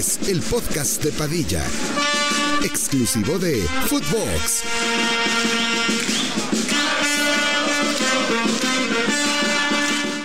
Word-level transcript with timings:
El 0.00 0.40
podcast 0.40 1.04
de 1.04 1.12
Padilla, 1.12 1.60
exclusivo 2.64 3.38
de 3.38 3.56
Footbox. 3.84 4.64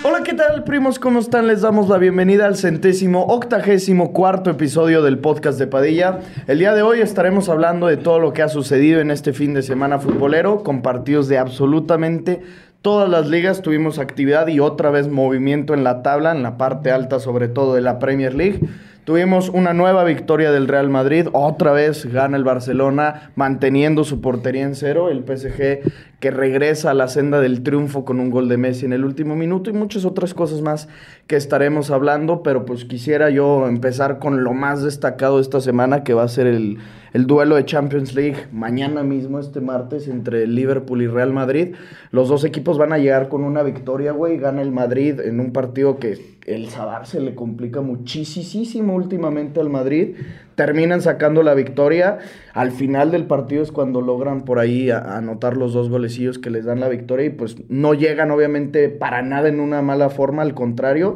Hola, 0.04 0.24
¿qué 0.24 0.34
tal, 0.34 0.64
primos? 0.64 0.98
¿Cómo 0.98 1.20
están? 1.20 1.48
Les 1.48 1.60
damos 1.60 1.90
la 1.90 1.98
bienvenida 1.98 2.46
al 2.46 2.56
centésimo 2.56 3.26
octagésimo 3.26 4.14
cuarto 4.14 4.50
episodio 4.50 5.02
del 5.02 5.20
podcast 5.20 5.60
de 5.60 5.68
Padilla. 5.68 6.22
El 6.48 6.60
día 6.60 6.74
de 6.74 6.82
hoy 6.82 7.02
estaremos 7.02 7.50
hablando 7.50 7.88
de 7.88 7.98
todo 7.98 8.20
lo 8.20 8.32
que 8.32 8.44
ha 8.44 8.48
sucedido 8.48 9.02
en 9.02 9.12
este 9.12 9.34
fin 9.34 9.54
de 9.54 9.62
semana 9.62 10.00
futbolero, 10.00 10.64
con 10.64 10.84
partidos 10.84 11.28
de 11.28 11.38
absolutamente 11.38 12.42
todas 12.82 13.10
las 13.10 13.28
ligas. 13.28 13.62
Tuvimos 13.62 14.00
actividad 14.00 14.48
y 14.48 14.62
otra 14.62 14.90
vez 14.90 15.10
movimiento 15.10 15.74
en 15.74 15.84
la 15.84 16.02
tabla, 16.02 16.32
en 16.32 16.44
la 16.44 16.56
parte 16.56 16.92
alta, 16.92 17.20
sobre 17.20 17.50
todo 17.50 17.76
de 17.76 17.82
la 17.82 18.00
Premier 18.00 18.34
League. 18.34 18.62
Tuvimos 19.06 19.50
una 19.50 19.72
nueva 19.76 20.04
victoria 20.04 20.52
del 20.52 20.68
Real 20.68 20.90
Madrid. 20.90 21.28
Otra 21.32 21.72
vez 21.74 22.08
gana 22.12 22.38
el 22.38 22.44
Barcelona, 22.44 23.30
manteniendo 23.36 24.04
su 24.04 24.20
portería 24.20 24.64
en 24.64 24.74
cero. 24.74 25.12
El 25.12 25.20
PSG 25.20 25.92
que 26.20 26.32
regresa 26.32 26.90
a 26.90 26.96
la 26.96 27.08
senda 27.08 27.40
del 27.40 27.62
triunfo 27.62 28.04
con 28.04 28.20
un 28.20 28.32
gol 28.32 28.50
de 28.50 28.58
Messi 28.58 28.88
en 28.88 28.94
el 28.94 29.06
último 29.06 29.36
minuto 29.36 29.70
y 29.70 29.74
muchas 29.74 30.06
otras 30.06 30.34
cosas 30.34 30.62
más 30.62 30.90
que 31.28 31.36
estaremos 31.36 31.92
hablando. 31.92 32.42
Pero 32.42 32.66
pues 32.66 32.84
quisiera 32.86 33.30
yo 33.30 33.68
empezar 33.68 34.18
con 34.18 34.44
lo 34.44 34.54
más 34.54 34.82
destacado 34.82 35.36
de 35.36 35.44
esta 35.44 35.62
semana, 35.62 36.04
que 36.04 36.16
va 36.16 36.24
a 36.24 36.28
ser 36.28 36.48
el, 36.48 36.80
el 37.16 37.28
duelo 37.28 37.56
de 37.56 37.64
Champions 37.64 38.14
League 38.14 38.48
mañana 38.52 39.02
mismo, 39.02 39.40
este 39.40 39.62
martes, 39.62 40.10
entre 40.10 40.46
Liverpool 40.48 41.02
y 41.02 41.08
Real 41.08 41.32
Madrid. 41.32 41.74
Los 42.12 42.28
dos 42.28 42.44
equipos 42.44 42.78
van 42.78 42.92
a 42.92 42.98
llegar 42.98 43.30
con 43.30 43.46
una 43.46 43.64
victoria, 43.64 44.12
güey. 44.12 44.38
Gana 44.38 44.62
el 44.62 44.74
Madrid 44.74 45.22
en 45.22 45.40
un 45.40 45.54
partido 45.54 45.98
que 45.98 46.36
el 46.46 46.68
Sadar 46.68 47.08
se 47.08 47.22
le 47.22 47.34
complica 47.34 47.80
muchísimo 47.80 48.96
últimamente 48.96 49.62
al 49.62 49.70
Madrid. 49.70 50.18
Terminan 50.56 51.02
sacando 51.02 51.42
la 51.42 51.54
victoria. 51.54 52.18
Al 52.54 52.72
final 52.72 53.12
del 53.12 53.24
partido 53.28 53.64
es 53.64 53.72
cuando 53.72 54.02
logran 54.02 54.44
por 54.44 54.60
ahí 54.60 54.92
anotar 54.92 55.56
los 55.56 55.72
dos 55.72 55.90
golecillos 55.90 56.38
que 56.38 56.50
les 56.50 56.66
dan 56.66 56.82
la 56.82 56.90
victoria 56.90 57.28
y 57.28 57.30
pues 57.30 57.56
no 57.70 57.94
llegan 57.94 58.30
obviamente 58.30 58.90
para 58.90 59.22
nada 59.22 59.48
en 59.48 59.62
una 59.62 59.82
mala 59.82 60.10
forma, 60.10 60.42
al 60.42 60.54
contrario. 60.54 61.16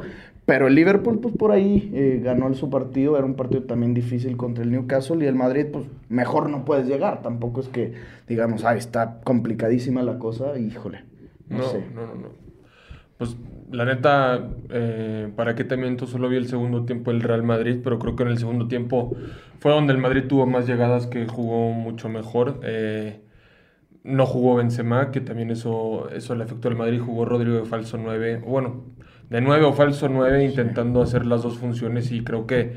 Pero 0.50 0.66
el 0.66 0.74
Liverpool, 0.74 1.20
pues 1.20 1.36
por 1.38 1.52
ahí 1.52 1.92
eh, 1.94 2.22
ganó 2.24 2.52
su 2.56 2.72
partido. 2.72 3.16
Era 3.16 3.26
un 3.28 3.36
partido 3.36 3.66
también 3.66 3.94
difícil 3.94 4.36
contra 4.36 4.64
el 4.64 4.72
Newcastle. 4.72 5.24
Y 5.24 5.28
el 5.28 5.36
Madrid, 5.36 5.68
pues 5.72 5.86
mejor 6.10 6.50
no 6.50 6.66
puedes 6.66 6.88
llegar. 6.88 7.22
Tampoco 7.22 7.62
es 7.62 7.68
que, 7.68 7.94
digamos, 8.28 8.66
ah, 8.66 8.76
está 8.76 9.22
complicadísima 9.24 10.02
la 10.02 10.18
cosa. 10.18 10.58
Híjole, 10.58 11.04
no, 11.50 11.60
No, 11.60 11.64
sé. 11.66 11.86
no, 11.94 12.08
no, 12.08 12.16
no. 12.16 12.30
Pues 13.20 13.38
la 13.72 13.86
neta, 13.86 14.50
eh, 14.72 15.30
para 15.36 15.54
qué 15.54 15.66
te 15.66 15.78
miento, 15.78 16.08
solo 16.08 16.28
vi 16.30 16.38
el 16.38 16.48
segundo 16.48 16.84
tiempo 16.84 17.12
del 17.12 17.22
Real 17.22 17.44
Madrid, 17.44 17.82
pero 17.84 18.00
creo 18.00 18.16
que 18.16 18.24
en 18.24 18.30
el 18.30 18.40
segundo 18.40 18.68
tiempo 18.68 19.16
fue 19.60 19.72
donde 19.72 19.94
el 19.94 20.00
Madrid 20.00 20.24
tuvo 20.28 20.48
más 20.48 20.66
llegadas, 20.66 21.06
que 21.06 21.28
jugó 21.28 21.74
mucho 21.74 22.10
mejor. 22.10 22.60
Eh, 22.64 23.22
no 24.04 24.26
jugó 24.26 24.56
Benzema, 24.56 25.12
que 25.12 25.22
también 25.22 25.52
eso, 25.52 26.10
eso 26.10 26.34
le 26.34 26.46
afectó 26.46 26.70
al 26.70 26.76
Madrid, 26.76 27.00
jugó 27.00 27.26
Rodrigo 27.26 27.58
de 27.58 27.66
falso 27.66 28.00
9, 28.00 28.42
o 28.48 28.50
bueno, 28.50 28.86
de 29.30 29.42
9 29.42 29.66
o 29.66 29.74
falso 29.74 30.10
9, 30.10 30.44
intentando 30.44 31.02
hacer 31.02 31.26
las 31.26 31.44
dos 31.44 31.58
funciones 31.58 32.12
y 32.12 32.24
creo 32.24 32.48
que, 32.48 32.74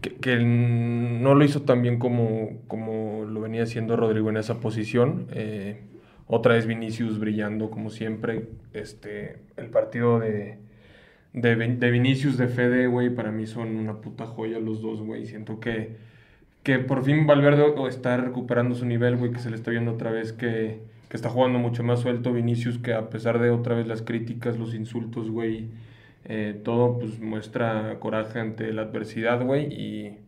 que, 0.00 0.16
que 0.16 0.36
no 0.38 1.34
lo 1.34 1.44
hizo 1.44 1.62
tan 1.62 1.82
bien 1.82 1.98
como, 1.98 2.60
como 2.68 3.24
lo 3.24 3.40
venía 3.40 3.62
haciendo 3.62 3.96
Rodrigo 3.96 4.30
en 4.30 4.36
esa 4.36 4.60
posición. 4.60 5.28
Eh, 5.32 5.80
otra 6.26 6.54
vez 6.54 6.66
Vinicius 6.66 7.18
brillando 7.18 7.70
como 7.70 7.90
siempre. 7.90 8.48
Este, 8.72 9.40
el 9.56 9.70
partido 9.70 10.18
de, 10.18 10.58
de, 11.32 11.56
de 11.56 11.90
Vinicius 11.90 12.36
de 12.36 12.48
Fede, 12.48 12.86
güey, 12.86 13.10
para 13.10 13.30
mí 13.32 13.46
son 13.46 13.76
una 13.76 14.00
puta 14.00 14.26
joya 14.26 14.58
los 14.58 14.82
dos, 14.82 15.00
güey. 15.02 15.26
Siento 15.26 15.60
que, 15.60 15.96
que 16.62 16.78
por 16.78 17.04
fin 17.04 17.26
Valverde 17.26 17.64
está 17.88 18.16
recuperando 18.16 18.74
su 18.74 18.86
nivel, 18.86 19.16
güey, 19.16 19.32
que 19.32 19.40
se 19.40 19.50
le 19.50 19.56
está 19.56 19.70
viendo 19.70 19.92
otra 19.92 20.10
vez 20.10 20.32
que, 20.32 20.80
que 21.12 21.16
está 21.16 21.28
jugando 21.28 21.58
mucho 21.58 21.82
más 21.84 22.00
suelto. 22.00 22.32
Vinicius 22.32 22.78
que 22.78 22.94
a 22.94 23.10
pesar 23.10 23.38
de 23.38 23.50
otra 23.50 23.74
vez 23.74 23.86
las 23.86 24.00
críticas, 24.00 24.58
los 24.58 24.74
insultos, 24.74 25.30
güey, 25.30 25.68
eh, 26.24 26.58
todo 26.64 26.98
pues 26.98 27.20
muestra 27.20 28.00
coraje 28.00 28.40
ante 28.40 28.72
la 28.72 28.82
adversidad, 28.82 29.44
güey, 29.44 29.66
y... 29.74 30.18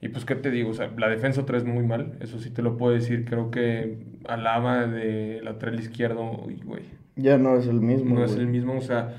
Y 0.00 0.08
pues, 0.08 0.24
¿qué 0.24 0.34
te 0.34 0.50
digo? 0.50 0.70
O 0.70 0.74
sea, 0.74 0.90
la 0.96 1.08
defensa 1.08 1.42
otra 1.42 1.58
vez 1.58 1.64
muy 1.64 1.84
mal, 1.84 2.18
eso 2.20 2.40
sí 2.40 2.50
te 2.50 2.60
lo 2.60 2.76
puedo 2.76 2.92
decir. 2.92 3.24
Creo 3.24 3.52
que 3.52 3.98
Alaba 4.26 4.86
de 4.86 5.40
lateral 5.44 5.78
izquierdo, 5.78 6.24
güey, 6.64 6.82
Ya 7.14 7.38
no 7.38 7.56
es 7.56 7.68
el 7.68 7.80
mismo. 7.80 8.16
no 8.16 8.24
es 8.24 8.34
el 8.34 8.48
mismo. 8.48 8.76
O 8.76 8.80
sea, 8.80 9.14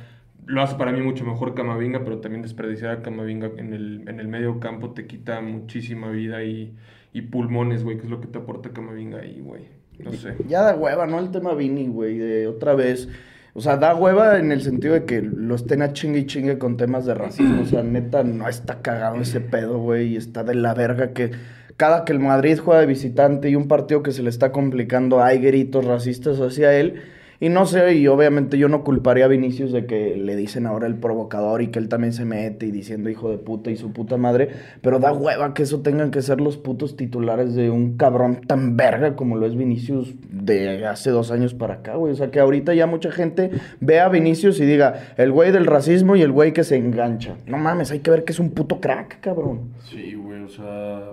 lo 0.46 0.62
hace 0.62 0.76
para 0.76 0.92
mí 0.92 1.02
mucho 1.02 1.24
mejor 1.26 1.54
Camavinga, 1.54 2.04
pero 2.04 2.20
también 2.20 2.42
desperdiciar 2.42 2.92
a 2.92 3.02
Camavinga 3.02 3.50
en 3.58 3.74
el, 3.74 4.10
en 4.10 4.20
el 4.20 4.28
medio 4.28 4.60
campo 4.60 4.92
te 4.92 5.08
quita 5.08 5.40
muchísima 5.42 6.10
vida 6.12 6.44
y, 6.44 6.76
y 7.14 7.22
pulmones, 7.24 7.84
güey, 7.86 7.98
que 7.98 8.04
es 8.04 8.10
lo 8.10 8.20
que 8.20 8.28
te 8.28 8.40
aporta 8.40 8.72
Camavinga 8.72 9.20
ahí, 9.20 9.40
güey. 9.42 9.79
No 10.00 10.14
sé. 10.14 10.36
Ya 10.48 10.62
da 10.62 10.76
hueva, 10.76 11.06
¿no? 11.06 11.20
El 11.20 11.32
tema 11.32 11.54
Vini, 11.54 11.88
güey, 11.88 12.18
de 12.18 12.48
otra 12.48 12.74
vez. 12.74 13.10
O 13.54 13.62
sea, 13.62 13.78
da 13.78 13.96
hueva 13.96 14.40
en 14.40 14.52
el 14.52 14.62
sentido 14.62 14.94
de 14.94 15.06
que 15.06 15.22
lo 15.22 15.56
estén 15.56 15.82
a 15.82 15.94
chingue 15.94 16.20
y 16.20 16.26
chingue 16.26 16.58
con 16.58 16.78
temas 16.78 17.06
de 17.06 17.14
racismo. 17.14 17.64
O 17.64 17.66
sea, 17.66 17.84
neta, 17.84 18.24
no 18.24 18.48
está 18.48 18.82
cagado 18.82 19.18
ese 19.18 19.42
pedo, 19.42 19.80
güey. 19.80 20.14
Y 20.14 20.18
está 20.18 20.44
de 20.44 20.56
la 20.56 20.74
verga 20.74 21.14
que 21.14 21.32
cada 21.76 22.06
que 22.06 22.14
el 22.14 22.20
Madrid 22.20 22.60
juega 22.60 22.82
de 22.82 22.88
visitante 22.88 23.50
y 23.50 23.56
un 23.56 23.68
partido 23.68 24.04
que 24.04 24.12
se 24.12 24.22
le 24.22 24.30
está 24.30 24.52
complicando, 24.52 25.24
hay 25.24 25.40
gritos 25.40 25.86
racistas 25.86 26.40
hacia 26.40 26.74
él. 26.78 27.02
Y 27.42 27.48
no 27.48 27.66
sé, 27.66 27.96
y 27.96 28.08
obviamente 28.08 28.58
yo 28.58 28.68
no 28.68 28.84
culparía 28.84 29.26
a 29.26 29.28
Vinicius 29.30 29.72
de 29.72 29.86
que 29.86 30.18
le 30.18 30.36
dicen 30.36 30.66
ahora 30.66 30.88
el 30.88 30.96
provocador 30.96 31.62
y 31.62 31.68
que 31.68 31.80
él 31.80 31.88
también 31.88 32.12
se 32.12 32.26
mete 32.26 32.66
y 32.66 32.72
diciendo 32.72 33.10
hijo 33.10 33.32
de 33.32 33.38
puta 33.38 33.72
y 33.72 33.78
su 33.78 33.94
puta 33.94 34.18
madre, 34.18 34.50
pero 34.82 35.00
da 35.00 35.14
hueva 35.14 35.54
que 35.54 35.64
eso 35.64 35.80
tengan 35.80 36.12
que 36.12 36.22
ser 36.22 36.42
los 36.42 36.58
putos 36.58 36.98
titulares 36.98 37.56
de 37.56 37.70
un 37.70 37.96
cabrón 37.96 38.42
tan 38.46 38.76
verga 38.76 39.16
como 39.16 39.38
lo 39.38 39.46
es 39.46 39.56
Vinicius 39.56 40.16
de 40.30 40.86
hace 40.86 41.12
dos 41.12 41.32
años 41.32 41.54
para 41.54 41.76
acá, 41.76 41.96
güey. 41.96 42.12
O 42.12 42.16
sea, 42.16 42.30
que 42.30 42.42
ahorita 42.42 42.74
ya 42.74 42.88
mucha 42.88 43.10
gente 43.12 43.52
ve 43.80 44.02
a 44.02 44.10
Vinicius 44.10 44.60
y 44.60 44.66
diga, 44.66 45.14
el 45.16 45.32
güey 45.32 45.52
del 45.52 45.66
racismo 45.66 46.18
y 46.18 46.22
el 46.22 46.34
güey 46.34 46.52
que 46.52 46.66
se 46.66 46.76
engancha. 46.76 47.38
No 47.48 47.58
mames, 47.58 47.92
hay 47.92 48.00
que 48.00 48.12
ver 48.12 48.26
que 48.26 48.34
es 48.34 48.40
un 48.40 48.52
puto 48.52 48.82
crack, 48.82 49.22
cabrón. 49.22 49.72
Sí, 49.86 50.14
güey, 50.16 50.42
o 50.42 50.50
sea, 50.50 51.12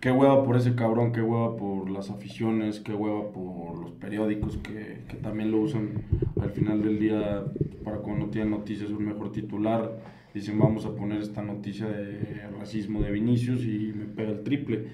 qué 0.00 0.10
hueva 0.10 0.44
por 0.44 0.56
ese 0.56 0.74
cabrón, 0.74 1.12
qué 1.12 1.22
hueva 1.22 1.56
por 1.56 1.90
las 1.90 2.10
aficiones, 2.10 2.80
qué 2.80 2.94
hueva 2.94 3.30
por 3.30 3.78
los 3.78 3.92
periódicos 3.92 4.56
que, 4.56 5.02
que 5.08 5.16
también 5.16 5.50
lo 5.52 5.60
usan 5.60 6.02
al 6.40 6.50
final 6.50 6.82
del 6.82 6.98
día 6.98 7.44
para 7.84 7.98
cuando 7.98 8.26
tienen 8.26 8.50
noticias 8.50 8.90
un 8.90 9.04
mejor 9.04 9.30
titular. 9.30 9.98
Dicen, 10.32 10.58
vamos 10.58 10.86
a 10.86 10.94
poner 10.94 11.20
esta 11.20 11.42
noticia 11.42 11.86
de 11.86 12.48
racismo 12.58 13.02
de 13.02 13.10
Vinicius 13.10 13.64
y 13.64 13.92
me 13.94 14.04
pega 14.06 14.30
el 14.30 14.42
triple. 14.42 14.86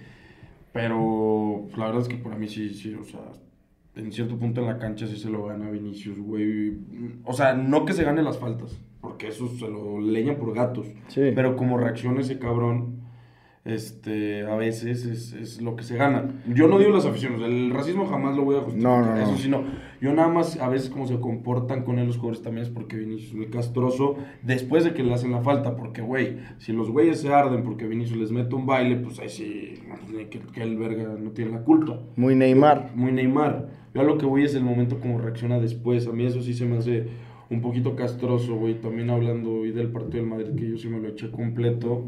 Pero 0.73 1.62
pues, 1.67 1.79
la 1.79 1.87
verdad 1.87 2.02
es 2.02 2.09
que 2.09 2.17
para 2.17 2.37
mí 2.37 2.49
sí, 2.49 2.70
sí, 2.70 2.94
o 2.94 3.05
sea, 3.05 3.20
en 3.94 4.12
cierto 4.12 4.38
punto 4.38 4.61
en 4.61 4.67
la 4.67 4.79
cancha 4.79 5.06
sí 5.06 5.17
se 5.17 5.31
lo 5.31 5.47
gana 5.47 5.70
Vinicius, 5.70 6.19
güey. 6.19 6.79
O 7.25 7.32
sea, 7.32 7.55
no 7.55 7.85
que 7.85 7.93
se 7.93 8.05
gane 8.05 8.23
las 8.23 8.38
faltas, 8.38 8.79
porque 9.00 9.29
eso 9.29 9.49
se 9.49 9.69
lo 9.69 10.00
leñan 10.00 10.37
por 10.37 10.55
gatos. 10.55 10.87
Sí. 11.09 11.32
Pero 11.35 11.56
como 11.56 11.79
reacciona 11.79 12.20
ese 12.20 12.38
cabrón, 12.38 13.06
este, 13.67 14.47
a 14.47 14.55
veces 14.55 15.05
es, 15.05 15.33
es 15.33 15.61
lo 15.61 15.75
que 15.75 15.83
se 15.83 15.97
gana. 15.97 16.25
Yo 16.55 16.69
no 16.69 16.79
digo 16.79 16.93
las 16.93 17.05
aficiones, 17.05 17.43
el 17.43 17.73
racismo 17.73 18.07
jamás 18.07 18.37
lo 18.37 18.45
voy 18.45 18.57
a 18.57 18.61
justificar. 18.61 19.05
No, 19.05 19.15
no. 19.15 19.21
Eso 19.21 19.37
sí, 19.37 19.49
no. 19.49 19.65
Yo 20.01 20.13
nada 20.13 20.29
más, 20.29 20.59
a 20.61 20.69
veces 20.69 20.89
como 20.89 21.07
se 21.07 21.19
comportan 21.19 21.83
con 21.83 21.99
él 21.99 22.07
los 22.07 22.17
jugadores 22.17 22.43
también 22.43 22.65
es 22.65 22.71
porque 22.71 22.97
Vinicius 22.97 23.31
es 23.31 23.35
muy 23.35 23.47
castroso 23.47 24.17
después 24.43 24.85
de 24.85 24.95
que 24.95 25.03
le 25.03 25.13
hacen 25.13 25.33
la 25.33 25.41
falta. 25.41 25.77
Porque, 25.77 26.01
güey, 26.01 26.39
si 26.59 26.73
los 26.73 26.91
güeyes 26.91 27.21
se 27.21 27.35
arden 27.35 27.65
porque 27.65 27.89
Vinicius 27.89 28.19
les 28.19 28.31
mete 28.31 28.55
un 28.55 28.67
baile, 28.67 28.97
pues 28.97 29.19
ahí 29.19 29.29
sí, 29.29 29.75
que, 30.31 30.39
que 30.39 30.62
el 30.62 30.77
verga 30.77 31.17
no 31.19 31.31
tiene 31.31 31.51
la 31.51 31.65
culpa. 31.65 31.99
Muy 32.15 32.37
Neymar. 32.37 32.93
Muy 32.95 33.11
Neymar. 33.11 33.69
Yo 33.95 34.01
a 34.01 34.05
lo 34.05 34.17
que 34.17 34.27
voy 34.27 34.45
es 34.45 34.55
el 34.55 34.62
momento 34.62 35.01
como 35.01 35.19
reacciona 35.19 35.59
después. 35.59 36.07
A 36.07 36.12
mí 36.12 36.25
eso 36.25 36.41
sí 36.41 36.55
se 36.55 36.67
me 36.67 36.77
hace 36.77 37.09
un 37.51 37.61
poquito 37.62 37.97
castroso, 37.97 38.55
güey. 38.55 38.81
También 38.81 39.11
hablando 39.11 39.51
hoy 39.51 39.73
del 39.73 39.89
partido 39.89 40.23
del 40.23 40.27
Madrid, 40.27 40.55
que 40.55 40.71
yo 40.71 40.79
sí 40.79 40.89
me 40.89 41.01
lo 41.01 41.09
eché 41.09 41.33
completo. 41.33 42.05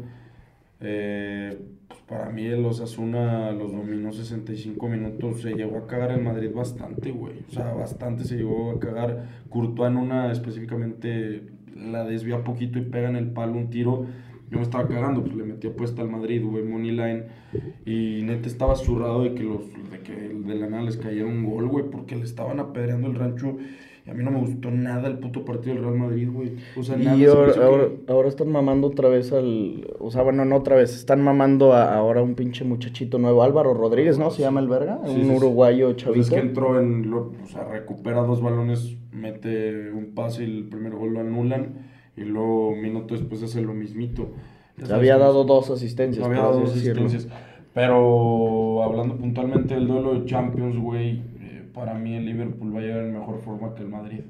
Eh, 0.81 1.57
pues 1.87 1.99
para 2.01 2.29
mí 2.29 2.45
el 2.45 2.65
Osasuna 2.65 3.51
los 3.51 3.71
dominó 3.71 4.11
65 4.11 4.87
minutos. 4.87 5.41
Se 5.41 5.53
llegó 5.53 5.77
a 5.77 5.87
cagar 5.87 6.11
en 6.11 6.23
Madrid 6.23 6.51
bastante, 6.53 7.11
güey. 7.11 7.39
O 7.47 7.51
sea, 7.51 7.73
bastante 7.73 8.23
se 8.23 8.37
llegó 8.37 8.71
a 8.71 8.79
cagar. 8.79 9.27
Courtois 9.49 9.91
en 9.91 9.97
una 9.97 10.31
específicamente 10.31 11.43
la 11.75 12.03
desvía 12.03 12.43
poquito 12.43 12.79
y 12.79 12.83
pega 12.83 13.09
en 13.09 13.15
el 13.15 13.31
palo 13.31 13.53
un 13.53 13.69
tiro. 13.69 14.05
Yo 14.49 14.57
me 14.57 14.63
estaba 14.63 14.87
cagando, 14.87 15.23
pues 15.23 15.35
le 15.35 15.43
metí 15.43 15.67
apuesta 15.67 16.01
al 16.01 16.09
Madrid, 16.09 16.43
güey, 16.43 16.63
money 16.63 16.91
line. 16.91 17.23
Y 17.85 18.23
neta 18.23 18.47
estaba 18.47 18.75
zurrado 18.75 19.23
de 19.23 19.35
que, 19.35 19.43
los, 19.43 19.61
de 19.91 19.99
que 19.99 20.33
la 20.55 20.67
nada 20.67 20.83
les 20.83 20.97
cayera 20.97 21.27
un 21.27 21.45
gol, 21.45 21.67
güey, 21.67 21.85
porque 21.89 22.15
le 22.15 22.23
estaban 22.23 22.59
apedreando 22.59 23.07
el 23.07 23.15
rancho. 23.15 23.57
A 24.09 24.13
mí 24.13 24.23
no 24.23 24.31
me 24.31 24.39
gustó 24.39 24.71
nada 24.71 25.07
el 25.07 25.19
puto 25.19 25.45
partido 25.45 25.75
del 25.75 25.83
Real 25.83 25.97
Madrid, 25.97 26.29
güey. 26.31 26.53
O 26.75 26.83
sea, 26.83 26.97
nada. 26.97 27.15
Y 27.15 27.25
ahora, 27.25 27.53
que- 27.53 28.11
ahora, 28.11 28.27
están 28.27 28.51
mamando 28.51 28.87
otra 28.87 29.07
vez 29.09 29.31
al. 29.31 29.87
O 29.99 30.09
sea, 30.11 30.23
bueno, 30.23 30.43
no 30.45 30.55
otra 30.55 30.75
vez. 30.75 30.95
Están 30.95 31.21
mamando 31.21 31.73
a, 31.73 31.93
ahora 31.95 32.21
un 32.21 32.35
pinche 32.35 32.63
muchachito 32.65 33.17
nuevo, 33.19 33.43
Álvaro 33.43 33.73
Rodríguez, 33.73 34.17
¿no? 34.17 34.31
Se 34.31 34.41
llama 34.41 34.59
el 34.59 34.67
verga. 34.67 34.99
Sí, 35.05 35.11
un 35.15 35.23
sí, 35.23 35.31
uruguayo 35.35 35.85
Pues 35.87 35.97
chavito. 35.97 36.21
es 36.21 36.29
que 36.29 36.39
entró 36.39 36.79
en. 36.79 37.09
lo- 37.11 37.31
o 37.43 37.47
sea, 37.47 37.63
recupera 37.65 38.21
dos 38.23 38.41
balones, 38.41 38.97
mete 39.11 39.91
un 39.91 40.13
pase 40.15 40.43
y 40.43 40.57
el 40.57 40.63
primer 40.69 40.93
gol 40.95 41.13
lo 41.13 41.19
anulan. 41.19 41.87
Y 42.17 42.21
luego, 42.21 42.69
un 42.69 42.81
minuto 42.81 43.13
después, 43.15 43.41
hace 43.43 43.61
lo 43.61 43.73
mismito. 43.73 44.29
Sabes 44.77 44.91
Había 44.91 45.17
dado 45.17 45.43
dos 45.43 45.69
asistencias. 45.69 46.25
Había 46.25 46.39
dado 46.39 46.59
dos 46.61 46.73
decirlo. 46.75 47.05
asistencias. 47.05 47.39
Pero 47.73 48.83
hablando 48.83 49.15
puntualmente 49.17 49.73
del 49.75 49.87
duelo 49.87 50.13
de 50.19 50.25
Champions, 50.25 50.77
güey, 50.77 51.21
para 51.73 51.93
mí 51.93 52.15
el 52.15 52.25
Liverpool 52.25 52.75
va 52.75 52.79
a 52.79 52.81
llegar 52.81 52.99
en 53.05 53.13
mejor 53.13 53.39
forma 53.41 53.73
que 53.75 53.83
el 53.83 53.89
Madrid. 53.89 54.21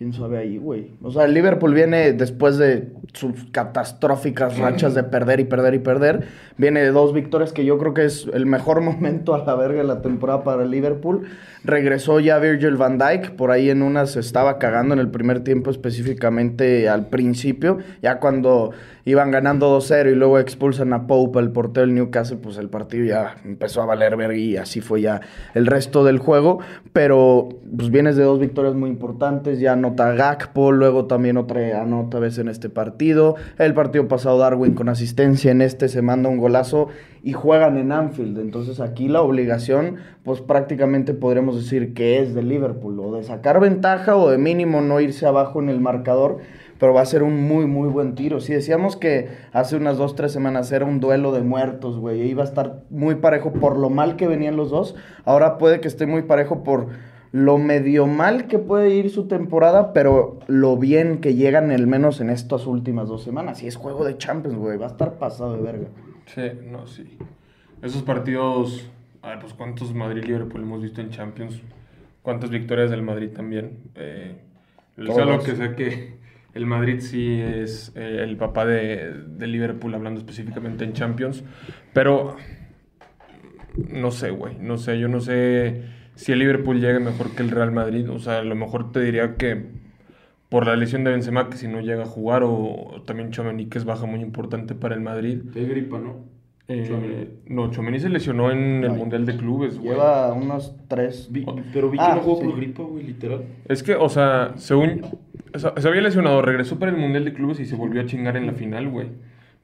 ¿Quién 0.00 0.14
sabe 0.14 0.38
ahí, 0.38 0.56
güey? 0.56 0.92
O 1.02 1.10
sea, 1.10 1.26
el 1.26 1.34
Liverpool 1.34 1.74
viene 1.74 2.14
después 2.14 2.56
de 2.56 2.88
sus 3.12 3.44
catastróficas 3.52 4.56
rachas 4.56 4.94
de 4.94 5.02
perder 5.02 5.40
y 5.40 5.44
perder 5.44 5.74
y 5.74 5.78
perder. 5.78 6.26
Viene 6.56 6.80
de 6.80 6.90
dos 6.90 7.12
victorias 7.12 7.52
que 7.52 7.66
yo 7.66 7.76
creo 7.76 7.92
que 7.92 8.06
es 8.06 8.26
el 8.32 8.46
mejor 8.46 8.80
momento 8.82 9.34
a 9.34 9.44
la 9.44 9.54
verga 9.56 9.82
de 9.82 9.86
la 9.86 10.00
temporada 10.00 10.42
para 10.42 10.62
el 10.62 10.70
Liverpool. 10.70 11.26
Regresó 11.64 12.18
ya 12.18 12.38
Virgil 12.38 12.76
van 12.76 12.96
Dijk. 12.96 13.32
Por 13.36 13.50
ahí 13.50 13.68
en 13.68 13.82
una 13.82 14.06
se 14.06 14.20
estaba 14.20 14.58
cagando 14.58 14.94
en 14.94 15.00
el 15.00 15.10
primer 15.10 15.40
tiempo, 15.40 15.70
específicamente 15.70 16.88
al 16.88 17.10
principio. 17.10 17.76
Ya 18.00 18.20
cuando 18.20 18.70
iban 19.04 19.30
ganando 19.30 19.78
2-0 19.78 20.12
y 20.12 20.14
luego 20.14 20.38
expulsan 20.38 20.92
a 20.92 21.06
Pope, 21.06 21.38
el 21.38 21.50
portero 21.50 21.86
del 21.86 21.94
Newcastle, 21.94 22.38
pues 22.38 22.58
el 22.58 22.68
partido 22.68 23.04
ya 23.04 23.36
empezó 23.44 23.82
a 23.82 23.86
valer 23.86 24.16
verga 24.16 24.36
y 24.36 24.56
así 24.56 24.80
fue 24.80 25.02
ya 25.02 25.20
el 25.54 25.66
resto 25.66 26.04
del 26.04 26.18
juego. 26.18 26.60
Pero 26.92 27.48
pues 27.76 27.90
vienes 27.90 28.16
de 28.16 28.24
dos 28.24 28.38
victorias 28.38 28.74
muy 28.74 28.90
importantes. 28.90 29.60
Ya 29.60 29.72
anota 29.72 30.12
Gakpo, 30.12 30.72
luego 30.72 31.06
también 31.06 31.36
otra 31.36 31.82
anota 31.82 32.18
vez 32.18 32.38
en 32.38 32.48
este 32.48 32.68
partido. 32.68 33.36
El 33.58 33.74
partido 33.74 34.08
pasado 34.08 34.38
Darwin 34.38 34.74
con 34.74 34.88
asistencia, 34.88 35.50
en 35.50 35.62
este 35.62 35.88
se 35.88 36.02
manda 36.02 36.28
un 36.28 36.38
golazo 36.38 36.88
y 37.22 37.32
juegan 37.32 37.76
en 37.76 37.92
Anfield. 37.92 38.38
Entonces 38.38 38.80
aquí 38.80 39.08
la 39.08 39.22
obligación, 39.22 39.96
pues 40.24 40.40
prácticamente 40.40 41.14
podremos 41.14 41.56
decir 41.56 41.94
que 41.94 42.20
es 42.20 42.34
de 42.34 42.42
Liverpool, 42.42 42.98
o 43.00 43.14
de 43.14 43.22
sacar 43.22 43.60
ventaja 43.60 44.16
o 44.16 44.30
de 44.30 44.38
mínimo 44.38 44.80
no 44.80 45.00
irse 45.00 45.26
abajo 45.26 45.60
en 45.60 45.68
el 45.68 45.80
marcador. 45.80 46.38
Pero 46.80 46.94
va 46.94 47.02
a 47.02 47.06
ser 47.06 47.22
un 47.22 47.46
muy, 47.46 47.66
muy 47.66 47.90
buen 47.90 48.14
tiro. 48.14 48.40
Si 48.40 48.54
decíamos 48.54 48.96
que 48.96 49.28
hace 49.52 49.76
unas 49.76 49.98
dos, 49.98 50.16
tres 50.16 50.32
semanas 50.32 50.72
era 50.72 50.86
un 50.86 50.98
duelo 50.98 51.30
de 51.30 51.42
muertos, 51.42 51.98
güey. 51.98 52.22
Iba 52.22 52.42
a 52.42 52.46
estar 52.46 52.84
muy 52.88 53.16
parejo 53.16 53.52
por 53.52 53.78
lo 53.78 53.90
mal 53.90 54.16
que 54.16 54.26
venían 54.26 54.56
los 54.56 54.70
dos. 54.70 54.96
Ahora 55.26 55.58
puede 55.58 55.80
que 55.80 55.88
esté 55.88 56.06
muy 56.06 56.22
parejo 56.22 56.64
por 56.64 56.88
lo 57.32 57.58
medio 57.58 58.06
mal 58.06 58.46
que 58.46 58.58
puede 58.58 58.90
ir 58.90 59.10
su 59.10 59.28
temporada, 59.28 59.92
pero 59.92 60.38
lo 60.46 60.78
bien 60.78 61.20
que 61.20 61.34
llegan 61.34 61.70
al 61.70 61.86
menos 61.86 62.22
en 62.22 62.30
estas 62.30 62.66
últimas 62.66 63.08
dos 63.08 63.22
semanas. 63.22 63.62
Y 63.62 63.66
es 63.66 63.76
juego 63.76 64.06
de 64.06 64.16
Champions, 64.16 64.56
güey. 64.56 64.78
Va 64.78 64.86
a 64.86 64.90
estar 64.90 65.18
pasado 65.18 65.52
de 65.52 65.60
verga. 65.60 65.88
Sí, 66.34 66.50
no, 66.66 66.86
sí. 66.86 67.18
Esos 67.82 68.02
partidos, 68.02 68.90
a 69.20 69.28
ver, 69.28 69.40
pues 69.40 69.52
cuántos 69.52 69.94
Madrid-Liverpool 69.94 70.62
hemos 70.62 70.80
visto 70.80 71.02
en 71.02 71.10
Champions, 71.10 71.60
cuántas 72.22 72.48
victorias 72.48 72.90
del 72.90 73.02
Madrid 73.02 73.28
también. 73.36 73.80
Eh, 73.96 74.36
sea 74.96 75.26
lo 75.26 75.40
que 75.40 75.56
sea 75.56 75.76
que 75.76 76.19
el 76.54 76.66
Madrid 76.66 77.00
sí 77.00 77.40
es 77.40 77.92
eh, 77.94 78.18
el 78.22 78.36
papá 78.36 78.66
de, 78.66 79.14
Liverpool, 79.38 79.94
hablando 79.94 80.20
específicamente 80.20 80.84
en 80.84 80.92
Champions, 80.92 81.44
pero 81.92 82.36
no 83.88 84.10
sé, 84.10 84.30
güey, 84.30 84.58
no 84.58 84.78
sé, 84.78 84.98
yo 84.98 85.08
no 85.08 85.20
sé 85.20 85.84
si 86.14 86.32
el 86.32 86.40
Liverpool 86.40 86.80
llegue 86.80 87.00
mejor 87.00 87.34
que 87.34 87.42
el 87.42 87.50
Real 87.50 87.72
Madrid, 87.72 88.10
o 88.10 88.18
sea, 88.18 88.38
a 88.38 88.42
lo 88.42 88.54
mejor 88.54 88.92
te 88.92 89.00
diría 89.00 89.36
que 89.36 89.80
por 90.48 90.66
la 90.66 90.74
lesión 90.74 91.04
de 91.04 91.12
Benzema, 91.12 91.48
que 91.48 91.56
si 91.56 91.68
no 91.68 91.80
llega 91.80 92.02
a 92.02 92.06
jugar, 92.06 92.42
o, 92.44 93.02
también 93.06 93.30
Chomení, 93.30 93.66
que 93.66 93.78
es 93.78 93.84
baja 93.84 94.04
muy 94.06 94.20
importante 94.20 94.74
para 94.74 94.96
el 94.96 95.00
Madrid. 95.00 95.42
Qué 95.54 95.64
gripa, 95.64 96.00
¿no? 96.00 96.39
Eh, 96.72 97.40
no, 97.48 97.70
Chomení 97.70 97.98
se 97.98 98.08
lesionó 98.08 98.50
en 98.52 98.84
el 98.84 98.90
Ay. 98.92 98.96
Mundial 98.96 99.26
de 99.26 99.36
Clubes, 99.36 99.76
güey. 99.78 99.90
Lleva 99.90 100.32
unos 100.32 100.76
tres. 100.86 101.28
Vi- 101.30 101.44
pero 101.72 101.90
vi 101.90 101.98
que 101.98 102.04
Ah, 102.04 102.14
no 102.14 102.20
jugó 102.22 102.40
sí. 102.40 102.44
por 102.46 102.56
gripa, 102.56 102.82
güey, 102.84 103.02
literal. 103.04 103.42
Es 103.66 103.82
que, 103.82 103.94
o 103.96 104.08
sea, 104.08 104.52
según... 104.56 105.02
o 105.52 105.58
sea, 105.58 105.72
se 105.76 105.88
había 105.88 106.00
lesionado, 106.02 106.40
regresó 106.42 106.78
para 106.78 106.92
el 106.92 106.96
Mundial 106.96 107.24
de 107.24 107.32
Clubes 107.32 107.58
y 107.58 107.66
se 107.66 107.74
volvió 107.74 108.00
a 108.00 108.06
chingar 108.06 108.36
en 108.36 108.46
la 108.46 108.52
final, 108.52 108.88
güey. 108.88 109.08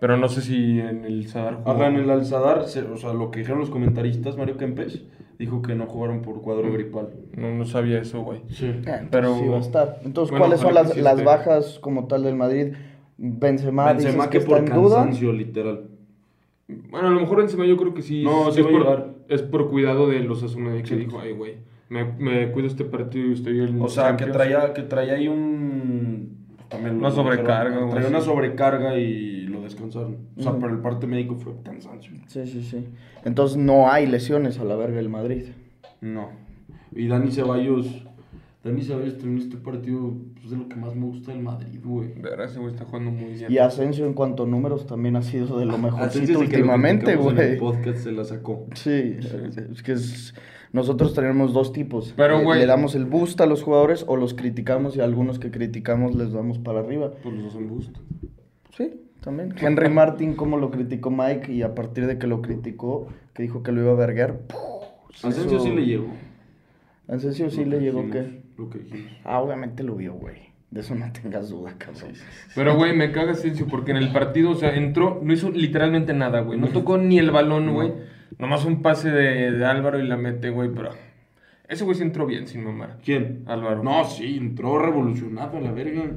Pero 0.01 0.17
no 0.17 0.29
sé 0.29 0.43
si 0.43 0.81
en 0.81 1.05
el 1.05 1.29
Sadar 1.29 1.55
jugó. 1.59 1.71
Ajá, 1.71 1.87
en 1.87 1.97
el 1.97 2.11
Alzadar, 2.11 2.65
se- 2.65 2.83
o 2.83 2.97
sea, 2.97 3.13
lo 3.15 3.31
que 3.31 3.39
dijeron 3.39 3.61
los 3.61 3.71
comentaristas, 3.71 4.37
Mario 4.37 4.57
Kempes, 4.57 5.05
dijo 5.39 5.63
que 5.63 5.75
no 5.77 5.87
jugaron 5.87 6.23
por 6.23 6.43
cuadro 6.43 6.73
gripal. 6.73 7.11
No, 7.37 7.55
no 7.55 7.65
sabía 7.65 8.01
eso, 8.01 8.21
güey. 8.23 8.41
Sí. 8.49 8.67
Eh, 8.67 8.75
entonces 8.85 9.09
Pero- 9.13 9.39
sí 9.39 9.47
va 9.47 9.57
a 9.59 9.61
estar. 9.61 10.01
Entonces, 10.05 10.31
Bueno, 10.33 10.47
¿cuáles 10.47 10.61
son 10.61 10.69
que 10.71 10.75
las, 10.75 10.97
las 10.97 11.25
bajas 11.25 11.79
como 11.79 12.09
tal 12.09 12.25
del 12.25 12.35
Madrid? 12.35 12.73
Benzema, 13.17 13.93
dices 13.95 14.07
Benzema 14.07 14.25
que 14.27 14.31
que 14.33 14.39
está 14.39 14.49
por 14.51 14.59
en 14.59 14.65
duda. 14.75 14.97
cansancio, 14.97 15.33
literal. 15.33 15.85
Bueno, 16.69 17.09
a 17.09 17.11
lo 17.13 17.21
mejor 17.21 17.41
encima 17.41 17.65
yo 17.65 17.77
creo 17.77 17.95
que 17.95 18.03
sí. 18.03 18.23
No, 18.25 18.49
es, 18.49 18.55
sí 18.57 18.63
va 18.63 18.69
a 18.69 18.73
por, 18.73 19.15
es 19.29 19.43
por 19.43 19.71
cuidado 19.71 20.09
de 20.09 20.21
los 20.21 20.43
Asuna 20.43 20.77
que 20.83 20.87
Sí. 20.87 20.97
dijo, 20.97 21.21
ay, 21.21 21.33
güey, 21.33 21.55
me, 21.89 22.05
me 22.19 22.51
cuido 22.51 22.67
este 22.69 22.85
partido 22.85 23.29
y 23.29 23.33
estoy 23.35 23.61
en 23.61 23.81
O 23.81 23.89
sea, 23.89 24.17
que 24.17 24.25
Champions". 24.25 24.33
traía, 24.33 24.75
que 24.75 24.83
traía 24.83 25.15
ahí 25.15 25.29
un... 25.29 26.37
pues, 26.57 26.69
también 26.69 26.97
Una 26.97 27.09
lo- 27.11 27.15
sobrecarga, 27.15 27.71
Traía 27.77 27.87
güey, 27.87 28.07
una 28.07 28.21
sobrecarga 28.21 28.99
y 28.99 29.43
lo 29.43 29.61
descansaron. 29.61 30.17
O 30.37 30.43
sea, 30.43 30.51
Ujú. 30.53 30.61
pero 30.61 30.73
el 30.75 30.81
parte 30.81 31.07
médico 31.07 31.37
fue 31.37 31.53
cansancio. 31.63 32.13
Sí, 32.27 32.47
sí, 32.47 32.63
sí. 32.63 32.85
Entonces 33.25 33.57
no 33.57 33.89
hay 33.91 34.07
lesiones 34.07 34.59
a 34.59 34.65
la 34.65 34.75
verga 34.75 34.97
del 34.97 35.09
Madrid. 35.09 35.45
No. 36.01 36.31
Y 36.95 37.07
Dani 37.07 37.31
Ceballos... 37.31 38.05
Dani 38.67 38.83
Ceballos 38.83 39.17
terminó 39.19 39.41
este 39.41 39.57
partido 39.57 40.13
pues, 40.35 40.51
de 40.51 40.57
lo 40.57 40.69
que 40.69 40.77
más 40.77 40.95
me 40.95 41.07
gusta 41.07 41.33
del 41.33 41.43
Madrid, 41.43 41.81
güey. 41.85 42.09
De 42.15 42.21
verdad, 42.23 42.47
ese 42.47 42.59
güey 42.59 42.73
está 42.73 42.85
jugando 42.85 43.11
muy 43.11 43.33
bien. 43.35 43.51
Y 43.51 43.59
Asensio 43.59 44.07
en 44.07 44.13
cuanto 44.15 44.43
a 44.43 44.47
números 44.47 44.87
también 44.87 45.17
ha 45.17 45.23
sido 45.23 45.59
de 45.59 45.65
lo 45.65 45.79
mejorcito 45.79 46.39
últimamente, 46.39 47.13
en 47.13 47.19
el 47.19 47.25
güey. 47.35 47.59
podcast 47.59 47.99
se 47.99 48.13
la 48.13 48.25
sacó. 48.25 48.67
Sí, 48.75 49.17
es 49.73 49.83
que 49.83 49.93
es- 49.93 50.35
nosotros 50.73 51.15
tenemos 51.15 51.53
dos 51.55 51.73
tipos. 51.73 52.13
Pero, 52.17 52.39
Le- 52.39 52.45
güey- 52.45 52.59
Le 52.59 52.67
damos 52.67 52.95
el 52.95 53.07
boost 53.07 53.41
a 53.41 53.47
los 53.47 53.63
jugadores 53.63 54.05
o 54.09 54.17
los 54.17 54.35
criticamos 54.35 54.97
y 54.97 55.01
a 55.01 55.05
algunos 55.05 55.39
que 55.39 55.51
criticamos 55.51 56.15
les 56.17 56.33
damos 56.33 56.59
para 56.59 56.81
arriba. 56.81 57.13
Pues 57.23 57.35
los 57.35 57.45
dos 57.45 57.55
en 57.55 57.69
boost. 57.69 57.97
Sí, 58.77 58.93
también. 59.23 59.55
Henry 59.59 59.89
Martin, 59.89 60.35
como 60.35 60.59
lo 60.59 60.71
criticó 60.71 61.11
Mike 61.11 61.53
y 61.53 61.63
a 61.63 61.75
partir 61.75 62.07
de 62.07 62.19
que 62.19 62.27
lo 62.27 62.43
criticó, 62.43 63.07
que 63.33 63.43
dijo 63.45 63.63
que 63.63 63.73
lo 63.73 63.81
iba 63.83 63.93
a 63.93 63.95
verguer. 63.95 64.41
Asensio 65.23 65.61
sí 65.61 65.71
le 65.71 65.87
llegó. 65.87 66.09
Asensio 67.09 67.49
sí 67.51 67.65
le 67.65 67.81
llegó 67.81 68.11
que... 68.11 68.45
Lo 68.59 68.71
que 68.71 68.79
dijimos. 68.79 69.13
Ah, 69.25 69.41
obviamente 69.41 69.83
lo 69.83 69.97
vio, 69.97 70.15
güey. 70.15 70.47
De 70.71 70.81
eso 70.81 70.95
no 70.95 71.11
tengas 71.13 71.49
duda, 71.51 71.75
cabrón. 71.79 72.13
Pero, 72.55 72.77
güey, 72.77 72.95
me 72.95 73.13
caga 73.13 73.33
Asensio 73.33 73.67
porque 73.69 73.93
en 73.93 73.99
el 73.99 74.13
partido, 74.13 74.51
o 74.51 74.55
sea, 74.57 74.75
entró, 74.75 75.21
no 75.23 75.33
hizo 75.33 75.51
literalmente 75.51 76.13
nada, 76.13 76.41
güey. 76.41 76.59
No 76.59 76.69
tocó 76.69 76.99
ni 76.99 77.19
el 77.19 77.31
balón, 77.31 77.73
güey. 77.73 77.93
Nomás 78.39 78.65
un 78.65 78.83
pase 78.83 79.11
de, 79.11 79.53
de 79.53 79.65
Álvaro 79.65 79.99
y 80.01 80.07
la 80.07 80.17
mete, 80.17 80.51
güey, 80.51 80.71
pero... 80.75 80.91
Ese 81.69 81.85
güey 81.85 81.97
sí 81.97 82.03
entró 82.03 82.27
bien, 82.27 82.47
sin 82.47 82.65
mamar. 82.65 82.99
¿Quién? 83.05 83.43
Álvaro. 83.47 83.83
No, 83.83 84.05
sí, 84.05 84.37
entró 84.37 84.79
revolucionado 84.79 85.57
a 85.57 85.61
la 85.61 85.73
verga. 85.73 86.11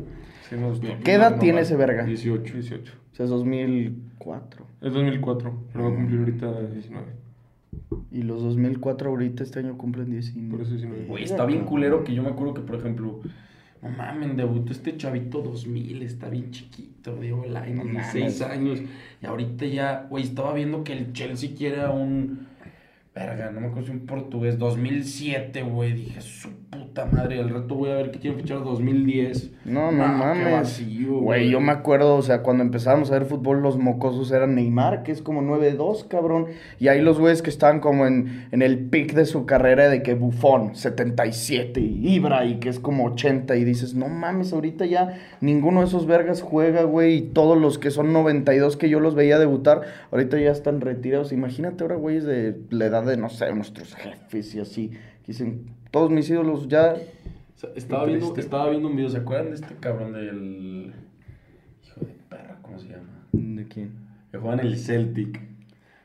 Sí 0.48 0.56
me 0.56 0.68
gustó. 0.68 0.88
¿Qué 1.04 1.14
edad 1.14 1.32
No, 1.32 1.40
tiene 1.40 1.58
no, 1.58 1.62
ese 1.62 1.76
verga? 1.76 2.04
18. 2.04 2.54
18. 2.54 2.94
O 3.12 3.16
sea, 3.16 3.24
es 3.26 3.30
2004. 3.32 4.66
Es 4.82 4.94
2004, 4.94 5.64
pero 5.72 5.86
va 5.86 5.92
a 5.92 5.96
cumplir 5.96 6.20
ahorita 6.20 6.62
19. 6.72 7.08
Y 8.12 8.24
los 8.24 8.42
2004 8.42 9.10
ahorita 9.10 9.44
este 9.44 9.60
año 9.60 9.78
cumplen 9.78 10.10
19. 10.10 10.50
Por 10.50 10.62
eso 10.62 10.72
19. 10.72 11.06
Güey, 11.06 11.24
está 11.24 11.46
bien 11.46 11.66
culero 11.66 12.04
que 12.04 12.14
yo 12.14 12.24
me 12.24 12.30
acuerdo 12.30 12.54
que, 12.56 12.62
por 12.62 12.76
ejemplo, 12.76 13.22
no 13.82 13.90
mamen, 13.90 14.36
debutó 14.36 14.72
este 14.72 14.98
chavito 14.98 15.42
2000, 15.42 16.02
está 16.02 16.30
bien 16.30 16.52
chiquito, 16.52 17.16
Diego 17.16 17.46
Lainez, 17.46 17.78
No 17.78 17.86
mames. 17.86 18.14
16 18.14 18.42
años. 18.42 18.82
Y 19.22 19.26
ahorita 19.26 19.66
ya, 19.66 20.08
güey, 20.10 20.24
estaba 20.24 20.54
viendo 20.54 20.84
que 20.84 20.94
el 20.94 21.14
Chelsea 21.14 21.52
quiere 21.56 21.88
un. 21.88 22.48
Verga, 23.16 23.52
no 23.52 23.62
me 23.62 23.68
acuerdo 23.68 23.88
si 23.88 23.92
un 23.94 24.06
portugués, 24.06 24.58
2007, 24.60 25.64
güey. 25.64 25.94
Dije, 25.94 26.22
su 26.22 26.50
puta 26.70 26.89
puta 27.06 27.16
madre, 27.16 27.40
al 27.40 27.50
rato 27.50 27.76
voy 27.76 27.92
a 27.92 27.96
ver 27.96 28.12
que 28.12 28.20
quieren 28.20 28.40
fichar 28.40 28.64
2010. 28.64 29.52
No, 29.66 29.92
no 29.92 30.04
qué 30.04 30.10
mames. 30.10 30.84
Güey, 31.08 31.50
yo 31.50 31.60
me 31.60 31.72
acuerdo, 31.72 32.16
o 32.16 32.22
sea, 32.22 32.42
cuando 32.42 32.64
empezábamos 32.64 33.12
a 33.12 33.14
ver 33.14 33.26
fútbol, 33.26 33.62
los 33.62 33.78
mocosos 33.78 34.32
eran 34.32 34.56
Neymar, 34.56 35.04
que 35.04 35.12
es 35.12 35.22
como 35.22 35.42
9-2, 35.42 36.08
cabrón. 36.08 36.48
Y 36.80 36.88
ahí 36.88 37.02
los 37.02 37.20
güeyes 37.20 37.42
que 37.42 37.50
estaban 37.50 37.80
como 37.80 38.06
en, 38.06 38.48
en 38.52 38.62
el 38.62 38.80
pic 38.90 39.14
de 39.14 39.26
su 39.26 39.46
carrera, 39.46 39.90
de 39.90 40.04
que 40.04 40.14
Bufón, 40.14 40.76
77, 40.76 41.80
y 41.80 42.16
Ibra, 42.16 42.46
y 42.46 42.56
que 42.56 42.70
es 42.70 42.80
como 42.80 43.06
80. 43.06 43.56
Y 43.56 43.64
dices, 43.64 43.96
no 43.96 44.08
mames, 44.08 44.54
ahorita 44.54 44.86
ya 44.86 45.18
ninguno 45.42 45.82
de 45.82 45.88
esos 45.88 46.06
vergas 46.06 46.42
juega, 46.42 46.84
güey. 46.84 47.18
Y 47.18 47.22
todos 47.22 47.58
los 47.58 47.78
que 47.78 47.92
son 47.92 48.14
92 48.14 48.78
que 48.78 48.90
yo 48.90 49.00
los 49.00 49.16
veía 49.16 49.40
debutar, 49.40 49.82
ahorita 50.12 50.40
ya 50.40 50.52
están 50.52 50.82
retirados. 50.82 51.32
Imagínate 51.32 51.84
ahora, 51.84 51.96
güeyes, 51.96 52.26
de 52.26 52.60
la 52.70 52.86
edad 52.86 53.04
de, 53.04 53.18
no 53.18 53.30
sé, 53.30 53.54
nuestros 53.54 53.96
jefes 53.96 54.56
y 54.56 54.60
así. 54.60 54.90
Que 55.24 55.34
dicen, 55.34 55.79
todos 55.92 56.10
mis 56.12 56.30
ídolos 56.30 56.68
ya. 56.68 56.94
O 56.94 57.60
sea, 57.60 57.70
estaba, 57.76 58.06
viendo, 58.06 58.36
estaba 58.38 58.70
viendo 58.70 58.88
un 58.88 58.96
video, 58.96 59.10
¿se 59.10 59.18
acuerdan 59.18 59.50
de 59.50 59.56
este 59.56 59.76
cabrón 59.80 60.14
del... 60.14 60.94
Hijo 61.86 62.00
de 62.02 62.14
perra, 62.30 62.60
¿cómo 62.62 62.80
se 62.80 62.88
llama? 62.88 63.26
¿De 63.32 63.68
quién? 63.68 63.92
Que 64.32 64.38
juega 64.38 64.62
en 64.62 64.68
el 64.68 64.78
Celtic. 64.78 65.42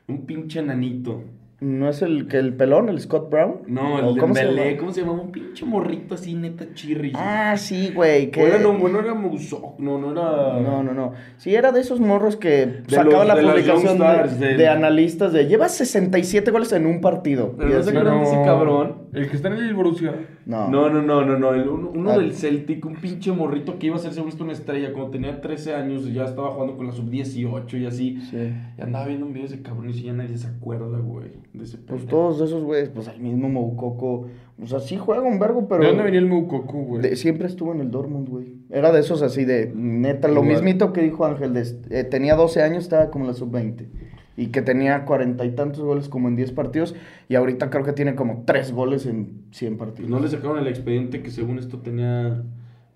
Un 0.07 0.25
pinche 0.25 0.61
nanito. 0.61 1.23
¿No 1.61 1.87
es 1.87 2.01
el 2.01 2.27
que 2.27 2.37
el 2.37 2.53
pelón, 2.53 2.89
el 2.89 2.99
Scott 2.99 3.29
Brown? 3.31 3.61
No, 3.67 3.95
¿O 3.95 4.11
el 4.11 4.19
cómo 4.19 4.33
Dembélé, 4.33 4.65
llama? 4.65 4.77
¿cómo 4.77 4.91
se 4.91 5.01
llama? 5.01 5.13
Un 5.13 5.31
pinche 5.31 5.65
morrito 5.65 6.15
así, 6.15 6.33
neta 6.33 6.65
chirri. 6.73 7.13
Ah, 7.15 7.55
sí, 7.57 7.91
güey. 7.95 8.29
Que... 8.29 8.41
Bueno, 8.41 8.73
no, 8.73 8.77
bueno, 8.77 8.99
era 8.99 9.13
Mousok, 9.13 9.79
no, 9.79 9.97
no 9.97 10.11
era... 10.11 10.59
No, 10.59 10.83
no, 10.83 10.93
no. 10.93 11.13
Sí, 11.37 11.55
era 11.55 11.71
de 11.71 11.79
esos 11.79 12.01
morros 12.01 12.35
que 12.35 12.65
De 12.65 12.83
sacaban 12.89 13.29
la 13.29 13.35
de 13.35 13.43
publicación 13.43 13.97
de, 13.97 14.57
de 14.57 14.67
analistas 14.67 15.31
de 15.31 15.47
lleva 15.47 15.69
67 15.69 16.51
goles 16.51 16.73
en 16.73 16.85
un 16.85 16.99
partido. 16.99 17.55
Pero 17.57 17.69
no 17.69 17.83
se 17.83 17.89
acuerdan 17.89 18.19
de 18.19 18.25
ese 18.25 18.41
cabrón. 18.43 19.04
El 19.15 19.29
que 19.29 19.35
está 19.37 19.47
en 19.47 19.55
el 19.55 19.73
Borussia. 19.73 20.13
No. 20.45 20.69
No, 20.69 20.89
no, 20.89 21.01
no, 21.01 21.25
no, 21.25 21.39
no. 21.39 21.53
el- 21.53 21.67
uno 21.69 21.89
uno 21.95 22.11
Ah. 22.11 22.17
del 22.17 22.33
Celtic, 22.33 22.85
un 22.85 22.95
pinche 22.95 23.31
morrito 23.31 23.79
que 23.79 23.87
iba 23.87 23.95
a 23.95 23.99
ser 23.99 24.13
según 24.13 24.29
esto 24.29 24.43
una 24.43 24.53
estrella. 24.53 24.91
Cuando 24.93 25.11
tenía 25.11 25.39
13 25.41 25.73
años 25.73 26.11
ya 26.13 26.25
estaba 26.25 26.51
jugando 26.51 26.75
con 26.77 26.85
la 26.87 26.91
sub-18 26.91 27.77
y 27.77 27.85
así. 27.85 28.19
Sí. 28.29 28.37
Y 28.77 28.81
andaba 28.81 29.05
viendo 29.07 29.25
un 29.25 29.33
video 29.33 29.47
de 29.47 29.55
ese 29.55 29.63
cabrón 29.63 29.89
y 29.89 29.93
si 29.93 30.03
ya 30.03 30.13
nadie 30.13 30.37
se 30.37 30.47
acuerda, 30.47 30.99
güey. 30.99 31.29
De 31.53 31.63
ese 31.63 31.77
Pues 31.77 32.01
pendejo. 32.01 32.07
todos 32.09 32.39
de 32.39 32.45
esos 32.45 32.63
güeyes, 32.63 32.89
pues 32.89 33.07
el 33.07 33.19
mismo 33.21 33.47
Moukoko. 33.49 34.27
O 34.61 34.67
sea, 34.67 34.79
sí 34.79 34.97
juega 34.97 35.21
un 35.23 35.39
vergo, 35.39 35.67
pero. 35.67 35.81
¿De 35.81 35.87
dónde 35.89 36.03
venía 36.03 36.19
el 36.19 36.27
Moukoko, 36.27 36.77
güey? 36.79 37.01
de- 37.01 37.15
siempre 37.15 37.47
estuvo 37.47 37.73
en 37.73 37.81
el 37.81 37.91
Dortmund, 37.91 38.29
güey. 38.29 38.55
Era 38.69 38.91
de 38.91 38.99
esos 38.99 39.21
así 39.21 39.45
de 39.45 39.71
neta, 39.75 40.27
lo 40.27 40.35
Igual. 40.35 40.47
mismito 40.49 40.91
que 40.93 41.01
dijo 41.01 41.25
Ángel. 41.25 41.53
de- 41.53 41.65
eh, 41.89 42.03
tenía 42.03 42.35
12 42.35 42.61
años, 42.61 42.83
estaba 42.83 43.09
como 43.11 43.25
en 43.25 43.29
la 43.31 43.33
sub-20. 43.33 43.87
Y 44.37 44.47
que 44.47 44.61
tenía 44.61 45.05
cuarenta 45.05 45.45
y 45.45 45.51
tantos 45.51 45.81
goles 45.83 46.09
como 46.09 46.27
en 46.27 46.35
10 46.35 46.51
partidos. 46.51 46.93
Y 47.29 47.35
ahorita 47.35 47.69
creo 47.69 47.83
que 47.85 47.93
tiene 47.93 48.15
como 48.15 48.43
3 48.45 48.71
goles 48.73 49.05
en 49.05 49.45
100 49.51 49.77
Pues 49.77 49.87
partidos. 49.89 50.09
no 50.09 50.19
le 50.19 50.27
sacaron 50.27 50.57
el 50.59 50.67
expediente 50.67 51.21
que 51.23 51.31
según 51.31 51.57
esto 51.59 51.79
tenía 51.79 52.43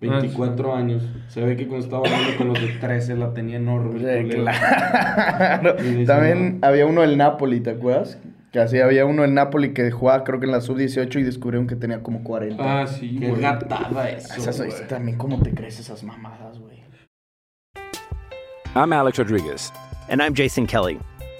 24 0.02 0.74
años. 0.74 1.02
Se 1.28 1.40
ve 1.42 1.56
que 1.56 1.66
cuando 1.66 1.84
estaba 1.86 2.06
hablando 2.06 2.36
con 2.36 2.48
los 2.48 2.60
de 2.60 2.68
13 2.80 3.16
la 3.16 3.32
tenía 3.32 3.56
enorme. 3.56 3.98
Sí, 4.00 4.28
claro. 4.36 5.76
También 6.06 6.60
no. 6.60 6.66
había 6.66 6.84
uno 6.86 7.00
del 7.02 7.16
Napoli, 7.16 7.60
¿te 7.60 7.70
acuerdas? 7.70 8.18
Que 8.52 8.58
así 8.58 8.78
había 8.80 9.06
uno 9.06 9.24
en 9.24 9.34
Napoli 9.34 9.72
que 9.72 9.90
jugaba 9.90 10.24
creo 10.24 10.40
que 10.40 10.46
en 10.46 10.52
la 10.52 10.60
sub-18 10.60 11.20
y 11.20 11.22
descubrieron 11.22 11.66
que 11.68 11.76
tenía 11.76 12.02
como 12.02 12.22
40. 12.24 12.82
Ah, 12.82 12.86
sí, 12.86 13.16
Qué 13.18 13.28
güey. 13.28 13.40
gatada 13.40 14.10
eso, 14.10 14.34
Esas- 14.36 14.56
güey. 14.58 14.68
es- 14.70 14.88
también 14.88 15.16
cómo 15.16 15.40
te 15.40 15.54
crees 15.54 15.78
esas 15.80 16.02
mamadas, 16.02 16.58
güey. 16.58 16.80
I'm 18.74 18.92
Alex 18.92 19.18
Rodriguez. 19.18 19.72
And 20.08 20.20
I'm 20.20 20.34
Jason 20.34 20.66
Kelly. 20.66 20.98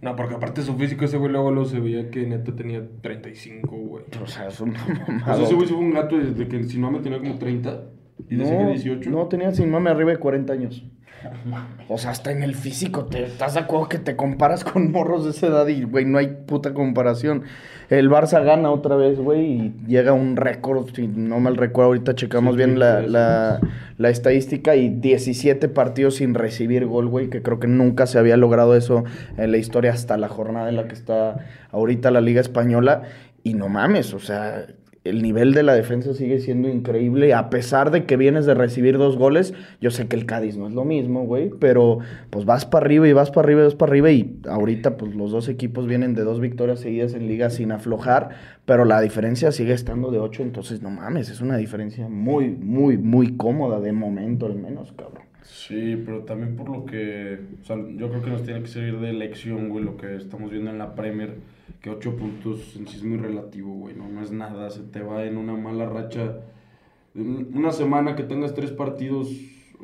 No, 0.00 0.14
porque 0.14 0.34
aparte 0.36 0.62
su 0.62 0.74
físico, 0.76 1.04
ese 1.04 1.16
güey 1.16 1.32
luego 1.32 1.50
lo 1.50 1.64
se 1.64 1.80
veía 1.80 2.08
que 2.10 2.24
neta 2.26 2.54
tenía 2.54 2.86
35, 3.02 3.76
güey. 3.76 4.04
O 4.22 4.26
sea, 4.26 4.48
es 4.48 4.60
una 4.60 4.78
O 5.32 5.34
sea, 5.36 5.44
ese 5.44 5.54
güey 5.54 5.66
se 5.66 5.74
fue 5.74 5.82
un 5.82 5.92
gato 5.92 6.16
desde 6.16 6.46
que 6.46 6.62
si 6.64 6.78
no 6.78 6.90
me 6.90 7.00
tenía 7.00 7.18
como 7.18 7.36
30 7.36 7.82
y 8.28 8.36
que 8.36 8.36
No, 8.36 8.68
18. 8.68 9.10
no, 9.10 9.26
tenía 9.26 9.50
sin 9.52 9.70
mame 9.70 9.90
arriba 9.90 10.12
de 10.12 10.18
40 10.18 10.52
años. 10.52 10.84
O 11.88 11.98
sea, 11.98 12.10
hasta 12.10 12.30
en 12.30 12.42
el 12.42 12.54
físico, 12.54 13.06
¿te 13.06 13.24
estás 13.24 13.54
de 13.54 13.60
acuerdo 13.60 13.88
que 13.88 13.98
te 13.98 14.16
comparas 14.16 14.64
con 14.64 14.92
morros 14.92 15.24
de 15.24 15.30
esa 15.30 15.46
edad 15.48 15.66
y, 15.66 15.82
güey, 15.82 16.04
no 16.04 16.18
hay 16.18 16.28
puta 16.46 16.74
comparación? 16.74 17.44
El 17.90 18.10
Barça 18.10 18.44
gana 18.44 18.70
otra 18.70 18.96
vez, 18.96 19.18
güey, 19.18 19.44
y 19.46 19.74
llega 19.86 20.10
a 20.10 20.14
un 20.14 20.36
récord, 20.36 20.90
si 20.94 21.08
no 21.08 21.40
mal 21.40 21.56
recuerdo, 21.56 21.88
ahorita 21.88 22.14
checamos 22.14 22.54
Sí, 22.54 22.58
bien 22.58 22.78
la, 22.78 22.98
33, 22.98 23.12
la, 23.12 23.60
la 23.96 24.10
estadística 24.10 24.76
y 24.76 24.90
17 24.90 25.68
partidos 25.70 26.16
sin 26.16 26.34
recibir 26.34 26.86
gol, 26.86 27.08
güey, 27.08 27.30
que 27.30 27.42
creo 27.42 27.58
que 27.58 27.66
nunca 27.66 28.06
se 28.06 28.18
había 28.18 28.36
logrado 28.36 28.76
eso 28.76 29.04
en 29.38 29.50
la 29.50 29.56
historia 29.56 29.92
hasta 29.92 30.18
la 30.18 30.28
jornada 30.28 30.68
en 30.68 30.76
la 30.76 30.86
que 30.86 30.94
está 30.94 31.46
ahorita 31.72 32.10
la 32.10 32.20
Liga 32.20 32.40
Española. 32.40 33.02
Y 33.42 33.54
no 33.54 33.68
mames, 33.68 34.12
o 34.12 34.18
sea, 34.18 34.66
el 35.04 35.22
nivel 35.22 35.54
de 35.54 35.62
la 35.62 35.74
defensa 35.74 36.14
sigue 36.14 36.40
siendo 36.40 36.68
increíble. 36.68 37.34
A 37.34 37.50
pesar 37.50 37.90
de 37.90 38.04
que 38.04 38.16
vienes 38.16 38.46
de 38.46 38.54
recibir 38.54 38.98
dos 38.98 39.16
goles, 39.16 39.54
yo 39.80 39.90
sé 39.90 40.06
que 40.08 40.16
el 40.16 40.26
Cádiz 40.26 40.56
no 40.56 40.66
es 40.66 40.74
lo 40.74 40.84
mismo, 40.84 41.24
güey. 41.24 41.50
Pero 41.58 41.98
pues 42.30 42.44
vas 42.44 42.66
para 42.66 42.84
arriba 42.84 43.08
y 43.08 43.12
vas 43.12 43.30
para 43.30 43.46
arriba 43.46 43.62
y 43.62 43.64
vas 43.64 43.74
para 43.74 43.90
arriba. 43.90 44.10
Y 44.10 44.38
ahorita 44.48 44.96
pues 44.96 45.14
los 45.14 45.30
dos 45.30 45.48
equipos 45.48 45.86
vienen 45.86 46.14
de 46.14 46.22
dos 46.24 46.40
victorias 46.40 46.80
seguidas 46.80 47.14
en 47.14 47.26
liga 47.26 47.50
sin 47.50 47.72
aflojar. 47.72 48.30
Pero 48.64 48.84
la 48.84 49.00
diferencia 49.00 49.52
sigue 49.52 49.72
estando 49.72 50.10
de 50.10 50.18
ocho. 50.18 50.42
Entonces 50.42 50.82
no 50.82 50.90
mames, 50.90 51.30
es 51.30 51.40
una 51.40 51.56
diferencia 51.56 52.08
muy, 52.08 52.48
muy, 52.48 52.98
muy 52.98 53.36
cómoda 53.36 53.80
de 53.80 53.92
momento 53.92 54.46
al 54.46 54.56
menos, 54.56 54.92
cabrón. 54.92 55.28
Sí, 55.42 56.00
pero 56.04 56.24
también 56.24 56.56
por 56.56 56.68
lo 56.68 56.84
que. 56.84 57.38
O 57.62 57.64
sea, 57.64 57.76
yo 57.76 58.10
creo 58.10 58.22
que 58.22 58.30
nos 58.30 58.42
tiene 58.42 58.60
que 58.60 58.68
servir 58.68 58.98
de 59.00 59.12
lección, 59.12 59.70
güey, 59.70 59.84
lo 59.84 59.96
que 59.96 60.16
estamos 60.16 60.50
viendo 60.50 60.70
en 60.70 60.78
la 60.78 60.94
Premier. 60.94 61.36
Que 61.80 61.90
8 61.90 62.16
puntos 62.16 62.76
en 62.76 62.88
sí 62.88 62.96
es 62.96 63.04
muy 63.04 63.18
relativo, 63.18 63.72
güey. 63.72 63.94
No, 63.94 64.08
no 64.08 64.22
es 64.22 64.32
nada. 64.32 64.70
Se 64.70 64.82
te 64.82 65.02
va 65.02 65.24
en 65.24 65.36
una 65.36 65.54
mala 65.54 65.86
racha. 65.86 66.40
Una 67.14 67.70
semana 67.70 68.16
que 68.16 68.24
tengas 68.24 68.54
tres 68.54 68.72
partidos. 68.72 69.30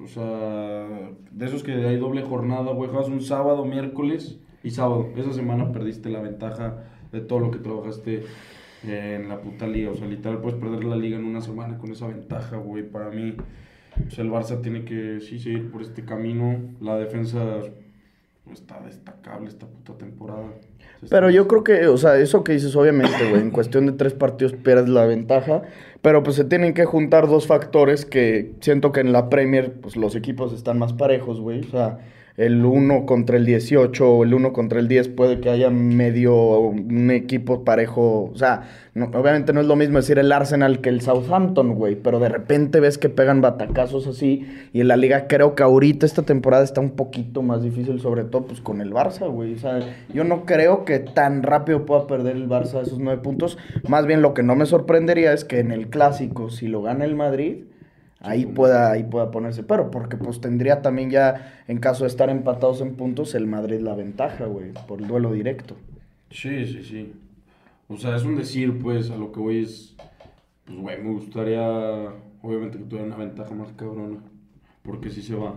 O 0.03 0.09
sea, 0.09 1.13
de 1.31 1.47
esos 1.47 1.63
que 1.63 1.73
hay 1.73 1.97
doble 1.97 2.23
jornada, 2.23 2.73
güey. 2.73 2.91
Juegas 2.91 3.09
un 3.09 3.21
sábado, 3.21 3.65
miércoles 3.65 4.41
y 4.63 4.71
sábado. 4.71 5.11
Esa 5.17 5.33
semana 5.33 5.71
perdiste 5.71 6.11
la 6.11 6.21
ventaja 6.21 6.85
de 7.13 7.21
todo 7.21 7.39
lo 7.39 7.51
que 7.51 7.59
trabajaste 7.59 8.25
en 8.83 9.29
la 9.29 9.41
puta 9.41 9.67
liga. 9.67 9.91
O 9.91 9.95
sea, 9.95 10.07
literal 10.09 10.41
puedes 10.41 10.59
perder 10.59 10.85
la 10.85 10.97
liga 10.97 11.17
en 11.17 11.25
una 11.25 11.41
semana 11.41 11.79
con 11.79 11.93
esa 11.93 12.09
ventaja, 12.09 12.57
güey. 12.57 12.83
Para 12.83 13.11
mí, 13.11 13.35
pues 13.97 14.19
el 14.19 14.31
Barça 14.31 14.61
tiene 14.61 14.85
que 14.85 15.21
sí 15.21 15.39
seguir 15.39 15.71
por 15.71 15.83
este 15.83 16.05
camino. 16.05 16.59
La 16.81 16.97
defensa 16.97 17.61
pues, 18.45 18.61
está 18.61 18.81
destacable 18.81 19.49
esta 19.49 19.67
puta 19.67 19.97
temporada. 19.97 20.53
Pero 21.11 21.31
yo 21.31 21.49
creo 21.49 21.65
que, 21.65 21.87
o 21.87 21.97
sea, 21.97 22.17
eso 22.19 22.45
que 22.45 22.53
dices, 22.53 22.75
obviamente, 22.77 23.29
güey, 23.29 23.43
en 23.43 23.51
cuestión 23.51 23.87
de 23.87 23.93
tres 23.93 24.15
partidos 24.15 24.55
pierdes 24.55 24.89
la 24.89 25.05
ventaja, 25.05 25.63
pero 26.03 26.23
pues 26.23 26.37
se 26.37 26.45
tienen 26.45 26.73
que 26.73 26.85
juntar 26.85 27.29
dos 27.29 27.47
factores 27.47 28.07
que 28.07 28.53
siento 28.61 28.93
que 28.93 29.01
en 29.01 29.13
la 29.13 29.29
Premier, 29.29 29.73
pues 29.81 29.97
los 29.97 30.17
equipos 30.17 30.53
están 30.53 30.79
más 30.79 30.93
parejos, 30.93 31.41
güey, 31.41 31.61
o 31.61 31.71
sea, 31.71 31.99
el 32.37 32.65
1 32.65 33.07
contra 33.07 33.37
el 33.37 33.47
18 33.47 34.11
o 34.13 34.25
el 34.25 34.35
1 34.35 34.53
contra 34.53 34.81
el 34.81 34.89
10 34.89 35.07
puede 35.09 35.39
que 35.41 35.51
haya 35.51 35.71
medio 35.71 36.35
un 36.59 37.11
equipo 37.13 37.63
parejo, 37.65 38.25
o 38.25 38.37
sea, 38.37 38.63
no- 38.95 39.07
obviamente 39.15 39.53
no 39.53 39.61
es 39.61 39.67
lo 39.69 39.77
mismo 39.77 39.99
decir 39.99 40.19
el 40.19 40.33
Arsenal 40.33 40.81
que 40.81 40.89
el 40.89 41.01
Southampton, 41.01 41.75
güey, 41.77 41.95
pero 41.95 42.19
de 42.19 42.29
repente 42.29 42.81
ves 42.81 42.99
que 42.99 43.09
pegan 43.09 43.41
batacazos 43.41 44.09
así 44.09 44.47
y 44.73 44.81
en 44.81 44.89
la 44.89 44.97
liga 44.97 45.29
creo 45.29 45.55
que 45.55 45.63
ahorita 45.63 46.07
esta 46.07 46.23
temporada 46.23 46.65
está 46.65 46.81
un 46.81 46.91
poquito 46.91 47.43
más 47.43 47.63
difícil, 47.63 48.01
sobre 48.01 48.25
todo 48.25 48.47
pues 48.47 48.61
con 48.61 48.81
el 48.81 48.93
Barça, 48.93 49.31
güey, 49.31 49.55
o 49.55 49.59
sea, 49.59 49.79
yo 50.13 50.25
no 50.25 50.45
creo 50.45 50.85
que 50.85 50.99
tan 50.99 51.45
rápido 51.45 51.87
pueda 51.87 52.09
perder 52.09 52.35
el 52.35 52.49
Barça 52.49 52.83
esos 52.83 52.99
nueve 52.99 53.23
puntos, 53.23 53.59
más 53.89 54.07
bien 54.07 54.23
lo 54.23 54.35
que 54.35 54.43
no 54.43 54.57
me 54.57 54.67
sorprendería 54.67 55.33
es 55.33 55.45
que 55.45 55.61
en 55.61 55.71
el 55.71 55.89
Clásico, 55.89 56.51
si 56.51 56.67
lo 56.67 56.83
gana 56.83 57.05
el 57.05 57.15
Madrid, 57.15 57.59
ahí 58.25 58.47
pueda, 58.47 58.91
ahí 58.91 59.05
pueda 59.05 59.31
ponerse, 59.31 59.63
pero 59.63 59.91
porque 59.91 60.17
pues 60.17 60.41
tendría 60.41 60.83
también 60.83 61.11
ya, 61.11 61.55
en 61.69 61.79
caso 61.79 62.05
de 62.05 62.09
estar 62.09 62.31
empatados 62.31 62.81
en 62.81 62.95
puntos, 62.97 63.35
el 63.35 63.47
Madrid 63.47 63.81
la 63.81 63.95
ventaja, 63.95 64.47
güey, 64.47 64.73
por 64.89 65.01
el 65.01 65.07
duelo 65.07 65.33
directo. 65.33 65.77
Sí, 66.31 66.67
sí, 66.67 66.83
sí. 66.83 67.13
O 67.89 67.97
sea, 67.97 68.17
es 68.17 68.25
un 68.25 68.37
decir, 68.37 68.79
pues, 68.83 69.11
a 69.11 69.17
lo 69.17 69.31
que 69.31 69.41
voy 69.41 69.63
es. 69.63 69.95
Pues, 70.65 70.79
güey, 70.79 71.03
me 71.03 71.11
gustaría. 71.13 71.63
Obviamente 72.43 72.79
que 72.79 72.85
tuviera 72.85 73.07
una 73.07 73.17
ventaja 73.17 73.55
más 73.55 73.73
cabrona. 73.73 74.19
Porque 74.83 75.11
sí 75.11 75.23
se 75.23 75.35
va. 75.35 75.55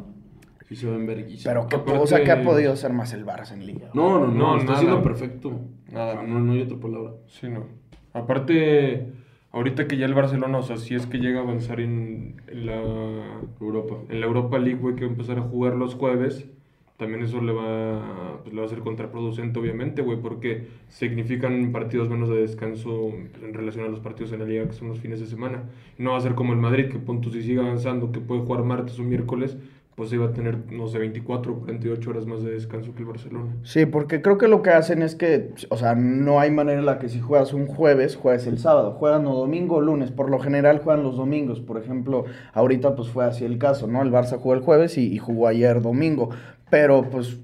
Sí 0.67 0.75
se 0.75 0.87
va 0.89 0.95
en 0.97 1.05
verguisa. 1.07 1.49
Pero, 1.49 1.67
¿qué, 1.67 1.77
Aparte- 1.77 1.99
o 1.99 2.05
sea, 2.07 2.23
¿qué 2.23 2.31
ha 2.31 2.43
podido 2.43 2.73
hacer 2.73 2.91
más 2.91 3.13
el 3.13 3.25
Barça 3.25 3.53
en 3.53 3.65
Liga? 3.65 3.89
No, 3.93 4.19
no, 4.19 4.27
no, 4.27 4.55
No, 4.55 4.57
está 4.57 4.81
nada. 4.83 5.01
perfecto. 5.01 5.61
Nada. 5.91 6.21
No, 6.23 6.39
no 6.39 6.51
hay 6.53 6.61
otra 6.61 6.77
palabra. 6.77 7.11
Sí, 7.27 7.47
no. 7.47 7.65
Aparte, 8.13 9.13
ahorita 9.51 9.87
que 9.87 9.97
ya 9.97 10.05
el 10.05 10.13
Barcelona, 10.13 10.57
o 10.59 10.63
sea, 10.63 10.77
si 10.77 10.95
es 10.95 11.05
que 11.07 11.19
llega 11.19 11.39
a 11.39 11.43
avanzar 11.43 11.79
en, 11.79 12.41
en 12.47 12.65
la 12.65 12.81
Europa. 13.59 13.95
en 14.09 14.19
la 14.21 14.27
Europa 14.27 14.57
League, 14.59 14.79
güey, 14.79 14.95
que 14.95 15.01
va 15.01 15.07
a 15.07 15.11
empezar 15.11 15.39
a 15.39 15.41
jugar 15.41 15.75
los 15.75 15.95
jueves, 15.95 16.47
también 16.97 17.21
eso 17.23 17.41
le 17.41 17.53
va, 17.53 18.39
pues, 18.43 18.53
le 18.55 18.59
va 18.59 18.65
a 18.65 18.69
ser 18.69 18.79
contraproducente, 18.79 19.59
obviamente, 19.59 20.01
güey, 20.01 20.19
porque 20.19 20.67
significan 20.89 21.71
partidos 21.71 22.09
menos 22.09 22.27
de 22.29 22.37
descanso 22.37 23.09
en 23.13 23.53
relación 23.53 23.85
a 23.85 23.89
los 23.89 23.99
partidos 23.99 24.31
en 24.31 24.39
la 24.39 24.45
liga 24.45 24.65
que 24.67 24.73
son 24.73 24.89
los 24.89 24.99
fines 24.99 25.19
de 25.19 25.27
semana. 25.27 25.69
No 25.99 26.11
va 26.11 26.17
a 26.17 26.21
ser 26.21 26.33
como 26.33 26.53
el 26.53 26.59
Madrid, 26.59 26.89
que 26.89 26.97
punto 26.97 27.29
si 27.29 27.43
sigue 27.43 27.59
avanzando, 27.59 28.11
que 28.11 28.19
puede 28.19 28.41
jugar 28.41 28.63
martes 28.63 28.99
o 28.99 29.03
miércoles, 29.03 29.57
pues 29.97 30.13
iba 30.13 30.27
a 30.27 30.31
tener, 30.31 30.71
no 30.71 30.87
sé, 30.87 30.99
24 30.99 31.51
o 31.51 31.59
48 31.61 32.09
horas 32.11 32.27
más 32.27 32.43
de 32.43 32.51
descanso 32.51 32.93
que 32.93 32.99
el 32.99 33.07
Barcelona. 33.07 33.55
Sí, 33.63 33.87
porque 33.87 34.21
creo 34.21 34.37
que 34.37 34.47
lo 34.47 34.61
que 34.61 34.69
hacen 34.69 35.01
es 35.01 35.15
que, 35.15 35.49
o 35.69 35.75
sea, 35.75 35.95
no 35.95 36.39
hay 36.39 36.51
manera 36.51 36.77
en 36.77 36.85
la 36.85 36.99
que 36.99 37.09
si 37.09 37.19
juegas 37.19 37.51
un 37.51 37.65
jueves, 37.65 38.15
juegues 38.15 38.45
el 38.45 38.59
sábado. 38.59 38.91
Juegan 38.91 39.25
o 39.25 39.33
domingo 39.33 39.77
o 39.77 39.81
lunes. 39.81 40.11
Por 40.11 40.29
lo 40.29 40.37
general 40.37 40.81
juegan 40.83 41.01
los 41.01 41.17
domingos. 41.17 41.61
Por 41.61 41.79
ejemplo, 41.79 42.25
ahorita 42.53 42.95
pues 42.95 43.09
fue 43.09 43.25
así 43.25 43.43
el 43.43 43.57
caso, 43.57 43.87
¿no? 43.87 44.03
El 44.03 44.11
Barça 44.11 44.37
jugó 44.37 44.53
el 44.53 44.61
jueves 44.61 44.99
y, 44.99 45.11
y 45.11 45.17
jugó 45.17 45.47
ayer 45.47 45.81
domingo. 45.81 46.29
Pero 46.69 47.09
pues 47.09 47.39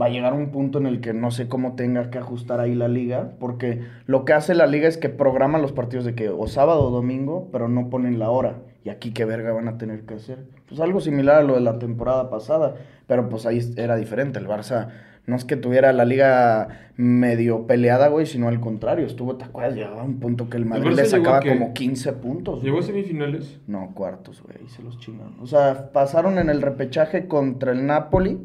va 0.00 0.06
a 0.06 0.10
llegar 0.10 0.32
un 0.32 0.52
punto 0.52 0.78
en 0.78 0.86
el 0.86 1.00
que 1.00 1.12
no 1.12 1.32
sé 1.32 1.48
cómo 1.48 1.74
tenga 1.74 2.10
que 2.10 2.18
ajustar 2.18 2.60
ahí 2.60 2.76
la 2.76 2.86
liga, 2.86 3.32
porque 3.40 3.80
lo 4.06 4.24
que 4.24 4.32
hace 4.32 4.54
la 4.54 4.68
liga 4.68 4.86
es 4.86 4.96
que 4.96 5.08
programa 5.08 5.58
los 5.58 5.72
partidos 5.72 6.04
de 6.04 6.14
que 6.14 6.28
o 6.28 6.46
sábado 6.46 6.84
o 6.84 6.90
domingo, 6.90 7.48
pero 7.50 7.66
no 7.68 7.90
ponen 7.90 8.20
la 8.20 8.30
hora. 8.30 8.58
Y 8.86 8.88
aquí 8.88 9.10
qué 9.10 9.24
verga 9.24 9.52
van 9.52 9.66
a 9.66 9.78
tener 9.78 10.02
que 10.02 10.14
hacer. 10.14 10.44
Pues 10.68 10.80
algo 10.80 11.00
similar 11.00 11.38
a 11.38 11.42
lo 11.42 11.54
de 11.54 11.60
la 11.60 11.80
temporada 11.80 12.30
pasada, 12.30 12.76
pero 13.08 13.28
pues 13.28 13.44
ahí 13.44 13.60
era 13.76 13.96
diferente. 13.96 14.38
El 14.38 14.46
Barça 14.46 14.90
no 15.26 15.34
es 15.34 15.44
que 15.44 15.56
tuviera 15.56 15.92
la 15.92 16.04
liga 16.04 16.68
medio 16.94 17.66
peleada, 17.66 18.06
güey, 18.06 18.26
sino 18.26 18.46
al 18.46 18.60
contrario. 18.60 19.04
Estuvo, 19.04 19.34
¿te 19.34 19.44
acuerdas? 19.44 19.74
Llegaba 19.74 20.02
a 20.02 20.04
un 20.04 20.20
punto 20.20 20.48
que 20.48 20.56
el 20.56 20.66
Madrid 20.66 20.92
le 20.92 21.04
sacaba 21.04 21.40
como 21.40 21.74
15 21.74 22.12
puntos. 22.12 22.62
¿Llegó 22.62 22.78
a 22.78 22.82
semifinales? 22.82 23.58
No, 23.66 23.90
cuartos, 23.92 24.40
güey, 24.40 24.58
ahí 24.60 24.68
se 24.68 24.84
los 24.84 25.00
chingaron. 25.00 25.34
O 25.40 25.48
sea, 25.48 25.90
pasaron 25.90 26.38
en 26.38 26.48
el 26.48 26.62
repechaje 26.62 27.26
contra 27.26 27.72
el 27.72 27.86
Napoli, 27.86 28.38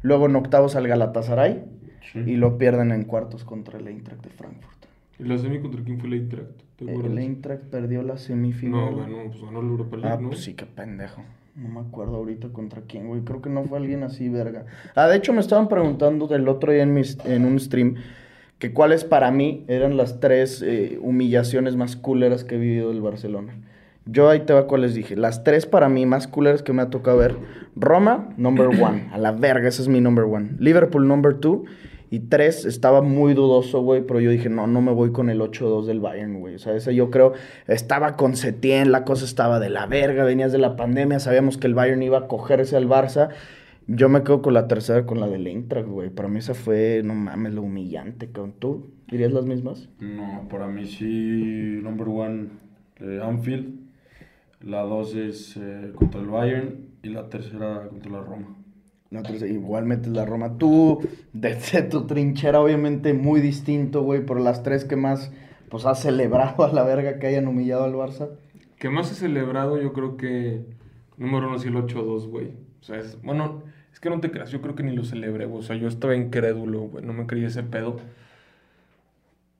luego 0.00 0.24
en 0.24 0.36
octavos 0.36 0.74
al 0.74 0.88
Galatasaray 0.88 1.62
y 2.14 2.36
lo 2.36 2.56
pierden 2.56 2.92
en 2.92 3.04
cuartos 3.04 3.44
contra 3.44 3.78
el 3.78 3.88
Eintracht 3.88 4.24
de 4.24 4.30
Frankfurt. 4.30 4.79
¿Y 5.22 5.28
la 5.28 5.38
semi 5.38 5.60
contra 5.60 5.82
quién 5.82 5.98
fue 5.98 6.08
el 6.08 6.14
Eintracht? 6.14 6.50
¿Te 6.76 6.84
acuerdas? 6.90 7.12
El 7.12 7.18
Eintracht 7.18 7.62
perdió 7.64 8.02
la 8.02 8.16
semifinal. 8.18 8.90
No, 8.92 8.96
ganó, 8.96 9.16
pues 9.30 9.40
ganó 9.42 9.62
la 9.62 9.68
Europa 9.68 9.96
League, 9.96 10.14
Ah, 10.16 10.20
¿no? 10.20 10.28
pues 10.28 10.40
sí, 10.40 10.54
qué 10.54 10.66
pendejo. 10.66 11.22
No 11.56 11.68
me 11.68 11.80
acuerdo 11.80 12.16
ahorita 12.16 12.48
contra 12.50 12.82
quién, 12.82 13.08
güey. 13.08 13.20
Creo 13.22 13.42
que 13.42 13.50
no 13.50 13.64
fue 13.64 13.78
alguien 13.78 14.02
así, 14.02 14.28
verga. 14.28 14.64
Ah, 14.94 15.08
de 15.08 15.16
hecho 15.16 15.32
me 15.32 15.40
estaban 15.40 15.68
preguntando 15.68 16.26
del 16.26 16.48
otro 16.48 16.72
día 16.72 16.82
en, 16.84 16.94
mis- 16.94 17.18
en 17.26 17.44
un 17.44 17.58
stream 17.60 17.96
que 18.58 18.72
cuáles 18.72 19.04
para 19.04 19.30
mí 19.30 19.64
eran 19.68 19.96
las 19.96 20.20
tres 20.20 20.62
eh, 20.62 20.98
humillaciones 21.02 21.76
más 21.76 21.96
culeras 21.96 22.44
que 22.44 22.54
he 22.54 22.58
vivido 22.58 22.90
del 22.90 23.00
Barcelona. 23.02 23.54
Yo 24.06 24.28
ahí 24.30 24.40
te 24.40 24.52
va 24.54 24.66
cuáles 24.66 24.94
dije. 24.94 25.16
Las 25.16 25.44
tres 25.44 25.66
para 25.66 25.88
mí 25.88 26.06
más 26.06 26.26
culeras 26.28 26.62
que 26.62 26.72
me 26.72 26.82
ha 26.82 26.88
tocado 26.90 27.18
ver. 27.18 27.36
Roma, 27.76 28.30
number 28.36 28.66
one. 28.68 29.08
A 29.12 29.18
la 29.18 29.32
verga, 29.32 29.68
ese 29.68 29.82
es 29.82 29.88
mi 29.88 30.00
number 30.00 30.24
one. 30.24 30.52
Liverpool, 30.58 31.06
number 31.06 31.34
two. 31.34 31.64
Y 32.12 32.18
tres, 32.20 32.64
estaba 32.64 33.02
muy 33.02 33.34
dudoso, 33.34 33.82
güey, 33.82 34.02
pero 34.04 34.18
yo 34.18 34.32
dije, 34.32 34.48
no, 34.48 34.66
no 34.66 34.82
me 34.82 34.92
voy 34.92 35.12
con 35.12 35.30
el 35.30 35.40
8-2 35.40 35.86
del 35.86 36.00
Bayern, 36.00 36.40
güey. 36.40 36.56
O 36.56 36.58
sea, 36.58 36.74
ese 36.74 36.92
yo 36.92 37.08
creo, 37.08 37.34
estaba 37.68 38.16
con 38.16 38.34
Setién, 38.34 38.90
la 38.90 39.04
cosa 39.04 39.24
estaba 39.24 39.60
de 39.60 39.70
la 39.70 39.86
verga, 39.86 40.24
venías 40.24 40.50
de 40.50 40.58
la 40.58 40.74
pandemia, 40.74 41.20
sabíamos 41.20 41.56
que 41.56 41.68
el 41.68 41.74
Bayern 41.74 42.02
iba 42.02 42.18
a 42.18 42.26
cogerse 42.26 42.76
al 42.76 42.88
Barça. 42.88 43.28
Yo 43.86 44.08
me 44.08 44.24
quedo 44.24 44.42
con 44.42 44.54
la 44.54 44.66
tercera, 44.66 45.06
con 45.06 45.20
la 45.20 45.28
del 45.28 45.46
Eintracht, 45.46 45.88
güey. 45.88 46.10
Para 46.10 46.28
mí 46.28 46.40
esa 46.40 46.54
fue, 46.54 47.02
no 47.04 47.14
mames, 47.14 47.54
lo 47.54 47.62
humillante, 47.62 48.26
cabrón. 48.26 48.54
¿Tú 48.58 48.90
dirías 49.08 49.32
las 49.32 49.46
mismas? 49.46 49.88
No, 50.00 50.48
para 50.48 50.66
mí 50.66 50.86
sí, 50.86 51.78
number 51.80 52.08
one, 52.08 52.48
eh, 52.98 53.20
Anfield. 53.22 53.88
La 54.62 54.82
dos 54.82 55.14
es 55.14 55.56
eh, 55.56 55.92
contra 55.94 56.20
el 56.20 56.26
Bayern 56.26 56.88
y 57.02 57.08
la 57.10 57.28
tercera 57.28 57.86
contra 57.88 58.10
la 58.10 58.20
Roma. 58.20 58.56
Tercera, 59.10 59.46
igual 59.50 59.86
metes 59.86 60.08
la 60.12 60.24
Roma. 60.24 60.56
Tú, 60.56 61.00
desde 61.32 61.82
tu 61.90 62.06
trinchera, 62.06 62.60
obviamente 62.60 63.12
muy 63.12 63.40
distinto, 63.40 64.02
güey, 64.02 64.24
por 64.24 64.40
las 64.40 64.62
tres 64.62 64.84
que 64.84 64.96
más, 64.96 65.32
pues, 65.68 65.84
has 65.86 66.00
celebrado 66.00 66.64
a 66.64 66.72
la 66.72 66.84
verga 66.84 67.18
que 67.18 67.26
hayan 67.26 67.48
humillado 67.48 67.84
al 67.84 67.94
Barça. 67.94 68.28
que 68.78 68.88
más 68.88 69.10
he 69.10 69.14
celebrado, 69.14 69.80
yo 69.80 69.92
creo 69.92 70.16
que 70.16 70.60
número 71.16 71.48
uno 71.48 71.58
sí 71.58 71.68
el 71.68 71.74
8-2, 71.76 72.28
güey. 72.28 72.48
O 72.80 72.84
sea, 72.84 72.98
es, 72.98 73.20
bueno, 73.22 73.62
es 73.92 73.98
que 74.00 74.10
no 74.10 74.20
te 74.20 74.30
creas, 74.30 74.50
yo 74.52 74.62
creo 74.62 74.74
que 74.76 74.82
ni 74.84 74.94
lo 74.94 75.04
celebré, 75.04 75.46
güey. 75.46 75.58
O 75.60 75.62
sea, 75.62 75.74
yo 75.76 75.88
estaba 75.88 76.14
incrédulo, 76.16 76.82
güey, 76.82 77.04
no 77.04 77.12
me 77.12 77.26
creía 77.26 77.48
ese 77.48 77.62
pedo. 77.64 77.96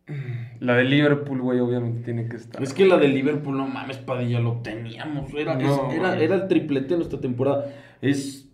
La 0.61 0.75
de 0.77 0.85
Liverpool, 0.85 1.41
güey, 1.41 1.61
obviamente 1.61 2.03
tiene 2.05 2.29
que 2.29 2.37
estar. 2.37 2.63
Es 2.63 2.75
que 2.75 2.85
la 2.87 2.97
de 2.99 3.09
Liverpool, 3.09 3.57
no 3.57 3.67
mames, 3.67 3.99
Padilla, 3.99 4.41
lo 4.41 4.59
teníamos. 4.63 5.33
Era, 5.35 5.59
es- 5.61 5.95
era, 5.95 6.19
era 6.19 6.35
el 6.37 6.49
triplete 6.49 6.89
de 6.89 6.97
nuestra 6.97 7.21
temporada. 7.21 7.67
Es. 8.03 8.47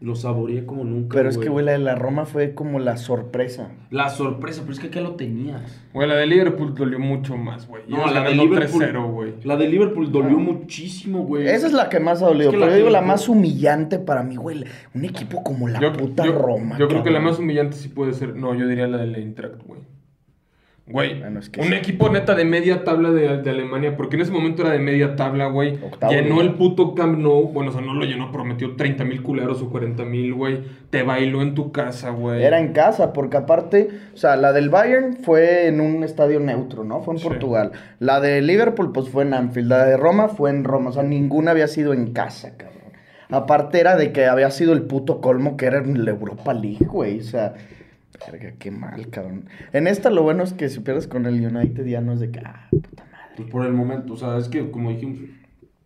Lo 0.00 0.14
saboreé 0.14 0.64
como 0.64 0.84
nunca. 0.84 1.16
Pero 1.16 1.28
es 1.28 1.38
que, 1.38 1.48
güey, 1.48 1.64
la 1.64 1.72
de 1.72 1.78
la 1.78 1.96
Roma 1.96 2.24
fue 2.24 2.54
como 2.54 2.78
la 2.78 2.96
sorpresa. 2.96 3.72
La 3.90 4.08
sorpresa, 4.10 4.60
pero 4.62 4.72
es 4.74 4.78
que 4.78 4.86
acá 4.86 5.00
lo 5.00 5.16
tenías. 5.16 5.82
Güey, 5.92 6.08
la 6.08 6.14
de 6.14 6.26
Liverpool 6.28 6.72
dolió 6.72 7.00
mucho 7.00 7.36
más, 7.36 7.66
güey. 7.66 7.82
No, 7.88 8.06
la 8.06 8.22
de 8.22 8.34
Liverpool. 8.36 8.84
3-0, 8.84 9.10
güey. 9.12 9.34
La 9.42 9.56
de 9.56 9.68
Liverpool 9.68 10.12
dolió 10.12 10.38
muchísimo, 10.38 11.24
güey. 11.24 11.48
Esa 11.48 11.66
es 11.66 11.72
la 11.72 11.88
que 11.88 11.98
más 11.98 12.22
ha 12.22 12.26
dolido. 12.26 12.50
Es 12.50 12.54
que 12.54 12.58
pero 12.60 12.66
la 12.66 12.72
yo 12.72 12.76
digo, 12.76 12.90
la 12.90 13.02
más 13.02 13.28
humillante 13.28 13.98
para 13.98 14.22
mí, 14.22 14.36
güey. 14.36 14.64
Un 14.94 15.04
equipo 15.04 15.42
como 15.42 15.66
la 15.66 15.80
Yo, 15.80 15.92
puta 15.92 16.24
yo- 16.24 16.32
Roma. 16.32 16.78
yo 16.78 16.86
creo 16.86 17.02
que 17.02 17.10
la 17.10 17.18
más 17.20 17.40
humillante 17.40 17.76
sí 17.76 17.88
puede 17.88 18.12
ser. 18.12 18.36
No, 18.36 18.54
yo 18.54 18.68
diría 18.68 18.86
la 18.86 18.98
del 18.98 19.16
Eintracht, 19.16 19.60
güey. 19.66 19.80
Güey, 20.90 21.20
Bueno, 21.20 21.40
es 21.40 21.50
que 21.50 21.60
un 21.60 21.66
sí. 21.68 21.74
equipo 21.74 22.08
neta 22.08 22.34
de 22.34 22.44
media 22.44 22.82
tabla 22.84 23.10
de, 23.10 23.42
de 23.42 23.50
Alemania, 23.50 23.96
porque 23.96 24.16
en 24.16 24.22
ese 24.22 24.32
momento 24.32 24.62
era 24.62 24.70
de 24.72 24.78
media 24.78 25.16
tabla, 25.16 25.46
güey. 25.46 25.74
Octavo 25.84 26.12
Llenó 26.12 26.40
el 26.40 26.54
puto 26.54 26.94
Camp 26.94 27.18
Nou. 27.18 27.48
Bueno, 27.52 27.70
o 27.70 27.72
sea, 27.74 27.82
no 27.82 27.92
lo 27.94 28.04
llenó, 28.06 28.32
prometió 28.32 28.74
30 28.74 29.04
mil 29.04 29.22
culeros 29.22 29.60
o 29.60 29.68
40 29.70 30.04
mil, 30.04 30.32
güey. 30.34 30.60
Te 30.90 31.02
bailó 31.02 31.42
en 31.42 31.54
tu 31.54 31.72
casa, 31.72 32.10
güey. 32.10 32.42
Era 32.42 32.58
en 32.58 32.72
casa, 32.72 33.12
porque 33.12 33.36
aparte, 33.36 33.88
o 34.14 34.16
sea, 34.16 34.36
la 34.36 34.52
del 34.52 34.70
Bayern 34.70 35.18
fue 35.22 35.66
en 35.66 35.80
un 35.80 36.04
estadio 36.04 36.40
neutro, 36.40 36.84
¿no? 36.84 37.02
Fue 37.02 37.14
en 37.14 37.20
Sí. 37.20 37.28
Portugal. 37.28 37.72
La 37.98 38.20
de 38.20 38.40
Liverpool, 38.40 38.92
pues 38.92 39.08
fue 39.10 39.24
en 39.24 39.34
Anfield. 39.34 39.68
La 39.68 39.84
de 39.84 39.96
Roma 39.98 40.28
fue 40.28 40.50
en 40.50 40.64
Roma. 40.64 40.90
O 40.90 40.92
sea, 40.92 41.02
ninguna 41.02 41.50
había 41.50 41.68
sido 41.68 41.92
en 41.92 42.12
casa, 42.12 42.56
cabrón. 42.56 42.78
Aparte 43.30 43.78
era 43.78 43.94
de 43.96 44.10
que 44.12 44.24
había 44.24 44.50
sido 44.50 44.72
el 44.72 44.82
puto 44.82 45.20
colmo 45.20 45.58
que 45.58 45.66
era 45.66 45.78
en 45.80 46.02
la 46.06 46.12
Europa 46.12 46.54
League, 46.54 46.86
güey. 46.86 47.18
O 47.20 47.22
sea, 47.24 47.52
verga, 48.30 48.54
qué 48.58 48.70
mal, 48.70 49.08
cabrón. 49.10 49.48
En 49.72 49.86
esta 49.86 50.10
lo 50.10 50.22
bueno 50.22 50.42
es 50.42 50.52
que 50.52 50.68
si 50.68 50.80
pierdes 50.80 51.06
con 51.06 51.26
el 51.26 51.34
United 51.44 51.84
ya 51.86 52.00
no 52.00 52.12
es 52.12 52.20
de 52.20 52.30
que, 52.30 52.40
ah, 52.40 52.68
puta 52.70 53.04
madre. 53.04 53.34
Pues 53.36 53.48
por 53.50 53.64
el 53.66 53.72
momento, 53.72 54.14
o 54.14 54.16
sea, 54.16 54.36
es 54.38 54.48
que 54.48 54.70
como 54.70 54.90
dijimos, 54.90 55.18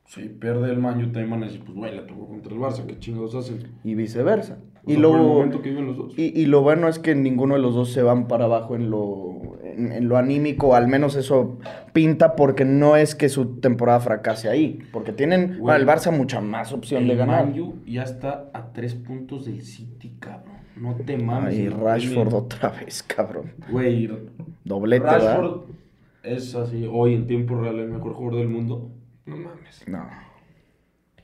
si 0.07 0.29
pierde 0.29 0.71
el 0.71 0.79
Man, 0.79 1.01
también 1.01 1.31
van 1.31 1.43
a 1.43 1.47
decir, 1.47 1.63
pues 1.65 1.77
güey, 1.77 1.95
la 1.97 2.07
tocó 2.07 2.29
contra 2.29 2.53
el 2.53 2.59
Barça, 2.59 2.85
qué 2.87 2.99
chingados 2.99 3.35
hacen. 3.35 3.73
Y 3.83 3.95
viceversa. 3.95 4.59
O 4.85 4.91
Y 4.91 4.95
sea, 4.95 5.01
luego... 5.01 5.19
momento 5.19 5.63
que 5.63 5.71
viven 5.71 5.87
los 5.87 5.97
dos. 5.97 6.19
Y, 6.19 6.39
y 6.39 6.47
lo 6.47 6.61
bueno 6.61 6.89
es 6.89 6.99
que 6.99 7.15
ninguno 7.15 7.55
de 7.55 7.61
los 7.61 7.75
dos 7.75 7.93
se 7.93 8.03
van 8.03 8.27
para 8.29 8.45
abajo 8.45 8.75
en 8.75 8.91
lo, 8.91 9.59
en, 9.63 9.93
en 9.93 10.09
lo 10.09 10.19
anímico, 10.19 10.75
al 10.75 10.87
menos 10.89 11.15
eso 11.17 11.59
pinta, 11.95 12.37
porque 12.37 12.65
no 12.67 12.97
es 12.97 13.15
que 13.15 13.29
su 13.31 13.61
temporada 13.61 14.01
fracase 14.01 14.49
ahí, 14.51 14.81
porque 14.93 15.13
tienen 15.13 15.59
Güey, 15.59 15.63
para 15.65 15.79
el 15.79 15.87
Barça 15.87 16.11
mucha 16.15 16.41
más 16.43 16.73
opción 16.73 17.07
de 17.09 17.17
ganar. 17.17 17.47
Man 17.47 17.59
U 17.61 17.75
ya 17.87 18.03
está 18.03 18.51
a 18.53 18.73
tres 18.73 18.95
puntos 18.95 19.47
del 19.47 19.63
City, 19.63 20.17
cabrón. 20.19 20.52
No 20.77 20.95
te 20.97 21.17
mames. 21.19 21.55
Ay, 21.55 21.67
el 21.67 21.73
Rashford 21.73 22.35
otra 22.35 22.71
vez, 22.71 23.03
cabrón. 23.03 23.53
Güey, 23.71 24.11
Doblete, 24.65 25.05
¿verdad? 25.05 25.39
Rashford 25.41 25.61
es 26.23 26.55
así, 26.55 26.89
hoy 26.91 27.15
en 27.15 27.27
tiempo 27.27 27.61
real, 27.61 27.79
el 27.79 27.89
mejor 27.91 28.15
jugador 28.15 28.39
del 28.41 28.49
mundo. 28.49 28.91
No 29.27 29.37
mames. 29.37 29.85
No. 29.87 30.05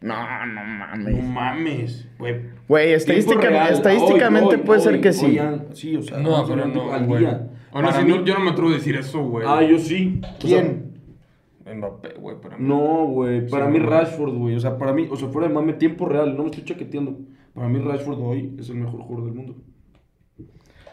No, 0.00 0.14
no 0.46 0.64
No 0.64 0.64
mames. 0.64 1.24
mames, 1.24 2.08
güey. 2.18 2.36
Güey, 2.68 2.92
estadística- 2.92 3.40
Tiempo 3.40 3.48
real, 3.58 3.72
estadísticamente 3.72 4.48
hoy, 4.50 4.54
hoy, 4.56 4.62
puede 4.66 4.80
ser 4.80 4.94
hoy, 4.94 5.00
que 5.00 5.12
sí. 5.12 5.38
sí, 5.72 5.96
o 5.96 6.02
sea, 6.02 6.18
No, 6.18 6.44
pero 6.46 6.66
no, 6.66 6.92
al 6.92 7.06
güey. 7.06 7.20
día. 7.20 7.48
Aún 7.72 7.84
así, 7.84 8.02
Para 8.02 8.08
no- 8.16 8.24
yo 8.24 8.34
no 8.34 8.40
me 8.44 8.50
atrevo 8.50 8.70
a 8.70 8.74
decir 8.74 8.94
eso, 8.96 9.22
güey. 9.24 9.44
Ah, 9.48 9.62
yo 9.62 9.78
sí. 9.78 10.20
O 10.22 10.26
sea, 10.46 10.62
¿Quién? 10.62 10.88
Mbappé, 11.76 12.14
güey, 12.18 12.40
para 12.40 12.56
mí. 12.56 12.66
No, 12.66 13.06
güey. 13.08 13.46
Para 13.48 13.66
Sí, 13.66 13.72
mí. 13.72 13.78
Rashford, 13.80 14.34
güey. 14.34 14.54
O 14.56 14.60
sea, 14.60 14.78
para 14.78 14.92
mí, 14.92 15.06
o 15.10 15.16
sea, 15.16 15.28
fuera 15.28 15.48
de 15.48 15.54
mame, 15.54 15.72
tiempo 15.74 16.06
real. 16.06 16.34
No 16.36 16.44
me 16.44 16.50
estoy 16.50 16.64
chaqueteando. 16.64 17.18
Para 17.58 17.68
mí 17.70 17.80
Rashford 17.80 18.20
hoy 18.20 18.54
es 18.56 18.68
el 18.70 18.76
mejor 18.76 19.00
jugador 19.00 19.24
del 19.26 19.34
mundo. 19.34 19.56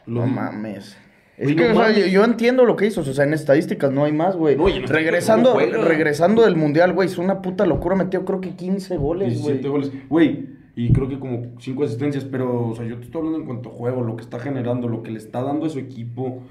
Lo- 0.08 0.22
No 0.22 0.28
mames. 0.28 0.98
Es 1.38 1.50
que 1.50 1.56
no 1.56 1.62
o 1.74 1.76
sea, 1.76 1.90
mames. 1.90 1.98
yo, 1.98 2.06
yo 2.08 2.24
entiendo 2.24 2.66
lo 2.66 2.76
que 2.76 2.88
hizo, 2.88 3.02
o 3.02 3.04
sea, 3.04 3.24
en 3.24 3.34
estadísticas 3.34 3.92
no 3.92 4.04
hay 4.06 4.14
más, 4.14 4.36
güey. 4.36 4.56
No, 4.56 4.66
regresando, 4.88 5.54
no 5.54 5.60
regresando 5.84 6.42
del 6.44 6.56
Mundial, 6.56 6.94
güey, 6.94 7.08
es 7.08 7.20
una 7.20 7.42
puta 7.44 7.68
locura, 7.68 7.96
metió 7.96 8.26
creo 8.26 8.42
que 8.42 8.56
15 8.56 8.98
goles, 8.98 9.42
güey. 9.42 9.58
17 9.60 9.68
goles. 9.68 9.92
Güey, 10.10 10.48
y 10.76 10.92
creo 10.92 11.08
que 11.08 11.20
como 11.20 11.52
5 11.60 11.84
asistencias. 11.84 12.24
Pero, 12.24 12.70
o 12.70 12.76
sea, 12.76 12.86
yo 12.86 12.98
te 12.98 13.04
estoy 13.06 13.20
hablando 13.20 13.40
en 13.42 13.46
cuanto 13.46 13.70
a 13.70 13.74
juego, 13.74 14.02
lo 14.02 14.16
que 14.16 14.24
está 14.24 14.40
generando, 14.40 14.88
lo 14.88 15.04
que 15.04 15.12
le 15.12 15.20
está 15.20 15.44
dando 15.44 15.68
a 15.68 15.70
su 15.70 15.78
equipo. 15.78 16.42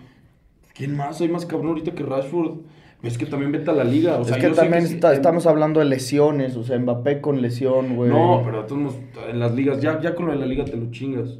¿Quién 0.75 0.97
más? 0.97 1.21
Hay 1.21 1.29
más 1.29 1.45
cabrón 1.45 1.71
ahorita 1.71 1.93
que 1.93 2.05
Rashford. 2.05 2.59
Es 3.05 3.19
que 3.19 3.27
también 3.27 3.53
vete 3.53 3.71
a 3.71 3.75
la 3.75 3.85
liga. 3.85 4.17
O 4.19 4.25
sea, 4.25 4.37
es 4.37 4.43
que 4.45 4.51
también 4.51 4.83
está- 4.85 5.13
estamos 5.13 5.47
hablando 5.47 5.81
de 5.81 5.87
lesiones, 5.87 6.57
o 6.57 6.65
sea, 6.65 6.79
Mbappé 6.79 7.21
con 7.21 7.43
lesión, 7.43 7.97
güey. 7.97 8.11
No, 8.11 8.43
pero 8.45 8.65
todos 8.65 8.95
en 9.31 9.39
las 9.39 9.55
ligas, 9.55 9.81
ya, 9.81 10.01
ya 10.01 10.15
con 10.15 10.27
lo 10.27 10.33
de 10.33 10.39
la 10.39 10.47
liga 10.47 10.65
te 10.65 10.77
lo 10.77 10.91
chingas. 10.91 11.39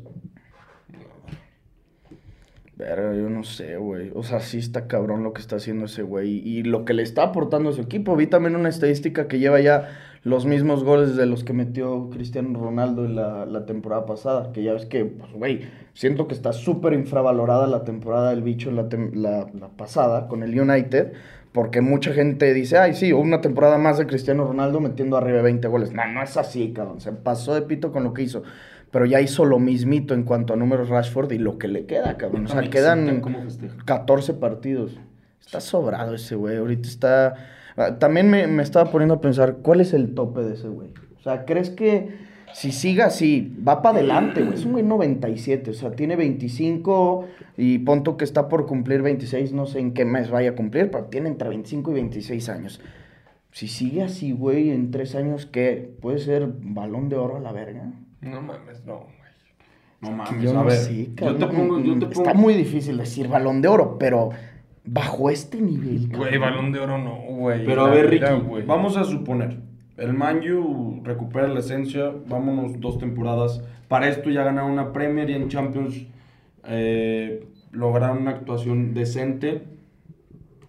Verga, 2.77 3.15
yo 3.15 3.31
no 3.31 3.45
sé, 3.45 3.77
güey. 3.77 4.11
O 4.15 4.25
sea, 4.25 4.41
sí 4.41 4.59
está 4.59 4.89
cabrón 4.89 5.23
lo 5.23 5.33
que 5.33 5.41
está 5.41 5.57
haciendo 5.57 5.85
ese 5.85 6.03
güey. 6.03 6.39
Y 6.47 6.65
lo 6.65 6.85
que 6.85 6.93
le 6.93 7.05
está 7.05 7.23
aportando 7.23 7.71
a 7.71 7.73
su 7.73 7.81
equipo. 7.83 8.17
Vi 8.17 8.27
también 8.27 8.57
una 8.57 8.69
estadística 8.69 9.29
que 9.29 9.39
lleva 9.39 9.61
ya 9.61 9.91
los 10.25 10.45
mismos 10.45 10.83
goles 10.83 11.15
de 11.15 11.27
los 11.27 11.45
que 11.45 11.53
metió 11.53 12.11
Cristiano 12.11 12.59
Ronaldo 12.59 13.05
en 13.05 13.15
la, 13.15 13.47
la 13.47 13.65
temporada 13.65 14.07
pasada. 14.07 14.51
Que 14.53 14.65
ya 14.65 14.73
ves 14.73 14.87
que, 14.87 15.05
pues, 15.05 15.33
güey, 15.33 15.61
siento 15.93 16.27
que 16.27 16.35
está 16.35 16.53
súper 16.53 16.95
infravalorada 16.95 17.69
la 17.69 17.85
temporada 17.85 18.31
del 18.31 18.43
bicho 18.43 18.73
la, 18.73 18.89
tem- 18.89 19.15
la, 19.15 19.47
la 19.57 19.69
pasada 19.69 20.27
con 20.27 20.43
el 20.43 20.59
United. 20.61 21.13
Porque 21.55 21.81
mucha 21.81 22.13
gente 22.13 22.53
dice, 22.53 22.79
ay, 22.79 22.95
sí, 22.95 23.13
una 23.13 23.41
temporada 23.41 23.79
más 23.79 23.97
de 23.97 24.09
Cristiano 24.09 24.45
Ronaldo 24.45 24.81
metiendo 24.81 25.17
arriba 25.17 25.37
de 25.37 25.45
20 25.45 25.69
goles. 25.69 25.93
No, 25.93 26.05
no 26.05 26.21
es 26.21 26.37
así, 26.37 26.73
cabrón. 26.73 27.01
Se 27.01 27.13
pasó 27.13 27.55
de 27.55 27.63
pito 27.63 27.93
con 27.93 28.03
lo 28.03 28.13
que 28.13 28.23
hizo. 28.23 28.43
Pero 28.91 29.07
ya 29.07 29.21
hizo 29.21 29.45
lo 29.45 29.61
mismito 29.61 30.15
en 30.15 30.25
cuanto 30.25 30.53
a 30.53 30.57
números 30.57 30.89
Rashford 30.89 31.31
y 31.31 31.39
lo 31.39 31.57
que 31.57 31.69
le 31.69 31.87
queda, 31.87 32.17
cabrón. 32.17 32.47
O 32.47 32.49
sea, 32.49 32.69
quedan 32.69 33.03
excitan 33.05 33.21
cómo 33.21 33.41
festeja. 33.41 33.77
14 33.85 34.35
partidos. 34.35 34.99
Está 35.41 35.61
sobrado 35.61 36.17
ese 36.17 36.35
güey. 36.35 36.57
Ahorita 36.57 36.89
está. 36.89 37.35
ah, 37.77 38.01
También 38.01 38.29
me, 38.31 38.49
me 38.49 38.65
estaba 38.65 38.91
poniendo 38.91 39.15
a 39.15 39.21
pensar, 39.21 39.59
¿cuál 39.63 39.81
es 39.81 39.95
el 39.95 40.13
tope 40.13 40.41
de 40.41 40.55
ese 40.55 40.67
güey? 40.67 40.89
O 41.17 41.23
sea, 41.23 41.45
¿crees 41.45 41.71
que 41.71 42.09
si 42.55 42.71
siga 42.73 43.07
así, 43.07 43.55
va 43.67 43.83
para 43.83 43.99
adelante, 43.99 44.41
güey? 44.43 44.55
Es 44.55 44.65
un 44.65 44.73
güey 44.73 44.85
97, 44.85 45.71
o 45.71 45.75
sea, 45.75 45.91
tiene 45.91 46.15
25 46.17 47.27
y 47.57 47.79
punto 47.81 48.17
que 48.17 48.25
está 48.25 48.49
por 48.49 48.67
cumplir 48.67 49.03
26, 49.03 49.53
no 49.53 49.67
sé 49.67 49.81
en 49.81 49.93
qué 49.93 50.05
mes 50.05 50.31
vaya 50.31 50.51
a 50.51 50.55
cumplir, 50.55 50.91
pero 50.91 51.05
tiene 51.07 51.29
entre 51.29 51.49
25 51.49 51.91
y 51.91 51.95
26 51.95 52.49
años. 52.49 52.81
Si 53.51 53.69
sigue 53.69 54.03
así, 54.03 54.33
güey, 54.33 54.71
en 54.71 54.91
tres 54.91 55.15
años, 55.15 55.47
¿qué? 55.47 55.95
¿Puede 56.01 56.19
ser 56.21 56.49
balón 56.61 57.09
de 57.09 57.17
oro 57.17 57.37
a 57.37 57.41
la 57.41 57.53
verga? 57.53 57.93
No 58.21 58.41
mames, 58.41 58.85
no, 58.87 58.99
güey. 59.01 59.15
No 60.01 60.11
mames, 60.13 60.43
yo 60.43 60.51
a 60.51 60.55
no 60.55 60.65
ver. 60.65 60.77
sé, 60.77 61.09
yo 61.15 61.35
te 61.37 61.47
pongo, 61.47 61.81
yo 61.81 61.99
te 61.99 62.07
Está 62.07 62.33
pongo- 62.33 62.41
muy 62.41 62.55
difícil 62.55 62.97
decir 62.99 63.27
balón 63.29 63.63
de 63.63 63.69
oro, 63.69 63.97
pero 63.99 64.31
bajo 64.85 65.29
este 65.31 65.61
nivel. 65.61 66.09
Güey, 66.09 66.33
cabrón. 66.33 66.41
balón 66.41 66.73
de 66.73 66.79
oro 66.81 66.99
no, 66.99 67.17
güey. 67.37 67.65
Pero 67.65 67.87
a 67.87 67.91
ver, 67.91 68.11
Ricky, 68.11 68.27
güey. 68.47 68.65
vamos 68.67 68.97
a 68.97 69.05
suponer, 69.05 69.59
el 69.97 70.13
Manju 70.13 71.03
recupera 71.05 71.49
la 71.49 71.61
esencia, 71.61 72.13
vámonos 72.27 72.81
dos 72.81 72.99
temporadas. 72.99 73.63
Para 73.89 74.09
esto 74.09 74.31
ya 74.31 74.43
ganaron 74.43 74.73
una 74.73 74.93
Premier 74.93 75.31
y 75.31 75.35
en 75.35 75.49
Champions 75.49 76.07
eh, 76.65 77.47
lograron 77.71 78.19
una 78.19 78.33
actuación 78.33 78.95
decente. 78.95 79.63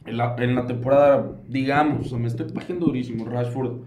En 0.06 0.18
la, 0.18 0.36
en 0.38 0.54
la 0.54 0.68
temporada, 0.68 1.32
digamos, 1.48 2.14
me 2.14 2.28
estoy 2.28 2.52
bajando 2.54 2.86
durísimo. 2.86 3.26
Rashford 3.26 3.80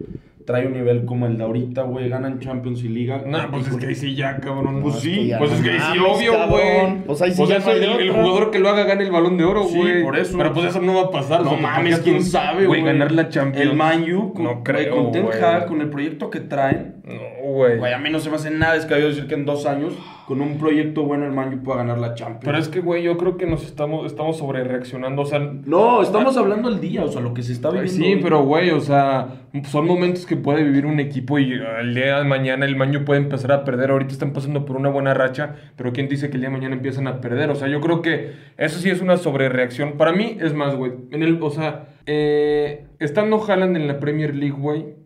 trae 0.49 0.67
un 0.67 0.73
nivel 0.73 1.05
como 1.05 1.27
el 1.27 1.37
de 1.37 1.45
ahorita, 1.45 1.83
güey. 1.83 2.09
Ganan 2.09 2.41
Champions 2.41 2.83
y 2.83 2.89
Liga. 2.89 3.23
No, 3.27 3.51
pues 3.51 3.69
es 3.69 3.77
que 3.77 3.87
ahí 3.89 3.95
sí 3.95 4.15
ya, 4.15 4.39
cabrón. 4.39 4.81
Pues 4.81 5.01
sí, 5.01 5.31
pues 5.37 5.53
es 5.53 5.61
que 5.61 5.73
ahí 5.73 5.79
sí, 5.93 5.99
obvio, 5.99 6.49
güey. 6.49 7.05
Pues 7.05 7.21
ahí 7.21 7.33
sí 7.33 7.47
ya 7.47 7.59
no 7.59 7.67
hay 7.67 7.85
el, 7.85 8.13
jugador 8.13 8.51
que 8.51 8.59
lo 8.59 8.71
haga 8.71 8.85
gane 8.85 9.05
el 9.05 9.11
balón 9.11 9.37
de 9.37 9.45
oro, 9.45 9.65
Sí, 9.65 9.77
güey. 9.77 10.03
por 10.03 10.17
eso. 10.17 10.39
Pero 10.39 10.55
pues 10.55 10.71
eso 10.71 10.81
no 10.81 10.95
va 10.95 11.03
a 11.03 11.11
pasar. 11.11 11.45
No 11.45 11.55
mames, 11.55 11.99
quién 11.99 12.25
sabe, 12.25 12.65
güey. 12.65 12.83
Ganar 12.83 13.13
la 13.13 13.29
Champions. 13.29 13.71
El 13.71 13.77
Manju, 13.77 14.33
con, 14.33 14.45
No 14.45 14.51
güey, 14.53 14.63
creo, 14.65 14.97
con 14.97 15.13
Ten. 15.13 15.27
Hag, 15.27 15.67
con 15.67 15.83
el 15.83 15.91
proyecto 15.91 16.31
que 16.31 16.41
traen. 16.41 17.03
No, 17.05 17.38
güey. 17.53 17.79
Güey, 17.79 17.93
a 17.93 17.99
mí 17.99 18.11
no 18.11 18.21
se 18.21 18.31
me 18.31 18.37
hace 18.37 18.51
nada 18.51 18.75
descabellado 18.75 19.11
decir 19.11 19.27
que 19.27 19.35
en 19.35 19.45
dos 19.45 19.67
años, 19.67 19.95
con 20.27 20.41
un 20.41 20.59
proyecto 20.59 21.05
bueno, 21.05 21.25
el 21.25 21.33
Manju 21.33 21.63
pueda 21.63 21.79
ganar 21.79 21.99
la 21.99 22.15
Champions. 22.15 22.45
Pero 22.45 22.59
es 22.59 22.69
que, 22.69 22.81
güey, 22.81 23.03
yo 23.03 23.17
creo 23.17 23.37
que 23.37 23.47
nos 23.47 23.65
estamos, 23.65 24.07
estamos 24.07 24.37
sobre 24.37 24.63
reaccionando. 24.65 25.23
O 25.23 25.27
sea, 25.27 25.39
No, 25.39 26.03
estamos 26.03 26.37
hablando 26.37 26.69
al 26.69 26.81
día, 26.81 27.05
o 27.05 27.09
sea, 27.09 27.21
lo 27.21 27.35
que 27.35 27.43
se 27.43 27.53
está 27.53 27.71
viviendo. 27.71 27.93
Sí, 27.93 28.15
hoy. 28.15 28.21
pero 28.23 28.43
güey, 28.43 28.71
o 28.71 28.81
sea, 28.81 29.29
son 29.65 29.87
momentos 29.87 30.27
que 30.27 30.37
puede 30.37 30.63
vivir 30.63 30.87
un 30.87 31.01
equipo 31.01 31.39
y 31.39 31.53
el 31.81 31.95
día 31.95 32.19
de 32.19 32.25
mañana 32.25 32.67
el 32.67 32.77
Maño 32.77 33.05
puede 33.05 33.21
empezar 33.21 33.53
a 33.53 33.65
perder. 33.65 33.91
Ahorita 33.91 34.13
están 34.13 34.33
pasando 34.33 34.65
por 34.65 34.77
una 34.77 34.91
buena 34.91 35.15
racha, 35.15 35.55
pero 35.77 35.93
¿quién 35.93 36.09
dice 36.09 36.29
que 36.29 36.37
el 36.37 36.43
día 36.43 36.51
de 36.51 36.57
mañana 36.57 36.75
empiezan 36.75 37.07
a 37.07 37.21
perder? 37.21 37.51
O 37.51 37.55
sea, 37.55 37.69
yo 37.69 37.81
creo 37.81 38.03
que 38.03 38.33
eso 38.57 38.79
sí 38.79 38.91
es 38.91 39.01
una 39.01 39.17
sobrereacción. 39.17 39.97
Para 39.97 40.13
mí, 40.13 40.37
es 40.41 40.55
más, 40.55 40.77
güey, 40.77 40.93
en 41.11 41.23
el, 41.23 41.43
o 41.43 41.51
sea, 41.51 41.87
eh, 42.07 42.87
estando 42.99 43.43
Haaland 43.43 43.77
en 43.77 43.89
la 43.89 43.99
Premier 43.99 44.35
League, 44.35 44.57
güey, 44.59 44.98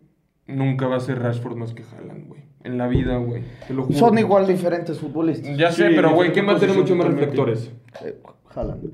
nunca 0.47 0.87
va 0.87 0.97
a 0.97 0.99
ser 0.99 1.19
Rashford 1.19 1.55
más 1.55 1.73
que 1.73 1.83
Haaland, 1.83 2.27
güey. 2.27 2.41
En 2.63 2.77
la 2.77 2.87
vida, 2.87 3.17
güey. 3.17 3.43
Te 3.67 3.73
lo 3.73 3.83
juro. 3.83 3.99
Son 3.99 4.17
igual 4.17 4.47
diferentes 4.47 4.99
futbolistas. 4.99 5.57
Ya 5.57 5.71
sé, 5.71 5.89
Sí, 5.89 5.93
pero 5.95 6.13
güey, 6.13 6.31
¿quién 6.31 6.47
va 6.47 6.53
a 6.53 6.59
tener 6.59 6.75
mucho 6.77 6.95
más 6.95 7.07
reflectores? 7.07 7.71
Eh, 8.03 8.17
Haaland. 8.55 8.93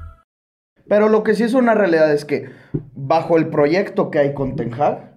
Pero 0.91 1.07
lo 1.07 1.23
que 1.23 1.35
sí 1.35 1.43
es 1.43 1.53
una 1.53 1.73
realidad 1.73 2.11
es 2.11 2.25
que 2.25 2.49
bajo 2.93 3.37
el 3.37 3.47
proyecto 3.47 4.11
que 4.11 4.19
hay 4.19 4.33
con 4.33 4.57
Ten 4.57 4.73
Hag, 4.73 5.13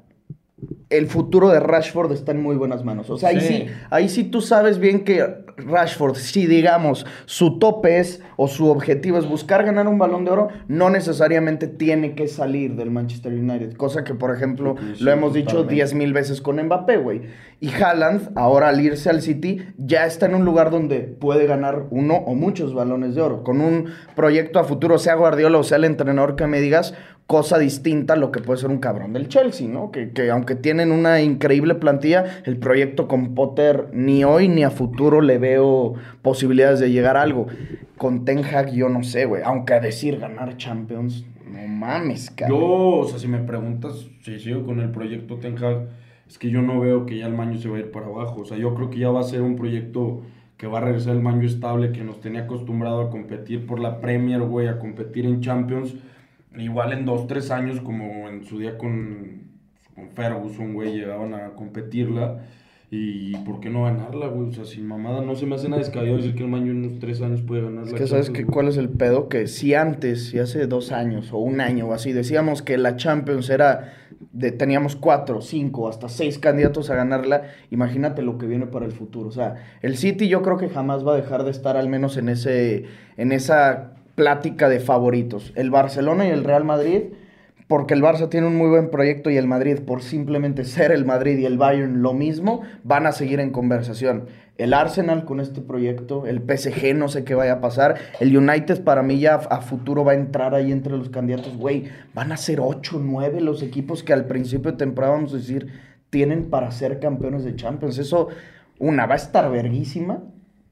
el 0.89 1.09
futuro 1.09 1.49
de 1.49 1.59
Rashford 1.59 2.13
está 2.13 2.31
en 2.31 2.41
muy 2.41 2.55
buenas 2.55 2.85
manos. 2.85 3.11
O 3.11 3.19
sea, 3.19 3.31
ahí 3.31 3.41
sí, 3.41 3.47
Sí. 3.49 3.67
ahí 3.91 4.09
sí 4.09 4.23
tú 4.23 4.41
sabes 4.41 4.79
bien 4.79 5.03
que 5.03 5.27
Rashford, 5.57 6.17
si 6.17 6.47
digamos 6.47 7.07
su 7.27 7.59
tope 7.59 7.99
es 7.99 8.23
o 8.37 8.49
su 8.49 8.69
objetivo 8.69 9.19
es 9.19 9.27
buscar 9.29 9.65
ganar 9.65 9.89
un 9.89 9.99
balón 9.99 10.25
de 10.25 10.31
oro, 10.31 10.49
no 10.69 10.91
necesariamente 10.91 11.67
tiene 11.67 12.15
que 12.15 12.29
salir 12.29 12.75
del 12.77 12.91
Manchester 12.91 13.33
United. 13.33 13.77
Cosa 13.77 14.05
que, 14.05 14.15
por 14.15 14.35
ejemplo, 14.35 14.75
Sí, 14.79 14.95
sí, 14.97 15.05
lo 15.05 15.13
hemos 15.13 15.33
dicho 15.33 15.57
totalmente. 15.57 15.75
10 15.75 15.95
mil 15.95 16.13
veces 16.13 16.41
con 16.41 16.63
Mbappé, 16.63 16.97
güey. 16.99 17.23
Y 17.61 17.71
Haaland, 17.71 18.33
ahora 18.35 18.69
al 18.69 18.81
irse 18.81 19.11
al 19.11 19.23
City, 19.23 19.63
ya 19.79 20.07
está 20.07 20.27
en 20.27 20.35
un 20.35 20.45
lugar 20.45 20.71
donde 20.71 21.01
puede 21.01 21.47
ganar 21.47 21.87
uno 21.91 22.15
o 22.15 22.35
muchos 22.35 22.75
balones 22.75 23.15
de 23.15 23.23
oro. 23.23 23.43
Con 23.43 23.61
un 23.61 23.87
proyecto 24.15 24.59
a 24.59 24.65
futuro, 24.65 24.99
sea 24.99 25.15
Guardiola 25.15 25.59
o 25.59 25.63
sea 25.63 25.79
el 25.79 25.85
entrenador 25.85 26.37
que 26.37 26.47
me 26.47 26.61
digas, 26.61 26.95
cosa 27.27 27.59
distinta 27.59 28.15
a 28.15 28.17
lo 28.17 28.31
que 28.31 28.41
puede 28.41 28.61
ser 28.61 28.71
un 28.71 28.79
cabrón 28.79 29.15
del 29.15 29.29
Chelsea, 29.29 29.67
¿no? 29.67 29.91
Que, 29.91 30.11
que 30.11 30.31
aunque 30.31 30.57
tienen 30.57 30.93
una 30.93 31.23
increíble 31.23 31.75
plantilla, 31.75 32.43
el 32.45 32.59
proyecto 32.59 33.09
con 33.09 33.35
Potter 33.35 33.89
ni 33.93 34.25
hoy 34.25 34.49
ni 34.49 34.63
a 34.63 34.71
futuro 34.71 35.23
le 35.23 35.39
veo 35.45 35.95
posibilidades 36.23 36.81
de 36.81 36.91
llegar 36.91 37.17
a 37.17 37.23
algo. 37.23 37.47
Con 37.99 38.25
Ten 38.25 38.45
Hag 38.45 38.73
yo 38.73 38.89
no 38.89 39.03
sé, 39.03 39.27
güey. 39.27 39.43
Aunque 39.45 39.75
a 39.75 39.81
decir 39.81 40.19
ganar 40.19 40.57
Champions, 40.57 41.27
no 41.47 41.67
mames, 41.69 42.31
cabrón. 42.31 42.61
Yo, 42.61 42.67
o 43.01 43.09
sea, 43.09 43.19
si 43.19 43.29
me 43.29 43.39
preguntas 43.39 44.09
si 44.23 44.41
sigo 44.41 44.65
con 44.65 44.81
el 44.81 44.91
proyecto 44.91 45.37
Ten 45.37 45.63
Hag, 45.63 45.89
es 46.27 46.39
que 46.39 46.51
yo 46.51 46.63
no 46.63 46.81
veo 46.81 47.05
que 47.05 47.19
ya 47.19 47.27
el 47.27 47.35
Manju 47.35 47.59
se 47.59 47.69
va 47.69 47.77
a 47.77 47.81
ir 47.81 47.91
para 47.91 48.07
abajo. 48.07 48.41
O 48.41 48.45
sea, 48.45 48.57
yo 48.57 48.75
creo 48.75 48.89
que 48.91 48.99
ya 48.99 49.11
va 49.11 49.21
a 49.21 49.25
ser 49.25 49.43
un 49.43 49.57
proyecto 49.57 50.23
que 50.57 50.67
va 50.67 50.79
a 50.79 50.81
regresar 50.81 51.15
el 51.15 51.23
Manju 51.23 51.47
estable, 51.47 51.93
que 51.93 52.03
nos 52.03 52.21
tenía 52.21 52.43
acostumbrado 52.43 53.03
a 53.03 53.11
competir 53.11 53.67
por 53.67 53.81
la 53.81 54.01
Premier, 54.01 54.41
güey, 54.41 54.69
a 54.69 54.79
competir 54.79 55.27
en 55.27 55.41
Champions. 55.41 55.95
Igual 56.57 56.93
en 56.93 57.05
dos, 57.05 57.27
tres 57.27 57.51
años, 57.51 57.81
como 57.81 58.29
en 58.29 58.45
su 58.45 58.59
día 58.59 58.79
con, 58.79 59.43
con 59.95 60.11
Ferguson, 60.11 60.73
güey, 60.73 60.95
llegaban 60.95 61.35
a 61.35 61.51
competirla. 61.51 62.41
Y 62.97 63.37
¿por 63.39 63.59
qué 63.59 63.71
no 63.71 63.83
ganarla, 63.83 64.29
güey? 64.29 64.51
O 64.51 64.53
sea, 64.53 64.65
sin 64.65 64.87
mamada, 64.87 65.21
no 65.23 65.35
se 65.35 65.47
me 65.47 65.57
hace 65.57 65.69
nada 65.69 65.83
descabellado 65.83 66.19
decir 66.19 66.37
que 66.37 66.45
el 66.45 66.49
Manju 66.49 66.71
en 66.71 66.85
unos 66.85 67.01
tres 67.01 67.21
años 67.23 67.43
puede 67.43 67.63
ganar 67.63 67.85
Es 67.85 67.93
la 67.93 67.99
que 67.99 68.07
sabes 68.07 68.27
Champions, 68.27 68.47
que 68.47 68.53
cuál 68.53 68.69
es 68.69 68.77
el 68.77 68.89
pedo 68.89 69.29
que 69.29 69.49
si 69.49 69.75
antes, 69.75 70.29
si 70.29 70.39
hace 70.39 70.69
dos 70.69 70.93
años 70.93 71.33
o 71.33 71.39
un 71.39 71.61
año 71.61 71.89
o 71.89 71.93
así 71.93 72.13
decíamos 72.13 72.63
que 72.63 72.79
la 72.79 72.95
Champions 72.95 73.51
era 73.51 73.95
de 74.33 74.53
teníamos 74.53 74.95
cuatro, 74.95 75.41
cinco, 75.41 75.89
hasta 75.89 76.09
seis 76.09 76.39
candidatos 76.39 76.89
a 76.91 76.95
ganarla, 76.95 77.43
imagínate 77.73 78.23
lo 78.23 78.39
que 78.39 78.47
viene 78.47 78.67
para 78.67 78.87
el 78.87 78.93
futuro. 78.93 79.29
O 79.29 79.33
sea, 79.33 79.57
el 79.83 79.97
City 79.97 80.29
yo 80.29 80.43
creo 80.43 80.57
que 80.57 80.69
jamás 80.69 81.05
va 81.05 81.15
a 81.15 81.17
dejar 81.17 81.43
de 81.43 81.51
estar 81.51 81.77
al 81.77 81.89
menos 81.89 82.17
en 82.17 82.29
ese, 82.29 82.85
en 83.17 83.33
esa 83.33 83.95
plática 84.15 84.69
de 84.69 84.79
favoritos. 84.79 85.53
El 85.57 85.73
Barcelona 85.73 86.29
y 86.29 86.31
el 86.31 86.45
Real 86.45 86.63
Madrid, 86.63 87.03
porque 87.67 87.95
el 87.95 88.03
Barça 88.03 88.29
tiene 88.29 88.47
un 88.47 88.57
muy 88.57 88.69
buen 88.69 88.91
proyecto 88.91 89.31
y 89.31 89.37
el 89.37 89.47
Madrid, 89.47 89.81
por 89.87 90.03
simplemente 90.03 90.65
ser 90.65 90.93
el 90.93 91.05
Madrid 91.05 91.39
y 91.39 91.47
el 91.47 91.59
Bayern 91.59 92.03
lo 92.03 92.13
mismo, 92.13 92.63
van 92.83 93.07
a 93.07 93.13
seguir 93.13 93.41
en 93.41 93.51
conversación. 93.51 94.27
El 94.57 94.73
Arsenal 94.73 95.25
con 95.25 95.41
este 95.41 95.61
proyecto, 95.61 96.27
el 96.27 96.39
PSG 96.41 96.95
no 96.95 97.09
sé 97.09 97.25
qué 97.25 97.35
vaya 97.35 97.55
a 97.55 97.61
pasar, 97.61 97.97
el 98.21 98.37
United 98.37 98.85
para 98.85 99.03
mí 99.03 99.19
ya 99.19 99.35
a 99.35 99.61
futuro 99.63 100.05
va 100.05 100.13
a 100.13 100.17
entrar 100.17 100.55
ahí 100.55 100.71
entre 100.71 100.97
los 100.97 101.09
candidatos, 101.09 101.57
güey, 101.57 101.85
van 102.15 102.31
a 102.31 102.37
ser 102.37 102.61
8, 102.61 103.01
9 103.03 103.41
los 103.41 103.63
equipos 103.63 104.03
que 104.03 104.13
al 104.13 104.27
principio 104.27 104.73
de 104.73 104.79
temporada 104.79 105.15
vamos 105.15 105.33
a 105.33 105.39
decir 105.39 105.69
tienen 106.15 106.49
para 106.49 106.71
ser 106.71 107.01
campeones 107.01 107.43
de 107.43 107.57
Champions. 107.57 107.99
Eso, 107.99 108.29
una, 108.79 109.05
va 109.07 109.15
a 109.15 109.17
estar 109.17 109.51
verguísima, 109.51 110.23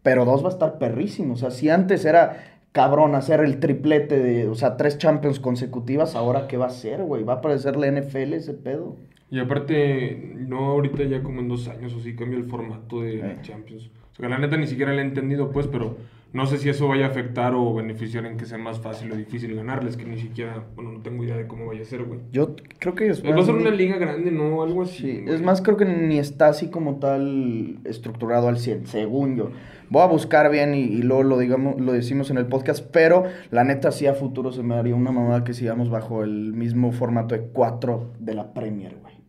pero 0.05 0.24
dos 0.24 0.44
va 0.44 0.50
a 0.50 0.52
estar 0.52 0.78
perrísimo. 0.78 1.35
O 1.35 1.37
sea, 1.37 1.50
si 1.50 1.68
antes 1.68 2.05
era 2.05 2.61
cabrón 2.72 3.14
hacer 3.14 3.40
el 3.40 3.61
triplete 3.61 4.18
de, 4.18 4.48
o 4.48 4.54
sea, 4.54 4.76
tres 4.76 4.98
Champions 4.98 5.38
consecutivas, 5.40 6.16
ahora 6.16 6.48
qué 6.48 6.56
va 6.56 6.66
a 6.66 6.70
ser, 6.70 7.02
güey, 7.02 7.22
va 7.22 7.35
a 7.35 7.40
parecer 7.40 7.76
la 7.76 7.87
NFL 7.90 8.32
ese 8.35 8.54
pedo. 8.54 8.96
Y 9.30 9.38
aparte, 9.38 10.35
no 10.37 10.70
ahorita 10.72 11.04
ya 11.04 11.22
como 11.22 11.40
en 11.40 11.48
dos 11.48 11.68
años 11.68 11.94
o 11.94 12.00
sí 12.00 12.14
cambia 12.14 12.38
el 12.38 12.44
formato 12.44 13.00
de 13.02 13.20
Eh. 13.20 13.38
Champions. 13.42 13.87
O 14.12 14.14
sea, 14.16 14.26
que 14.26 14.28
la 14.28 14.38
neta 14.38 14.56
ni 14.56 14.66
siquiera 14.66 14.92
le 14.92 15.00
he 15.00 15.04
entendido, 15.04 15.50
pues, 15.52 15.66
pero 15.66 15.96
no 16.33 16.47
sé 16.47 16.59
si 16.59 16.68
eso 16.71 16.88
vaya 16.88 17.07
a 17.07 17.09
afectar 17.09 17.55
o 17.55 17.75
beneficiar 17.75 18.25
en 18.25 18.37
que 18.37 18.47
sea 18.47 18.57
más 18.59 18.81
fácil 18.81 19.12
o 19.12 19.16
difícil 19.16 19.55
ganarles, 19.55 19.97
que 19.97 20.05
ni 20.05 20.18
siquiera, 20.18 20.64
bueno, 20.75 20.92
no 20.92 21.01
tengo 21.01 21.23
idea 21.25 21.37
de 21.37 21.47
cómo 21.47 21.66
vaya 21.66 21.83
a 21.83 21.85
ser, 21.85 22.05
güey. 22.05 22.21
Yo 22.33 22.57
creo 22.79 22.95
que 22.95 23.09
es 23.09 23.23
Va 23.23 23.38
a 23.38 23.42
ser 23.42 23.55
una 23.55 23.71
liga 23.71 23.99
grande, 23.99 24.31
¿no? 24.31 24.62
Algo 24.62 24.83
así. 24.83 25.03
Sí, 25.03 25.21
güey. 25.21 25.35
es 25.35 25.42
más, 25.42 25.61
creo 25.61 25.77
que 25.77 25.85
ni 25.85 26.18
está 26.18 26.49
así 26.49 26.71
como 26.71 26.97
tal 26.97 27.79
estructurado 27.85 28.49
al 28.49 28.59
100, 28.59 28.87
según 28.87 29.37
yo. 29.37 29.51
Voy 29.90 30.03
a 30.03 30.07
buscar 30.07 30.51
bien 30.51 30.75
y, 30.75 30.81
y 30.81 31.03
luego 31.03 31.23
lo, 31.23 31.38
digamos, 31.38 31.79
lo 31.79 31.92
decimos 31.92 32.31
en 32.31 32.38
el 32.38 32.47
podcast, 32.47 32.87
pero 32.92 33.25
la 33.51 33.64
neta 33.64 33.92
sí 33.92 34.07
a 34.07 34.14
futuro 34.14 34.53
se 34.53 34.62
me 34.62 34.75
haría 34.75 34.95
una 34.95 35.12
mamada 35.12 35.45
que 35.45 35.53
sigamos 35.53 35.90
bajo 35.90 36.25
el 36.25 36.55
mismo 36.55 36.92
formato 36.92 37.35
de 37.35 37.42
4 37.42 38.12
de 38.18 38.35
la 38.35 38.55
Premier, 38.55 38.97
güey. 39.03 39.23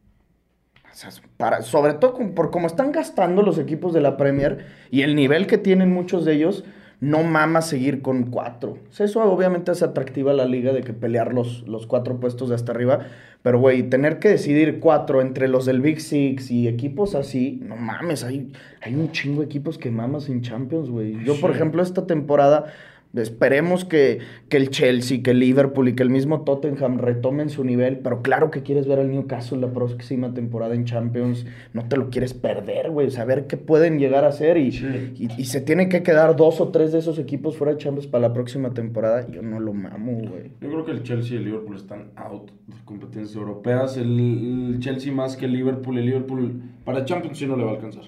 O 0.93 0.95
sea, 0.95 1.09
para, 1.37 1.63
sobre 1.63 1.95
todo 1.95 2.13
por 2.35 2.51
cómo 2.51 2.67
están 2.67 2.91
gastando 2.91 3.41
los 3.41 3.57
equipos 3.57 3.93
de 3.93 4.01
la 4.01 4.15
Premier 4.15 4.67
y 4.91 5.01
el 5.01 5.15
nivel 5.15 5.47
que 5.47 5.57
tienen 5.57 5.91
muchos 5.91 6.23
de 6.23 6.35
ellos, 6.35 6.63
no 7.03 7.21
mama 7.21 7.61
seguir 7.61 8.01
con 8.01 8.23
cuatro. 8.31 8.77
O 8.89 8.93
sea, 8.93 9.05
eso 9.05 9.21
obviamente 9.21 9.71
hace 9.71 9.83
atractiva 9.83 10.31
la 10.31 10.45
liga 10.45 10.71
de 10.71 10.83
que 10.83 10.93
pelear 10.93 11.33
los, 11.33 11.67
los 11.67 11.85
cuatro 11.85 12.17
puestos 12.21 12.47
de 12.47 12.55
hasta 12.55 12.71
arriba. 12.71 12.99
Pero, 13.41 13.59
güey, 13.59 13.83
tener 13.83 14.19
que 14.19 14.29
decidir 14.29 14.79
cuatro 14.79 15.19
entre 15.19 15.49
los 15.49 15.65
del 15.65 15.81
Big 15.81 15.99
Six 15.99 16.49
y 16.49 16.69
equipos 16.69 17.13
así, 17.13 17.59
no 17.61 17.75
mames, 17.75 18.23
hay, 18.23 18.53
hay 18.81 18.95
un 18.95 19.11
chingo 19.11 19.41
de 19.41 19.47
equipos 19.47 19.77
que 19.77 19.91
mamas 19.91 20.29
en 20.29 20.41
Champions, 20.43 20.89
güey. 20.89 21.21
Yo, 21.25 21.37
por 21.41 21.51
ejemplo, 21.51 21.83
esta 21.83 22.07
temporada 22.07 22.71
esperemos 23.21 23.85
que, 23.85 24.19
que 24.49 24.57
el 24.57 24.69
Chelsea, 24.69 25.21
que 25.21 25.31
el 25.31 25.39
Liverpool 25.39 25.87
y 25.89 25.93
que 25.95 26.01
el 26.03 26.09
mismo 26.09 26.41
Tottenham 26.41 26.97
retomen 26.97 27.49
su 27.49 27.63
nivel, 27.63 27.99
pero 27.99 28.21
claro 28.23 28.49
que 28.49 28.63
quieres 28.63 28.87
ver 28.87 28.99
al 28.99 29.11
Newcastle 29.11 29.59
la 29.59 29.71
próxima 29.71 30.33
temporada 30.33 30.73
en 30.73 30.85
Champions, 30.85 31.45
no 31.73 31.87
te 31.87 31.97
lo 31.97 32.09
quieres 32.09 32.33
perder, 32.33 32.89
güey, 32.89 33.11
saber 33.11 33.45
qué 33.47 33.57
pueden 33.57 33.99
llegar 33.99 34.23
a 34.25 34.29
hacer 34.29 34.57
y, 34.57 34.69
y, 34.69 35.29
y 35.37 35.45
se 35.45 35.61
tiene 35.61 35.89
que 35.89 36.01
quedar 36.01 36.35
dos 36.35 36.59
o 36.59 36.69
tres 36.69 36.91
de 36.91 36.99
esos 36.99 37.19
equipos 37.19 37.55
fuera 37.55 37.73
de 37.73 37.77
Champions 37.79 38.07
para 38.07 38.27
la 38.27 38.33
próxima 38.33 38.71
temporada, 38.73 39.27
yo 39.29 39.41
no 39.41 39.59
lo 39.59 39.73
mamo, 39.73 40.13
güey. 40.13 40.51
Yo 40.61 40.69
creo 40.69 40.85
que 40.85 40.91
el 40.91 41.03
Chelsea 41.03 41.35
y 41.35 41.37
el 41.37 41.45
Liverpool 41.45 41.75
están 41.75 42.11
out 42.15 42.49
de 42.67 42.75
competencias 42.85 43.35
europeas. 43.35 43.95
El, 43.97 44.73
el 44.73 44.79
Chelsea 44.79 45.13
más 45.13 45.37
que 45.37 45.45
el 45.45 45.53
Liverpool. 45.53 45.97
El 45.97 46.05
Liverpool 46.05 46.61
para 46.83 47.05
Champions 47.05 47.37
sí 47.37 47.45
no 47.45 47.55
le 47.55 47.63
va 47.63 47.71
a 47.71 47.75
alcanzar. 47.75 48.03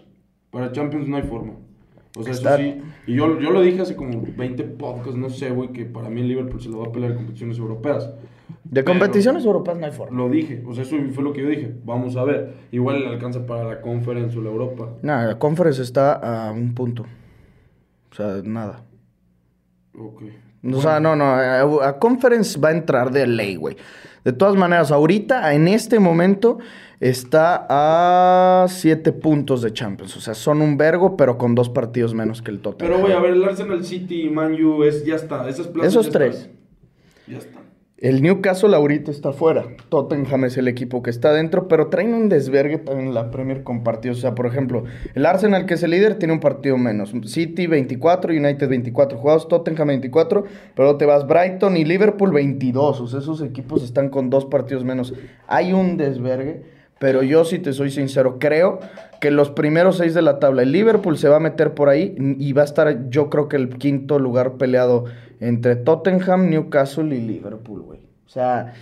Para 0.49 0.71
Champions 0.71 1.07
no 1.07 1.17
hay 1.17 1.23
forma. 1.23 1.53
O 2.17 2.23
sea, 2.23 2.31
Está- 2.33 2.55
eso 2.59 2.73
sí. 2.75 2.81
Y 3.07 3.15
yo, 3.15 3.39
yo 3.39 3.51
lo 3.51 3.61
dije 3.61 3.81
hace 3.81 3.95
como 3.95 4.21
20 4.35 4.63
podcasts, 4.63 5.15
no 5.15 5.29
sé, 5.29 5.49
güey, 5.51 5.69
que 5.71 5.85
para 5.85 6.09
mí 6.09 6.21
el 6.21 6.27
Liverpool 6.27 6.61
se 6.61 6.69
lo 6.69 6.79
va 6.79 6.87
a 6.87 6.91
pelear 6.91 7.11
en 7.11 7.17
competiciones 7.17 7.57
europeas. 7.59 8.09
De 8.63 8.83
Pero- 8.83 8.85
competiciones 8.85 9.45
europeas 9.45 9.77
no 9.77 9.85
hay 9.85 9.91
forma. 9.91 10.17
Lo 10.17 10.29
dije, 10.29 10.63
o 10.67 10.73
sea, 10.73 10.83
eso 10.83 10.95
fue 11.13 11.23
lo 11.23 11.31
que 11.33 11.41
yo 11.43 11.47
dije. 11.49 11.75
Vamos 11.85 12.15
a 12.15 12.23
ver. 12.23 12.53
Igual 12.71 13.01
le 13.01 13.07
alcanza 13.09 13.45
para 13.45 13.63
la 13.63 13.81
Conference 13.81 14.37
o 14.37 14.41
la 14.41 14.49
Europa. 14.49 14.89
Nada, 15.03 15.27
la 15.27 15.39
conference 15.39 15.81
está 15.83 16.13
a 16.47 16.51
un 16.51 16.73
punto. 16.73 17.05
O 18.11 18.15
sea, 18.15 18.41
nada. 18.43 18.83
Ok. 19.97 20.23
O 20.73 20.81
sea, 20.81 20.99
no, 20.99 21.15
no, 21.15 21.25
a, 21.25 21.87
a 21.89 21.99
Conference 21.99 22.59
va 22.59 22.69
a 22.69 22.71
entrar 22.71 23.11
de 23.11 23.27
ley, 23.27 23.55
güey. 23.55 23.77
De 24.23 24.33
todas 24.33 24.55
maneras, 24.55 24.91
ahorita, 24.91 25.53
en 25.53 25.67
este 25.67 25.99
momento, 25.99 26.57
está 26.99 27.65
a 27.69 28.67
siete 28.67 29.11
puntos 29.11 29.61
de 29.61 29.73
Champions. 29.73 30.15
O 30.17 30.21
sea, 30.21 30.33
son 30.33 30.61
un 30.61 30.77
vergo, 30.77 31.17
pero 31.17 31.37
con 31.37 31.55
dos 31.55 31.69
partidos 31.69 32.13
menos 32.13 32.41
que 32.41 32.51
el 32.51 32.59
Tottenham. 32.59 32.91
Pero, 32.91 33.01
güey, 33.01 33.13
a 33.13 33.19
ver, 33.19 33.33
el 33.33 33.43
Arsenal 33.43 33.83
City 33.83 34.23
y 34.23 34.29
Man 34.29 34.53
U 34.63 34.83
es, 34.83 35.05
ya 35.05 35.15
está. 35.15 35.47
Esas 35.49 35.69
Esos 35.83 36.07
ya 36.07 36.11
tres. 36.11 36.35
están. 36.35 36.51
Ya 37.27 37.37
están. 37.37 37.65
El 37.97 38.21
Newcastle 38.21 38.75
ahorita 38.75 39.09
está 39.09 39.31
fuera. 39.31 39.65
Tottenham 39.87 40.43
es 40.43 40.57
el 40.57 40.67
equipo 40.67 41.01
que 41.01 41.09
está 41.09 41.31
dentro, 41.31 41.69
pero 41.69 41.87
traen 41.87 42.13
un 42.13 42.27
desvergue 42.27 42.77
también 42.77 43.07
en 43.07 43.13
la 43.13 43.31
Premier 43.31 43.63
con 43.63 43.85
partidos. 43.85 44.17
O 44.17 44.21
sea, 44.21 44.35
por 44.35 44.45
ejemplo, 44.47 44.83
el 45.15 45.25
Arsenal, 45.25 45.65
que 45.65 45.75
es 45.75 45.83
el 45.83 45.91
líder, 45.91 46.15
tiene 46.19 46.33
un 46.33 46.41
partido 46.41 46.77
menos. 46.77 47.13
City 47.23 47.67
24, 47.67 48.33
United 48.33 48.67
24 48.67 49.17
jugados, 49.17 49.47
Tottenham 49.47 49.87
24, 49.87 50.43
pero 50.75 50.97
te 50.97 51.05
vas 51.05 51.25
Brighton 51.25 51.77
y 51.77 51.85
Liverpool 51.85 52.33
22. 52.33 52.99
O 52.99 53.07
sea, 53.07 53.19
esos 53.19 53.41
equipos 53.41 53.81
están 53.81 54.09
con 54.09 54.29
dos 54.29 54.45
partidos 54.45 54.83
menos. 54.83 55.13
Hay 55.47 55.71
un 55.71 55.95
desvergue, 55.95 56.63
pero 56.99 57.23
yo, 57.23 57.45
si 57.45 57.59
te 57.59 57.73
soy 57.73 57.91
sincero, 57.91 58.37
creo 58.39 58.79
que 59.19 59.31
los 59.31 59.49
primeros 59.49 59.97
seis 59.97 60.13
de 60.13 60.21
la 60.21 60.39
tabla, 60.39 60.63
el 60.63 60.71
Liverpool 60.71 61.17
se 61.17 61.29
va 61.29 61.37
a 61.37 61.39
meter 61.39 61.73
por 61.73 61.89
ahí 61.89 62.15
y 62.17 62.53
va 62.53 62.61
a 62.61 62.65
estar, 62.65 63.09
yo 63.09 63.29
creo 63.29 63.47
que 63.47 63.57
el 63.57 63.77
quinto 63.77 64.19
lugar 64.19 64.53
peleado 64.53 65.05
entre 65.39 65.75
Tottenham, 65.75 66.49
Newcastle 66.49 67.15
y 67.15 67.21
Liverpool, 67.21 67.81
güey. 67.81 67.99
O 68.25 68.29
sea, 68.29 68.73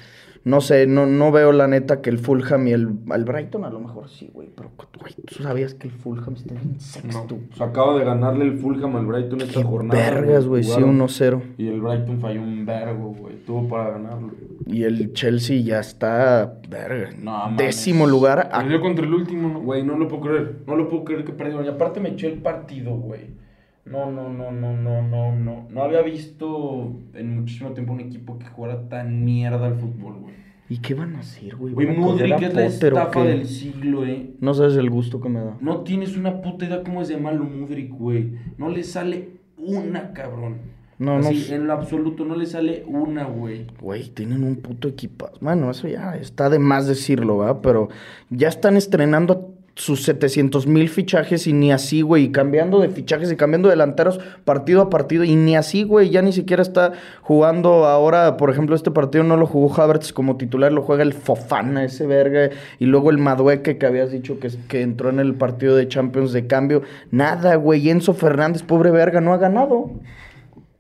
no 0.46 0.60
sé, 0.62 0.88
no, 0.88 1.06
no 1.06 1.32
veo 1.32 1.52
la 1.54 1.68
neta 1.68 2.02
que 2.02 2.10
el 2.10 2.20
Fulham 2.20 2.68
y 2.68 2.72
el, 2.72 2.90
el 3.14 3.24
Brighton 3.24 3.64
a 3.64 3.70
lo 3.70 3.80
mejor 3.80 4.10
sí, 4.10 4.30
güey. 4.34 4.50
Pero, 4.56 4.72
güey, 5.00 5.14
¿tú 5.26 5.42
sabías 5.44 5.74
que 5.74 5.88
el 5.88 5.94
Fulham 5.94 6.34
está 6.36 6.54
en 6.56 6.80
sexto? 6.80 7.38
Se 7.56 7.64
acaba 7.64 7.98
de 7.98 8.04
ganarle 8.04 8.46
el 8.46 8.58
Fulham 8.60 8.96
al 8.98 9.06
Brighton 9.06 9.42
esta 9.42 9.64
jornada. 9.64 10.00
vergas, 10.00 10.46
güey, 10.46 10.64
sí, 10.64 10.72
Jugaron. 10.72 11.00
1-0. 11.00 11.42
Y 11.58 11.68
el 11.68 11.80
Brighton 11.82 12.20
falló 12.20 12.42
un 12.42 12.66
vergo, 12.66 13.16
güey. 13.18 13.36
Tuvo 13.46 13.68
para 13.70 13.92
ganarlo. 13.92 14.32
Y 14.66 14.84
el 14.84 15.14
Chelsea 15.14 15.62
ya 15.62 15.80
está, 15.80 16.60
verga, 16.70 17.12
No, 17.22 17.54
décimo 17.58 18.06
lugar. 18.08 18.50
a- 18.52 18.60
Perdió 18.60 18.82
contra 18.82 19.06
el 19.06 19.14
último, 19.14 19.50
¿no? 19.50 19.62
Güey, 19.62 19.84
no 19.84 19.98
lo 19.98 20.08
puedo 20.08 20.22
creer. 20.24 20.58
No 20.68 20.76
lo 20.76 20.90
puedo 20.90 21.04
creer 21.06 21.24
que 21.26 21.32
perdieron. 21.34 21.66
Y 21.66 21.70
aparte 21.70 22.00
me 22.00 22.10
eché 22.10 22.28
el 22.28 22.42
partido, 22.42 22.96
güey. 22.96 23.42
No, 23.86 24.10
no, 24.12 24.30
no, 24.30 24.52
no, 24.52 24.74
no, 24.78 25.02
no, 25.02 25.36
no. 25.36 25.68
No 25.70 25.84
había 25.84 26.02
visto 26.02 26.94
en 27.14 27.36
muchísimo 27.36 27.72
tiempo 27.72 27.94
un 27.94 28.00
equipo 28.00 28.40
que 28.40 28.46
jugara 28.46 28.88
tan 28.88 29.26
mierda 29.26 29.66
al 29.68 29.76
fútbol, 29.76 30.16
güey. 30.22 30.34
¿Y 30.70 30.78
qué 30.78 30.94
van 30.94 31.16
a 31.16 31.20
hacer, 31.20 31.56
güey? 31.58 31.74
Güey, 31.74 31.88
¿Van 31.88 31.98
a 31.98 32.00
Mudrik 32.00 32.34
a 32.34 32.48
es 32.48 32.54
la 32.54 32.66
estafa 32.66 33.24
del 33.24 33.46
siglo, 33.46 34.06
eh. 34.06 34.32
No 34.40 34.54
sabes 34.54 34.76
el 34.78 34.90
gusto 34.90 35.20
que 35.20 35.28
me 35.30 35.42
da. 35.42 35.58
No 35.60 35.82
tienes 35.82 36.16
una 36.16 36.42
puta 36.42 36.66
idea 36.66 36.82
cómo 36.84 37.02
es 37.02 37.10
de 37.10 37.18
malo 37.18 37.44
Mudrik, 37.44 37.92
güey. 37.92 38.32
No 38.58 38.70
le 38.70 38.84
sale 38.84 39.32
una, 39.58 40.14
cabrón. 40.14 40.58
No, 41.00 41.20
no 41.20 41.28
Así, 41.28 41.42
sé. 41.42 41.56
en 41.56 41.68
lo 41.68 41.74
absoluto, 41.74 42.24
no 42.24 42.36
le 42.36 42.46
sale 42.46 42.84
una, 42.88 43.26
güey. 43.26 43.68
Güey, 43.82 44.10
tienen 44.10 44.44
un 44.44 44.56
puto 44.56 44.88
equipazo. 44.88 45.38
Bueno, 45.42 45.70
eso 45.70 45.88
ya 45.88 46.16
está 46.16 46.50
de 46.50 46.60
más 46.60 46.88
decirlo, 46.88 47.38
¿va? 47.38 47.62
Pero 47.62 47.90
ya 48.30 48.48
están 48.48 48.78
estrenando 48.78 49.53
sus 49.76 50.04
700 50.04 50.68
mil 50.68 50.88
fichajes 50.88 51.48
y 51.48 51.54
ni 51.54 51.72
así, 51.72 52.02
güey. 52.02 52.26
Y 52.26 52.32
cambiando 52.32 52.80
de 52.80 52.90
fichajes 52.90 53.32
y 53.32 53.36
cambiando 53.36 53.70
de 53.70 53.74
delanteros 53.74 54.20
partido 54.46 54.82
a 54.82 54.90
partido. 54.90 55.24
Y 55.24 55.36
ni 55.36 55.56
así, 55.56 55.84
güey. 55.84 56.10
Ya 56.10 56.22
ni 56.22 56.32
siquiera 56.32 56.62
está 56.62 56.94
jugando 57.22 57.86
ahora. 57.86 58.38
Por 58.38 58.50
ejemplo, 58.50 58.76
este 58.76 58.92
partido 58.92 59.24
no 59.24 59.36
lo 59.36 59.48
jugó 59.48 59.74
Havertz 59.74 60.14
como 60.14 60.38
titular. 60.38 60.72
Lo 60.72 60.84
juega 60.84 61.04
el 61.04 61.14
Fofana, 61.14 61.84
ese 61.84 62.06
verga. 62.06 62.50
Y 62.80 62.86
luego 62.86 63.10
el 63.10 63.18
Madueque 63.18 63.78
que 63.78 63.86
habías 63.86 64.12
dicho 64.12 64.40
que, 64.40 64.50
que 64.68 64.82
entró 64.82 65.10
en 65.10 65.20
el 65.20 65.36
partido 65.36 65.76
de 65.76 65.88
Champions 65.88 66.34
de 66.34 66.46
cambio. 66.46 66.84
Nada, 67.12 67.56
güey. 67.56 67.90
Enzo 67.90 68.14
Fernández, 68.14 68.64
pobre 68.64 68.92
verga, 68.92 69.22
no 69.22 69.34
ha 69.34 69.38
ganado. 69.38 69.92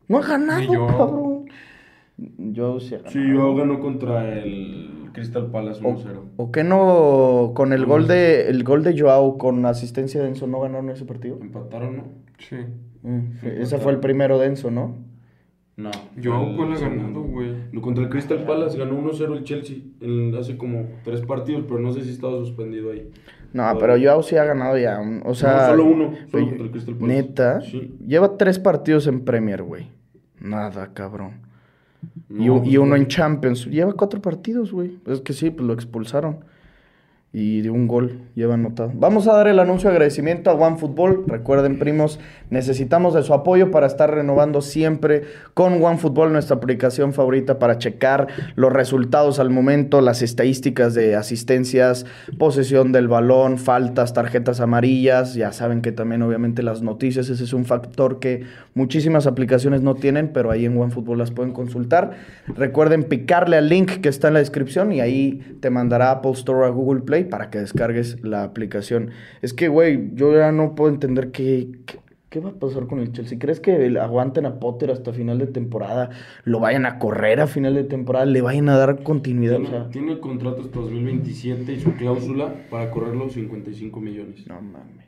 No 0.07 0.19
ha 0.19 0.21
ganado, 0.21 0.73
yo. 0.73 0.87
cabrón. 0.87 1.45
Yo 2.17 2.79
sí. 2.79 2.95
Sí, 3.07 3.19
yo 3.27 3.55
ganó 3.55 3.79
contra 3.79 4.37
el 4.37 5.02
Crystal 5.13 5.49
Palace 5.51 5.81
1-0. 5.81 6.05
¿O 6.37 6.51
qué 6.51 6.63
no 6.63 7.51
con 7.55 7.71
el 7.73 7.85
gol 7.85 8.07
de 8.07 8.49
el 8.49 8.63
gol 8.63 8.83
de 8.83 8.99
Joao 8.99 9.37
con 9.37 9.65
asistencia 9.65 10.21
de 10.21 10.27
Enzo 10.29 10.47
no 10.47 10.59
ganaron 10.59 10.89
ese 10.89 11.05
partido? 11.05 11.37
¿Empataron, 11.41 11.97
no? 11.97 12.03
Sí. 12.39 12.57
Mm, 13.03 13.45
ese 13.61 13.77
fue 13.77 13.91
el 13.91 13.99
primero 13.99 14.39
de 14.39 14.47
Enzo, 14.47 14.71
¿no? 14.71 14.95
No. 15.75 15.89
¿cuál 16.55 16.73
ha 16.73 16.75
segundo. 16.75 17.03
ganado, 17.03 17.21
güey? 17.23 17.53
No, 17.71 17.81
Contra 17.81 18.03
el 18.03 18.09
Crystal 18.09 18.43
Palace 18.45 18.77
ganó 18.77 18.95
1-0 19.01 19.33
el 19.35 19.43
Chelsea 19.43 19.77
en- 20.01 20.35
hace 20.35 20.55
como 20.55 20.85
tres 21.03 21.21
partidos, 21.21 21.63
pero 21.67 21.79
no 21.79 21.91
sé 21.91 22.01
si 22.03 22.11
estaba 22.11 22.37
suspendido 22.37 22.91
ahí. 22.91 23.09
No, 23.53 23.63
pero 23.79 23.95
Joao 23.99 24.21
sí 24.23 24.35
ha 24.35 24.45
ganado 24.45 24.77
ya. 24.77 24.99
O 25.25 25.33
sea, 25.33 25.69
solo 25.69 25.85
uno, 25.85 26.13
solo 26.29 26.43
oye, 26.43 26.47
contra 26.49 26.65
el 26.65 26.71
Crystal 26.71 26.95
Palace. 26.95 27.15
Neta, 27.21 27.61
Sí. 27.61 27.95
lleva 28.05 28.37
tres 28.37 28.59
partidos 28.59 29.07
en 29.07 29.25
Premier, 29.25 29.63
güey. 29.63 29.87
Nada, 30.39 30.91
cabrón. 30.93 31.41
Y, 32.29 32.47
No, 32.47 32.63
y 32.63 32.77
uno 32.77 32.95
en 32.95 33.07
Champions. 33.07 33.65
Lleva 33.67 33.93
cuatro 33.93 34.21
partidos, 34.21 34.71
güey. 34.71 34.99
Es 35.05 35.21
que 35.21 35.33
sí, 35.33 35.49
pues 35.49 35.65
lo 35.65 35.73
expulsaron. 35.73 36.39
Y 37.35 37.61
de 37.61 37.71
un 37.71 37.87
gol 37.87 38.19
lleva 38.35 38.53
anotado. 38.53 38.91
Vamos 38.93 39.27
a 39.27 39.33
dar 39.33 39.47
el 39.47 39.57
anuncio 39.57 39.89
de 39.89 39.95
agradecimiento 39.95 40.51
a 40.51 40.53
OneFootball. 40.53 41.23
Recuerden, 41.25 41.79
primos, 41.79 42.19
necesitamos 42.51 43.15
de 43.15 43.23
su 43.23 43.33
apoyo 43.33 43.71
para 43.71 43.87
estar 43.87 44.13
renovando 44.13 44.61
siempre 44.61 45.23
con 45.55 45.83
OneFootball, 45.83 46.31
nuestra 46.31 46.57
aplicación 46.57 47.11
favorita 47.11 47.57
para 47.57 47.79
checar 47.79 48.27
los 48.55 48.71
resultados 48.71 49.39
al 49.39 49.49
momento, 49.49 49.99
las 49.99 50.21
estadísticas 50.21 50.93
de 50.93 51.15
asistencias, 51.15 52.05
posesión 52.37 52.91
del 52.91 53.07
balón, 53.07 53.57
faltas, 53.57 54.13
tarjetas 54.13 54.59
amarillas. 54.59 55.33
Ya 55.33 55.51
saben 55.53 55.81
que 55.81 55.91
también, 55.91 56.21
obviamente, 56.21 56.61
las 56.61 56.83
noticias, 56.83 57.29
ese 57.29 57.45
es 57.45 57.53
un 57.53 57.65
factor 57.65 58.19
que 58.19 58.43
muchísimas 58.75 59.25
aplicaciones 59.25 59.81
no 59.81 59.95
tienen, 59.95 60.27
pero 60.33 60.51
ahí 60.51 60.65
en 60.65 60.77
OneFootball 60.77 61.17
las 61.17 61.31
pueden 61.31 61.51
consultar. 61.51 62.11
Recuerden 62.45 63.05
picarle 63.05 63.57
al 63.57 63.69
link 63.69 64.01
que 64.01 64.09
está 64.09 64.27
en 64.27 64.35
la 64.35 64.39
descripción 64.39 64.91
y 64.91 65.01
ahí 65.01 65.57
te 65.61 65.71
mandará 65.71 66.11
Apple 66.11 66.33
Store 66.33 66.67
a 66.67 66.69
Google 66.69 67.01
Play 67.01 67.22
para 67.23 67.49
que 67.49 67.59
descargues 67.59 68.23
la 68.23 68.43
aplicación. 68.43 69.11
Es 69.41 69.53
que, 69.53 69.67
güey, 69.67 70.11
yo 70.15 70.33
ya 70.33 70.51
no 70.51 70.75
puedo 70.75 70.91
entender 70.93 71.31
qué, 71.31 71.69
qué, 71.85 71.99
qué 72.29 72.39
va 72.39 72.49
a 72.49 72.53
pasar 72.53 72.87
con 72.87 72.99
el 72.99 73.11
Chelsea. 73.11 73.37
¿Crees 73.39 73.59
que 73.59 73.97
aguanten 73.99 74.45
a 74.45 74.59
Potter 74.59 74.89
hasta 74.91 75.13
final 75.13 75.37
de 75.37 75.47
temporada? 75.47 76.09
¿Lo 76.45 76.59
vayan 76.59 76.85
a 76.85 76.97
correr 76.99 77.39
a 77.39 77.47
final 77.47 77.75
de 77.75 77.83
temporada? 77.83 78.25
¿Le 78.25 78.41
vayan 78.41 78.69
a 78.69 78.77
dar 78.77 79.03
continuidad? 79.03 79.55
O 79.55 79.59
Tiene, 79.61 79.69
sea, 79.71 79.89
tiene 79.89 80.19
contrato 80.19 80.61
hasta 80.61 80.79
2027 80.79 81.71
y 81.73 81.79
su 81.79 81.93
cláusula 81.95 82.53
para 82.69 82.89
correr 82.91 83.15
los 83.15 83.33
55 83.33 83.99
millones. 84.01 84.47
no 84.47 84.61
mames. 84.61 85.03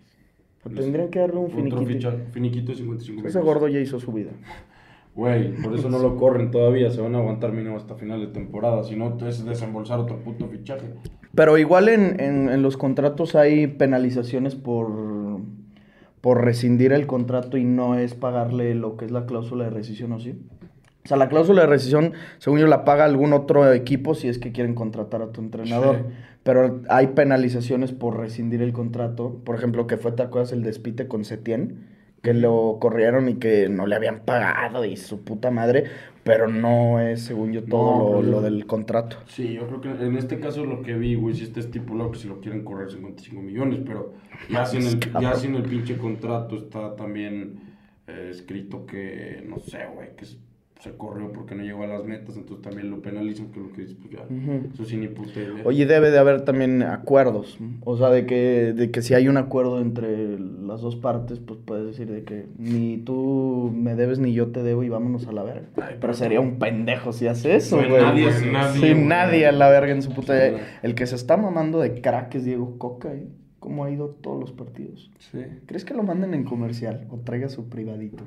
Tendrían 0.76 1.10
que 1.10 1.20
darle 1.20 1.38
un 1.38 1.52
finiquito. 1.52 1.86
ficha- 1.86 2.18
finiquito 2.32 2.72
de 2.72 2.78
55 2.80 3.20
Ese 3.28 3.38
millones. 3.40 3.46
gordo 3.46 3.68
ya 3.68 3.80
hizo 3.80 4.00
su 4.00 4.12
vida. 4.12 4.32
Güey, 5.16 5.54
por 5.64 5.74
eso 5.74 5.90
no 5.90 5.98
lo 6.00 6.18
corren 6.18 6.52
todavía. 6.52 6.92
Se 6.92 7.00
van 7.00 7.16
a 7.16 7.20
aguantar 7.20 7.54
mínimo 7.54 7.78
hasta 7.78 7.96
final 7.96 8.20
de 8.20 8.28
temporada. 8.28 8.84
Si 8.84 8.98
no, 8.98 9.18
es 9.26 9.46
desembolsar 9.46 9.98
otro 9.98 10.20
puto 10.20 10.46
fichaje. 10.50 10.88
Pero 11.36 11.58
igual 11.58 11.90
en, 11.90 12.20
en- 12.20 12.50
en 12.50 12.62
los 12.62 12.78
contratos 12.78 13.36
hay 13.36 13.68
penalizaciones 13.68 14.56
por, 14.56 15.42
por 16.22 16.44
rescindir 16.44 16.94
el 16.94 17.08
contrato 17.08 17.58
y 17.58 17.66
no 17.66 17.98
es 17.98 18.14
pagarle 18.14 18.74
lo 18.76 18.98
que 18.98 19.06
es 19.06 19.12
la 19.12 19.26
cláusula 19.26 19.66
de 19.66 19.70
rescisión, 19.72 20.12
¿o 20.14 20.20
sí? 20.20 20.40
O 21.04 21.08
sea, 21.08 21.18
la 21.18 21.30
cláusula 21.30 21.62
de 21.62 21.68
rescisión, 21.68 22.14
según 22.40 22.60
yo, 22.60 22.68
la 22.68 22.84
paga 22.84 23.06
algún 23.06 23.34
otro 23.34 23.72
equipo 23.72 24.16
si 24.16 24.28
es 24.28 24.40
que 24.40 24.52
quieren 24.52 24.74
contratar 24.74 25.22
a 25.22 25.32
tu 25.32 25.40
entrenador. 25.42 25.98
Sí. 25.98 26.14
Pero 26.42 26.82
hay 26.90 27.08
penalizaciones 27.08 27.92
por 27.92 28.18
rescindir 28.18 28.62
el 28.64 28.74
contrato. 28.74 29.40
Por 29.44 29.56
ejemplo, 29.56 29.86
que 29.88 29.98
fue, 29.98 30.14
¿te 30.14 30.24
acuerdas 30.24 30.52
el 30.52 30.64
despite 30.64 31.08
con 31.08 31.24
Setién? 31.26 31.95
Que 32.22 32.34
lo 32.34 32.78
corrieron 32.80 33.30
y 33.30 33.36
que 33.36 33.70
no 33.70 33.86
le 33.86 33.96
habían 33.96 34.22
pagado 34.22 34.84
y 34.86 34.98
su 34.98 35.24
puta 35.24 35.52
madre. 35.52 35.84
Pero 36.24 36.48
no 36.48 37.00
es, 37.00 37.22
según 37.22 37.54
yo, 37.54 37.64
todo 37.64 37.98
No, 37.98 38.00
lo, 38.14 38.20
pero- 38.22 38.32
lo 38.32 38.42
del 38.42 38.66
contrato. 38.66 39.18
Sí, 39.28 39.54
yo 39.54 39.68
creo 39.68 39.82
que 39.82 39.90
en 40.06 40.18
este 40.18 40.40
caso 40.40 40.66
lo 40.66 40.82
que 40.82 40.96
vi, 40.96 41.14
güey, 41.14 41.36
sí 41.36 41.44
está 41.44 41.60
estipulado 41.60 42.10
que 42.12 42.18
si 42.18 42.28
lo 42.28 42.42
quieren 42.42 42.64
correr 42.64 42.90
55 42.90 43.42
millones, 43.44 43.82
pero 43.86 44.14
ya 44.50 44.66
sin 44.66 44.82
el, 44.88 45.00
ya 45.22 45.36
sin 45.36 45.54
el 45.54 45.64
pinche 45.64 45.98
contrato 46.00 46.56
está 46.58 46.96
también 46.96 47.60
eh, 48.08 48.30
escrito 48.32 48.88
que, 48.88 49.44
no 49.48 49.60
sé, 49.60 49.80
güey, 49.94 50.16
que 50.16 50.24
s- 50.26 50.38
se 50.82 50.92
corrió 50.98 51.32
porque 51.32 51.56
no 51.56 51.64
llegó 51.64 51.84
a 51.84 51.88
las 51.88 52.04
metas, 52.04 52.36
entonces 52.38 52.62
también 52.62 52.92
lo 52.92 53.02
penalizan, 53.02 53.48
que 53.48 53.60
es 53.60 53.66
lo 53.66 53.72
que 53.72 53.82
dices, 53.84 53.98
pues 54.00 54.12
ya, 54.14 54.24
Ujú. 54.24 54.68
eso 54.74 54.86
sí 54.86 54.98
ni 54.98 55.08
puta 55.08 55.40
idea. 55.40 55.64
Oye, 55.64 55.86
debe 55.86 56.12
de 56.12 56.20
haber 56.20 56.42
también 56.44 56.84
acuerdos. 56.84 57.58
O 57.86 57.98
sea, 57.98 58.10
de 58.10 58.26
que, 58.26 58.74
de 58.74 58.92
que 58.92 59.02
si 59.02 59.14
hay 59.14 59.28
un 59.28 59.38
acuerdo 59.38 59.82
entre 59.82 60.38
las 60.40 60.82
dos 60.82 60.96
partes, 60.98 61.40
pues 61.40 61.60
puedes 61.66 61.86
decir 61.88 62.12
de 62.12 62.24
que 62.24 62.46
ni 62.60 62.98
tú 62.98 63.72
me 63.74 63.96
debes 63.96 64.20
ni 64.20 64.34
yo 64.34 64.48
te 64.52 64.62
debo 64.64 64.84
y 64.84 64.90
vámonos 64.90 65.28
a 65.28 65.32
la 65.32 65.44
verga. 65.44 65.68
pero 66.00 66.14
sería 66.14 66.40
un 66.42 66.60
pendejo 66.60 67.14
si 67.14 67.28
hace 67.28 67.56
eso, 67.56 67.78
Güey, 67.78 67.90
nadie 67.90 68.28
hace 68.30 68.52
nadie, 68.52 68.74
Sí, 68.82 68.94
güey. 68.94 69.06
nadie 69.06 69.48
a 69.48 69.52
la 69.54 69.70
verga 69.70 69.92
en 69.94 70.02
su 70.02 70.12
puta. 70.14 70.36
El 70.84 70.94
que 70.94 71.08
se 71.08 71.16
está 71.16 71.38
mamando 71.38 71.80
de 71.80 72.00
crack 72.02 72.36
es 72.36 72.46
Diego 72.46 72.78
Coca, 72.78 73.14
¿eh? 73.14 73.28
¿Cómo 73.60 73.84
ha 73.86 73.90
ido 73.90 74.10
todos 74.10 74.40
los 74.40 74.52
partidos? 74.52 75.10
Sí. 75.32 75.40
¿Crees 75.66 75.86
que 75.86 75.96
lo 75.96 76.04
manden 76.04 76.36
en 76.36 76.44
comercial 76.44 77.08
o 77.10 77.18
traiga 77.18 77.50
su 77.50 77.68
privadito? 77.70 78.24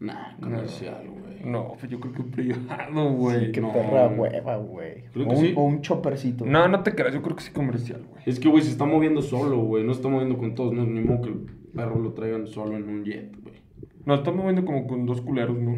Nah, 0.00 0.34
comercial, 0.40 1.06
güey. 1.08 1.44
No, 1.44 1.74
pues 1.78 1.90
yo 1.90 2.00
creo 2.00 2.12
que 2.14 2.22
un 2.22 2.30
privado, 2.30 3.12
güey. 3.12 3.52
Qué 3.52 3.60
no. 3.60 3.72
perra 3.72 4.08
hueva, 4.08 4.56
güey. 4.56 5.04
O, 5.14 5.20
un- 5.20 5.36
sí. 5.36 5.52
o 5.56 5.62
un 5.64 5.82
choppercito. 5.82 6.44
No, 6.46 6.68
no 6.68 6.82
te 6.82 6.94
creas, 6.94 7.12
yo 7.14 7.22
creo 7.22 7.36
que 7.36 7.42
sí 7.42 7.52
comercial, 7.52 8.02
güey. 8.10 8.22
Es 8.26 8.40
que, 8.40 8.48
güey, 8.48 8.62
se 8.62 8.70
está 8.70 8.84
moviendo 8.86 9.20
solo, 9.22 9.58
güey, 9.58 9.84
no 9.84 9.92
se 9.92 9.98
está 10.00 10.08
moviendo 10.08 10.38
con 10.38 10.54
todos, 10.54 10.72
no 10.72 10.82
es 10.82 10.88
ni 10.88 11.00
modo 11.00 11.22
que 11.22 11.28
el 11.28 11.38
perro 11.74 11.98
lo 12.00 12.12
traigan 12.14 12.46
solo 12.46 12.76
en 12.76 12.88
un 12.88 13.04
jet, 13.04 13.30
güey. 13.42 13.56
Nos 14.06 14.18
estamos 14.20 14.40
moviendo 14.40 14.64
como 14.64 14.86
con 14.86 15.04
dos 15.06 15.20
culeros, 15.20 15.58
¿no? 15.58 15.76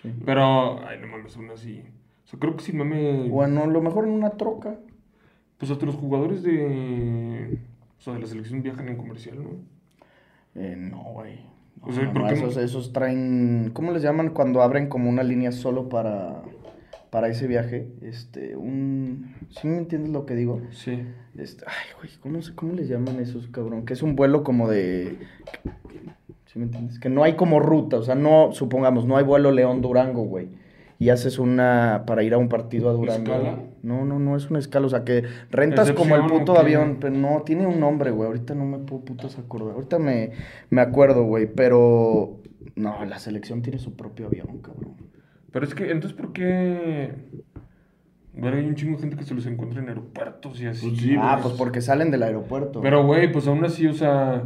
Sí. 0.00 0.12
Pero, 0.24 0.86
ay, 0.86 0.98
no 1.00 1.06
mames, 1.06 1.36
aún 1.36 1.50
así. 1.50 1.82
O 2.24 2.26
sea, 2.26 2.38
creo 2.38 2.56
que 2.56 2.62
sí 2.62 2.72
mame. 2.72 3.28
Bueno, 3.28 3.62
a 3.62 3.66
lo 3.66 3.80
mejor 3.80 4.04
en 4.06 4.10
una 4.12 4.30
troca. 4.30 4.78
Pues 5.58 5.70
hasta 5.70 5.86
los 5.86 5.94
jugadores 5.94 6.42
de. 6.42 7.58
O 7.98 8.00
sea, 8.02 8.12
de 8.14 8.18
la 8.20 8.26
selección 8.26 8.62
viajan 8.62 8.88
en 8.88 8.96
comercial, 8.96 9.42
¿no? 9.42 9.50
Eh, 10.54 10.74
no, 10.76 11.02
güey. 11.12 11.38
O 11.82 11.92
sea, 11.92 12.04
no, 12.04 12.12
¿por 12.12 12.22
no, 12.22 12.28
qué 12.28 12.34
esos, 12.34 12.56
no? 12.56 12.62
esos 12.62 12.92
traen. 12.92 13.70
¿Cómo 13.72 13.92
les 13.92 14.02
llaman 14.02 14.30
cuando 14.30 14.62
abren 14.62 14.88
como 14.88 15.10
una 15.10 15.22
línea 15.22 15.52
solo 15.52 15.88
para, 15.88 16.42
para 17.10 17.28
ese 17.28 17.46
viaje? 17.46 17.88
Este, 18.00 18.56
un. 18.56 19.34
¿Sí 19.50 19.66
me 19.66 19.78
entiendes 19.78 20.10
lo 20.10 20.24
que 20.24 20.34
digo? 20.34 20.60
Sí. 20.70 21.02
Este, 21.36 21.64
ay, 21.66 21.96
güey, 21.98 22.10
¿cómo, 22.20 22.38
¿cómo 22.54 22.72
les 22.74 22.88
llaman 22.88 23.18
esos, 23.18 23.48
cabrón? 23.48 23.84
Que 23.84 23.94
es 23.94 24.02
un 24.02 24.16
vuelo 24.16 24.44
como 24.44 24.68
de. 24.68 25.18
¿Sí 26.46 26.58
me 26.58 26.66
entiendes? 26.66 26.98
Que 26.98 27.08
no 27.08 27.24
hay 27.24 27.34
como 27.34 27.60
ruta, 27.60 27.96
o 27.96 28.02
sea, 28.02 28.14
no, 28.14 28.52
supongamos, 28.52 29.06
no 29.06 29.16
hay 29.16 29.24
vuelo 29.24 29.50
León-Durango, 29.50 30.24
güey. 30.24 30.48
Y 30.98 31.08
haces 31.08 31.38
una 31.38 32.04
para 32.06 32.22
ir 32.22 32.34
a 32.34 32.38
un 32.38 32.48
partido 32.48 32.90
a 32.90 32.92
Durango. 32.92 33.32
¿Escala? 33.32 33.58
No, 33.82 34.04
no, 34.04 34.18
no 34.20 34.36
es 34.36 34.48
una 34.48 34.60
escala, 34.60 34.86
o 34.86 34.90
sea, 34.90 35.04
que 35.04 35.24
rentas 35.50 35.90
como 35.92 36.14
el 36.14 36.20
¿Excepción 36.22 36.42
o 36.42 36.44
puto 36.44 36.58
avión, 36.58 36.98
pero 37.00 37.12
no, 37.14 37.42
tiene 37.42 37.66
un 37.66 37.80
nombre, 37.80 38.10
güey. 38.12 38.28
Ahorita 38.28 38.54
no 38.54 38.64
me 38.64 38.78
puedo 38.78 39.04
putas 39.04 39.38
acordar. 39.38 39.74
Ahorita 39.74 39.98
me, 39.98 40.30
me 40.70 40.80
acuerdo, 40.80 41.24
güey, 41.24 41.46
pero. 41.52 42.38
No, 42.76 43.04
la 43.04 43.18
selección 43.18 43.60
tiene 43.62 43.78
su 43.78 43.94
propio 43.96 44.26
avión, 44.26 44.58
cabrón. 44.58 44.94
Pero 45.50 45.66
es 45.66 45.74
que, 45.74 45.90
entonces, 45.90 46.16
¿por 46.16 46.32
qué.? 46.32 47.12
Bueno, 48.34 48.56
hay 48.56 48.64
un 48.64 48.74
chingo 48.76 48.94
de 48.96 49.00
gente 49.02 49.16
que 49.16 49.24
se 49.24 49.34
los 49.34 49.44
encuentra 49.46 49.82
en 49.82 49.88
aeropuertos 49.88 50.60
y 50.60 50.66
así. 50.66 50.88
Pues 50.88 51.00
sí, 51.00 51.14
ah, 51.18 51.32
pues- 51.34 51.48
pues 51.48 51.54
porque 51.58 51.80
salen 51.80 52.10
del 52.10 52.22
aeropuerto. 52.22 52.80
Pero, 52.80 53.04
güey, 53.04 53.30
pues 53.32 53.46
aún 53.46 53.64
así, 53.64 53.86
o 53.86 53.92
sea. 53.94 54.44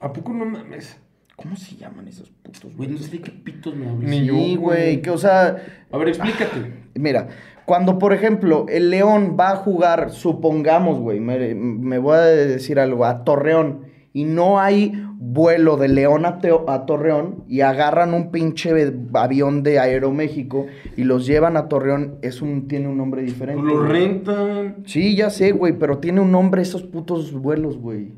¿A 0.00 0.12
poco 0.12 0.32
no 0.32 0.44
mames? 0.44 0.98
¿Cómo 1.36 1.54
se 1.56 1.76
llaman 1.76 2.06
esos 2.08 2.28
putos, 2.30 2.76
Güey, 2.76 2.88
no 2.88 2.98
sé 2.98 3.10
de 3.10 3.20
qué 3.20 3.30
pitos 3.30 3.74
me 3.74 3.88
hablas. 3.88 4.08
Ni 4.10 4.24
yo, 4.24 4.34
Sí, 4.34 4.56
güey. 4.56 4.56
güey, 4.56 5.02
que, 5.02 5.10
o 5.10 5.18
sea. 5.18 5.56
A 5.90 5.96
ver, 5.98 6.08
explícate. 6.08 6.82
Mira, 6.94 7.28
cuando 7.64 7.98
por 7.98 8.12
ejemplo 8.12 8.66
el 8.68 8.90
León 8.90 9.36
va 9.38 9.52
a 9.52 9.56
jugar, 9.56 10.10
supongamos, 10.10 10.98
güey, 10.98 11.20
me, 11.20 11.54
me 11.54 11.98
voy 11.98 12.16
a 12.16 12.20
decir 12.22 12.78
algo, 12.80 13.04
a 13.04 13.24
Torreón, 13.24 13.82
y 14.14 14.24
no 14.24 14.60
hay 14.60 14.92
vuelo 15.16 15.76
de 15.78 15.88
León 15.88 16.26
a, 16.26 16.38
Teo- 16.40 16.68
a 16.68 16.84
Torreón, 16.84 17.44
y 17.48 17.62
agarran 17.62 18.12
un 18.12 18.30
pinche 18.30 18.72
avión 19.14 19.62
de 19.62 19.78
Aeroméxico 19.78 20.66
y 20.96 21.04
los 21.04 21.24
llevan 21.26 21.56
a 21.56 21.68
Torreón, 21.68 22.16
es 22.20 22.42
un, 22.42 22.68
tiene 22.68 22.88
un 22.88 22.98
nombre 22.98 23.22
diferente. 23.22 23.62
Lo 23.62 23.84
rentan. 23.86 24.76
Sí, 24.84 25.16
ya 25.16 25.30
sé, 25.30 25.52
güey, 25.52 25.72
pero 25.78 25.98
tiene 25.98 26.20
un 26.20 26.30
nombre 26.30 26.60
esos 26.60 26.82
putos 26.82 27.32
vuelos, 27.32 27.78
güey. 27.78 28.12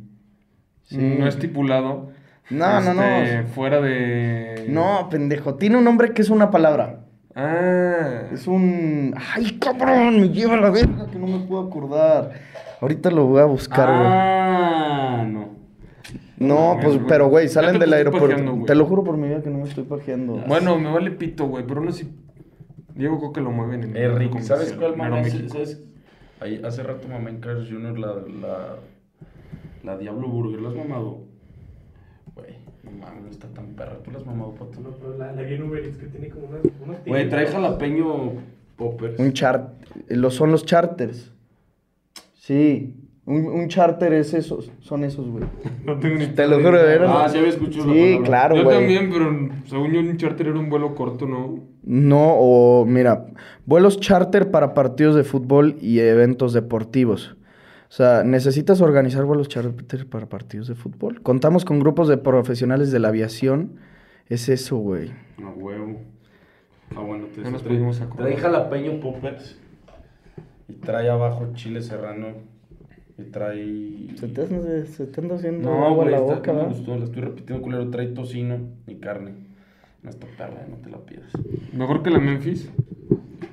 Sí. 0.82 0.98
No 1.18 1.28
estipulado. 1.28 2.10
No, 2.50 2.80
no, 2.80 2.92
no. 2.92 3.02
Este, 3.02 3.44
Fuera 3.44 3.80
de. 3.80 4.66
No, 4.68 5.08
pendejo, 5.10 5.54
tiene 5.54 5.78
un 5.78 5.84
nombre 5.84 6.12
que 6.12 6.22
es 6.22 6.28
una 6.30 6.50
palabra. 6.50 7.03
Ah. 7.34 8.22
Es 8.32 8.46
un. 8.46 9.14
¡Ay, 9.34 9.58
cabrón! 9.58 10.20
Me 10.20 10.28
lleva 10.28 10.56
la 10.56 10.70
verga 10.70 11.06
que 11.10 11.18
no 11.18 11.26
me 11.26 11.40
puedo 11.46 11.66
acordar. 11.66 12.32
Ahorita 12.80 13.10
lo 13.10 13.26
voy 13.26 13.40
a 13.40 13.44
buscar, 13.44 13.88
güey. 13.88 14.08
Ah, 14.08 15.24
no. 15.26 15.48
no, 16.38 16.78
pues, 16.80 16.96
güey. 16.96 17.06
pero, 17.08 17.28
güey, 17.28 17.48
salen 17.48 17.78
del 17.78 17.92
aeropuerto. 17.92 18.64
Te 18.66 18.74
lo 18.74 18.86
juro 18.86 19.02
por 19.02 19.16
mi 19.16 19.28
vida 19.28 19.42
que 19.42 19.50
no 19.50 19.58
me 19.58 19.64
estoy 19.64 19.84
pajeando. 19.84 20.42
Bueno, 20.46 20.78
me 20.78 20.92
vale 20.92 21.10
pito, 21.10 21.46
güey, 21.46 21.66
pero 21.66 21.80
aún 21.80 21.88
así. 21.88 22.08
Diego 22.94 23.18
creo 23.18 23.32
que 23.32 23.40
lo 23.40 23.50
mueven 23.50 23.82
en 23.82 23.96
Eh, 23.96 24.08
Rick, 24.08 24.38
¿sabes 24.40 24.72
cuál 24.72 24.92
en 24.92 24.98
mamá? 24.98 25.24
¿Sabes? 25.24 25.82
Ahí, 26.40 26.60
hace 26.64 26.82
rato 26.84 27.08
mamá 27.08 27.30
en 27.30 27.40
Carlos 27.40 27.68
Jr. 27.68 27.98
la, 27.98 28.14
la, 28.40 28.76
la 29.82 29.98
Diablo 29.98 30.28
Burger. 30.28 30.60
¿La 30.60 30.68
has 30.68 30.76
mamado? 30.76 31.24
Güey, 32.36 32.54
no 32.84 32.90
mames, 32.92 33.22
no 33.24 33.30
está 33.30 33.48
tan 33.48 33.66
perra. 33.74 33.98
¿Tú 34.04 34.10
la 34.10 34.18
has 34.18 34.26
mamado, 34.26 34.54
pato? 34.54 34.80
La, 35.18 35.32
la 35.32 35.42
guía 35.42 35.56
en 35.56 35.62
Uber 35.64 35.84
Eats 35.84 35.96
que 35.98 36.06
tiene 36.06 36.28
como 36.28 36.46
unas, 36.46 36.60
unos 36.84 36.96
Güey, 37.06 37.28
trae 37.28 37.46
jalapeño 37.46 38.32
poppers. 38.76 39.18
Un 39.18 39.32
chart. 39.32 39.72
Los, 40.08 40.34
son 40.34 40.50
los 40.50 40.64
charters. 40.64 41.32
Sí. 42.34 42.94
Un, 43.26 43.46
un 43.46 43.68
charter 43.68 44.12
es 44.12 44.34
esos. 44.34 44.70
Son 44.80 45.02
esos, 45.04 45.26
güey. 45.28 45.44
No 45.84 45.98
tengo 45.98 46.16
ni 46.16 46.26
Te 46.28 46.46
lo 46.46 46.56
juro, 46.56 46.78
eran. 46.78 47.10
Ah, 47.10 47.28
sí 47.28 47.38
había 47.38 47.50
escuchado 47.50 47.92
Sí, 47.92 48.18
claro, 48.24 48.56
Yo 48.56 48.64
güey. 48.64 48.76
también, 48.78 49.10
pero 49.10 49.48
según 49.66 49.92
yo, 49.92 50.00
un 50.00 50.16
charter 50.16 50.48
era 50.48 50.58
un 50.58 50.68
vuelo 50.70 50.94
corto, 50.94 51.26
¿no? 51.26 51.60
No, 51.82 52.34
o 52.38 52.84
mira, 52.86 53.26
vuelos 53.66 54.00
charter 54.00 54.50
para 54.50 54.72
partidos 54.74 55.14
de 55.14 55.24
fútbol 55.24 55.76
y 55.80 55.98
eventos 56.00 56.52
deportivos. 56.54 57.36
O 57.88 57.92
sea, 57.96 58.24
necesitas 58.24 58.80
organizar 58.80 59.24
vuelos 59.24 59.48
charter 59.48 60.06
para 60.08 60.26
partidos 60.28 60.66
de 60.68 60.74
fútbol. 60.74 61.22
Contamos 61.22 61.64
con 61.64 61.78
grupos 61.78 62.08
de 62.08 62.16
profesionales 62.16 62.90
de 62.90 62.98
la 62.98 63.08
aviación. 63.08 63.72
Es 64.28 64.48
eso, 64.48 64.76
güey. 64.78 65.10
A 65.42 65.50
huevo. 65.50 66.00
Ah, 66.96 67.00
bueno, 67.00 67.26
te 67.26 67.42
No 67.42 67.50
nos 67.50 67.62
trae- 67.62 67.68
pudimos 67.68 68.00
acordar. 68.00 68.26
Trae 68.26 68.36
jalapeño 68.40 69.00
poppers. 69.00 69.58
Y 70.68 70.72
trae 70.74 71.08
abajo 71.10 71.50
chile 71.54 71.82
serrano. 71.82 72.28
Y 73.18 73.22
trae. 73.24 74.08
Se 74.16 74.26
te, 74.28 74.42
anda- 74.42 74.86
se 74.86 75.06
te 75.06 75.20
anda 75.20 75.36
haciendo 75.36 75.70
No, 75.70 75.84
agua 75.86 76.04
güey, 76.04 76.10
la 76.10 76.18
está- 76.18 76.34
boca, 76.34 76.52
no 76.52 76.62
me 76.62 76.68
gustó, 76.68 76.96
la 76.96 77.04
estoy 77.04 77.22
repitiendo 77.22 77.62
culero. 77.62 77.90
Trae 77.90 78.06
tocino 78.08 78.58
y 78.88 78.96
carne. 78.96 79.34
No 80.02 80.10
está 80.10 80.26
perra, 80.36 80.66
no 80.68 80.76
te 80.78 80.90
la 80.90 80.98
pidas. 80.98 81.30
Mejor 81.72 82.02
que 82.02 82.10
la 82.10 82.18
Memphis. 82.18 82.70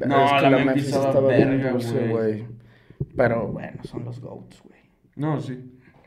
No, 0.05 0.25
es 0.25 0.31
que 0.33 0.41
la 0.41 0.49
la 0.49 0.57
Memphis 0.57 0.65
Memphis 0.65 0.85
estaba 0.95 1.21
verga, 1.27 1.71
dulce, 1.73 2.07
güey. 2.07 2.45
Pero 3.15 3.47
bueno, 3.47 3.77
son 3.83 4.05
los 4.05 4.19
GOATs, 4.19 4.61
güey. 4.63 4.79
No, 5.15 5.39
sí. 5.41 5.57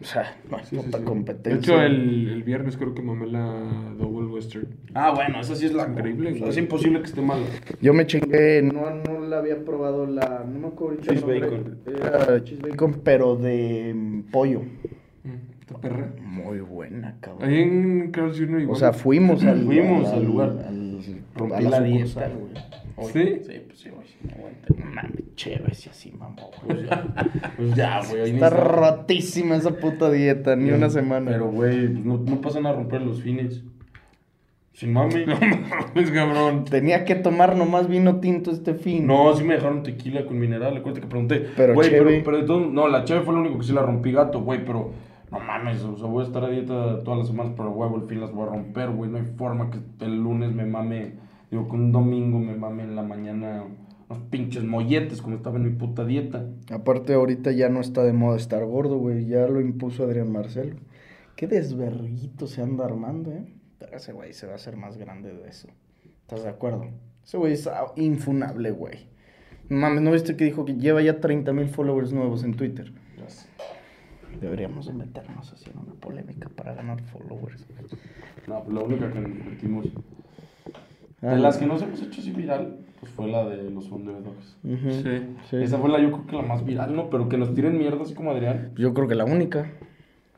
O 0.01 0.05
sea, 0.05 0.37
no 0.51 0.57
hay 0.57 0.65
Sí, 0.65 0.77
sí, 0.77 0.83
puta 0.83 0.99
sí. 0.99 1.05
competencia. 1.05 1.53
De 1.53 1.59
hecho, 1.59 1.81
el, 1.81 2.29
el 2.31 2.43
viernes 2.43 2.77
creo 2.77 2.95
que 2.95 3.01
mamé 3.03 3.27
la 3.29 3.93
Double 3.97 4.27
Western. 4.27 4.67
Ah, 4.93 5.13
bueno, 5.15 5.41
esa 5.41 5.55
sí 5.55 5.67
es 5.67 5.73
la 5.73 5.87
Increíble, 5.89 6.31
O 6.31 6.33
sea, 6.33 6.41
güey. 6.41 6.51
es 6.51 6.57
imposible 6.59 6.99
que 7.01 7.07
esté 7.07 7.23
mala. 7.23 7.45
Yo 7.81 7.95
me 7.95 8.05
chingué, 8.07 8.61
no, 8.63 8.91
no 8.91 9.21
la 9.21 9.39
había 9.39 9.65
probado 9.65 10.05
la, 10.07 10.45
no 10.51 10.59
me 10.59 10.67
acuerdo 10.69 11.01
Cheese 11.01 11.21
nombre. 11.21 11.49
Era 11.87 12.43
cheese 12.43 12.61
bacon, 12.61 13.01
pero 13.05 13.37
de 13.37 13.93
mm, 13.95 14.21
pollo. 14.33 14.63
Mm, 15.23 15.61
Esta 15.61 15.79
perra. 15.79 16.13
Muy 16.21 16.59
buena, 16.59 17.17
cabrón. 17.21 17.49
Ahí 17.49 17.59
en 17.63 18.11
Carl's 18.11 18.37
Jr. 18.39 18.63
igual. 18.63 18.77
O 18.77 18.79
sea, 18.79 18.93
fuimos 18.93 19.45
al, 19.45 19.65
Fuimos 19.65 20.09
al 20.09 20.25
lugar. 20.25 20.49
al- 20.67 21.01
Rompí 21.37 21.63
la, 21.65 21.71
la 21.71 21.81
dieta. 21.83 22.29
güey. 22.29 22.53
Hoy. 22.97 23.13
¿Sí? 23.13 23.39
Sí, 23.45 23.61
pues 23.67 23.79
sí, 23.79 23.91
güey. 23.91 24.04
Aguante. 24.33 24.75
No 24.79 24.87
mames, 24.87 25.35
chévere, 25.37 25.75
si 25.75 25.89
así, 25.91 26.13
mamá. 26.13 26.37
Pues 26.67 26.87
ya, 26.89 27.05
pues 27.57 27.75
ya, 27.75 28.01
güey. 28.09 28.21
hoy 28.23 28.31
Está 28.31 28.51
necesito- 28.51 28.65
rotísima 28.75 29.57
esa 29.57 29.71
puta 29.77 30.11
dieta, 30.11 30.57
ni 30.57 30.71
una 30.71 30.91
semana. 30.91 31.31
Pero, 31.33 31.51
güey, 31.51 31.89
no, 31.89 32.19
no 32.19 32.41
pasan 32.41 32.67
a 32.67 32.73
romper 32.73 33.03
los 33.03 33.23
fines. 33.23 33.63
Sin 34.73 34.93
mami. 34.93 35.25
No 35.27 35.37
mames, 35.39 36.11
cabrón. 36.11 36.65
Tenía 36.65 37.05
que 37.05 37.15
tomar 37.15 37.57
nomás 37.57 37.87
vino 37.89 38.19
tinto 38.19 38.51
este 38.51 38.75
fin. 38.75 39.07
No, 39.07 39.35
sí 39.37 39.45
me 39.45 39.55
dejaron 39.55 39.83
tequila 39.85 40.27
con 40.27 40.39
mineral. 40.39 40.77
Acuérdate 40.77 41.01
que 41.03 41.07
pregunté. 41.07 41.47
Pero 41.57 41.75
güey, 41.75 42.23
pero, 42.25 42.45
todo- 42.45 42.67
no, 42.67 42.89
la 42.89 43.05
cheve 43.05 43.21
fue 43.21 43.35
lo 43.35 43.41
único 43.41 43.59
que 43.59 43.65
sí 43.67 43.73
la 43.73 43.83
rompí 43.83 44.11
gato, 44.11 44.41
güey, 44.43 44.65
pero 44.65 44.91
no 45.31 45.39
mames, 45.41 45.83
o 45.85 45.97
sea, 45.97 46.07
voy 46.07 46.23
a 46.25 46.27
estar 46.27 46.45
a 46.45 46.49
dieta 46.49 47.03
todas 47.05 47.19
las 47.21 47.29
semanas, 47.29 47.53
pero 47.57 47.71
huevo, 47.71 47.97
el 47.97 48.09
fin 48.09 48.21
las 48.21 48.33
voy 48.33 48.49
a 48.49 48.51
romper, 48.51 48.91
güey. 48.91 49.11
No 49.11 49.19
hay 49.19 49.25
forma 49.37 49.71
que 49.71 49.79
el 50.05 50.17
lunes 50.21 50.53
me 50.53 50.65
mame, 50.67 51.13
digo, 51.53 51.69
que 51.69 51.75
un 51.77 51.93
domingo 51.93 52.39
me 52.41 52.55
mame 52.57 52.83
en 52.83 52.97
la 52.97 53.03
mañana 53.03 53.63
unos 54.09 54.23
pinches 54.31 54.65
molletes 54.65 55.23
como 55.23 55.37
estaba 55.37 55.57
en 55.57 55.65
mi 55.65 55.71
puta 55.71 56.05
dieta. 56.05 56.47
Aparte, 56.71 57.15
ahorita 57.15 57.53
ya 57.53 57.69
no 57.69 57.81
está 57.81 58.03
de 58.03 58.13
moda 58.13 58.37
estar 58.37 58.65
gordo, 58.65 58.99
güey. 58.99 59.27
Ya 59.27 59.47
lo 59.47 59.61
impuso 59.61 60.05
Adrián 60.05 60.31
Marcelo. 60.31 60.77
Qué 61.37 61.47
desverguito 61.47 62.47
se 62.47 62.63
anda 62.63 62.85
armando, 62.85 63.33
¿eh? 63.33 63.47
Pero 63.79 63.97
ese 63.97 64.13
güey 64.13 64.33
se 64.33 64.47
va 64.47 64.53
a 64.53 64.57
hacer 64.57 64.77
más 64.77 64.97
grande 64.97 65.33
de 65.33 65.49
eso. 65.49 65.69
¿Estás 66.23 66.45
de 66.45 66.49
acuerdo? 66.49 66.87
Ese 67.25 67.37
güey 67.37 67.55
es 67.55 67.67
ah, 67.67 67.93
infunable, 67.97 68.71
güey. 68.71 69.09
No 69.69 69.79
Mames, 69.79 70.03
¿no 70.03 70.13
viste 70.13 70.37
que 70.37 70.45
dijo 70.45 70.65
que 70.65 70.75
lleva 70.75 71.01
ya 71.03 71.21
30 71.21 71.53
mil 71.53 71.69
followers 71.69 72.13
nuevos 72.13 72.45
en 72.45 72.55
Twitter? 72.55 72.93
Deberíamos 74.41 74.87
de 74.87 74.93
meternos 74.93 75.53
así 75.53 75.71
en 75.71 75.79
una 75.79 75.95
polémica 75.95 76.49
para 76.49 76.75
ganar 76.75 77.01
followers. 77.03 77.67
No, 78.47 78.63
pues 78.63 78.77
la 78.77 78.83
única 78.83 79.13
que 79.13 79.21
metimos. 79.21 79.87
Ah, 81.23 81.35
De 81.35 81.39
las 81.39 81.57
que 81.57 81.67
nos 81.67 81.81
hemos 81.83 82.03
hecho 82.03 82.21
así 82.21 82.31
viral, 82.33 82.84
pues 83.05 83.13
fue 83.15 83.29
la 83.29 83.45
de 83.45 83.71
los 83.71 83.91
underdogs. 83.93 84.57
Ujú. 84.65 84.91
Sí. 84.91 85.23
Sí. 85.51 85.57
Esa 85.57 85.77
fue 85.79 85.91
la, 85.91 86.01
yo 86.01 86.11
creo 86.11 86.27
que 86.27 86.37
la 86.37 86.43
más 86.43 86.65
viral, 86.65 86.97
¿no? 86.97 87.11
Pero 87.11 87.29
que 87.29 87.37
nos 87.37 87.53
tiren 87.55 87.77
mierda 87.77 88.01
así 88.03 88.15
como 88.15 88.31
Adrián. 88.31 88.71
Yo 88.77 88.95
creo 88.95 89.07
que 89.07 89.15
la 89.15 89.25
única. 89.27 89.71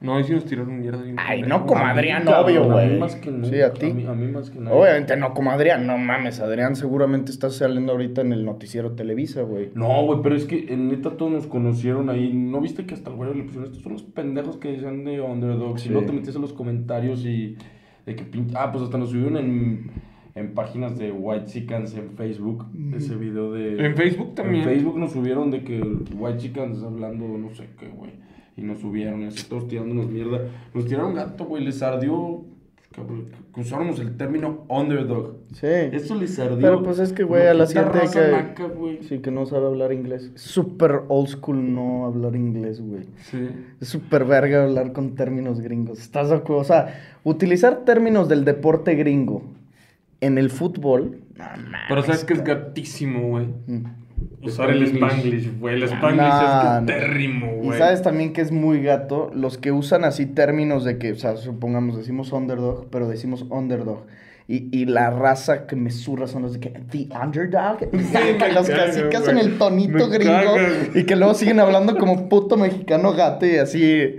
No, 0.01 0.17
ahí 0.17 0.25
sí 0.25 0.35
nos 0.35 0.45
tiraron 0.45 0.79
mierda. 0.81 1.03
Ay, 1.17 1.41
no 1.43 1.65
como 1.65 1.83
Adrián, 1.87 2.27
obvio, 2.29 2.65
a 2.65 2.67
mí 2.67 2.89
güey. 2.89 2.99
más 2.99 3.15
que 3.17 3.31
nunca, 3.31 3.49
Sí, 3.49 3.61
a 3.63 3.73
ti. 3.73 3.87
A 3.91 3.95
mí, 3.95 4.05
a 4.07 4.13
mí 4.13 4.27
más 4.31 4.51
que 4.51 4.59
nada. 4.59 4.77
Obviamente 4.77 5.17
no 5.17 5.33
como 5.33 5.51
Adrián, 5.53 5.87
no 5.87 5.97
mames. 5.97 6.41
Adrián 6.41 6.77
seguramente 6.77 7.31
está 7.33 7.49
saliendo 7.49 7.93
ahorita 7.93 8.21
en 8.21 8.33
el 8.33 8.45
noticiero 8.45 8.93
Televisa, 8.93 9.41
güey. 9.43 9.71
No, 9.75 10.05
güey, 10.05 10.21
pero 10.23 10.35
es 10.35 10.45
que 10.45 10.67
en 10.69 10.89
neta 10.89 11.17
todos 11.17 11.33
nos 11.33 11.47
conocieron 11.47 12.11
ahí. 12.11 12.31
¿No 12.35 12.61
viste 12.61 12.85
que 12.85 12.93
hasta 12.95 13.09
el 13.11 13.17
güey 13.17 13.33
le 13.35 13.45
pusieron 13.45 13.69
estos 13.69 13.83
son 13.85 13.93
los 13.93 14.03
pendejos 14.03 14.59
que 14.59 14.73
decían 14.73 15.05
de 15.05 15.21
underdogs? 15.23 15.81
Sí. 15.83 15.89
Y 15.89 15.93
luego 15.93 16.07
te 16.09 16.13
metías 16.13 16.35
en 16.37 16.43
los 16.43 16.53
comentarios 16.53 17.25
y 17.25 17.57
de 18.05 18.17
que 18.17 18.25
pin- 18.31 18.53
Ah, 18.55 18.71
pues 18.73 18.85
hasta 18.85 18.99
nos 18.99 19.11
subieron 19.11 19.39
en, 19.39 19.91
en 20.37 20.53
páginas 20.53 20.99
de 20.99 21.11
White 21.11 21.47
Chickens 21.47 21.95
en 21.95 22.11
Facebook. 22.11 22.67
Ese 22.95 23.17
video 23.17 23.53
de. 23.53 23.85
En 23.85 23.97
Facebook 23.97 24.35
también. 24.35 24.63
En 24.63 24.69
Facebook 24.69 24.99
nos 24.99 25.13
subieron 25.13 25.51
de 25.51 25.65
que 25.65 25.81
White 25.81 26.39
Chickens 26.39 26.83
hablando 26.83 27.27
no 27.27 27.51
sé 27.55 27.69
qué, 27.81 27.89
güey. 27.89 28.13
Y 28.57 28.63
nos 28.63 28.79
subieron 28.79 29.25
así 29.25 29.49
todos 29.49 29.67
tirándonos 29.67 30.11
mierda. 30.11 30.43
Nos 30.75 30.87
tiraron 30.87 31.15
gato, 31.15 31.47
güey. 31.47 31.65
Les 31.65 31.83
ardió. 31.83 32.45
Que 33.55 33.61
usáramos 33.61 34.01
el 34.01 34.17
término 34.17 34.65
underdog. 34.69 35.37
Sí. 35.53 35.67
Eso 35.67 36.15
les 36.15 36.39
ardió. 36.39 36.61
Pero 36.61 36.83
pues 36.83 36.99
es 36.99 37.13
que, 37.13 37.25
güey, 37.25 37.47
a 37.47 37.53
la 37.53 37.67
gente 37.67 37.99
que... 38.11 38.31
naca. 38.33 38.71
Sí, 39.03 39.19
que 39.19 39.31
no 39.31 39.45
sabe 39.45 39.67
hablar 39.67 39.93
inglés. 39.93 40.33
Súper 40.35 41.03
old 41.09 41.29
school 41.29 41.75
no 41.75 42.07
hablar 42.07 42.35
inglés, 42.35 42.81
güey. 42.81 43.05
Sí. 43.19 43.49
Es 43.83 43.89
súper 43.89 44.25
verga 44.25 44.65
hablar 44.65 44.95
con 44.95 45.15
términos 45.15 45.61
gringos. 45.61 45.99
¿Estás 45.99 46.31
de 46.31 46.37
acuerdo? 46.37 46.63
O 46.63 46.65
sea, 46.65 47.19
utilizar 47.23 47.85
términos 47.85 48.31
del 48.31 48.47
deporte 48.47 48.95
gringo 48.95 49.43
en 50.21 50.39
el 50.39 50.51
fútbol... 50.51 51.21
No, 51.37 51.45
Pero 51.89 52.03
sabes 52.03 52.25
que 52.25 52.33
es 52.35 52.43
gatísimo, 52.45 53.29
güey. 53.29 53.47
Mm. 53.67 53.85
Usar 54.43 54.71
el 54.71 54.83
Spanglish, 54.85 55.59
güey. 55.59 55.75
El 55.75 55.83
Spanglish 55.83 56.17
Nah, 56.17 56.77
es 56.77 56.81
no. 56.81 56.87
térrimo, 56.87 57.53
Y 57.63 57.67
güey. 57.67 57.79
sabes 57.79 58.01
también 58.03 58.33
que 58.33 58.41
es 58.41 58.53
muy 58.53 58.83
gato 58.83 59.31
los 59.35 59.59
que 59.59 59.73
usan 59.73 60.05
así 60.05 60.25
términos 60.27 60.85
de 60.85 60.99
que, 60.99 61.13
o 61.13 61.17
sea, 61.17 61.37
supongamos, 61.37 61.97
decimos 61.99 62.33
underdog, 62.33 62.89
pero 62.91 63.09
decimos 63.09 63.45
underdog. 63.51 64.07
Y, 64.49 64.69
y 64.77 64.87
la 64.87 65.11
raza 65.11 65.67
que 65.67 65.75
me 65.75 65.91
surra 65.91 66.29
son 66.29 66.43
los 66.43 66.53
de 66.55 66.61
que, 66.61 66.69
the 66.91 67.09
underdog. 67.21 67.79
me 67.93 68.53
los 68.53 68.67
que 68.69 68.75
así 68.75 69.01
que 69.11 69.17
hacen 69.17 69.35
güey. 69.35 69.47
el 69.47 69.59
tonito 69.59 70.09
Me 70.09 70.19
gringo 70.19 70.53
güey. 70.53 71.01
y 71.01 71.05
que 71.05 71.17
luego 71.17 71.35
siguen 71.35 71.59
hablando 71.61 71.97
como 71.99 72.29
puto 72.29 72.57
mexicano 72.57 73.13
gato 73.13 73.45
y 73.45 73.57
así, 73.57 74.17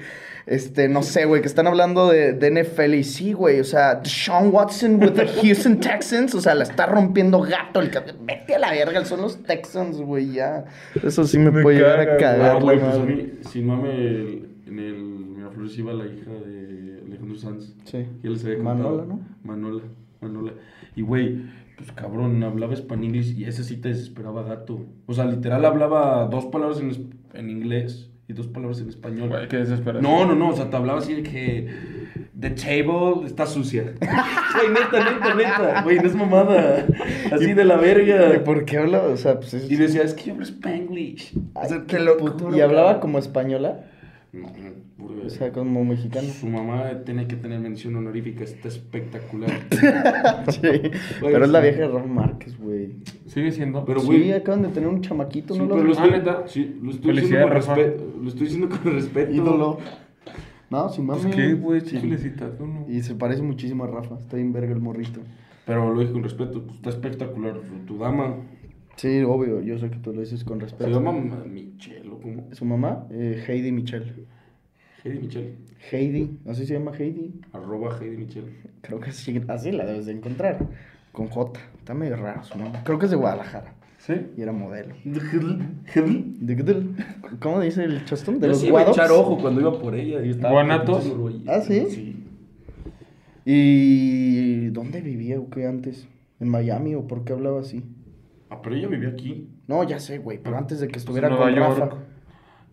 este, 0.48 0.88
no 0.90 1.04
sé, 1.04 1.26
güey, 1.26 1.42
que 1.42 1.48
están 1.48 1.68
hablando 1.68 2.10
de, 2.10 2.34
de 2.34 2.64
NFL 2.64 2.94
y 2.96 3.04
sí, 3.04 3.34
güey, 3.34 3.60
o 3.60 3.64
sea, 3.64 4.02
Sean 4.04 4.50
Watson 4.52 4.96
with 5.02 5.12
the 5.12 5.28
Houston 5.28 5.80
Texans, 5.82 6.34
o 6.34 6.42
sea, 6.42 6.56
la 6.56 6.64
está 6.64 6.86
rompiendo 6.86 7.42
gato 7.42 7.80
el. 7.82 7.92
Vete 8.24 8.56
a 8.56 8.60
la 8.60 8.72
verga, 8.72 9.04
son 9.06 9.22
los 9.22 9.44
Texans, 9.44 9.98
güey, 9.98 10.32
ya. 10.34 10.66
Eso 11.04 11.26
sí 11.26 11.38
me, 11.38 11.52
Me 11.52 11.62
puede 11.62 11.78
llegar 11.80 12.00
a 12.00 12.18
cagar. 12.18 12.62
Güey, 12.64 12.80
pues 12.80 12.96
a 12.96 13.00
madre. 13.00 13.14
mí, 13.16 13.32
sin 13.50 13.68
mame, 13.68 13.90
el- 13.94 14.44
en 14.68 14.80
el 14.80 14.96
Miraflores 14.96 15.78
iba 15.78 15.94
la 15.94 16.06
hija 16.06 16.32
de 16.32 17.02
Alejandro 17.06 17.36
Sanz. 17.38 17.74
Sí. 17.86 18.06
Y 18.24 18.28
él 18.28 18.34
les 18.34 18.44
había 18.46 18.58
Manola. 18.60 19.06
¿no? 19.06 19.20
Manola, 19.44 19.84
Manola. 20.22 20.54
Y 20.96 21.02
güey, 21.04 21.42
pues 21.78 21.92
cabrón, 21.94 22.44
hablaba 22.44 22.74
español 22.74 23.16
y 23.16 23.46
ese 23.46 23.64
sí 23.64 23.78
te 23.78 23.90
desesperaba 23.90 24.44
gato. 24.44 24.86
O 25.06 25.14
sea, 25.14 25.26
literal 25.26 25.64
hablaba 25.66 26.26
dos 26.28 26.46
palabras 26.48 26.80
en, 26.82 26.92
en 27.34 27.50
inglés 27.50 28.10
y 28.30 28.34
dos 28.34 28.48
palabras 28.48 28.82
en 28.82 28.90
español. 28.90 29.30
Güey, 29.30 29.48
qué 29.48 29.58
desesperación. 29.58 30.04
No, 30.04 30.26
no, 30.26 30.36
no, 30.36 30.50
o 30.50 30.56
sea, 30.56 30.70
te 30.70 30.76
hablaba 30.76 31.00
así 31.00 31.14
de 31.14 31.24
que 31.24 31.68
the 32.40 32.50
table 32.52 33.26
está 33.26 33.46
sucia. 33.46 33.94
Güey, 34.02 34.70
neta, 34.70 35.12
neta, 35.14 35.36
neta. 35.36 35.82
Güey, 35.84 35.98
no 36.00 36.08
es 36.08 36.16
mamada. 36.16 36.86
Así 37.32 37.54
de 37.54 37.64
la 37.64 37.76
¿Y 37.76 37.80
verga. 37.80 38.44
por 38.44 38.66
qué 38.66 38.80
habla? 38.80 39.04
O 39.04 39.16
sea, 39.16 39.40
pues 39.40 39.54
es... 39.54 39.72
Y 39.72 39.76
decía, 39.76 40.02
es 40.02 40.14
que 40.14 40.26
yo 40.26 40.34
hablo 40.34 40.46
spanglish. 40.46 41.34
O 41.54 41.66
sea, 41.66 41.84
qué 41.88 42.00
locura, 42.00 42.58
¿Y 42.58 42.62
hablaba 42.62 43.00
como 43.00 43.20
española? 43.20 43.86
O 45.26 45.30
sea, 45.30 45.52
como 45.52 45.84
mexicano. 45.86 46.28
Su 46.30 46.48
mamá 46.48 47.04
tiene 47.06 47.28
que 47.28 47.36
tener 47.36 47.60
mención 47.60 47.96
honorífica, 47.96 48.44
está 48.44 48.68
espectacular. 48.68 49.50
sí. 50.50 50.62
Pero 51.22 51.46
es 51.46 51.50
la 51.52 51.60
vieja 51.60 51.80
de 51.82 51.88
Rafa 51.88 52.08
Márquez, 52.08 52.58
güey. 52.58 52.96
Sigue 53.26 53.52
siendo. 53.52 53.84
Pero, 53.86 54.00
Sí, 54.00 54.06
güey, 54.08 54.32
acaban 54.32 54.62
de 54.64 54.70
tener 54.70 54.90
un 54.90 55.02
chamaquito, 55.02 55.54
sí, 55.54 55.60
¿no? 55.60 55.68
pero 55.70 55.84
lo 55.84 55.92
estoy, 55.92 56.12
Ah, 56.28 56.44
sí, 56.48 56.80
lo 56.82 56.92
estoy 56.92 57.20
diciendo 57.20 57.48
con 57.48 57.54
respeto. 57.56 58.14
Lo 58.22 58.28
estoy 58.30 58.44
diciendo 58.48 58.70
con 58.70 58.94
respeto. 58.94 59.32
Ídolo. 59.34 59.78
No, 60.70 60.90
sin 60.90 61.06
mami. 61.06 61.22
Pues 61.24 61.36
qué, 61.36 61.54
güey, 61.54 61.82
Sí. 61.82 62.00
tú 62.58 62.66
no. 62.66 62.86
Y 62.90 63.02
se 63.02 63.16
parece 63.16 63.42
muchísimo 63.42 63.84
a 63.86 63.88
Rafa. 63.88 64.16
Está 64.20 64.36
bien 64.38 64.52
verga 64.54 64.74
el 64.74 64.82
morrito. 64.82 65.22
Pero 65.66 65.94
lo 65.94 66.00
dije 66.00 66.12
con 66.14 66.24
respeto, 66.24 66.64
pues, 66.64 66.76
está 66.78 66.90
espectacular. 66.90 67.56
Tu 67.86 67.98
dama 67.98 68.36
Sí, 68.98 69.22
obvio. 69.22 69.62
Yo 69.62 69.78
sé 69.78 69.90
que 69.92 69.98
tú 69.98 70.12
lo 70.12 70.22
dices 70.22 70.44
con 70.44 70.60
respeto. 70.60 70.86
se 70.86 70.92
llama 70.92 71.12
Ma- 71.12 71.44
Michelle, 71.46 72.10
¿o 72.10 72.20
cómo? 72.20 72.48
¿Su 72.54 72.66
mamá? 72.66 73.06
Eh, 73.12 73.44
Heidi 73.48 73.72
Michelle. 73.72 74.12
Heidi 75.04 75.20
Michelle. 75.20 75.54
Heidi. 75.92 76.40
¿Así 76.48 76.66
se 76.66 76.74
llama 76.74 76.92
Heidi? 76.98 77.40
Arroba 77.54 77.98
Heidi 78.02 78.18
Michelle. 78.18 78.52
Creo 78.82 79.00
que 79.00 79.12
sí. 79.12 79.42
Así 79.48 79.72
la 79.72 79.86
debes 79.86 80.06
de 80.08 80.14
encontrar. 80.14 80.60
Con 81.12 81.28
J. 81.28 81.60
Está 81.80 81.94
medio 81.94 82.16
raro 82.18 82.44
su 82.44 82.58
nombre. 82.58 82.82
Creo 82.84 83.00
que 83.00 83.06
es 83.06 83.12
de 83.12 83.18
Guadalajara. 83.18 83.74
¿Sí? 84.00 84.14
Y 84.38 84.42
era 84.42 84.52
modelo. 84.52 84.96
Yo 85.04 85.12
¿De 85.14 86.56
qué 86.56 86.64
del- 86.64 86.96
¿Cómo 87.40 87.60
dice 87.60 87.84
el 87.84 88.06
chostón? 88.06 88.40
¿De 88.40 88.48
los 88.48 88.60
sí 88.62 88.68
iba 88.68 88.80
a 88.80 88.84
guados? 88.84 88.98
echar 88.98 89.12
ojo 89.12 89.38
cuando 89.40 89.60
iba 89.62 89.78
por 89.80 89.96
ella. 89.96 90.24
y 90.24 90.30
estaba 90.30 90.54
¿Guanatos? 90.54 91.14
¿Ah, 91.48 91.62
sí? 91.62 91.86
Sí. 91.90 92.24
¿Y 93.46 94.68
dónde 94.68 95.02
vivía 95.02 95.40
o 95.40 95.50
qué 95.50 95.66
antes? 95.68 96.08
¿En 96.40 96.50
Miami 96.50 96.96
o 96.96 97.08
por 97.08 97.24
qué 97.24 97.34
hablaba 97.34 97.62
así? 97.62 97.84
Ah, 98.50 98.62
pero 98.62 98.76
ella 98.76 98.88
vivía 98.88 99.10
aquí. 99.10 99.50
No, 99.68 99.84
ya 99.84 100.00
sé, 100.00 100.20
güey, 100.20 100.38
pero 100.42 100.58
antes 100.58 100.80
de 100.80 100.88
que 100.88 101.00
estuviera 101.00 101.30
Nueva 101.30 101.46
con 101.46 101.56
York. 101.56 101.80
Rafa. 101.80 101.96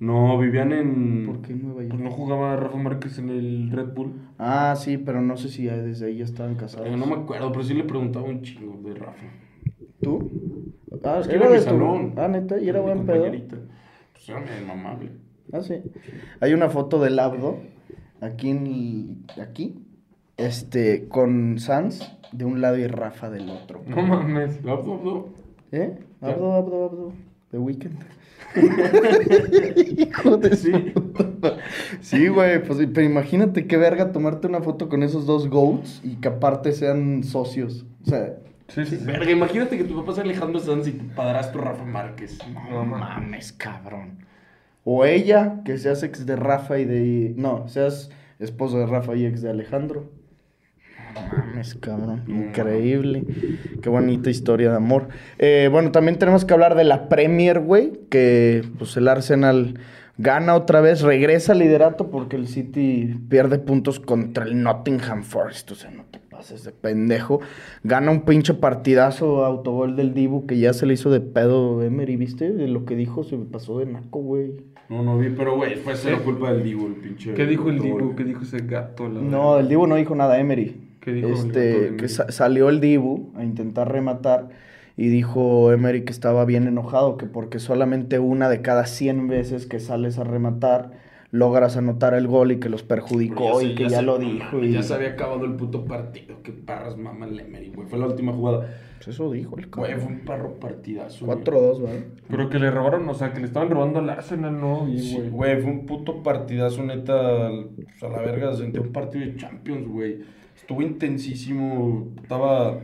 No, 0.05 0.39
vivían 0.39 0.73
en... 0.73 1.25
¿Por 1.25 1.41
qué 1.41 1.55
Nueva 1.55 1.81
York? 1.83 1.93
Pues 1.93 2.03
no 2.03 2.11
jugaba 2.11 2.57
Rafa 2.57 2.77
Márquez 2.77 3.19
en 3.19 3.31
el 3.31 3.71
Red 3.71 3.95
Bull. 3.95 4.13
Ah, 4.39 4.75
sí, 4.77 4.99
pero 4.99 5.23
no 5.23 5.37
sé 5.39 5.49
si 5.49 5.65
ya 5.65 5.77
desde 5.79 6.07
ahí 6.07 6.19
ya 6.19 6.25
estaban 6.25 6.57
casados. 6.57 6.87
Eh, 6.87 6.97
no 6.97 7.07
me 7.07 7.15
acuerdo, 7.15 7.51
pero 7.53 7.65
sí 7.65 7.73
le 7.73 7.85
preguntaba 7.85 8.27
un 8.27 8.43
chingo 8.43 8.87
de 8.87 8.95
Rafa. 8.97 9.27
¿Tú? 10.03 10.31
Ah, 11.03 11.19
Es 11.21 11.27
que 11.29 11.37
era 11.37 11.47
era 11.47 11.51
mi 11.55 11.57
de 11.59 11.65
tu... 11.65 11.71
salón. 11.71 12.13
Ah, 12.19 12.29
neta, 12.29 12.61
y 12.61 12.69
era 12.69 12.81
Mi 12.81 12.85
buen 12.87 13.07
pedo. 13.07 13.31
Pues 13.31 14.29
era 14.29 14.41
mi 14.41 14.67
mamable. 14.67 15.11
Ah, 15.53 15.63
sí. 15.63 15.77
Hay 16.41 16.53
una 16.53 16.69
foto 16.69 17.01
del 17.01 17.19
Abdo, 17.19 17.59
aquí 18.21 18.51
en... 18.51 19.25
aquí, 19.41 19.75
este, 20.37 21.09
con 21.09 21.59
Sans 21.59 22.15
de 22.33 22.45
un 22.45 22.61
lado 22.61 22.77
y 22.77 22.87
Rafa 22.87 23.31
del 23.31 23.49
otro. 23.49 23.81
No 23.87 24.03
mames. 24.03 24.59
Abdo, 24.67 24.95
abdo. 24.95 25.29
¿Eh? 25.73 25.99
Abdo, 26.21 26.53
abdo, 26.53 26.85
abdo. 26.85 27.13
The 27.53 27.59
Weeknd. 27.59 27.99
Hijo 29.97 30.37
de 30.37 30.57
sí. 30.57 30.73
Sí, 32.01 32.29
güey, 32.29 32.63
pues 32.63 32.79
pero 32.93 33.07
imagínate 33.07 33.67
qué 33.67 33.77
verga 33.77 34.13
tomarte 34.13 34.47
una 34.47 34.61
foto 34.61 34.89
con 34.89 35.03
esos 35.03 35.27
dos 35.27 35.49
goats 35.49 36.01
y 36.05 36.17
que 36.17 36.29
aparte 36.29 36.73
sean 36.73 37.25
socios. 37.25 37.85
O 38.07 38.11
sea, 38.11 38.37
Sí, 38.69 38.87
sí, 38.87 38.97
sí. 38.97 39.05
Verga, 39.05 39.31
imagínate 39.31 39.77
que 39.77 39.85
tu 39.85 39.95
papá 39.95 40.13
es 40.13 40.19
Alejandro 40.19 40.59
Sanz 40.59 40.89
y 40.89 40.93
tu 40.93 41.07
padrastro 41.15 41.61
Rafa 41.61 41.85
Márquez. 41.85 42.39
no 42.71 42.85
mames, 42.85 43.53
cabrón. 43.53 44.25
O 44.85 45.05
ella, 45.05 45.61
que 45.65 45.79
seas 45.79 46.03
ex 46.03 46.27
de 46.27 46.37
Rafa 46.37 46.79
y 46.79 46.85
de. 46.85 47.35
No, 47.37 47.69
seas 47.69 48.11
esposo 48.39 48.79
de 48.79 48.87
Rafa 48.87 49.15
y 49.17 49.27
ex 49.27 49.43
de 49.43 49.51
Alejandro. 49.51 50.11
Mames, 51.15 51.75
cabrón. 51.77 52.23
Increíble. 52.27 53.25
Qué 53.83 53.89
bonita 53.89 54.31
historia 54.31 54.71
de 54.71 54.77
amor. 54.77 55.09
Eh, 55.39 55.69
bueno, 55.71 55.91
también 55.93 56.19
tenemos 56.19 56.45
que 56.45 56.55
hablar 56.55 56.75
de 56.75 56.85
la 56.85 57.09
Premier, 57.09 57.61
güey. 57.61 57.93
Que 58.11 58.63
pues 58.79 58.97
el 58.97 59.09
Arsenal 59.09 59.79
gana 60.19 60.55
otra 60.55 60.81
vez, 60.81 61.03
regresa 61.03 61.53
al 61.53 61.59
liderato 61.59 62.11
porque 62.11 62.37
el 62.37 62.47
City 62.47 63.17
pierde 63.29 63.59
puntos 63.59 64.01
contra 64.01 64.45
el 64.45 64.63
Nottingham 64.63 65.23
Forest. 65.25 65.73
O 65.73 65.75
sea, 65.75 65.91
no 65.91 66.05
te 66.11 66.19
pases 66.19 66.65
de 66.65 66.73
pendejo. 66.73 67.41
Gana 67.83 68.11
un 68.11 68.23
pinche 68.23 68.55
partidazo 68.55 69.45
autogol 69.45 69.97
del 69.97 70.15
Dibu 70.15 70.47
que 70.47 70.59
ya 70.59 70.73
se 70.73 70.87
le 70.87 70.95
hizo 70.95 71.11
de 71.11 71.21
pedo 71.21 71.83
Emery, 71.83 72.17
¿viste? 72.17 72.53
De 72.53 72.69
lo 72.69 72.85
que 72.85 72.97
dijo 72.97 73.25
se 73.25 73.37
me 73.37 73.45
pasó 73.45 73.79
de 73.79 73.87
naco, 73.87 74.21
güey. 74.21 74.53
No, 74.89 75.03
no 75.03 75.17
vi, 75.19 75.31
pero 75.31 75.57
güey, 75.57 75.77
fue 75.77 75.95
cero 75.97 76.21
culpa 76.23 76.53
del 76.53 76.63
Dibu, 76.63 76.87
el 76.89 76.95
pinche. 76.97 77.33
¿Qué 77.33 77.47
dijo 77.47 77.71
el. 77.71 77.79
Dibu? 77.81 78.15
¿Qué 78.15 78.25
dijo 78.25 78.43
ese 78.43 78.59
gato? 78.59 79.09
la 79.09 79.21
No, 79.21 79.53
verdad? 79.53 79.61
el 79.61 79.69
Dibu 79.69 79.87
no 79.87 79.97
dijo 79.97 80.15
nada, 80.15 80.39
Emery. 80.39 80.84
¿Qué 81.05 81.13
dijo 81.13 81.29
Este, 81.29 81.97
que 81.97 82.09
sa- 82.09 82.31
salió 82.33 82.69
el 82.71 82.81
Dibu 82.81 83.33
a 83.37 83.45
intentar 83.45 83.93
rematar 83.93 84.49
y 84.97 85.09
dijo 85.09 85.71
Emery 85.73 86.05
que 86.05 86.13
estaba 86.13 86.45
bien 86.47 86.67
enojado, 86.67 87.17
que 87.19 87.27
porque 87.27 87.59
solamente 87.59 88.19
una 88.19 88.49
de 88.49 88.63
cada 88.63 88.87
100 88.87 89.29
veces 89.29 89.67
que 89.67 89.81
sales 89.81 90.19
a 90.19 90.25
rematar 90.25 90.93
logras 91.31 91.77
anotar 91.77 92.15
el 92.15 92.29
gol 92.29 92.53
y 92.53 92.61
que 92.61 92.69
los 92.69 92.85
perjudicó 92.85 93.59
Pero 93.59 93.61
y 93.63 93.75
que 93.75 93.85
se- 93.87 93.91
ya, 93.91 93.99
se- 93.99 94.03
lo 94.05 94.19
dijo. 94.19 94.61
y- 94.61 94.73
Ya 94.73 94.83
se 94.85 94.95
había 94.95 95.09
acabado 95.11 95.45
el 95.45 95.55
puto 95.57 95.85
partido. 95.85 96.37
Qué 96.45 96.53
parras 96.53 96.97
mama 96.97 97.27
el 97.27 97.41
Emery, 97.41 97.73
güey. 97.75 97.89
Fue 97.89 97.99
la 97.99 98.07
última 98.07 98.33
jugada. 98.33 98.69
Pues 98.99 99.09
eso 99.09 99.31
dijo 99.33 99.59
el 99.59 99.67
Güey, 99.67 99.91
cabrón. 99.91 100.01
fue 100.07 100.13
un 100.15 100.21
perro 100.21 100.55
partidazo. 100.61 101.27
güey. 101.27 101.39
4-2, 101.39 101.83
¿vale? 101.83 102.05
Pero 102.31 102.49
que 102.49 102.59
le 102.61 102.71
robaron, 102.71 103.09
o 103.09 103.15
sea, 103.15 103.33
que 103.35 103.41
le 103.41 103.47
estaban 103.47 103.69
robando 103.69 103.99
al 103.99 104.09
Arsenal, 104.11 104.59
¿no? 104.59 104.89
Y, 104.89 104.99
Sí, 105.01 105.17
güey. 105.17 105.31
güey, 105.31 105.61
fue 105.61 105.71
un 105.73 105.87
puto 105.87 106.23
partidazo, 106.23 106.85
neta. 106.85 107.51
pues, 107.75 108.03
a 108.05 108.09
la 108.09 108.21
verga, 108.21 108.55
sentí 108.55 108.79
un 108.79 108.93
partido 108.93 109.27
de 109.27 109.35
Champions, 109.37 109.89
güey. 109.89 110.21
Estuvo 110.65 110.81
intensísimo. 110.81 112.09
Estaba 112.23 112.81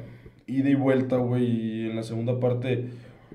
ida 0.46 0.68
y 0.68 0.74
vuelta, 0.74 1.16
güey. 1.16 1.44
Y 1.44 1.88
en 1.88 1.96
la 1.96 2.02
segunda 2.02 2.38
parte. 2.38 2.90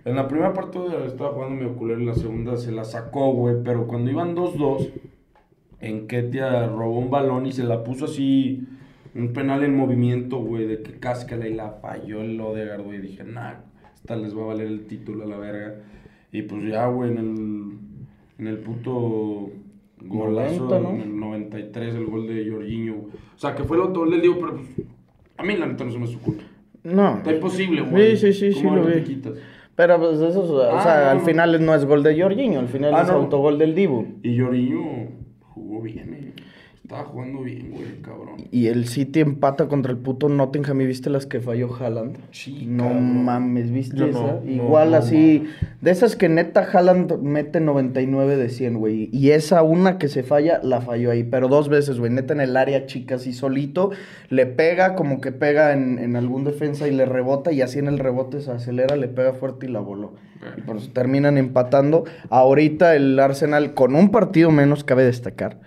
En 0.05 0.15
la 0.15 0.27
primera 0.27 0.53
parte 0.53 0.77
estaba 1.07 1.31
jugando 1.31 1.55
mi 1.55 1.65
ocular. 1.65 1.97
En 1.97 2.05
la 2.05 2.13
segunda 2.13 2.55
se 2.55 2.71
la 2.71 2.83
sacó, 2.83 3.33
güey. 3.33 3.55
Pero 3.63 3.87
cuando 3.87 4.11
iban 4.11 4.35
2-2, 4.35 4.91
Enketia 5.81 6.67
robó 6.67 6.99
un 6.99 7.09
balón 7.09 7.47
y 7.47 7.53
se 7.53 7.63
la 7.63 7.83
puso 7.83 8.05
así. 8.05 8.67
Un 9.15 9.33
penal 9.33 9.63
en 9.63 9.75
movimiento, 9.75 10.37
güey. 10.37 10.67
De 10.67 10.83
que 10.83 10.99
cáscala 10.99 11.47
y 11.47 11.55
la 11.55 11.71
falló 11.81 12.21
el 12.21 12.39
Odegaard, 12.39 12.83
güey. 12.83 13.01
Dije, 13.01 13.23
nah, 13.23 13.55
esta 13.95 14.15
les 14.15 14.37
va 14.37 14.43
a 14.43 14.47
valer 14.47 14.67
el 14.67 14.85
título 14.85 15.23
a 15.23 15.27
la 15.27 15.37
verga. 15.37 15.73
Y 16.31 16.43
pues 16.43 16.63
ya, 16.65 16.85
güey, 16.85 17.09
en 17.09 17.17
el, 17.17 17.77
en 18.37 18.47
el 18.47 18.59
puto 18.59 19.49
golazo, 20.01 20.65
90, 20.65 20.79
¿no? 20.79 20.89
en 20.95 21.01
el 21.01 21.19
93, 21.19 21.95
el 21.95 22.05
gol 22.05 22.27
de 22.27 22.49
Jorginho. 22.49 22.93
güey. 22.95 23.15
O 23.15 23.37
sea, 23.37 23.55
que 23.55 23.63
fue 23.63 23.77
el 23.77 23.83
autogol 23.83 24.11
del 24.11 24.21
Diego, 24.21 24.37
pero 24.39 24.53
pues, 24.57 24.67
a 25.37 25.43
mí 25.43 25.55
la 25.57 25.65
neta 25.67 25.83
no 25.83 25.91
se 25.91 25.99
me 25.99 26.07
culpa. 26.17 26.43
No. 26.83 27.17
Está 27.17 27.33
imposible, 27.33 27.81
güey. 27.81 28.15
Sí, 28.15 28.31
sí, 28.33 28.51
sí, 28.51 28.53
sí, 28.53 28.63
¿Cómo 28.63 28.75
lo 28.77 28.85
vi. 28.85 29.21
Pero 29.75 29.99
pues 29.99 30.19
eso, 30.21 30.41
o 30.41 30.61
Ah, 30.61 30.81
sea, 30.83 31.11
al 31.11 31.17
no. 31.17 31.23
final 31.25 31.65
no 31.65 31.75
es 31.75 31.83
gol 31.85 32.01
de 32.03 32.21
Jorginho, 32.21 32.59
al 32.59 32.67
final 32.69 32.93
Ah, 32.95 33.01
es 33.01 33.07
no. 33.09 33.15
autogol 33.15 33.57
del 33.57 33.75
Dibu. 33.75 34.05
Y 34.23 34.39
Jorginho 34.39 35.09
jugó 35.41 35.81
bien, 35.81 36.13
eh. 36.13 36.33
Estaba 36.85 37.03
jugando 37.05 37.41
bien, 37.41 37.71
güey, 37.71 37.99
cabrón. 38.03 38.35
Y 38.51 38.67
el 38.67 38.87
City 38.87 39.21
empata 39.21 39.67
contra 39.67 39.91
el 39.91 39.97
puto 39.97 40.29
Nottingham. 40.29 40.81
¿Y 40.81 40.85
viste 40.85 41.09
las 41.09 41.25
que 41.25 41.39
falló 41.41 41.75
Haaland? 41.75 42.17
Sí, 42.29 42.67
No 42.67 42.83
cabrón. 42.83 43.25
mames, 43.25 43.71
¿viste 43.71 43.97
Yo 43.97 44.05
esa? 44.05 44.19
no, 44.19 44.41
Igual 44.45 44.91
no, 44.91 44.97
así. 44.97 45.45
De 45.81 45.89
esas 45.89 46.15
que 46.15 46.29
neta 46.29 46.61
Haaland 46.71 47.17
mete 47.23 47.59
99 47.59 48.37
de 48.37 48.49
100, 48.49 48.75
güey. 48.77 49.09
Y 49.11 49.31
esa 49.31 49.63
una 49.63 49.97
que 49.97 50.07
se 50.09 50.21
falla, 50.21 50.59
la 50.61 50.79
falló 50.79 51.09
ahí. 51.09 51.23
Pero 51.23 51.47
dos 51.47 51.69
veces, 51.69 51.97
güey. 51.97 52.11
Neta 52.11 52.33
en 52.35 52.41
el 52.41 52.55
área 52.55 52.85
chica, 52.85 53.15
así 53.15 53.33
solito. 53.33 53.89
Le 54.29 54.45
pega, 54.45 54.93
como 54.93 55.21
que 55.21 55.31
pega 55.31 55.73
en, 55.73 55.97
en 55.97 56.15
algún 56.15 56.43
defensa 56.43 56.87
y 56.87 56.91
le 56.91 57.05
rebota. 57.05 57.51
Y 57.51 57.63
así 57.63 57.79
en 57.79 57.87
el 57.87 57.97
rebote 57.97 58.41
se 58.41 58.51
acelera, 58.51 58.95
le 58.95 59.07
pega 59.07 59.33
fuerte 59.33 59.65
y 59.65 59.69
la 59.69 59.79
voló. 59.79 60.13
Y 60.55 60.61
por 60.61 60.77
eso 60.77 60.91
terminan 60.93 61.39
empatando. 61.39 62.03
Ahorita 62.29 62.95
el 62.95 63.19
Arsenal, 63.19 63.73
con 63.73 63.95
un 63.95 64.11
partido 64.11 64.51
menos, 64.51 64.83
cabe 64.83 65.03
destacar. 65.03 65.57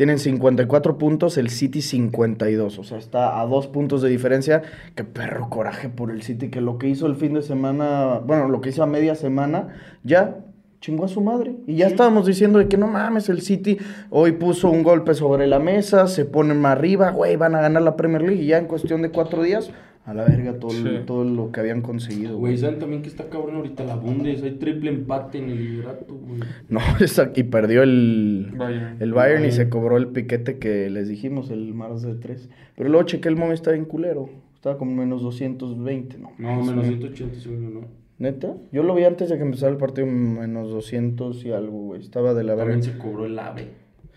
Tienen 0.00 0.18
54 0.18 0.96
puntos, 0.96 1.36
el 1.36 1.50
City 1.50 1.82
52. 1.82 2.78
O 2.78 2.84
sea, 2.84 2.96
está 2.96 3.38
a 3.38 3.44
dos 3.44 3.66
puntos 3.66 4.00
de 4.00 4.08
diferencia. 4.08 4.62
Qué 4.94 5.04
perro 5.04 5.50
coraje 5.50 5.90
por 5.90 6.10
el 6.10 6.22
City, 6.22 6.48
que 6.48 6.62
lo 6.62 6.78
que 6.78 6.88
hizo 6.88 7.06
el 7.06 7.16
fin 7.16 7.34
de 7.34 7.42
semana, 7.42 8.18
bueno, 8.24 8.48
lo 8.48 8.62
que 8.62 8.70
hizo 8.70 8.82
a 8.82 8.86
media 8.86 9.14
semana, 9.14 9.76
ya 10.02 10.38
chingó 10.80 11.04
a 11.04 11.08
su 11.08 11.20
madre. 11.20 11.54
Y 11.66 11.76
ya 11.76 11.86
estábamos 11.88 12.26
diciendo 12.26 12.58
de 12.58 12.68
que 12.68 12.76
no 12.76 12.86
mames, 12.86 13.28
el 13.28 13.42
City 13.42 13.78
hoy 14.10 14.32
puso 14.32 14.70
un 14.70 14.82
golpe 14.82 15.14
sobre 15.14 15.46
la 15.46 15.58
mesa, 15.58 16.06
se 16.06 16.24
ponen 16.24 16.60
más 16.60 16.72
arriba, 16.72 17.10
güey, 17.10 17.36
van 17.36 17.54
a 17.54 17.60
ganar 17.60 17.82
la 17.82 17.96
Premier 17.96 18.22
League. 18.22 18.42
Y 18.42 18.46
ya 18.46 18.58
en 18.58 18.66
cuestión 18.66 19.02
de 19.02 19.10
cuatro 19.10 19.42
días, 19.42 19.70
a 20.06 20.14
la 20.14 20.24
verga 20.24 20.54
todo, 20.58 20.72
el- 20.72 21.04
todo 21.04 21.24
lo 21.24 21.52
que 21.52 21.60
habían 21.60 21.82
conseguido. 21.82 22.38
Güey, 22.38 22.56
¿saben 22.56 22.78
también 22.78 23.02
que 23.02 23.08
está 23.08 23.28
cabrón 23.28 23.56
ahorita 23.56 23.84
la 23.84 23.96
Bundes? 23.96 24.42
Hay 24.42 24.52
triple 24.52 24.90
empate 24.90 25.38
en 25.38 25.50
el 25.50 25.58
liderato, 25.58 26.14
güey. 26.14 26.40
No, 26.70 26.80
esa- 27.00 27.30
y 27.36 27.42
perdió 27.44 27.82
el, 27.82 28.50
Bayern. 28.56 28.96
el 29.00 29.12
Bayern 29.12 29.44
y 29.44 29.52
se 29.52 29.68
cobró 29.68 29.98
el 29.98 30.08
piquete 30.08 30.58
que 30.58 30.88
les 30.88 31.08
dijimos, 31.08 31.50
el 31.50 31.74
Mars 31.74 32.00
de 32.02 32.14
3. 32.14 32.48
Pero 32.76 32.88
luego 32.88 33.06
chequé 33.06 33.28
el 33.28 33.36
momio, 33.36 33.52
estaba 33.52 33.74
bien 33.74 33.84
culero. 33.84 34.30
Estaba 34.54 34.78
como 34.78 34.94
menos 34.94 35.22
220, 35.22 36.18
¿no? 36.18 36.32
No, 36.38 36.62
menos 36.64 36.86
180 36.86 37.38
según 37.38 37.62
yo, 37.62 37.80
¿no? 37.80 37.99
¿Neta? 38.20 38.54
Yo 38.70 38.82
lo 38.82 38.94
vi 38.94 39.04
antes 39.04 39.30
de 39.30 39.36
que 39.38 39.42
empezara 39.42 39.72
el 39.72 39.78
partido 39.78 40.06
menos 40.06 40.70
200 40.70 41.44
y 41.44 41.52
algo, 41.52 41.78
güey. 41.86 42.00
Estaba 42.02 42.34
de 42.34 42.44
la 42.44 42.54
verga. 42.54 42.72
También 42.74 42.92
se 42.92 42.98
cobró 42.98 43.24
el 43.26 43.36
AVE. 43.38 43.68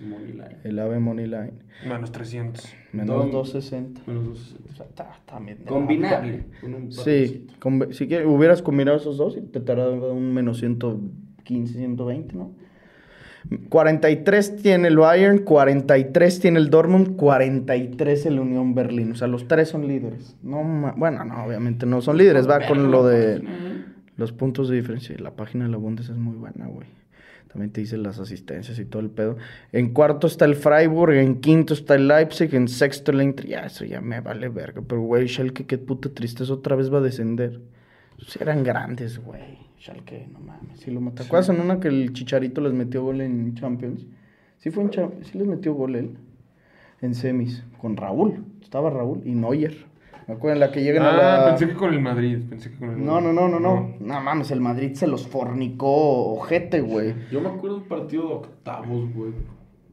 Money 0.02 0.34
line. 0.34 0.58
El 0.66 0.78
AVE 0.80 1.00
Money 1.00 1.26
Line. 1.28 1.54
Menos 1.88 2.12
300. 2.12 2.76
Menos 2.92 3.16
Dom- 3.26 3.32
260. 3.32 4.02
Menos 4.06 4.26
260. 4.26 4.70
O 4.70 4.76
sea, 4.76 4.86
está- 4.88 5.10
la 5.40 5.66
Combinable. 5.66 6.44
Sí, 6.90 7.48
si 7.92 8.08
quieres, 8.08 8.28
hubieras 8.28 8.62
combinado 8.62 8.98
esos 8.98 9.16
dos 9.18 9.38
y 9.38 9.42
te 9.42 9.62
tardaba 9.62 10.12
un 10.12 10.34
menos 10.34 10.58
115, 10.60 11.74
120, 11.76 12.36
¿no? 12.36 12.52
43 13.70 14.58
tiene 14.58 14.88
el 14.88 14.98
Bayern, 14.98 15.40
43 15.40 16.40
tiene 16.40 16.60
el 16.60 16.70
Dortmund, 16.70 17.16
43 17.18 18.26
el 18.26 18.40
Unión 18.40 18.74
Berlín. 18.74 19.12
O 19.12 19.16
sea, 19.16 19.28
los 19.28 19.48
tres 19.48 19.70
son 19.70 19.88
líderes. 19.88 20.38
No, 20.44 20.64
ma- 20.64 20.94
bueno, 20.98 21.24
no, 21.26 21.46
obviamente 21.46 21.86
no 21.86 22.02
son 22.02 22.18
líderes. 22.18 22.50
Va 22.50 22.66
con 22.66 22.90
lo 22.90 23.06
de 23.06 23.44
los 24.18 24.32
puntos 24.32 24.70
de 24.70 24.76
diferencia. 24.76 25.16
La 25.20 25.36
página 25.36 25.66
de 25.66 25.72
la 25.72 25.78
Bundes 25.78 26.10
es 26.10 26.18
muy 26.18 26.36
buena, 26.36 26.68
güey. 26.68 26.88
También 27.54 27.72
te 27.72 27.82
dice 27.82 27.98
las 27.98 28.20
asistencias 28.20 28.80
y 28.80 28.86
todo 28.86 29.02
el 29.02 29.12
pedo. 29.12 29.38
En 29.72 29.94
cuarto 29.94 30.26
está 30.26 30.46
el 30.46 30.56
Freiburg, 30.56 31.14
en 31.14 31.40
quinto 31.40 31.76
está 31.76 31.94
el 31.94 32.08
Leipzig, 32.08 32.54
en 32.56 32.68
sexto 32.68 33.12
el 33.12 33.22
Inter. 33.22 33.46
Ya, 33.46 33.60
eso 33.60 33.86
ya 33.86 34.02
me 34.02 34.22
vale 34.22 34.50
verga. 34.50 34.82
Pero, 34.88 35.02
güey, 35.02 35.28
Schalke, 35.28 35.66
qué 35.66 35.78
puta 35.78 36.10
tristeza, 36.10 36.52
otra 36.52 36.76
vez 36.76 36.92
va 36.92 36.98
a 36.98 37.02
descender. 37.02 37.62
Sí 38.28 38.40
eran 38.42 38.64
grandes, 38.64 39.20
güey. 39.20 39.60
Schalke, 39.80 40.28
no 40.32 40.40
mames. 40.40 40.80
Sí 40.80 40.90
lo 40.90 41.00
mata. 41.00 41.22
¿Te 41.22 41.28
acuerdas 41.28 41.50
en 41.50 41.60
una 41.60 41.80
que 41.80 41.90
el 41.90 42.14
Chicharito 42.14 42.60
les 42.60 42.74
metió 42.74 43.04
gol 43.04 43.22
en 43.22 43.54
Champions? 43.54 44.08
Sí 44.58 44.72
fue 44.72 44.84
en 44.84 44.90
Champions. 44.90 45.28
Sí 45.28 45.38
les 45.38 45.46
metió 45.46 45.76
gol 45.76 45.96
él. 45.96 46.18
En 47.02 47.14
semis. 47.14 47.64
Con 47.80 47.98
Raúl. 47.98 48.44
Estaba 48.64 48.90
Raúl 48.90 49.22
y 49.26 49.36
Neuer. 49.36 49.93
Me 50.28 50.34
acuerdo 50.36 50.54
en 50.56 50.60
la 50.60 50.72
que 50.72 50.82
llegan 50.84 51.04
a 51.04 51.10
Ah, 51.10 51.38
la... 51.40 51.46
pensé 51.50 51.68
que 51.68 51.74
con 51.74 51.94
el 51.94 52.00
Madrid. 52.02 52.40
Pensé 52.50 52.72
que 52.72 52.78
con 52.78 52.92
el 52.92 53.06
No, 53.06 53.20
no, 53.22 53.34
no, 53.34 53.48
no, 53.48 53.60
no. 53.60 53.76
No. 53.76 53.96
No 54.00 54.22
mames, 54.22 54.52
el 54.52 54.62
Madrid 54.62 54.94
se 54.94 55.08
los 55.08 55.28
fornicó 55.28 56.34
ojete, 56.34 56.82
güey. 56.82 57.14
Yo 57.32 57.42
me 57.42 57.50
acuerdo 57.50 57.78
de 57.78 57.84
un 57.84 57.88
partido 57.90 58.28
de 58.28 58.34
octavos, 58.36 59.14
güey. 59.14 59.32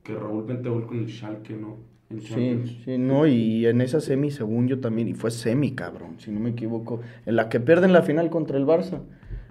Que 0.03 0.15
Raúl 0.15 0.45
gol 0.47 0.87
con 0.87 0.99
el 0.99 1.09
Schalke, 1.09 1.51
¿no? 1.55 1.77
En 2.11 2.21
Sí, 2.21 2.27
Champions. 2.29 2.77
sí, 2.85 2.99
no, 2.99 3.27
y 3.27 3.67
en 3.67 3.81
esa 3.81 4.01
semi, 4.01 4.31
según 4.33 4.67
yo 4.67 4.81
también, 4.81 5.07
y 5.09 5.15
fue 5.15 5.31
semi, 5.31 5.73
cabrón, 5.73 6.15
si 6.19 6.33
no 6.33 6.41
me 6.41 6.51
equivoco, 6.51 7.01
en 7.25 7.37
la 7.37 7.49
que 7.49 7.61
pierden 7.61 7.93
la 7.93 8.03
final 8.03 8.31
contra 8.31 8.57
el 8.59 8.67
Barça. 8.67 8.99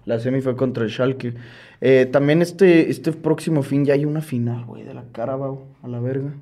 La 0.05 0.19
semi 0.19 0.41
fue 0.41 0.55
contra 0.57 0.83
el 0.83 0.89
Schalke. 0.89 1.35
Eh, 1.81 2.05
también 2.11 2.41
este, 2.41 2.89
este 2.89 3.11
próximo 3.13 3.61
fin 3.63 3.85
ya 3.85 3.93
hay 3.93 4.03
una 4.05 4.19
final, 4.21 4.65
güey, 4.65 4.83
de 4.83 4.93
la 4.93 5.03
Carabao, 5.13 5.67
a 5.83 5.87
la 5.87 5.99
verga. 6.01 6.33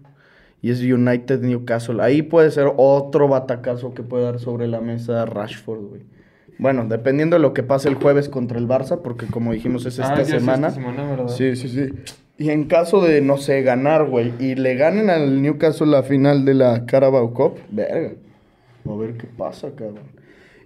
Y 0.62 0.72
es 0.72 0.82
United 0.82 1.42
Newcastle. 1.42 2.02
Ahí 2.02 2.22
puede 2.24 2.50
ser 2.52 2.72
otro 2.78 3.28
batacazo 3.28 3.94
que 3.94 4.04
puede 4.04 4.24
dar 4.24 4.40
sobre 4.40 4.68
la 4.68 4.82
mesa 4.82 5.26
Rashford, 5.26 5.80
güey. 5.82 6.02
Bueno, 6.60 6.86
dependiendo 6.90 7.36
de 7.36 7.42
lo 7.42 7.54
que 7.54 7.62
pase 7.62 7.88
el 7.88 7.96
jueves 7.96 8.30
contra 8.30 8.58
el 8.58 8.68
Barça, 8.68 9.02
porque 9.04 9.28
como 9.28 9.54
dijimos 9.54 9.86
es 9.86 10.00
Ah, 10.00 10.04
esta 10.04 10.16
ya 10.16 10.22
es 10.22 10.28
esta 10.30 10.40
semana. 10.40 10.72
semana, 10.72 11.08
¿verdad? 11.08 11.28
Sí, 11.28 11.56
sí, 11.56 11.70
sí. 11.70 11.90
Y 12.40 12.50
en 12.50 12.66
caso 12.66 13.04
de, 13.04 13.22
no 13.22 13.38
sé, 13.38 13.62
ganar, 13.62 14.06
güey, 14.06 14.34
y 14.40 14.56
le 14.56 14.76
ganen 14.76 15.10
al 15.12 15.42
Newcastle 15.42 15.88
la 15.88 16.02
final 16.04 16.46
de 16.46 16.56
la 16.56 16.86
Carabao 16.88 17.34
Cup, 17.34 17.60
verga. 17.72 18.14
A 18.90 18.96
ver 18.96 19.14
qué 19.18 19.28
pasa, 19.28 19.70
cabrón. 19.76 20.06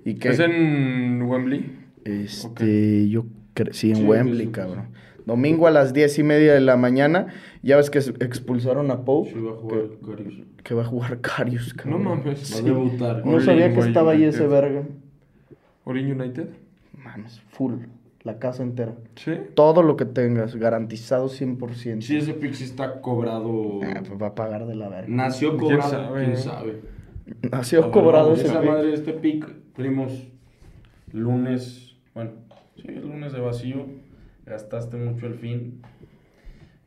Y 0.05 0.15
que, 0.15 0.29
¿Es 0.29 0.39
en 0.39 1.21
Wembley? 1.23 1.77
este, 2.05 3.09
yo 3.09 3.25
creo, 3.53 3.73
sí, 3.73 3.91
en 3.91 3.97
Sí, 3.97 4.03
Wembley, 4.05 4.37
sí, 4.39 4.45
sí. 4.45 4.51
cabrón. 4.51 4.85
Domingo 5.25 5.67
a 5.67 5.71
las 5.71 5.93
diez 5.93 6.17
y 6.19 6.23
media 6.23 6.53
de 6.53 6.61
la 6.61 6.77
mañana, 6.77 7.27
ya 7.61 7.77
ves 7.77 7.89
que 7.89 7.99
expulsaron 7.99 8.89
a 8.91 9.05
Pope, 9.05 9.31
Sí, 9.31 9.39
va 9.39 9.51
a 9.51 9.55
jugar 9.55 9.81
que, 9.87 10.43
que 10.63 10.73
va 10.73 10.81
a 10.81 10.85
jugar 10.85 11.21
Carius, 11.21 11.75
No 11.75 11.83
cabrón. 11.83 12.03
mames. 12.03 12.53
Va 12.55 12.59
a 12.59 12.61
debutar. 12.61 13.25
No 13.25 13.39
sabía 13.39 13.73
que 13.73 13.79
estaba 13.81 14.11
ahí 14.11 14.23
United. 14.23 14.35
ese 14.35 14.47
verga. 14.47 14.83
¿Orin 15.83 16.19
United? 16.19 16.49
Mames, 17.03 17.41
full, 17.49 17.73
la 18.23 18.37
casa 18.39 18.63
entera. 18.63 18.93
Sí. 19.15 19.31
Todo 19.55 19.81
lo 19.83 19.95
que 19.97 20.05
tengas, 20.05 20.55
garantizado 20.55 21.27
100%. 21.29 22.01
Sí, 22.01 22.17
ese 22.17 22.33
pick 22.33 22.53
sí 22.53 22.63
está 22.65 23.01
cobrado. 23.01 23.79
Ah, 23.83 24.01
pues 24.07 24.21
va 24.21 24.27
a 24.27 24.35
pagar 24.35 24.65
de 24.67 24.75
la 24.75 24.89
verga. 24.89 25.07
Nació 25.09 25.57
¿Quién 25.57 25.77
cobrado. 25.77 25.89
sabe? 25.89 26.25
¿Quién 26.25 26.37
sabe? 26.37 26.81
Nació 27.51 27.81
ver, 27.83 27.91
cobrado 27.91 28.33
ese 28.33 28.45
Esa 28.45 28.59
pick. 28.61 28.69
madre, 28.69 28.93
este 28.93 29.13
pick, 29.13 29.47
primos, 29.75 30.27
lunes, 31.13 31.95
bueno, 32.13 32.31
sí, 32.75 32.83
el 32.87 33.01
lunes 33.01 33.33
de 33.33 33.39
vacío, 33.39 33.85
gastaste 34.51 34.97
mucho 34.97 35.27
el 35.27 35.35
fin. 35.35 35.81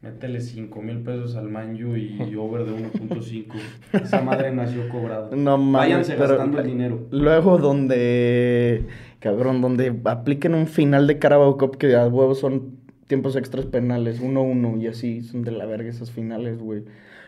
Métele 0.03 0.41
5 0.41 0.83
mil 0.83 1.01
pesos 1.01 1.35
al 1.35 1.49
Manju 1.49 1.97
y 1.97 2.35
over 2.39 2.65
de 2.65 2.73
1.5. 2.73 3.55
Esa 4.03 4.21
madre 4.21 4.53
nació 4.53 4.89
cobrada. 4.91 5.35
No 5.35 5.57
mames, 5.57 5.89
Váyanse 5.89 6.17
gastando 6.17 6.61
el 6.61 6.67
dinero. 6.67 7.07
Luego 7.11 7.57
donde, 7.57 8.85
cabrón, 9.19 9.63
donde 9.63 9.99
apliquen 10.05 10.55
un 10.55 10.67
final 10.67 11.07
de 11.07 11.19
Carabao 11.19 11.57
Cup 11.57 11.79
que 11.79 11.97
a 11.97 12.07
huevos 12.07 12.41
son 12.41 12.77
tiempos 13.07 13.35
extras 13.35 13.65
penales, 13.65 14.23
1-1 14.23 14.83
y 14.83 14.87
así, 14.89 15.23
son 15.23 15.43
de 15.43 15.53
la 15.53 15.65
verga 15.65 15.89
esas 15.89 16.11
finales, 16.11 16.59
güey. 16.59 16.85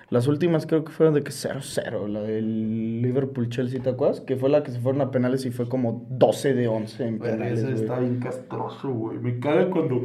Las 0.09 0.29
últimas 0.29 0.67
creo 0.67 0.85
que 0.85 0.93
fueron 0.93 1.15
de 1.15 1.25
que 1.25 1.33
0-0, 1.33 2.07
la 2.07 2.23
del 2.23 3.03
Liverpool-Chelsea, 3.03 3.83
¿te 3.83 3.91
acuerdas? 3.91 4.21
Que 4.21 4.37
fue 4.37 4.49
la 4.49 4.63
que 4.63 4.71
se 4.71 4.79
fueron 4.79 5.01
a 5.01 5.11
penales 5.11 5.45
y 5.47 5.51
fue 5.51 5.69
como 5.69 6.07
12 6.11 6.55
de 6.55 6.69
11 6.69 7.09
en 7.09 7.19
penales, 7.19 7.59
ese 7.59 7.73
está 7.73 7.99
bien 7.99 8.21
castroso, 8.21 8.89
güey. 8.93 9.19
Me 9.19 9.41
caga 9.41 9.69
cuando. 9.69 10.03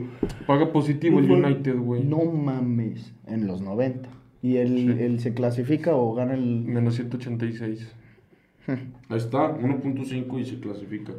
Paga 0.47 0.72
positivo 0.72 1.20
el. 1.20 1.30
United, 1.30 1.78
güey. 1.78 2.04
No 2.04 2.26
mames, 2.26 3.14
en 3.28 3.45
los 3.45 3.62
90. 3.62 4.10
¿Y 4.41 4.58
él, 4.58 4.97
él 4.99 5.20
se 5.20 5.36
clasifica 5.36 5.95
o 5.95 6.16
gana 6.16 6.34
el...? 6.34 6.64
Menos 6.64 6.95
186. 6.95 7.88
Ahí 8.68 9.18
está, 9.18 9.56
1.5 9.56 10.39
y 10.39 10.45
se 10.45 10.60
clasifica. 10.60 11.14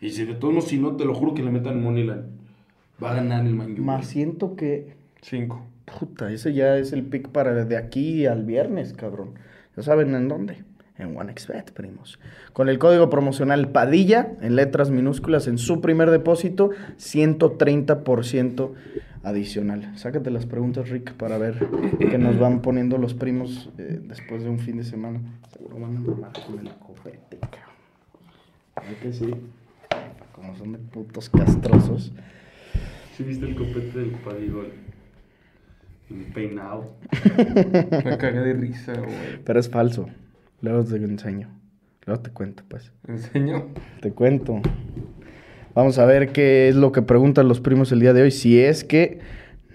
Y 0.00 0.10
si 0.10 0.24
de 0.24 0.34
todos 0.34 0.54
modos, 0.54 0.68
si 0.68 0.78
no, 0.78 0.96
te 0.96 1.04
lo 1.04 1.14
juro 1.14 1.34
que 1.34 1.42
le 1.42 1.50
metan 1.50 1.82
Moneyline. 1.82 2.24
Va 3.02 3.10
a 3.10 3.14
ganar 3.14 3.44
el 3.44 3.54
Man 3.54 3.76
Más 3.84 4.06
siento 4.06 4.56
que... 4.56 4.94
5. 5.20 5.71
Puta, 5.98 6.30
ese 6.30 6.52
ya 6.52 6.76
es 6.76 6.92
el 6.92 7.04
pick 7.04 7.28
para 7.28 7.64
de 7.64 7.76
aquí 7.76 8.26
al 8.26 8.44
viernes, 8.44 8.92
cabrón. 8.92 9.34
Ya 9.76 9.82
saben 9.82 10.14
en 10.14 10.28
dónde. 10.28 10.64
En 10.98 11.16
OneXBet, 11.16 11.72
primos. 11.72 12.20
Con 12.52 12.68
el 12.68 12.78
código 12.78 13.08
promocional 13.08 13.70
Padilla, 13.70 14.34
en 14.40 14.56
letras 14.56 14.90
minúsculas, 14.90 15.48
en 15.48 15.58
su 15.58 15.80
primer 15.80 16.10
depósito, 16.10 16.70
130% 16.98 18.72
adicional. 19.24 19.96
Sácate 19.96 20.30
las 20.30 20.46
preguntas, 20.46 20.90
Rick, 20.90 21.14
para 21.14 21.38
ver 21.38 21.66
qué 21.98 22.18
nos 22.18 22.38
van 22.38 22.60
poniendo 22.60 22.98
los 22.98 23.14
primos 23.14 23.70
eh, 23.78 24.00
después 24.02 24.42
de 24.42 24.50
un 24.50 24.58
fin 24.58 24.76
de 24.76 24.84
semana. 24.84 25.20
Seguro 25.52 25.78
van 25.80 25.96
a 25.96 26.00
mamar 26.00 26.32
con 26.46 26.58
el 26.58 26.72
copete, 26.74 27.38
cabrón. 27.38 27.72
¿Verdad 28.76 28.98
que 29.02 29.12
sí? 29.12 29.34
Como 30.34 30.56
son 30.56 30.72
de 30.72 30.78
putos 30.78 31.30
castrosos. 31.30 32.12
¿Sí 33.16 33.22
viste 33.24 33.46
el 33.46 33.56
copete 33.56 33.98
del 33.98 34.10
Padigol? 34.10 34.72
El 36.12 36.32
peinado. 36.32 36.96
Me 38.04 38.18
cagué 38.18 38.40
de 38.40 38.52
risa, 38.54 38.92
güey. 38.92 39.42
Pero 39.44 39.60
es 39.60 39.68
falso. 39.68 40.08
Luego 40.60 40.84
te 40.84 40.96
enseño. 40.96 41.48
Luego 42.06 42.22
te 42.22 42.30
cuento, 42.30 42.62
pues. 42.68 42.92
¿Te 43.06 43.12
enseño? 43.12 43.66
Te 44.00 44.12
cuento. 44.12 44.60
Vamos 45.74 45.98
a 45.98 46.04
ver 46.04 46.32
qué 46.32 46.68
es 46.68 46.74
lo 46.74 46.92
que 46.92 47.02
preguntan 47.02 47.48
los 47.48 47.60
primos 47.60 47.92
el 47.92 48.00
día 48.00 48.12
de 48.12 48.22
hoy. 48.22 48.30
Si 48.30 48.60
es 48.60 48.84
que 48.84 49.20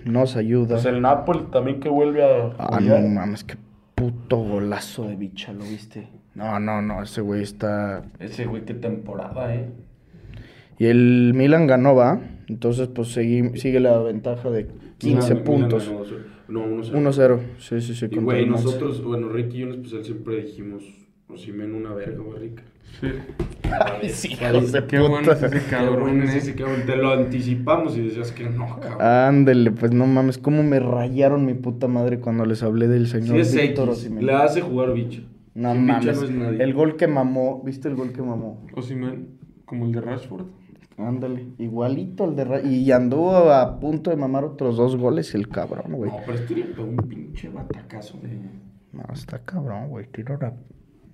nos 0.06 0.36
ayuda. 0.36 0.76
Pues 0.76 0.86
el 0.86 1.02
Napoli 1.02 1.46
también 1.52 1.80
que 1.80 1.90
vuelve 1.90 2.24
a. 2.24 2.54
Ah, 2.60 2.80
no 2.80 3.00
mames, 3.08 3.44
qué 3.44 3.56
puto 3.96 4.38
golazo 4.38 5.08
de 5.08 5.16
bicha, 5.16 5.52
¿lo 5.54 5.64
viste? 5.64 6.08
No, 6.36 6.60
no, 6.60 6.84
no, 6.84 7.02
ese 7.02 7.22
güey 7.22 7.42
está... 7.42 8.04
Ese 8.20 8.46
güey, 8.46 8.64
qué 8.64 8.76
temporada, 8.76 9.56
eh. 9.56 9.72
Y 10.78 10.86
el 10.86 11.34
Milan 11.34 11.66
ganó, 11.66 11.96
¿va? 11.96 12.22
Entonces, 12.48 12.90
pues 12.90 13.08
sigue 13.08 13.80
la 13.80 13.98
ventaja 13.98 14.52
de 14.52 14.68
15 14.98 15.30
Milan- 15.32 15.44
puntos. 15.44 15.88
Ganó, 16.48 16.66
No, 16.70 16.82
1-0. 16.82 16.94
1-0. 16.94 17.40
Sí, 17.60 17.82
sí, 17.82 17.94
sí. 17.94 18.08
Y 18.10 18.18
güey, 18.18 18.46
nosotros, 18.46 19.04
bueno, 19.04 19.30
Ricky 19.30 19.58
y 19.58 19.60
yo 19.62 19.66
en 19.68 19.74
especial 19.74 20.04
siempre 20.04 20.38
dijimos, 20.44 20.84
Osimen 21.30 21.76
una 21.76 21.94
verga, 21.94 22.24
güey, 22.24 22.40
Rick. 22.40 22.62
Sí. 23.02 23.08
Ay, 23.70 24.10
sí, 24.14 24.30
de 24.30 24.86
Qué 24.88 24.98
bueno 25.00 25.20
es 25.32 25.38
puta. 25.40 25.48
ese 25.48 25.50
Qué 25.60 25.66
cabrón, 25.70 26.00
bueno 26.00 26.24
es 26.24 26.34
eh. 26.36 26.38
ese 26.38 26.56
cabrón. 26.56 26.84
Te 26.86 26.96
lo 26.96 27.12
anticipamos 27.12 27.98
y 27.98 28.02
decías 28.04 28.32
que 28.32 28.50
no, 28.50 28.80
cabrón. 28.80 29.02
Ándele, 29.02 29.72
pues 29.72 29.92
no 29.92 30.08
mames, 30.08 30.38
cómo 30.38 30.64
me 30.64 30.80
rayaron 30.80 31.46
mi 31.46 31.54
puta 31.54 31.90
madre 31.90 32.20
cuando 32.22 32.46
les 32.46 32.64
hablé 32.64 32.88
del 32.88 33.08
señor 33.08 33.38
es 33.38 33.54
Víctor 33.54 33.90
X, 33.90 34.00
Osimhen. 34.00 34.26
le 34.26 34.34
hace 34.34 34.62
jugar 34.62 34.94
bicho. 34.94 35.22
No 35.54 35.76
mames, 35.76 36.06
no 36.18 36.24
es 36.24 36.32
nadie. 36.32 36.64
el 36.64 36.74
gol 36.74 36.96
que 36.96 37.08
mamó, 37.08 37.62
¿viste 37.66 37.90
el 37.90 37.96
gol 37.96 38.14
que 38.14 38.22
mamó? 38.22 38.66
Osimhen, 38.74 39.38
como 39.66 39.86
el 39.86 39.92
de 39.92 40.00
Rashford. 40.02 40.46
Ándale, 40.98 41.48
igualito 41.60 42.24
al 42.24 42.36
de 42.36 42.44
Ra- 42.44 42.62
Y 42.62 42.92
anduvo 42.92 43.32
a 43.52 43.80
punto 43.80 44.10
de 44.10 44.16
mamar 44.16 44.44
otros 44.44 44.78
dos 44.78 44.96
goles 44.98 45.36
el 45.36 45.48
cabrón, 45.48 45.94
güey. 45.94 46.10
No, 46.12 46.18
pero 46.26 46.38
este 46.40 46.56
le 46.56 46.64
pegó 46.66 46.88
un 46.88 46.98
pinche 46.98 47.50
batacazo 47.50 48.18
de... 48.18 48.40
No, 48.94 49.04
está 49.14 49.40
cabrón, 49.40 49.90
güey. 49.90 50.08
Tira 50.08 50.36
una... 50.36 50.54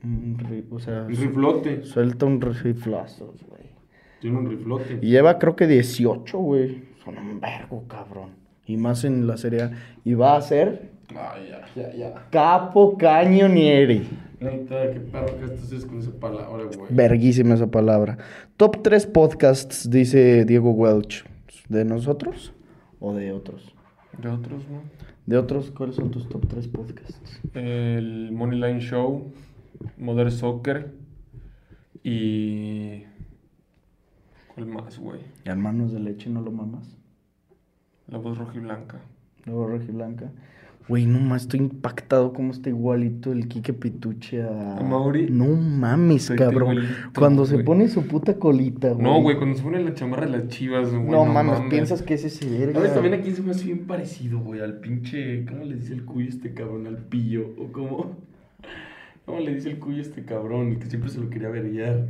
un 0.03 0.67
O 0.71 0.79
sea, 0.79 1.01
Un 1.03 1.09
riflote. 1.15 1.83
suelta 1.83 2.25
un 2.25 2.39
riflazo, 2.39 3.33
güey. 3.49 3.63
Tiene 4.21 4.37
un 4.37 4.49
riflote. 4.49 4.99
Y 5.01 5.09
lleva 5.09 5.37
creo 5.37 5.55
que 5.57 5.67
18, 5.67 6.37
güey. 6.37 6.83
Son 7.03 7.17
un 7.17 7.41
vergo, 7.41 7.83
cabrón. 7.87 8.29
Y 8.65 8.77
más 8.77 9.03
en 9.03 9.27
la 9.27 9.35
Serie 9.35 9.63
A. 9.63 9.71
Y 10.05 10.13
va 10.13 10.37
a 10.37 10.41
ser 10.41 10.93
Ay, 11.09 11.49
ya, 11.49 11.65
ya, 11.75 11.93
ya. 11.93 12.27
Capo 12.31 12.97
Cañonieri. 12.97 14.07
Neta, 14.43 14.91
qué 14.91 14.99
perro 14.99 15.39
que 15.39 15.45
estás 15.45 15.71
es 15.71 15.85
con 15.85 15.99
esa 15.99 16.11
palabra, 16.11 16.65
güey. 16.65 16.93
Verguísima 16.93 17.55
esa 17.55 17.71
palabra. 17.71 18.17
Top 18.57 18.83
3 18.83 19.07
podcasts, 19.07 19.89
dice 19.89 20.43
Diego 20.43 20.71
Welch. 20.71 21.23
¿De 21.69 21.85
nosotros 21.85 22.53
o 22.99 23.13
de 23.13 23.31
otros? 23.31 23.73
De 24.21 24.27
otros, 24.27 24.67
¿no? 24.69 24.81
¿De 25.25 25.37
otros? 25.37 25.71
¿Cuáles 25.71 25.95
son 25.95 26.11
tus 26.11 26.27
top 26.27 26.45
3 26.47 26.67
podcasts? 26.67 27.41
El 27.53 28.31
Moneyline 28.33 28.79
Show, 28.79 29.31
Modern 29.97 30.31
Soccer 30.31 30.93
y... 32.03 33.03
¿Cuál 34.53 34.67
más, 34.67 34.99
güey? 34.99 35.21
¿Y 35.45 35.49
Hermanos 35.49 35.93
de 35.93 36.01
leche 36.01 36.29
no 36.29 36.41
lo 36.41 36.51
mamas? 36.51 36.97
La 38.07 38.17
voz 38.17 38.37
roja 38.37 38.57
y 38.57 38.59
blanca. 38.59 38.99
Luego 39.45 39.67
Blanca. 39.67 40.31
Güey, 40.87 41.05
no 41.05 41.19
más, 41.19 41.43
estoy 41.43 41.61
impactado 41.61 42.33
cómo 42.33 42.51
está 42.51 42.69
igualito 42.69 43.31
el 43.31 43.47
Quique 43.47 43.71
Pituche 43.71 44.43
a... 44.43 44.77
¿A 44.77 44.83
Mauri? 44.83 45.27
No 45.29 45.45
mames, 45.45 46.29
cabrón. 46.31 46.79
Cuando 47.15 47.45
se 47.45 47.53
güey. 47.53 47.65
pone 47.65 47.87
su 47.87 48.05
puta 48.05 48.37
colita, 48.37 48.89
güey. 48.89 49.01
No, 49.01 49.21
güey, 49.21 49.37
cuando 49.37 49.57
se 49.57 49.63
pone 49.63 49.81
la 49.81 49.93
chamarra 49.93 50.25
de 50.25 50.31
las 50.31 50.47
chivas, 50.49 50.91
güey. 50.91 51.05
No, 51.05 51.23
mames, 51.23 51.61
piensas 51.69 52.01
que 52.01 52.15
es 52.15 52.25
ese 52.25 52.49
verga. 52.49 52.73
¿Sabes 52.73 52.93
también 52.93 53.13
a 53.13 53.21
quién 53.21 53.33
se 53.33 53.41
me 53.41 53.51
hace 53.51 53.65
bien 53.65 53.87
parecido, 53.87 54.39
güey? 54.39 54.59
Al 54.59 54.79
pinche... 54.79 55.45
¿Cómo 55.45 55.63
le 55.63 55.75
dice 55.75 55.93
el 55.93 56.03
cuyo 56.03 56.27
este 56.27 56.53
cabrón? 56.53 56.85
Al 56.85 56.97
pillo. 56.97 57.47
¿O 57.57 57.71
cómo? 57.71 58.17
¿Cómo 59.25 59.39
le 59.39 59.55
dice 59.55 59.69
el 59.69 59.79
cuyo 59.79 60.01
este 60.01 60.25
cabrón? 60.25 60.73
Y 60.73 60.75
que 60.75 60.87
siempre 60.87 61.09
se 61.09 61.21
lo 61.21 61.29
quería 61.29 61.47
averiguar. 61.47 62.07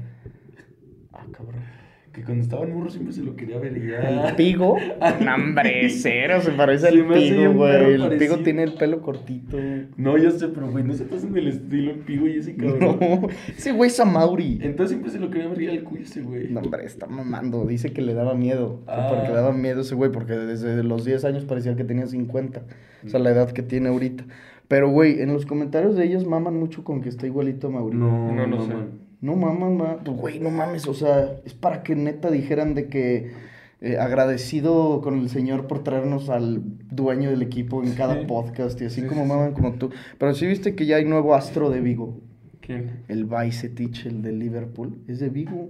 Ah, 1.13 1.25
cabrón. 1.31 1.82
Que 2.13 2.21
cuando 2.21 2.43
estaba 2.43 2.63
en 2.63 2.73
burro 2.75 2.91
siempre 2.91 3.11
se 3.11 3.23
lo 3.23 3.35
quería 3.35 3.55
averiguar. 3.57 4.27
¿El 4.29 4.35
pigo? 4.35 4.77
no, 5.25 5.33
hombre, 5.35 5.89
cero, 5.89 6.35
se 6.41 6.51
parece 6.51 6.89
al 6.89 7.07
pigo, 7.07 7.53
güey. 7.53 7.93
El 7.95 8.17
pigo 8.19 8.37
tiene 8.37 8.61
el 8.61 8.75
pelo 8.75 9.01
cortito. 9.01 9.57
No, 9.97 10.15
ya 10.19 10.29
sé, 10.29 10.49
pero 10.49 10.69
güey, 10.69 10.83
no 10.83 10.93
se 10.93 11.05
te 11.05 11.15
hacen 11.15 11.35
el 11.35 11.47
estilo 11.47 11.89
el 11.89 11.99
pigo 12.01 12.27
y 12.27 12.37
ese 12.37 12.55
cabrón. 12.55 12.97
No, 13.01 13.27
ese 13.57 13.71
güey 13.71 13.89
es 13.89 13.99
a 13.99 14.05
Mauri. 14.05 14.59
Entonces 14.61 14.89
siempre 14.91 15.09
se 15.11 15.19
lo 15.19 15.31
quería 15.31 15.47
averiguar 15.47 15.77
al 15.79 15.83
cuyo 15.83 16.03
ese 16.03 16.21
güey. 16.21 16.49
No, 16.49 16.59
hombre, 16.59 16.85
está 16.85 17.07
mamando. 17.07 17.65
Dice 17.65 17.91
que 17.93 18.03
le 18.03 18.13
daba 18.13 18.35
miedo. 18.35 18.81
que 18.85 18.91
Ah. 18.91 19.07
Porque 19.09 19.29
le 19.29 19.33
daba 19.33 19.51
miedo 19.51 19.81
ese 19.81 19.95
güey, 19.95 20.11
porque 20.11 20.33
desde 20.33 20.83
los 20.83 21.05
10 21.05 21.25
años 21.25 21.45
parecía 21.45 21.75
que 21.75 21.83
tenía 21.83 22.05
50. 22.05 22.61
O 23.05 23.09
sea, 23.09 23.19
la 23.19 23.31
edad 23.31 23.49
que 23.51 23.63
tiene 23.63 23.89
ahorita. 23.89 24.23
Pero, 24.67 24.89
güey, 24.91 25.19
en 25.21 25.33
los 25.33 25.47
comentarios 25.47 25.95
de 25.95 26.05
ellos 26.05 26.27
maman 26.27 26.57
mucho 26.59 26.83
con 26.83 27.01
que 27.01 27.09
está 27.09 27.25
igualito 27.25 27.67
a 27.67 27.71
Mauri. 27.71 27.97
No, 27.97 28.31
No, 28.31 28.45
no 28.45 28.57
no, 28.57 28.61
sé. 28.65 28.73
man. 28.73 28.89
No 29.23 29.35
maman, 29.35 29.77
ma. 29.77 29.97
Pues, 30.03 30.17
güey, 30.17 30.39
no 30.39 30.49
mames. 30.51 30.87
O 30.87 30.93
sea, 30.93 31.31
es 31.45 31.53
para 31.53 31.81
que 31.81 31.95
neta 31.95 32.29
dijeran 32.29 32.75
de 32.75 32.87
que 32.89 33.31
eh, 33.79 33.97
agradecido 33.97 35.01
con 35.01 35.17
el 35.19 35.29
señor 35.29 35.67
por 35.67 35.83
traernos 35.83 36.29
al 36.29 36.61
dueño 36.91 37.29
del 37.29 37.41
equipo 37.41 37.83
en 37.83 37.93
cada 37.93 38.19
Sí. 38.19 38.25
podcast 38.27 38.81
y 38.81 38.85
así 38.85 39.01
Sí, 39.01 39.07
como 39.07 39.23
sí, 39.23 39.29
maman 39.29 39.53
como 39.53 39.73
tú. 39.73 39.89
Pero 40.17 40.33
sí 40.33 40.45
viste 40.45 40.75
que 40.75 40.85
ya 40.85 40.97
hay 40.97 41.05
nuevo 41.05 41.35
astro 41.35 41.69
de 41.69 41.79
Vigo. 41.81 42.19
¿Quién? 42.61 43.03
El 43.07 43.25
Bicetich, 43.25 44.05
el 44.05 44.21
de 44.21 44.31
Liverpool. 44.33 44.99
Es 45.07 45.19
de 45.19 45.29
Vigo. 45.29 45.69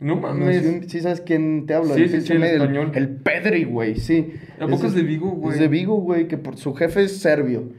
No 0.00 0.16
mames. 0.16 0.64
en- 0.64 0.88
Sí, 0.88 1.00
¿sabes 1.00 1.20
quién 1.20 1.66
te 1.66 1.74
habla? 1.74 1.94
Sí, 1.94 2.02
El 2.02 2.08
sí, 2.10 2.20
sí, 2.22 2.32
el 2.34 2.42
español. 2.44 2.92
El 2.94 3.08
Pedri, 3.16 3.64
güey, 3.64 3.96
sí. 3.96 4.32
¿A 4.60 4.66
poco 4.66 4.86
es 4.86 4.94
de 4.94 5.02
Vigo, 5.02 5.30
güey? 5.32 5.54
Es 5.54 5.60
de 5.60 5.68
Vigo, 5.68 5.96
güey, 6.00 6.26
que 6.28 6.38
por 6.38 6.56
su 6.56 6.74
jefe 6.74 7.02
es 7.04 7.18
serbio. 7.18 7.70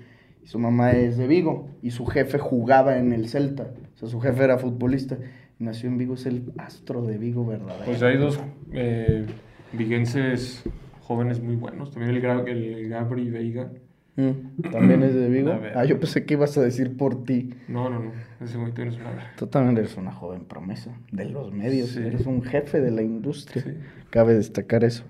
Y 0.44 0.48
su 0.48 0.60
mamá 0.60 0.92
es 0.92 1.18
de 1.18 1.28
Vigo. 1.28 1.68
Y 1.82 1.92
su 1.92 2.06
jefe 2.06 2.38
jugaba 2.40 2.98
en 2.98 3.14
el 3.14 3.28
Celta. 3.28 3.72
O 4.00 4.04
sea, 4.04 4.10
su 4.10 4.22
jefe 4.22 4.44
era 4.46 4.58
futbolista. 4.58 5.18
Y 5.60 5.64
nació 5.66 5.90
en 5.90 5.98
Vigo, 5.98 6.14
es 6.14 6.26
el 6.26 6.54
astro 6.58 7.02
de 7.06 7.18
Vigo 7.18 7.46
verdadero. 7.46 7.84
Pues 7.86 8.02
hay 8.02 8.16
dos 8.18 8.40
eh, 8.72 9.26
viguenses 9.74 10.64
jóvenes 11.02 11.42
muy 11.42 11.56
buenos. 11.56 11.92
También 11.92 12.16
el, 12.16 12.22
Gra- 12.24 12.48
el 12.48 12.88
Gabri 12.88 13.30
Veiga. 13.30 13.72
Mm, 14.16 14.62
También 14.72 15.04
es 15.04 15.14
de 15.14 15.28
Vigo. 15.30 15.54
Ah, 15.76 15.84
yo 15.86 16.00
pensé 16.00 16.26
que 16.26 16.36
ibas 16.36 16.58
a 16.58 16.62
decir 16.62 16.96
por 16.96 17.24
ti. 17.26 17.54
No, 17.68 17.90
no, 17.90 18.00
no. 18.00 18.12
Ese 18.42 18.58
güey 18.58 18.72
tienes 18.74 18.96
una 18.96 19.10
verga. 19.12 19.34
Tú 19.38 19.48
también 19.48 19.78
eres 19.78 19.98
una 19.98 20.14
joven 20.14 20.46
promesa 20.46 20.92
de 21.12 21.26
los 21.26 21.52
medios. 21.52 21.90
Sí. 21.90 22.00
Eres 22.00 22.26
un 22.26 22.42
jefe 22.42 22.80
de 22.80 22.92
la 22.92 23.02
industria. 23.02 23.64
Sí. 23.64 23.72
Cabe 24.12 24.34
destacar 24.34 24.84
eso. 24.86 25.04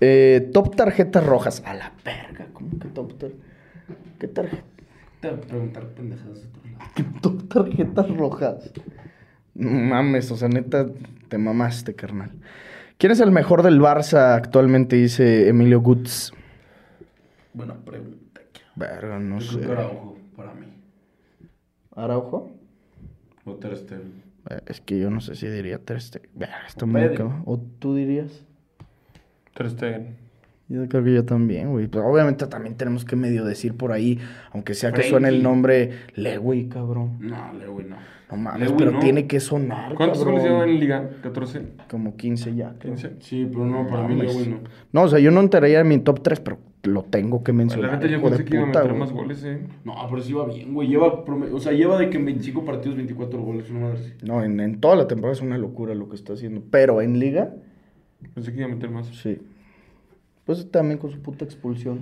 Eh, 0.00 0.50
top 0.52 0.76
tarjetas 0.76 1.24
rojas. 1.24 1.62
A 1.64 1.72
la 1.74 1.92
verga. 2.04 2.48
¿Cómo 2.52 2.78
que 2.78 2.88
top 2.88 3.18
tar- 3.18 3.30
¿Qué 4.18 4.28
tarjeta? 4.28 4.62
Te 5.20 5.30
voy 5.30 5.38
a 5.38 5.40
preguntar 5.40 5.86
pendejadas. 5.94 6.46
Dos 7.22 7.48
tarjetas 7.48 8.08
rojas. 8.16 8.72
No 9.54 9.70
mames, 9.70 10.30
o 10.30 10.36
sea, 10.36 10.48
neta, 10.48 10.86
te 11.28 11.38
mamaste, 11.38 11.94
carnal. 11.94 12.30
¿Quién 12.98 13.12
es 13.12 13.20
el 13.20 13.30
mejor 13.30 13.62
del 13.62 13.80
Barça 13.80 14.34
actualmente? 14.34 14.96
Dice 14.96 15.48
Emilio 15.48 15.80
Gutz. 15.80 16.32
Buena 17.54 17.74
pregunta. 17.74 18.40
Verga, 18.74 19.18
no 19.18 19.38
Yo 19.38 19.52
sé. 19.52 19.58
creo 19.60 19.68
que 19.68 19.72
Araujo, 19.82 20.18
para 20.36 20.54
mí. 20.54 20.66
¿Araujo? 21.94 22.50
O 23.44 23.54
Ter 23.54 23.76
Stegen. 23.76 24.22
Eh, 24.50 24.60
Es 24.66 24.80
que 24.80 24.98
yo 24.98 25.10
no 25.10 25.20
sé 25.20 25.34
si 25.34 25.46
diría 25.48 25.78
Ter 25.78 26.00
Stegen. 26.00 26.30
Verga, 26.34 26.66
está 26.66 26.84
O 26.84 26.88
muy. 26.88 27.00
¿O 27.46 27.58
tú 27.78 27.94
dirías? 27.94 28.44
Ter 29.54 29.70
Stegen. 29.70 30.16
Yo 30.68 30.88
creo 30.88 31.04
que 31.04 31.14
yo 31.14 31.24
también, 31.24 31.70
güey. 31.70 31.86
Pero 31.86 32.06
obviamente 32.06 32.46
también 32.46 32.74
tenemos 32.76 33.04
que 33.04 33.14
medio 33.14 33.44
decir 33.44 33.74
por 33.76 33.92
ahí, 33.92 34.18
aunque 34.52 34.74
sea 34.74 34.92
que 34.92 35.02
suene 35.04 35.28
el 35.28 35.42
nombre 35.42 35.90
Lewy, 36.16 36.68
cabrón. 36.68 37.18
No, 37.20 37.52
Lewy 37.54 37.84
no. 37.84 37.96
No 38.30 38.36
mames, 38.36 38.62
Lewy 38.70 38.76
pero 38.76 38.90
no. 38.90 38.98
tiene 38.98 39.28
que 39.28 39.38
sonar, 39.38 39.94
¿Cuántos 39.94 40.24
goles 40.24 40.42
lleva 40.42 40.64
en 40.64 40.80
Liga? 40.80 41.08
¿14? 41.22 41.62
Como 41.88 42.16
15 42.16 42.56
ya. 42.56 42.74
creo. 42.80 42.94
¿15? 42.96 43.10
Sí, 43.20 43.46
pero 43.48 43.64
no, 43.64 43.86
para 43.86 44.08
mí. 44.08 44.16
Lewy 44.16 44.48
no. 44.48 44.58
No, 44.92 45.02
o 45.04 45.08
sea, 45.08 45.20
yo 45.20 45.30
no 45.30 45.40
entraría 45.40 45.78
en 45.78 45.86
mi 45.86 45.98
top 45.98 46.20
3, 46.24 46.40
pero 46.40 46.58
lo 46.82 47.04
tengo 47.04 47.44
que 47.44 47.52
La 47.52 47.58
mencionar. 47.58 47.92
neta 47.92 48.06
yo 48.08 48.20
pensé 48.20 48.44
que 48.44 48.54
iba 48.56 48.64
a 48.64 48.66
meter 48.66 48.82
güey. 48.88 48.98
más 48.98 49.12
goles, 49.12 49.44
eh. 49.44 49.60
No, 49.84 49.94
pero 50.10 50.20
sí 50.20 50.32
va 50.32 50.46
bien, 50.46 50.74
güey. 50.74 50.88
Lleva, 50.88 51.06
o 51.52 51.60
sea, 51.60 51.70
lleva 51.72 51.96
de 51.98 52.10
que 52.10 52.16
en 52.16 52.24
25 52.24 52.64
partidos 52.64 52.96
24 52.96 53.40
goles, 53.40 53.70
una 53.70 53.80
madre. 53.80 54.00
No, 54.24 54.42
en, 54.42 54.58
en 54.58 54.80
toda 54.80 54.96
la 54.96 55.06
temporada 55.06 55.32
es 55.34 55.42
una 55.42 55.58
locura 55.58 55.94
lo 55.94 56.08
que 56.08 56.16
está 56.16 56.32
haciendo. 56.32 56.60
Pero 56.68 57.00
en 57.02 57.20
liga, 57.20 57.54
Pensé 58.34 58.50
que 58.52 58.58
iba 58.58 58.66
a 58.66 58.70
meter 58.74 58.90
más. 58.90 59.06
sí. 59.06 59.38
Pues 60.46 60.70
también 60.70 60.98
con 60.98 61.10
su 61.10 61.20
puta 61.20 61.44
expulsión. 61.44 62.00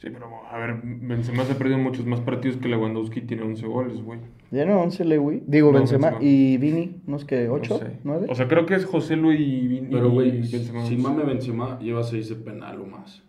Sí, 0.00 0.08
pero 0.10 0.26
a 0.50 0.58
ver, 0.58 0.80
Benzema 0.82 1.44
se 1.44 1.52
ha 1.52 1.58
perdido 1.58 1.78
muchos 1.78 2.06
más 2.06 2.20
partidos 2.20 2.56
que 2.56 2.68
Lewandowski 2.68 3.20
tiene 3.20 3.42
11 3.44 3.66
goles, 3.66 4.02
güey. 4.02 4.18
Ya 4.50 4.64
no, 4.64 4.80
11 4.80 5.04
Lewy. 5.04 5.42
Digo, 5.46 5.70
No, 5.70 5.78
Benzema. 5.78 6.08
Benzema. 6.10 6.28
Y 6.28 6.56
Vini, 6.58 7.00
¿no 7.06 7.16
es 7.16 7.24
que 7.24 7.44
No 7.46 7.52
8? 7.54 7.78
sé. 7.78 7.98
9? 8.02 8.26
O 8.28 8.34
sea, 8.34 8.48
creo 8.48 8.66
que 8.66 8.74
es 8.74 8.84
José 8.84 9.14
Luis 9.16 9.38
y, 9.40 9.68
Vin- 9.68 9.88
Pero, 9.92 10.10
güey, 10.10 10.30
Benzema. 10.40 10.84
sin 10.86 11.02
mame 11.02 11.22
Benzema 11.24 11.78
lleva 11.78 12.02
6 12.02 12.28
de 12.30 12.34
penal 12.36 12.80
o 12.80 12.86
más. 12.86 13.22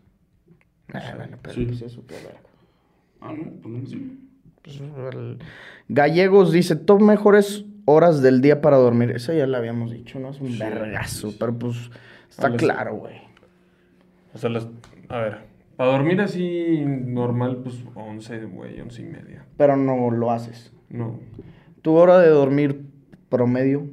Ah, 0.93 1.13
bueno, 1.15 1.37
pero 1.41 1.53
Sí. 1.55 1.65
pues 1.65 1.81
eso, 1.83 2.03
qué 2.07 2.15
verga. 2.15 2.39
Ah, 3.21 3.33
no, 3.33 3.51
pues 3.61 3.75
no 3.75 3.85
sé. 3.87 3.97
Pues, 4.63 4.81
el- 5.13 5.37
Gallegos 5.89 6.51
dice, 6.51 6.75
top 6.75 7.01
mejores 7.01 7.65
horas 7.85 8.21
del 8.21 8.41
día 8.41 8.61
para 8.61 8.77
dormir. 8.77 9.11
Eso 9.11 9.31
ya 9.33 9.45
lo 9.45 9.57
habíamos 9.57 9.91
dicho, 9.91 10.19
¿no? 10.19 10.29
Es 10.29 10.41
un 10.41 10.53
Sí, 10.53 10.59
vergazo, 10.59 11.29
sí. 11.31 11.37
pero 11.39 11.53
pues 11.57 11.89
está 12.29 12.51
claro, 12.55 12.95
güey. 12.95 13.21
O 14.33 14.37
sea, 14.37 14.49
las, 14.49 14.67
a 15.09 15.19
ver, 15.19 15.37
para 15.75 15.91
dormir 15.91 16.21
así 16.21 16.83
normal, 16.85 17.61
pues 17.63 17.83
11, 17.95 18.45
güey, 18.45 18.79
11 18.79 19.01
y 19.01 19.05
media. 19.05 19.45
Pero 19.57 19.75
no 19.77 20.11
lo 20.11 20.31
haces. 20.31 20.73
No, 20.89 21.19
Tu 21.81 21.93
hora 21.93 22.19
de 22.19 22.29
dormir 22.29 22.85
promedio, 23.29 23.87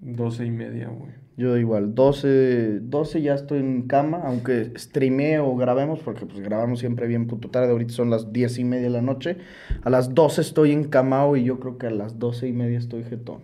12 0.00 0.46
y 0.46 0.50
media, 0.50 0.88
güey. 0.88 1.12
yo 1.36 1.56
igual, 1.58 1.94
12, 1.94 2.80
12 2.80 3.20
ya 3.20 3.34
estoy 3.34 3.58
en 3.58 3.82
cama, 3.82 4.22
aunque 4.24 4.72
streamee 4.78 5.36
o 5.38 5.54
grabemos, 5.56 6.00
porque 6.00 6.24
pues 6.24 6.40
grabamos 6.40 6.80
siempre 6.80 7.06
bien 7.06 7.26
puto 7.26 7.50
tarde, 7.50 7.70
ahorita 7.72 7.92
son 7.92 8.08
las 8.08 8.32
10 8.32 8.58
y 8.58 8.64
media 8.64 8.84
de 8.84 8.90
la 8.90 9.02
noche, 9.02 9.36
a 9.82 9.90
las 9.90 10.14
12 10.14 10.40
estoy 10.40 10.72
en 10.72 10.84
camao 10.84 11.36
y 11.36 11.44
yo 11.44 11.60
creo 11.60 11.76
que 11.76 11.88
a 11.88 11.90
las 11.90 12.18
12 12.18 12.48
y 12.48 12.52
media 12.52 12.78
estoy 12.78 13.04
jetón. 13.04 13.42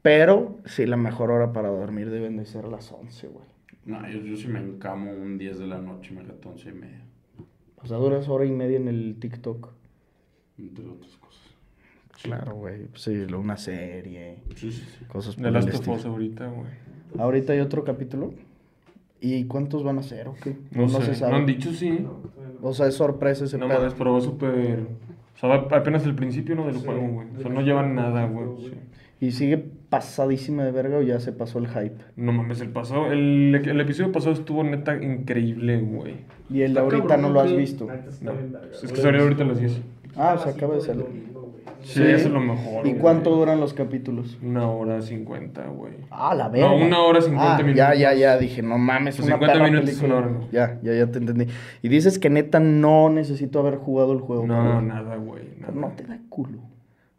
Pero 0.00 0.56
sí, 0.64 0.86
la 0.86 0.96
mejor 0.96 1.30
hora 1.30 1.52
para 1.52 1.68
dormir 1.68 2.08
deben 2.10 2.36
de 2.38 2.46
ser 2.46 2.64
las 2.64 2.90
11, 2.92 3.26
güey. 3.28 3.44
No, 3.88 4.06
yo, 4.08 4.20
yo 4.20 4.36
sí 4.36 4.48
me 4.48 4.60
encamo 4.60 5.10
un 5.10 5.38
10 5.38 5.58
de 5.60 5.66
la 5.66 5.78
noche, 5.78 6.12
me 6.14 6.22
gato 6.22 6.50
11 6.50 6.68
y 6.68 6.72
media. 6.72 7.02
O 7.82 7.86
sea, 7.86 7.96
duras 7.96 8.28
hora 8.28 8.44
y 8.44 8.52
media 8.52 8.76
en 8.76 8.86
el 8.86 9.16
TikTok. 9.18 9.70
Entre 10.58 10.84
otras 10.84 11.16
cosas. 11.16 11.42
Claro, 12.22 12.54
güey. 12.56 12.88
Sí, 12.94 13.10
una 13.34 13.56
serie, 13.56 14.38
Sí, 14.56 14.70
sí, 14.72 14.84
sí. 14.98 15.04
cosas 15.06 15.36
por 15.36 15.42
De 15.42 15.48
el 15.48 15.54
Last 15.54 15.68
of 15.68 15.74
estilo. 15.74 15.96
Us 15.96 16.04
ahorita, 16.04 16.48
güey. 16.48 16.66
Ahorita 17.18 17.52
hay 17.54 17.60
otro 17.60 17.82
capítulo. 17.84 18.34
¿Y 19.20 19.44
cuántos 19.44 19.82
van 19.82 19.98
a 19.98 20.02
ser 20.02 20.28
o 20.28 20.34
qué? 20.34 20.56
No, 20.70 20.88
sé, 20.88 21.02
se 21.06 21.14
sabe. 21.14 21.32
no 21.32 21.38
han 21.38 21.46
dicho 21.46 21.72
sí. 21.72 22.06
O 22.60 22.74
sea, 22.74 22.88
es 22.88 22.94
sorpresa 22.94 23.46
ese 23.46 23.56
No 23.56 23.68
pedo. 23.68 23.78
mames, 23.78 23.94
pero 23.94 24.12
va 24.12 24.20
súper... 24.20 24.80
O 25.34 25.38
sea, 25.38 25.48
va 25.48 25.76
apenas 25.76 26.04
el 26.04 26.14
principio, 26.14 26.54
¿no? 26.56 26.66
Del 26.66 26.76
juego, 26.76 27.08
güey. 27.08 27.28
O 27.36 27.40
sea, 27.40 27.50
no 27.50 27.62
llevan 27.62 27.94
nada, 27.94 28.26
güey. 28.26 28.48
sí. 28.68 28.72
¿Y 29.20 29.30
sigue 29.32 29.70
pasadísima 29.90 30.64
de 30.64 30.70
verga 30.72 30.98
o 30.98 31.02
ya 31.02 31.18
se 31.20 31.32
pasó 31.32 31.58
el 31.58 31.68
hype? 31.68 31.96
No 32.16 32.32
mames, 32.32 32.60
el 32.60 32.68
pasado... 32.70 33.06
El, 33.12 33.54
el 33.54 33.80
episodio 33.80 34.12
pasado 34.12 34.32
estuvo 34.34 34.62
neta 34.64 34.96
increíble, 35.02 35.80
güey. 35.80 36.16
Y 36.50 36.62
el 36.62 36.74
de 36.74 36.80
ahorita 36.80 37.06
cabrón, 37.06 37.22
no 37.22 37.30
lo 37.30 37.40
has 37.40 37.56
visto. 37.56 37.86
Verga. 37.86 38.60
Es 38.82 38.92
que 38.92 39.00
salió 39.00 39.22
ahorita 39.22 39.44
a 39.44 39.46
las 39.46 39.60
10. 39.60 39.80
Ah, 40.16 40.34
o 40.36 40.42
sea, 40.42 40.52
acaba 40.52 40.74
de 40.74 40.80
salir. 40.80 41.06
Sí, 41.82 42.02
eso 42.02 42.26
es 42.26 42.30
lo 42.32 42.40
mejor, 42.40 42.84
¿Y 42.86 42.90
güey. 42.90 43.00
cuánto 43.00 43.30
duran 43.30 43.60
los 43.60 43.72
capítulos? 43.72 44.36
Una 44.42 44.68
hora 44.68 45.00
cincuenta, 45.00 45.64
güey. 45.68 45.92
Ah, 46.10 46.34
la 46.34 46.48
verga. 46.48 46.68
No, 46.68 46.76
una 46.76 46.98
hora 47.00 47.20
cincuenta 47.20 47.54
Ah, 47.54 47.58
minutos. 47.58 47.76
Ya, 47.76 47.94
ya, 47.94 48.14
ya. 48.14 48.36
Dije, 48.36 48.62
no 48.62 48.78
mames, 48.78 49.16
Pues 49.16 49.28
una 49.28 49.36
50 49.36 49.52
perra 49.54 49.64
minutos 49.70 49.90
es 49.90 49.96
película. 50.00 50.18
una 50.18 50.26
hora, 50.26 50.38
¿no? 50.40 50.50
Ya, 50.50 50.78
ya, 50.82 50.92
ya 50.94 51.06
te 51.12 51.18
entendí. 51.18 51.46
Y 51.82 51.88
dices 51.88 52.18
que 52.18 52.30
neta 52.30 52.58
no 52.58 53.10
necesito 53.10 53.60
haber 53.60 53.76
jugado 53.76 54.12
el 54.12 54.18
juego. 54.18 54.44
No, 54.46 54.54
cabrón. 54.56 54.88
nada, 54.88 55.16
güey. 55.16 55.44
Pero 55.60 55.72
Nada. 55.74 55.88
no 55.88 55.94
te 55.94 56.02
da 56.04 56.18
culo. 56.28 56.58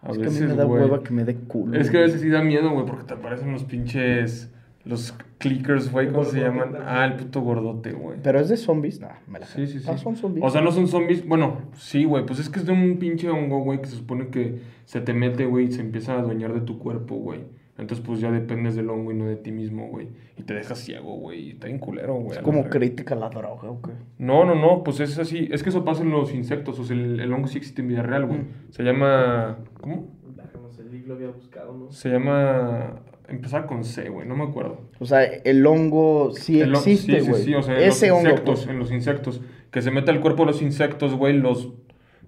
A 0.02 0.12
es 0.12 0.18
que 0.18 0.24
a 0.24 0.30
mí 0.30 0.34
veces, 0.34 0.50
me 0.50 0.56
da 0.56 0.66
hueva 0.66 1.04
que 1.04 1.14
me 1.14 1.26
dé 1.26 1.36
culo. 1.36 1.78
Es 1.78 1.89
que 1.89 1.97
a 1.97 2.02
veces 2.02 2.22
sí 2.22 2.30
da 2.30 2.41
miedo, 2.41 2.70
güey, 2.72 2.86
porque 2.86 3.04
te 3.04 3.14
aparecen 3.14 3.52
los 3.52 3.64
pinches. 3.66 4.50
Los 4.86 5.14
clickers, 5.39 5.91
güey, 5.91 6.10
¿cómo 6.10 6.24
se 6.24 6.39
llaman? 6.39 6.76
Ah, 6.86 7.06
el 7.06 7.16
puto 7.18 7.41
gordote, 7.41 7.91
güey. 7.91 8.18
Pero 8.24 8.39
es 8.39 8.47
de 8.47 8.56
zombies, 8.56 9.02
nah, 9.02 9.10
me 9.28 9.39
la 9.39 9.45
Sí, 9.45 9.68
sí, 9.68 9.80
sí. 9.80 9.86
Ah, 9.89 9.97
son 9.97 10.16
zombies. 10.16 10.43
O 10.43 10.50
sea, 10.50 10.62
no 10.62 10.72
son 10.72 10.88
zombies. 10.88 11.28
Bueno, 11.28 11.58
sí, 11.76 12.06
güey. 12.06 12.26
Pues 12.26 12.39
es 12.39 12.50
que 12.50 12.60
es 12.60 12.66
de 12.66 12.72
un 12.72 12.97
pinche 12.97 13.30
hongo, 13.30 13.62
güey, 13.62 13.82
que 13.82 13.88
se 13.88 13.97
supone 13.97 14.30
que 14.30 14.62
se 14.86 15.02
te 15.02 15.14
mete, 15.14 15.45
güey, 15.45 15.66
y 15.66 15.72
se 15.72 15.82
empieza 15.82 16.14
a 16.14 16.20
adueñar 16.20 16.54
de 16.54 16.62
tu 16.62 16.80
cuerpo, 16.80 17.16
güey. 17.16 17.41
Entonces, 17.80 18.05
pues 18.05 18.19
ya 18.19 18.30
dependes 18.32 18.75
del 18.75 18.89
hongo 18.89 19.11
y 19.11 19.15
no 19.15 19.25
de 19.25 19.38
ti 19.38 19.51
mismo, 19.51 19.88
güey. 19.88 20.09
Y 20.38 20.43
te 20.43 20.53
dejas 20.53 20.80
ciego, 20.80 21.15
güey. 21.15 21.39
Y 21.39 21.49
está 21.51 21.67
bien 21.67 21.80
culero, 21.80 22.15
güey. 22.15 22.32
Es 22.32 22.36
la 22.38 22.43
como 22.43 22.65
crítica 22.69 23.15
a 23.15 23.17
la 23.17 23.30
droga, 23.30 23.69
¿o 23.69 23.82
qué? 23.82 23.91
No, 24.17 24.43
no, 24.45 24.55
no, 24.55 24.84
pues 24.84 24.99
es 24.99 25.17
así. 25.17 25.47
Es 25.51 25.63
que 25.63 25.69
eso 25.69 25.86
pasa 25.86 26.03
en 26.03 26.09
los 26.11 26.34
insectos. 26.34 26.77
O 26.80 26.84
sea, 26.84 26.95
el, 26.95 27.19
el 27.19 27.32
hongo 27.34 27.47
sí 27.47 27.57
existe 27.57 27.82
en 27.82 27.88
vida 27.88 28.03
real, 28.03 28.25
güey. 28.25 28.39
Mm. 28.39 28.47
Se 28.71 28.84
llama. 28.84 29.59
¿Cómo? 29.80 30.07
No 30.61 30.69
sé, 30.71 30.84
lo 31.07 31.13
había 31.15 31.30
buscado, 31.30 31.73
¿no? 31.73 31.91
Se 31.91 32.09
llama. 32.09 32.99
Empezaba 33.27 33.67
con 33.67 33.84
C, 33.84 34.09
güey, 34.09 34.27
no 34.27 34.36
me 34.36 34.43
acuerdo. 34.43 34.82
O 34.99 35.05
sea, 35.05 35.23
el 35.23 35.65
hongo 35.67 36.32
sí 36.34 36.59
El 36.61 36.71
existe, 36.71 37.21
sí, 37.21 37.30
güey. 37.30 37.41
sí, 37.43 37.49
sí, 37.49 37.55
o 37.55 37.61
sea, 37.61 37.77
Ese 37.80 38.07
en 38.07 38.11
los 38.13 38.17
hongo. 38.19 38.30
insectos, 38.32 38.59
pues. 38.59 38.69
en 38.69 38.80
los 38.80 38.91
insectos. 38.91 39.41
Que 39.71 39.82
se 39.84 39.91
mete 39.91 40.09
al 40.09 40.19
cuerpo 40.19 40.43
de 40.43 40.47
los 40.47 40.61
insectos, 40.61 41.13
güey, 41.15 41.38
los. 41.38 41.71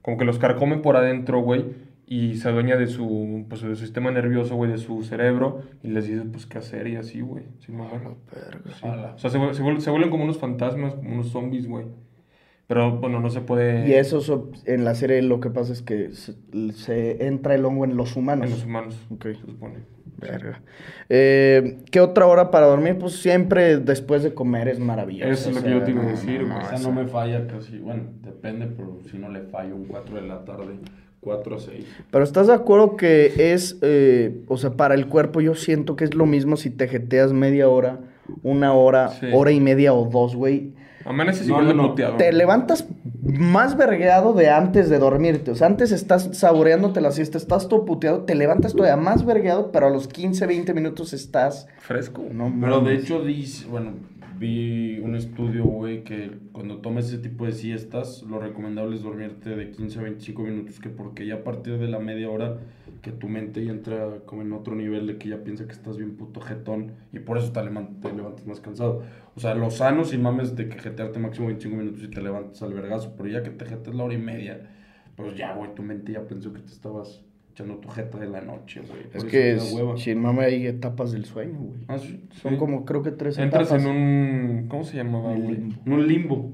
Como 0.04 0.18
que 0.18 0.26
los 0.26 0.38
carcome 0.40 0.78
por 0.78 0.96
adentro, 0.96 1.42
güey. 1.42 1.66
Y 2.14 2.36
se 2.36 2.50
adueña 2.50 2.76
de 2.76 2.88
su, 2.88 3.46
pues, 3.48 3.62
de 3.62 3.70
su 3.70 3.76
sistema 3.78 4.12
nervioso, 4.12 4.58
güey, 4.58 4.70
de 4.70 4.78
su 4.78 5.02
cerebro. 5.04 5.62
Y 5.82 5.88
les 5.88 6.08
dice, 6.08 6.24
pues, 6.30 6.46
qué 6.46 6.58
hacer 6.58 6.88
y 6.88 6.98
así, 6.98 7.22
güey. 7.22 7.46
Sí. 7.60 7.72
Sí. 7.72 8.86
O 8.86 9.18
sea, 9.18 9.30
se, 9.30 9.40
vuel- 9.40 9.54
se 9.54 9.64
vuel- 9.64 9.80
se 9.80 9.90
vuelven 9.92 10.10
como 10.10 10.26
unos 10.26 10.38
fantasmas, 10.38 10.94
como 10.96 11.14
unos 11.14 11.30
zombies, 11.30 11.68
güey. 11.68 11.86
Pero, 12.68 12.98
bueno, 13.00 13.22
no 13.22 13.30
se 13.30 13.40
puede... 13.40 13.88
Y 13.88 13.94
eso 13.94 14.20
so- 14.20 14.52
en 14.66 14.84
la 14.84 14.94
serie 14.96 15.22
lo 15.22 15.40
que 15.40 15.50
pasa 15.52 15.72
es 15.72 15.82
que 15.82 16.12
se, 16.12 16.34
se 16.74 17.28
entra 17.28 17.56
el 17.56 17.64
hongo 17.64 17.86
en 17.86 17.96
los 17.96 18.18
humanos. 18.18 18.46
En 18.48 18.52
los 18.52 18.66
humanos, 18.66 18.98
Ok. 19.10 19.28
se 19.28 19.46
supone. 19.46 19.76
Verga. 20.18 20.62
Eh, 21.08 21.78
¿Qué 21.92 22.02
otra 22.02 22.28
hora 22.28 22.52
para 22.52 22.68
dormir? 22.68 22.98
Pues 23.00 23.14
siempre 23.22 23.78
después 23.78 24.22
de 24.22 24.34
comer 24.34 24.68
es 24.68 24.80
maravilloso. 24.80 25.32
Eso 25.32 25.50
es 25.50 25.56
lo 25.56 25.64
que 25.64 25.70
yo 25.72 25.82
te 25.84 25.92
iba 25.92 26.02
a 26.02 26.04
no, 26.04 26.10
decir, 26.12 26.42
no, 26.42 26.48
güey. 26.48 26.60
no, 26.60 26.66
O 26.66 26.68
sea, 26.68 26.78
eso- 26.78 26.92
no 26.92 27.02
me 27.02 27.08
falla 27.08 27.48
casi. 27.48 27.78
Bueno, 27.80 28.04
depende, 28.22 28.68
pero 28.68 29.00
si 29.10 29.18
no 29.18 29.30
le 29.30 29.44
fallo 29.44 29.76
un 29.78 29.86
4 29.86 30.16
de 30.16 30.22
la 30.28 30.44
tarde, 30.46 30.76
4 31.22 31.56
a 31.56 31.60
6. 31.60 31.86
Pero 32.12 32.24
¿estás 32.24 32.48
de 32.48 32.54
acuerdo 32.54 32.96
que 32.98 33.54
es, 33.54 33.78
eh, 33.82 34.42
o 34.48 34.58
sea, 34.58 34.72
para 34.72 34.96
el 34.96 35.08
cuerpo 35.08 35.40
yo 35.42 35.56
siento 35.56 35.96
que 35.96 36.04
es 36.04 36.16
lo 36.16 36.26
mismo 36.26 36.58
si 36.58 36.70
te 36.70 36.88
jeteas 36.88 37.32
media 37.32 37.70
hora, 37.70 38.00
una 38.44 38.74
hora, 38.74 39.10
Sí. 39.10 39.28
hora 39.34 39.52
y 39.52 39.60
media 39.60 39.94
o 39.94 40.06
dos, 40.10 40.36
güey? 40.36 40.74
Amaneces 41.06 41.48
No, 41.48 41.54
igual 41.62 41.76
no, 41.78 41.94
de 41.96 42.04
no. 42.04 42.18
Te 42.18 42.32
levantas 42.32 42.88
más 43.24 43.76
vergueado 43.76 44.34
de 44.34 44.50
antes 44.50 44.88
de 44.90 45.00
dormirte. 45.00 45.50
O 45.52 45.56
sea, 45.56 45.66
antes 45.68 45.92
estás 45.92 46.30
saboreándote 46.34 47.02
la 47.02 47.12
siesta, 47.12 47.38
estás 47.40 47.68
todo 47.68 47.86
puteado, 47.86 48.20
te 48.22 48.36
levantas 48.36 48.74
todavía 48.74 48.98
más 48.98 49.26
vergueado, 49.26 49.72
pero 49.72 49.88
a 49.88 49.90
los 49.90 50.08
15, 50.08 50.46
20 50.46 50.74
minutos 50.76 51.14
estás... 51.14 51.68
Fresco. 51.80 52.24
No, 52.32 52.54
Pero 52.62 52.82
de 52.82 52.96
hecho, 52.96 53.24
dice, 53.24 53.66
bueno, 53.68 53.94
vi 54.42 54.98
un 55.00 55.16
estudio, 55.16 55.64
güey, 55.66 56.04
que 56.04 56.32
cuando 56.52 56.80
tomes 56.80 57.06
ese 57.06 57.20
tipo 57.20 57.46
de 57.46 57.52
siestas, 57.52 58.24
lo 58.24 58.40
recomendable 58.40 58.96
es 58.96 59.04
dormirte 59.04 59.52
de 59.52 59.70
15 59.70 60.00
a 60.00 60.02
25 60.02 60.42
minutos, 60.42 60.80
que 60.80 60.90
porque 60.90 61.28
ya 61.28 61.36
a 61.36 61.44
partir 61.44 61.78
de 61.78 61.88
la 61.88 62.00
media 62.00 62.28
hora 62.28 62.58
que 63.04 63.12
tu 63.12 63.30
mente 63.30 63.64
ya 63.64 63.72
entra 63.72 64.22
como 64.26 64.42
en 64.42 64.52
otro 64.54 64.76
nivel 64.76 65.06
de 65.06 65.20
que 65.20 65.30
ya 65.30 65.44
piensa 65.44 65.68
que 65.68 65.74
estás 65.74 65.98
bien 65.98 66.18
puto 66.18 66.42
jetón 66.42 66.94
y 67.14 67.20
por 67.20 67.38
eso 67.38 67.52
te, 67.52 67.62
te 67.62 68.16
levantas 68.16 68.48
más 68.48 68.60
cansado. 68.60 69.04
O 69.36 69.40
sea, 69.40 69.54
lo 69.54 69.70
sano 69.70 70.04
sin 70.06 70.24
mames 70.24 70.56
de 70.56 70.70
que 70.70 70.80
jetearte 70.80 71.20
máximo 71.20 71.46
25 71.48 71.78
minutos 71.78 72.04
y 72.04 72.08
te 72.08 72.22
levantas 72.22 72.64
al 72.64 72.74
vergazo, 72.74 73.14
pero 73.16 73.30
ya 73.30 73.44
que 73.44 73.52
te 73.52 73.66
jetes 73.66 73.94
la 73.94 74.04
hora 74.04 74.16
y 74.16 74.18
media, 74.18 74.72
pues 75.16 75.38
ya, 75.38 75.54
güey, 75.54 75.76
tu 75.76 75.84
mente 75.84 76.14
ya 76.14 76.28
pensó 76.28 76.52
que 76.52 76.62
te 76.62 76.72
estabas 76.72 77.24
echando 77.52 77.76
tu 77.76 77.90
jeta 77.90 78.18
de 78.18 78.28
la 78.28 78.42
noche, 78.42 78.82
güey. 78.88 79.02
Es 79.14 79.24
que 79.26 79.54
es, 79.54 79.76
sin 79.98 80.20
mame 80.22 80.46
hay 80.46 80.68
etapas 80.68 81.12
del 81.12 81.26
sueño, 81.26 81.58
güey. 81.60 81.80
Ah, 81.88 81.98
sí. 81.98 82.24
Son 82.42 82.54
Sí. 82.54 82.58
como, 82.58 82.86
creo 82.86 83.04
que 83.04 83.12
tres 83.12 83.38
Entras 83.38 83.68
etapas. 83.68 83.84
en 83.86 83.90
un... 83.92 84.66
¿Cómo 84.70 84.84
se 84.84 84.98
llamaba, 84.98 85.34
güey? 85.34 85.56
En 85.86 85.94
un 85.94 86.08
limbo. 86.08 86.52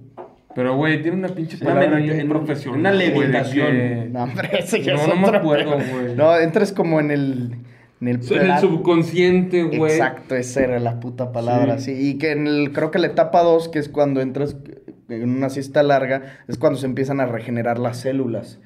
Pero, 0.55 0.75
güey, 0.75 1.01
tiene 1.03 1.17
una 1.17 1.27
pinche 1.29 1.57
palabra 1.59 1.87
medita- 1.91 2.03
bien 2.13 2.19
en- 2.21 2.29
profesional. 2.29 2.79
una 2.79 2.91
levitación. 2.91 3.67
que- 3.71 4.09
No, 4.11 4.23
hombre, 4.23 4.49
ese 4.59 4.81
ya 4.81 4.93
No, 4.95 5.01
es 5.01 5.07
no 5.07 5.15
me 5.15 5.37
acuerdo, 5.37 5.71
güey. 5.73 6.15
No, 6.15 6.35
entras 6.37 6.71
como 6.71 6.99
en 6.99 7.11
el. 7.11 7.55
En 8.01 8.07
el, 8.09 8.15
En 8.31 8.59
subconsciente, 8.59 9.63
güey. 9.63 9.91
Exacto, 9.91 10.35
esa 10.35 10.63
era 10.63 10.79
la 10.79 10.99
puta 10.99 11.31
palabra, 11.31 11.79
sí. 11.79 11.91
Y 11.93 12.17
que 12.19 12.31
en 12.31 12.45
el, 12.47 12.71
creo 12.71 12.91
que 12.91 12.99
la 12.99 13.07
etapa 13.07 13.41
2, 13.43 13.69
que 13.69 13.79
es 13.79 13.89
cuando 13.89 14.21
entras 14.21 14.55
en 15.09 15.29
una 15.29 15.49
siesta 15.49 15.81
larga, 15.83 16.21
es 16.47 16.57
cuando 16.57 16.77
se 16.79 16.85
empiezan 16.85 17.19
a 17.19 17.25
regenerar 17.27 17.79
las 17.79 17.97
células. 17.97 18.59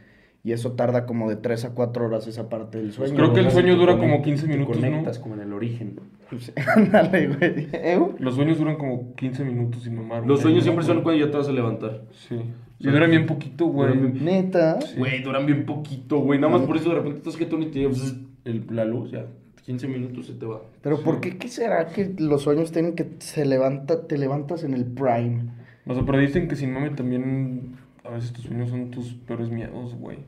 Y 0.43 0.53
eso 0.53 0.71
tarda 0.71 1.05
como 1.05 1.29
de 1.29 1.35
3 1.35 1.65
a 1.65 1.69
4 1.75 2.05
horas 2.05 2.25
esa 2.25 2.49
parte 2.49 2.79
del 2.79 2.91
sueño. 2.93 3.15
Creo 3.15 3.31
que 3.33 3.41
el 3.41 3.45
Te 3.47 3.51
sueño 3.51 3.75
dura 3.75 3.93
conectas, 3.93 4.11
como 4.11 4.23
15 4.23 4.41
te 4.47 4.51
minutos, 4.53 4.75
conectas 4.77 5.17
¿no? 5.17 5.21
como 5.23 5.35
en 5.35 5.41
el 5.41 5.53
origen. 5.53 5.99
Pues, 6.31 6.51
Ándale, 6.75 7.27
güey. 7.27 7.67
¿Eh? 7.73 7.99
Los 8.17 8.35
sueños 8.35 8.57
duran 8.57 8.75
como 8.77 9.13
15 9.15 9.45
minutos 9.45 9.83
sin 9.83 9.95
mamar. 9.95 10.25
Los 10.25 10.41
sueños 10.41 10.63
siempre 10.63 10.83
son 10.83 11.03
cuando 11.03 11.23
ya 11.25 11.29
te 11.31 11.37
vas 11.37 11.47
a 11.47 11.51
levantar. 11.51 12.01
Sí. 12.27 12.39
Y 12.79 12.87
duran 12.87 13.11
bien 13.11 13.27
poquito, 13.27 13.65
güey. 13.67 13.95
Bien- 13.95 14.25
Neta. 14.25 14.79
Güey, 14.97 15.21
duran 15.21 15.45
bien 15.45 15.63
poquito, 15.67 16.17
güey. 16.21 16.39
Nada 16.39 16.53
más 16.57 16.63
por 16.63 16.75
eso 16.75 16.89
de 16.89 16.95
repente 16.95 17.19
estás 17.19 17.35
jetón 17.37 17.61
y 17.61 17.67
te 17.67 17.77
llega 17.79 17.89
bzz, 17.89 18.15
el- 18.45 18.65
la 18.71 18.85
luz, 18.85 19.11
ya. 19.11 19.25
15 19.63 19.87
minutos 19.87 20.25
se 20.25 20.33
te 20.33 20.47
va. 20.47 20.59
Pero 20.81 21.01
¿por 21.03 21.21
qué, 21.21 21.37
qué 21.37 21.47
será 21.49 21.85
que 21.89 22.15
los 22.17 22.41
sueños 22.41 22.71
tienen 22.71 22.95
que 22.95 23.07
se 23.19 23.45
levanta, 23.45 24.07
te 24.07 24.17
levantas 24.17 24.63
en 24.63 24.73
el 24.73 24.85
prime? 24.85 25.43
O 25.85 25.93
sea, 25.93 26.03
pero 26.03 26.17
dicen 26.17 26.47
que 26.47 26.55
sin 26.55 26.73
mame 26.73 26.89
también 26.89 27.73
a 28.03 28.09
veces 28.09 28.33
tus 28.33 28.45
sueños 28.45 28.69
son 28.69 28.91
tus 28.91 29.13
peores 29.13 29.49
miedos, 29.49 29.95
güey. 29.95 30.19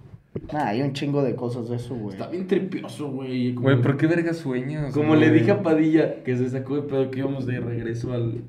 Ah, 0.51 0.69
hay 0.69 0.81
un 0.81 0.93
chingo 0.93 1.21
de 1.21 1.35
cosas 1.35 1.69
de 1.69 1.75
eso, 1.75 1.95
güey. 1.95 2.15
Está 2.15 2.27
bien 2.29 2.47
tripioso, 2.47 3.09
güey. 3.11 3.53
Güey, 3.53 3.81
¿por 3.81 3.97
qué 3.97 4.07
verga 4.07 4.33
sueñas? 4.33 4.93
Como 4.93 5.09
güey? 5.09 5.19
le 5.19 5.31
dije 5.31 5.51
a 5.51 5.61
Padilla, 5.61 6.23
que 6.23 6.35
se 6.35 6.49
sacó 6.49 6.75
de 6.75 6.81
pedo 6.83 7.11
que 7.11 7.19
íbamos 7.19 7.45
de 7.45 7.59
regreso 7.59 8.13
al 8.13 8.41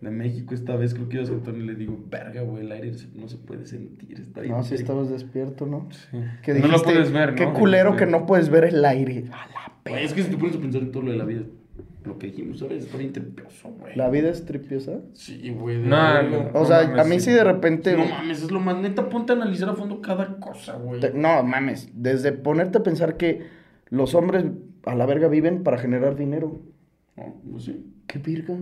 de 0.00 0.10
México 0.10 0.54
esta 0.54 0.76
vez, 0.76 0.92
creo 0.94 1.08
que 1.08 1.14
iba 1.16 1.24
a 1.24 1.26
sentar 1.26 1.54
y 1.56 1.62
le 1.62 1.74
digo, 1.74 1.98
verga, 2.10 2.42
güey, 2.42 2.64
el 2.66 2.70
aire 2.72 2.92
no 3.14 3.26
se 3.26 3.38
puede 3.38 3.64
sentir, 3.66 4.20
está 4.20 4.42
bien. 4.42 4.52
No, 4.54 4.62
si 4.62 4.68
frío". 4.70 4.80
estabas 4.80 5.08
despierto, 5.10 5.66
¿no? 5.66 5.88
Sí. 5.90 6.18
Que 6.42 6.52
No 6.52 6.58
lo 6.60 6.66
dijiste, 6.66 6.84
puedes 6.92 7.10
ver, 7.10 7.34
Qué 7.34 7.46
¿no? 7.46 7.54
culero 7.54 7.90
Dijiste. 7.92 8.04
que 8.04 8.10
no 8.12 8.26
puedes 8.26 8.50
ver 8.50 8.64
el 8.64 8.84
aire. 8.84 9.24
A 9.32 9.46
la 9.48 9.72
Güey, 9.90 10.04
es 10.04 10.12
que 10.12 10.22
si 10.22 10.30
te 10.30 10.36
pones 10.36 10.56
a 10.56 10.60
pensar 10.60 10.82
en 10.82 10.92
todo 10.92 11.02
lo 11.04 11.10
de 11.12 11.16
la 11.16 11.24
vida, 11.24 11.42
lo 12.04 12.18
que 12.18 12.26
dijimos, 12.28 12.58
¿sabes? 12.58 12.84
Está 12.84 12.98
bien 12.98 13.12
tripioso, 13.12 13.70
güey. 13.70 13.96
¿La 13.96 14.10
vida 14.10 14.28
es 14.30 14.44
tripiosa? 14.44 15.00
Sí, 15.14 15.50
güey. 15.50 15.78
No, 15.78 15.96
verga. 15.96 16.50
O 16.54 16.60
No 16.60 16.64
sea, 16.66 16.82
mames, 16.86 17.00
a 17.00 17.04
mí 17.08 17.14
sí. 17.20 17.26
sí 17.26 17.30
de 17.32 17.44
repente... 17.44 17.96
No 17.96 18.04
mames, 18.04 18.42
es 18.42 18.50
lo 18.50 18.60
más 18.60 18.76
neta, 18.78 19.08
ponte 19.08 19.32
a 19.32 19.36
analizar 19.36 19.68
a 19.70 19.74
fondo 19.74 20.00
cada 20.00 20.36
cosa, 20.38 20.74
güey. 20.76 21.00
te- 21.00 21.12
no, 21.14 21.42
mames. 21.42 21.88
Desde 21.94 22.32
ponerte 22.32 22.78
a 22.78 22.82
pensar 22.82 23.16
que 23.16 23.42
los 23.88 24.14
hombres 24.14 24.44
a 24.84 24.94
la 24.94 25.06
verga 25.06 25.28
viven 25.28 25.62
para 25.62 25.78
generar 25.78 26.16
dinero. 26.16 26.60
No, 27.16 27.34
pues 27.50 27.64
sí. 27.64 27.86
¿Qué 28.06 28.18
virga? 28.18 28.54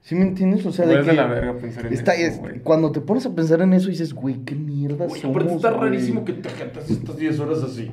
¿Sí 0.00 0.14
me 0.14 0.22
entiendes? 0.22 0.64
O 0.66 0.72
sea, 0.72 0.86
de 0.86 0.94
es 1.00 1.00
que... 1.04 1.10
de 1.10 1.16
la 1.16 1.26
verga 1.26 1.56
pensar 1.58 1.86
en 1.86 1.92
está, 1.92 2.14
eso, 2.14 2.26
es- 2.34 2.38
güey. 2.40 2.60
cuando 2.60 2.92
te 2.92 3.00
pones 3.00 3.24
a 3.26 3.34
pensar 3.34 3.60
en 3.62 3.72
eso 3.74 3.88
dices, 3.88 4.12
güey, 4.14 4.36
qué 4.44 4.54
mierda 4.54 5.06
Güey, 5.06 5.20
somos, 5.20 5.36
aparte 5.36 5.54
está 5.56 5.70
güey". 5.70 5.80
rarísimo 5.90 6.24
que 6.24 6.32
te 6.34 6.48
jetas 6.50 6.90
estas 6.90 7.16
10 7.16 7.40
horas 7.40 7.62
así. 7.62 7.90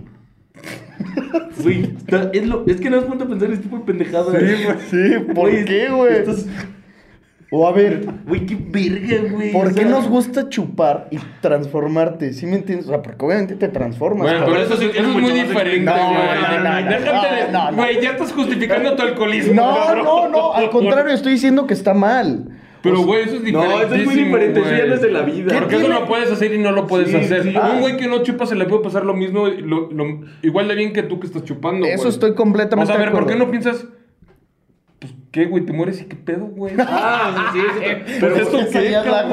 Güey, 1.64 1.94
es, 2.34 2.48
lo, 2.48 2.66
es 2.68 2.80
que 2.82 2.90
no 2.90 2.98
das 2.98 3.06
cuenta 3.06 3.26
pensar 3.28 3.48
en 3.50 3.54
este 3.54 3.64
tipo 3.66 3.78
de 3.78 3.84
pendejada. 3.84 4.32
Sí, 4.90 4.98
¿por 5.34 5.50
qué, 5.66 5.90
güey? 5.90 6.14
estás- 6.16 6.48
O 7.54 7.68
a 7.68 7.74
ver, 7.74 8.06
Güey, 8.26 8.46
qué 8.46 8.58
verga, 8.58 9.30
güey. 9.30 9.52
¿por 9.52 9.66
o 9.68 9.70
qué 9.70 9.82
sea, 9.82 9.90
nos 9.90 10.08
gusta 10.08 10.48
chupar 10.48 11.08
y 11.12 11.18
transformarte? 11.42 12.32
¿Sí 12.34 12.46
me 12.46 12.56
entiendes? 12.56 12.88
O 12.88 12.90
sea, 12.92 13.02
porque 13.02 13.26
obviamente 13.26 13.56
te 13.56 13.68
transformas. 13.68 14.22
Bueno, 14.24 14.40
cabrón. 14.46 14.58
pero 14.68 14.74
eso, 14.76 14.82
es- 14.90 14.96
eso 14.96 15.08
es 15.10 15.14
muy 15.16 15.32
diferente, 15.32 15.84
No, 15.86 15.92
güey. 15.94 16.14
no, 16.42 16.64
no, 16.64 16.82
no, 16.82 16.90
Déjate 16.90 17.36
de... 17.46 17.52
no, 17.52 17.72
no. 17.72 17.78
Güey, 17.78 18.02
ya 18.02 18.12
estás 18.12 18.32
justificando 18.32 18.96
tu 18.96 19.02
alcoholismo, 19.02 19.54
No, 19.54 19.76
cabrón. 19.76 20.06
no, 20.06 20.30
no, 20.30 20.54
al 20.54 20.70
contrario, 20.70 21.14
estoy 21.14 21.34
diciendo 21.34 21.68
que 21.68 21.74
está 21.74 21.94
mal. 21.94 22.46
Pero, 22.84 23.02
güey, 23.04 23.24
eso 23.24 23.36
es 23.36 23.44
diferente. 23.44 23.76
No, 23.76 23.82
eso 23.82 23.96
es 23.96 24.06
muy 24.06 24.16
diferente, 24.16 24.60
eso 24.60 24.70
ya 24.76 24.86
no 24.88 24.94
es 24.96 25.02
de 25.02 25.12
la 25.12 25.22
vida. 25.22 25.54
Porque 25.60 25.76
eso 25.76 25.88
lo 25.88 26.06
puedes 26.08 26.32
hacer 26.32 26.54
y 26.54 26.58
no 26.58 26.72
lo 26.72 26.88
puedes 26.88 27.10
Sí, 27.10 27.16
hacer. 27.16 27.44
sí. 27.44 27.54
Un 27.56 27.80
güey 27.82 27.98
que 27.98 28.08
no 28.08 28.24
chupa 28.24 28.46
se 28.48 28.56
le 28.56 28.66
puede 28.66 28.82
pasar 28.84 29.06
lo 29.06 29.14
mismo, 29.14 29.48
lo- 29.48 29.92
lo- 29.92 30.20
igual 30.42 30.68
de 30.68 30.76
bien 30.76 30.92
que 30.94 31.04
tú 31.04 31.20
que 31.20 31.28
estás 31.28 31.44
chupando, 31.44 31.86
Eso 31.86 31.98
güey. 32.04 32.10
estoy 32.10 32.34
completamente 32.34 32.84
O 32.92 32.96
sea, 32.96 32.96
a 32.96 33.06
ver, 33.06 33.12
¿por 33.14 33.28
qué 33.28 33.36
no 33.36 33.52
piensas... 33.52 33.86
Pues, 35.00 35.14
¿qué, 35.32 35.46
güey? 35.46 35.66
¿Te 35.66 35.74
mueres 35.74 36.02
y 36.02 36.06
qué 36.06 36.16
pedo, 36.16 36.46
güey? 36.46 36.74
Ah, 36.80 37.52
sí, 37.54 37.60
eso 37.60 37.80
Pero 38.20 38.20
Pero 38.20 38.36
esto 38.36 38.80
ya 38.90 39.00
es 39.02 39.06
la 39.06 39.24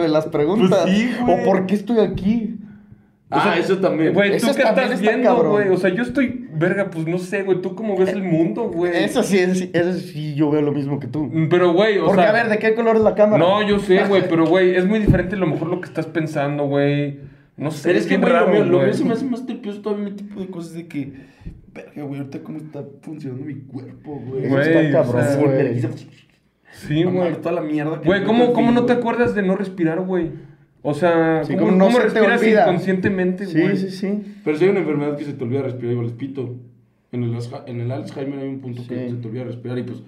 de 0.00 0.08
las 0.08 0.26
preguntas. 0.26 0.80
Pues 0.82 0.94
sí, 0.96 1.14
güey. 1.20 1.40
¿O 1.40 1.44
por 1.44 1.66
qué 1.66 1.74
estoy 1.74 1.98
aquí? 2.00 2.55
Ah, 3.28 3.56
eso 3.58 3.78
también. 3.78 4.14
Güey, 4.14 4.38
¿tú 4.38 4.46
qué 4.54 4.62
estás 4.62 4.90
está 4.90 5.00
viendo, 5.00 5.28
cabrón. 5.34 5.50
güey? 5.52 5.68
O 5.70 5.76
sea, 5.76 5.90
yo 5.90 6.02
estoy... 6.04 6.46
Verga, 6.54 6.90
pues 6.90 7.06
no 7.08 7.18
sé, 7.18 7.42
güey. 7.42 7.60
¿Tú 7.60 7.74
cómo 7.74 7.96
ves 7.96 8.10
el 8.10 8.22
mundo, 8.22 8.68
güey? 8.70 8.92
Eso 9.04 9.22
sí, 9.24 9.38
es- 9.38 9.68
eso 9.72 9.92
sí, 9.94 10.34
yo 10.36 10.48
veo 10.50 10.62
lo 10.62 10.70
mismo 10.72 11.00
que 11.00 11.08
tú. 11.08 11.28
Pero, 11.50 11.72
güey, 11.72 11.98
o 11.98 12.06
Porque, 12.06 12.22
sea... 12.22 12.30
a 12.30 12.32
ver, 12.32 12.48
¿de 12.48 12.58
qué 12.58 12.74
color 12.74 12.96
es 12.96 13.02
la 13.02 13.14
cámara? 13.16 13.38
No, 13.44 13.66
yo 13.66 13.80
sé, 13.80 14.04
güey, 14.04 14.22
pero, 14.28 14.46
güey, 14.46 14.76
es 14.76 14.86
muy 14.86 15.00
diferente 15.00 15.34
a 15.34 15.38
lo 15.38 15.48
mejor 15.48 15.68
lo 15.68 15.80
que 15.80 15.88
estás 15.88 16.06
pensando, 16.06 16.66
güey. 16.66 17.18
No 17.56 17.70
sé, 17.72 17.88
Pero 17.88 17.98
es 17.98 18.06
que, 18.06 18.16
bien 18.16 18.20
güey, 18.30 18.32
lo 18.32 18.48
mío, 18.48 18.64
lo 18.64 18.78
mío 18.84 18.92
se 18.94 19.04
me 19.04 19.14
hace 19.14 19.24
más 19.24 19.44
tripioso 19.44 19.80
todavía 19.80 20.04
mi 20.04 20.12
tipo 20.12 20.38
de 20.40 20.46
cosas 20.46 20.74
de 20.74 20.86
que, 20.86 21.12
verga, 21.74 22.02
güey, 22.04 22.20
ahorita 22.20 22.40
cómo 22.44 22.58
está 22.58 22.84
funcionando 23.02 23.44
mi 23.44 23.54
cuerpo, 23.56 24.22
güey. 24.24 24.46
Güey, 24.48 24.68
está 24.68 24.92
cabrón, 25.02 25.20
o 25.20 25.24
sea, 25.26 25.36
güey. 25.36 25.82
Sí, 26.72 27.02
güey. 27.04 27.32
toda 27.40 27.52
la 27.56 27.60
mierda 27.62 28.00
que 28.00 28.06
Güey, 28.06 28.20
me 28.20 28.26
¿cómo, 28.26 28.52
¿cómo 28.52 28.70
no 28.70 28.84
te 28.84 28.92
acuerdas 28.92 29.34
de 29.34 29.42
no 29.42 29.56
respirar, 29.56 30.00
güey? 30.00 30.30
O 30.88 30.94
sea, 30.94 31.42
Sí, 31.44 31.54
¿cómo, 31.54 31.66
como 31.66 31.78
no 31.78 31.84
cómo 31.86 31.96
se 31.96 32.02
te 32.04 32.08
respiras 32.20 32.40
olvida. 32.40 32.62
inconscientemente, 32.62 33.46
Sí, 33.46 33.60
güey? 33.60 33.76
sí, 33.76 33.90
sí. 33.90 34.22
Pero 34.44 34.56
si 34.56 34.64
hay 34.64 34.70
una 34.70 34.80
enfermedad 34.80 35.16
que 35.16 35.24
se 35.24 35.32
te 35.32 35.42
olvida 35.42 35.62
respirar, 35.62 35.90
igual 35.92 36.06
les 36.06 36.14
pito. 36.16 36.54
En 37.12 37.22
el, 37.24 37.34
Alzhe- 37.34 37.62
en 37.66 37.80
el 37.80 37.90
Alzheimer 37.90 38.38
hay 38.38 38.48
un 38.48 38.60
punto 38.60 38.82
que 38.86 38.94
Sí. 39.06 39.10
se 39.10 39.16
te 39.16 39.26
olvida 39.28 39.44
respirar 39.44 39.78
y 39.78 39.82
pues, 39.82 40.02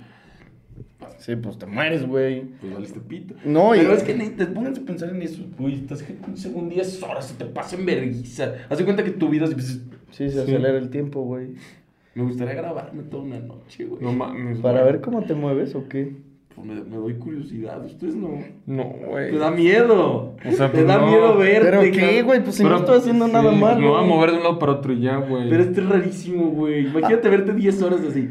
Sí, 1.18 1.34
pues 1.36 1.58
te 1.58 1.66
mueres, 1.66 2.06
güey. 2.06 2.42
pues 2.60 2.72
valiste 2.74 3.00
pito. 3.00 3.34
No, 3.44 3.74
y- 3.74 3.78
Pero 3.80 3.94
es 3.94 4.02
que 4.04 4.14
neta, 4.14 4.46
pónganse 4.52 4.82
a 4.82 4.84
pensar 4.84 5.10
en 5.10 5.22
eso. 5.22 5.42
Güey, 5.58 5.74
estás 5.74 6.04
según 6.34 6.68
10 6.68 7.02
horas, 7.02 7.26
se 7.26 7.34
te 7.34 7.44
pasa 7.44 7.76
en 7.76 7.84
vergüenza. 7.84 8.54
Haz 8.68 8.78
de 8.78 8.84
cuenta 8.84 9.02
que 9.02 9.10
tu 9.10 9.28
vida 9.28 9.46
es... 9.46 9.54
pues, 9.54 9.80
Sí, 10.10 10.30
se 10.30 10.40
acelera 10.42 10.78
el 10.78 10.90
tiempo, 10.90 11.22
güey. 11.22 11.48
Me 12.14 12.22
gustaría 12.22 12.54
grabarme 12.54 13.02
toda 13.02 13.24
una 13.24 13.38
noche, 13.40 13.84
güey. 13.84 14.00
No 14.02 14.12
mames, 14.12 14.58
¿Para 14.60 14.80
güey. 14.82 14.92
ver 14.92 15.00
cómo 15.02 15.22
te 15.24 15.34
mueves 15.34 15.74
o 15.74 15.88
qué? 15.88 16.12
Pues 16.58 16.66
me, 16.66 16.84
me 16.84 16.96
doy 16.96 17.14
curiosidad. 17.14 17.84
Ustedes 17.84 18.16
no. 18.16 18.30
No, 18.66 18.84
güey. 19.06 19.30
Te 19.30 19.38
da 19.38 19.50
miedo. 19.50 20.34
O 20.44 20.50
sea, 20.50 20.66
te 20.66 20.78
pues 20.78 20.86
da 20.86 20.98
no. 20.98 21.06
miedo 21.06 21.36
verte. 21.36 21.70
¿Pero 21.70 21.82
qué, 21.92 22.22
güey? 22.22 22.42
Pues 22.42 22.56
si 22.56 22.62
no 22.62 22.70
Pero, 22.70 22.80
estoy 22.80 22.98
haciendo 22.98 23.26
sí, 23.26 23.32
nada 23.32 23.52
mal. 23.52 23.78
Me 23.78 23.88
voy 23.88 24.00
a 24.02 24.06
mover 24.06 24.32
de 24.32 24.36
un 24.38 24.42
lado 24.42 24.58
para 24.58 24.72
otro 24.72 24.92
y 24.92 25.00
ya, 25.00 25.16
güey. 25.16 25.48
Pero 25.48 25.62
esto 25.62 25.80
es 25.80 25.88
rarísimo, 25.88 26.50
güey. 26.50 26.86
Imagínate 26.86 27.28
verte 27.28 27.54
10 27.54 27.82
horas 27.82 28.00
así. 28.02 28.28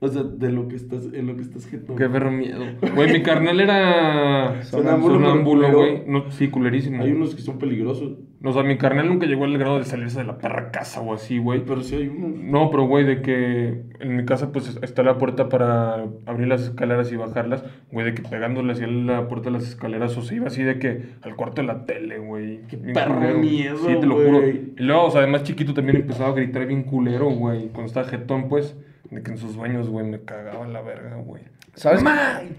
O 0.00 0.06
sea, 0.06 0.22
de 0.22 0.52
lo 0.52 0.68
que 0.68 0.76
estás, 0.76 1.08
en 1.12 1.26
lo 1.26 1.34
que 1.34 1.42
estás 1.42 1.66
jetón. 1.66 1.96
Qué 1.96 2.08
perro 2.08 2.30
miedo. 2.30 2.64
Güey, 2.94 3.12
mi 3.12 3.22
carnal 3.22 3.58
era 3.60 4.62
Sonámbulo, 4.62 5.72
güey. 5.72 6.04
No, 6.06 6.30
sí, 6.30 6.48
culerísimo. 6.48 7.02
Hay 7.02 7.10
unos 7.10 7.34
que 7.34 7.42
son 7.42 7.58
peligrosos. 7.58 8.12
O 8.44 8.52
sea, 8.52 8.62
mi 8.62 8.78
carnal 8.78 9.08
nunca 9.08 9.26
llegó 9.26 9.44
al 9.44 9.58
grado 9.58 9.78
de 9.78 9.84
salirse 9.84 10.20
de 10.20 10.24
la 10.24 10.38
perra 10.38 10.70
casa 10.70 11.00
o 11.00 11.14
así, 11.14 11.38
güey. 11.38 11.64
Pero 11.64 11.80
sí 11.80 11.96
hay 11.96 12.06
unos. 12.06 12.30
No, 12.40 12.70
pero 12.70 12.84
güey, 12.86 13.04
de 13.04 13.22
que 13.22 13.82
en 13.98 14.16
mi 14.16 14.24
casa 14.24 14.52
pues 14.52 14.78
está 14.80 15.02
la 15.02 15.18
puerta 15.18 15.48
para 15.48 16.04
abrir 16.26 16.46
las 16.46 16.62
escaleras 16.62 17.10
y 17.10 17.16
bajarlas, 17.16 17.64
güey, 17.90 18.06
de 18.06 18.14
que 18.14 18.22
pegándole 18.22 18.74
hacia 18.74 18.86
la 18.86 19.26
puerta 19.26 19.50
de 19.50 19.54
las 19.58 19.66
escaleras 19.66 20.16
o 20.16 20.22
se 20.22 20.36
iba 20.36 20.46
así 20.46 20.62
de 20.62 20.78
que 20.78 21.02
al 21.22 21.34
cuarto 21.34 21.60
de 21.60 21.66
la 21.66 21.84
tele, 21.86 22.18
güey. 22.20 22.60
Qué 22.68 22.76
Bien 22.76 22.94
perro 22.94 23.16
culero. 23.16 23.38
miedo, 23.40 23.76
Sí, 23.78 23.96
te 23.98 24.06
lo 24.06 24.14
juro. 24.14 24.46
Y 24.46 24.74
luego, 24.76 25.06
o 25.06 25.10
sea, 25.10 25.22
además 25.22 25.42
chiquito 25.42 25.74
también 25.74 25.96
empezaba 25.96 26.30
a 26.30 26.34
gritar 26.34 26.64
bien 26.66 26.84
culero, 26.84 27.28
güey. 27.30 27.66
Cuando 27.70 27.86
estaba 27.86 28.06
jetón, 28.06 28.48
pues, 28.48 28.76
de 29.10 29.22
que 29.22 29.30
en 29.30 29.38
sus 29.38 29.54
sueños, 29.54 29.88
güey, 29.88 30.06
me 30.06 30.20
cagaba 30.20 30.66
la 30.66 30.82
verga, 30.82 31.16
güey. 31.16 31.42
¿Sabes? 31.74 32.02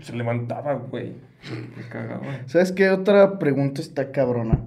Se 0.01 0.15
levantaba, 0.15 0.73
güey. 0.73 1.13
Me 1.75 1.83
cagaba. 1.89 2.25
¿Sabes 2.47 2.71
qué 2.71 2.89
otra 2.89 3.37
pregunta 3.39 3.81
está 3.81 4.11
cabrona? 4.11 4.59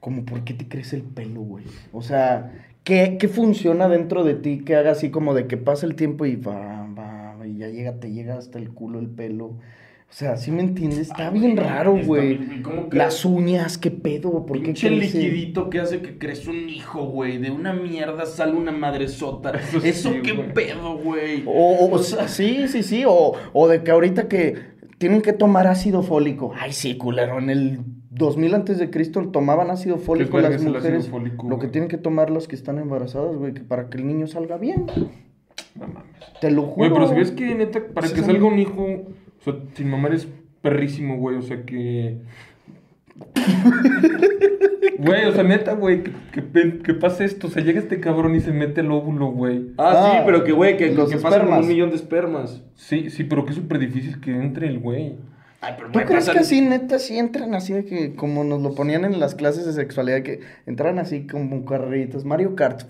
Como, 0.00 0.24
¿por 0.24 0.44
qué 0.44 0.54
te 0.54 0.68
crece 0.68 0.96
el 0.96 1.02
pelo, 1.02 1.40
güey? 1.42 1.64
O 1.92 2.02
sea, 2.02 2.52
¿qué, 2.84 3.16
¿qué 3.18 3.28
funciona 3.28 3.88
dentro 3.88 4.24
de 4.24 4.34
ti 4.34 4.64
que 4.64 4.76
haga 4.76 4.90
así 4.92 5.10
como 5.10 5.34
de 5.34 5.46
que 5.46 5.56
pasa 5.56 5.86
el 5.86 5.94
tiempo 5.94 6.26
y 6.26 6.36
va, 6.36 6.86
va, 6.98 7.46
y 7.46 7.58
ya 7.58 7.68
llega, 7.68 7.92
te 7.94 8.10
llega 8.10 8.36
hasta 8.36 8.58
el 8.58 8.70
culo 8.70 8.98
el 8.98 9.08
pelo? 9.08 9.52
O 10.12 10.14
sea, 10.14 10.36
¿sí 10.36 10.50
me 10.50 10.60
entiendes? 10.60 10.98
Está 11.08 11.30
bien 11.30 11.56
raro, 11.56 11.96
güey. 12.04 12.36
bien, 12.36 12.62
¿cómo 12.62 12.90
que- 12.90 12.98
Las 12.98 13.24
uñas, 13.24 13.78
¿qué 13.78 13.90
pedo? 13.90 14.44
¿Por 14.44 14.58
qué 14.62 14.74
crece? 14.74 14.90
liquidito 14.90 15.70
que 15.70 15.80
hace 15.80 16.02
que 16.02 16.18
crezca 16.18 16.50
un 16.50 16.68
hijo, 16.68 17.06
güey. 17.06 17.38
De 17.38 17.50
una 17.50 17.72
mierda 17.72 18.26
sale 18.26 18.52
una 18.52 18.72
madresota. 18.72 19.52
Eso, 19.72 19.78
Eso 19.82 20.12
sí, 20.12 20.20
qué 20.22 20.34
pedo, 20.34 20.98
güey. 20.98 21.44
O, 21.46 21.50
o- 21.86 21.94
o 21.94 21.98
sea, 21.98 22.28
sí, 22.28 22.68
sí, 22.68 22.82
sí. 22.82 23.04
O, 23.06 23.32
o 23.54 23.68
de 23.68 23.82
que 23.82 23.90
ahorita 23.90 24.28
que 24.28 24.56
tienen 24.98 25.22
que 25.22 25.32
tomar 25.32 25.66
ácido 25.66 26.02
fólico. 26.02 26.52
Ay, 26.60 26.72
sí, 26.74 26.98
culero. 26.98 27.38
En 27.38 27.48
el 27.48 27.80
2000 28.10 28.54
antes 28.54 28.78
de 28.78 28.90
Cristo 28.90 29.26
tomaban 29.32 29.70
ácido 29.70 29.96
fólico 29.96 30.38
las 30.38 30.62
mujeres. 30.62 31.08
fólico, 31.08 31.48
lo 31.48 31.58
que 31.58 31.68
tienen 31.68 31.88
que 31.88 31.96
tomar 31.96 32.28
las 32.28 32.48
que 32.48 32.54
están 32.54 32.78
embarazadas, 32.78 33.34
güey, 33.36 33.54
que 33.54 33.62
para 33.62 33.88
que 33.88 33.96
el 33.96 34.06
niño 34.06 34.26
salga 34.26 34.58
bien. 34.58 34.84
No 35.74 35.86
mames. 35.88 36.04
Te 36.42 36.50
lo 36.50 36.64
juro. 36.64 36.90
Güey, 36.90 36.92
pero 36.92 37.08
si 37.08 37.14
ves 37.14 37.30
que 37.30 37.54
neta, 37.54 37.80
para 37.94 38.10
que 38.10 38.20
salga 38.20 38.44
un 38.44 38.58
hijo, 38.58 38.86
o 39.42 39.44
sea, 39.44 39.54
sin 39.74 39.90
mamar 39.90 40.14
es 40.14 40.26
perrísimo, 40.60 41.16
güey. 41.18 41.36
O 41.36 41.42
sea 41.42 41.62
que. 41.64 42.18
Güey, 44.98 45.24
o 45.26 45.32
sea, 45.32 45.42
neta, 45.42 45.74
güey, 45.74 46.02
que, 46.04 46.12
que, 46.32 46.78
que 46.78 46.94
pase 46.94 47.24
esto. 47.24 47.48
O 47.48 47.50
sea, 47.50 47.62
llega 47.62 47.80
este 47.80 47.98
cabrón 48.00 48.34
y 48.36 48.40
se 48.40 48.52
mete 48.52 48.82
el 48.82 48.90
óvulo, 48.90 49.26
güey. 49.32 49.72
Ah, 49.78 50.10
sí, 50.12 50.18
Ah, 50.20 50.22
pero 50.24 50.44
que, 50.44 50.52
güey, 50.52 50.76
que, 50.76 50.92
los 50.92 51.10
que 51.10 51.16
espermas. 51.16 51.60
un 51.62 51.68
millón 51.68 51.90
de 51.90 51.96
espermas. 51.96 52.62
Sí, 52.76 53.10
sí, 53.10 53.24
pero 53.24 53.44
que 53.44 53.50
es 53.50 53.56
súper 53.56 53.78
difícil 53.78 54.20
que 54.20 54.30
entre 54.30 54.68
el 54.68 54.78
güey. 54.78 55.16
Ay, 55.60 55.74
pero 55.76 55.90
¿Tú 55.92 56.00
crees 56.00 56.28
que 56.28 56.38
así, 56.38 56.60
neta, 56.60 56.98
sí 56.98 57.18
entran 57.18 57.54
así 57.54 57.72
de 57.72 57.84
que, 57.84 58.14
como 58.14 58.42
nos 58.44 58.62
lo 58.62 58.74
ponían 58.74 59.04
en 59.04 59.20
las 59.20 59.34
clases 59.36 59.64
de 59.64 59.72
sexualidad, 59.72 60.22
que 60.22 60.40
entran 60.66 60.98
así 60.98 61.26
como 61.26 61.64
carreritas, 61.64 62.24
Mario 62.24 62.54
Kart? 62.56 62.82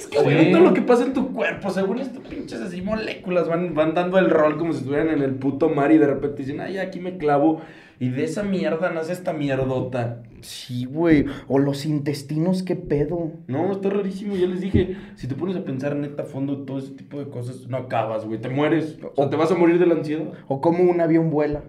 Es 0.00 0.06
que, 0.06 0.18
güey, 0.22 0.50
todo 0.50 0.62
lo 0.62 0.72
que 0.72 0.80
pasa 0.80 1.04
en 1.04 1.12
tu 1.12 1.34
cuerpo, 1.34 1.68
según 1.68 1.98
estas 1.98 2.26
pinches 2.26 2.58
así 2.62 2.80
moléculas, 2.80 3.46
van, 3.48 3.74
van 3.74 3.92
dando 3.92 4.18
el 4.18 4.30
rol 4.30 4.56
como 4.56 4.72
si 4.72 4.78
estuvieran 4.78 5.10
en 5.10 5.20
el 5.20 5.34
puto 5.34 5.68
mar 5.68 5.92
y 5.92 5.98
de 5.98 6.06
repente 6.06 6.38
dicen, 6.38 6.60
ay, 6.60 6.78
aquí 6.78 7.00
me 7.00 7.18
clavo. 7.18 7.60
Y 7.98 8.08
de 8.08 8.24
esa 8.24 8.42
mierda 8.42 8.90
nace 8.90 9.12
esta 9.12 9.34
mierdota. 9.34 10.22
Sí, 10.40 10.86
güey. 10.86 11.26
O 11.48 11.58
los 11.58 11.84
intestinos, 11.84 12.62
qué 12.62 12.74
pedo. 12.74 13.32
No, 13.46 13.70
está 13.72 13.90
rarísimo. 13.90 14.36
Ya 14.36 14.46
les 14.46 14.62
dije, 14.62 14.96
si 15.16 15.28
te 15.28 15.34
pones 15.34 15.54
a 15.54 15.64
pensar 15.64 15.94
neta 15.96 16.22
a 16.22 16.24
fondo 16.24 16.62
todo 16.62 16.78
ese 16.78 16.92
tipo 16.92 17.18
de 17.18 17.28
cosas, 17.28 17.68
no 17.68 17.76
acabas, 17.76 18.24
güey. 18.24 18.40
Te 18.40 18.48
mueres. 18.48 18.98
O 19.16 19.28
te 19.28 19.36
vas 19.36 19.50
a 19.50 19.54
morir 19.54 19.78
de 19.78 19.84
la 19.84 19.96
ansiedad. 19.96 20.32
O 20.48 20.62
cómo 20.62 20.82
un 20.84 21.02
avión 21.02 21.28
vuela. 21.28 21.62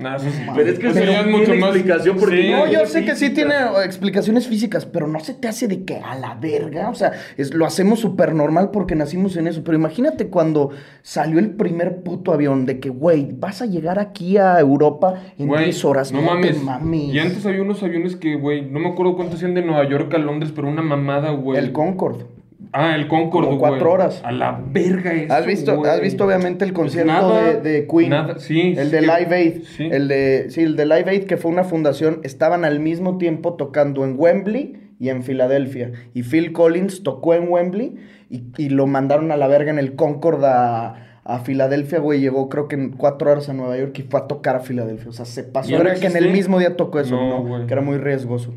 Nah, 0.00 0.16
eso 0.16 0.26
sí. 0.30 0.42
Pero 0.54 0.70
es 0.70 0.78
que 0.78 0.88
Eso 0.88 0.98
ya 1.04 1.20
es 1.20 1.26
mucho 1.26 1.54
más- 1.56 1.70
explicación 1.76 2.16
porque 2.18 2.42
Sí. 2.42 2.50
No, 2.50 2.66
yo 2.70 2.86
sé 2.86 3.04
que 3.04 3.14
sí 3.16 3.30
tiene 3.30 3.54
explicaciones 3.84 4.46
físicas, 4.48 4.86
pero 4.86 5.06
no 5.06 5.20
se 5.20 5.34
te 5.34 5.46
hace 5.48 5.68
de 5.68 5.84
que 5.84 5.96
a 5.96 6.14
la 6.14 6.34
verga. 6.34 6.88
O 6.88 6.94
sea, 6.94 7.12
es, 7.36 7.52
lo 7.54 7.66
hacemos 7.66 8.00
súper 8.00 8.34
normal 8.34 8.70
porque 8.72 8.94
nacimos 8.94 9.36
en 9.36 9.46
eso. 9.46 9.62
Pero 9.64 9.76
imagínate 9.76 10.28
cuando 10.28 10.70
salió 11.02 11.38
el 11.38 11.50
primer 11.50 12.02
puto 12.02 12.32
avión 12.32 12.66
de 12.66 12.80
que, 12.80 12.88
güey, 12.88 13.28
vas 13.32 13.60
a 13.62 13.66
llegar 13.66 13.98
aquí 13.98 14.38
a 14.38 14.58
Europa 14.58 15.14
en 15.38 15.48
Güey, 15.48 15.64
10 15.64 15.84
horas. 15.84 16.12
No, 16.12 16.20
No, 16.22 16.26
mames. 16.34 16.56
te 16.56 16.62
mames. 16.64 17.14
Y 17.14 17.18
antes 17.18 17.44
había 17.46 17.62
unos 17.62 17.82
aviones 17.82 18.16
que, 18.16 18.36
güey, 18.36 18.62
no 18.64 18.80
me 18.80 18.88
acuerdo 18.88 19.16
cuántos 19.16 19.36
hacían 19.36 19.54
de 19.54 19.62
Nueva 19.62 19.88
York 19.88 20.12
a 20.14 20.18
Londres, 20.18 20.52
pero 20.54 20.68
una 20.68 20.82
mamada, 20.82 21.30
güey. 21.30 21.58
El 21.58 21.72
Concorde. 21.72 22.24
Ah, 22.72 22.94
el 22.94 23.08
Como 23.08 23.30
güey. 23.30 23.58
cuatro 23.58 23.92
horas. 23.92 24.22
A 24.24 24.30
la 24.30 24.60
verga 24.64 25.12
eso, 25.12 25.34
¿Has 25.34 25.44
visto, 25.46 25.76
güey. 25.76 25.90
has 25.90 26.00
visto 26.00 26.24
obviamente 26.24 26.64
el 26.64 26.72
concierto 26.72 27.12
nada, 27.12 27.54
de, 27.54 27.60
de 27.60 27.86
Queen? 27.88 28.10
nada, 28.10 28.38
sí, 28.38 28.74
El 28.76 28.90
de 28.92 29.00
Live 29.02 29.34
Aid. 29.34 29.62
Sí. 29.64 29.88
El 29.90 30.06
de, 30.08 30.46
sí, 30.50 30.62
el 30.62 30.76
de 30.76 30.86
Live 30.86 31.10
Aid, 31.10 31.24
que 31.24 31.36
fue 31.36 31.50
una 31.50 31.64
fundación, 31.64 32.20
estaban 32.22 32.64
al 32.64 32.78
mismo 32.78 33.18
tiempo 33.18 33.54
tocando 33.54 34.04
en 34.04 34.14
Wembley 34.16 34.76
y 35.00 35.08
en 35.08 35.22
Filadelfia. 35.24 35.90
Y 36.14 36.22
Phil 36.22 36.52
Collins 36.52 37.02
tocó 37.02 37.34
en 37.34 37.48
Wembley 37.48 37.96
y, 38.28 38.44
y 38.56 38.68
lo 38.68 38.86
mandaron 38.86 39.32
a 39.32 39.36
la 39.36 39.48
verga 39.48 39.70
en 39.72 39.78
el 39.80 39.96
Concorde 39.96 40.46
a, 40.46 41.20
a 41.24 41.38
Filadelfia, 41.40 41.98
güey. 41.98 42.20
Llegó 42.20 42.48
creo 42.48 42.68
que 42.68 42.76
en 42.76 42.90
cuatro 42.90 43.32
horas 43.32 43.48
a 43.48 43.52
Nueva 43.52 43.76
York 43.78 43.98
y 43.98 44.02
fue 44.02 44.20
a 44.20 44.26
tocar 44.28 44.54
a 44.54 44.60
Filadelfia. 44.60 45.08
O 45.08 45.12
sea, 45.12 45.24
se 45.24 45.42
pasó. 45.42 45.70
¿Ya 45.70 45.78
no 45.78 45.88
Era 45.90 45.98
que 45.98 46.06
en 46.06 46.16
el 46.16 46.30
mismo 46.30 46.60
día 46.60 46.76
tocó 46.76 47.00
eso, 47.00 47.16
No. 47.16 47.66
Que 47.66 47.72
era 47.72 47.82
muy 47.82 47.98
riesgoso. 47.98 48.54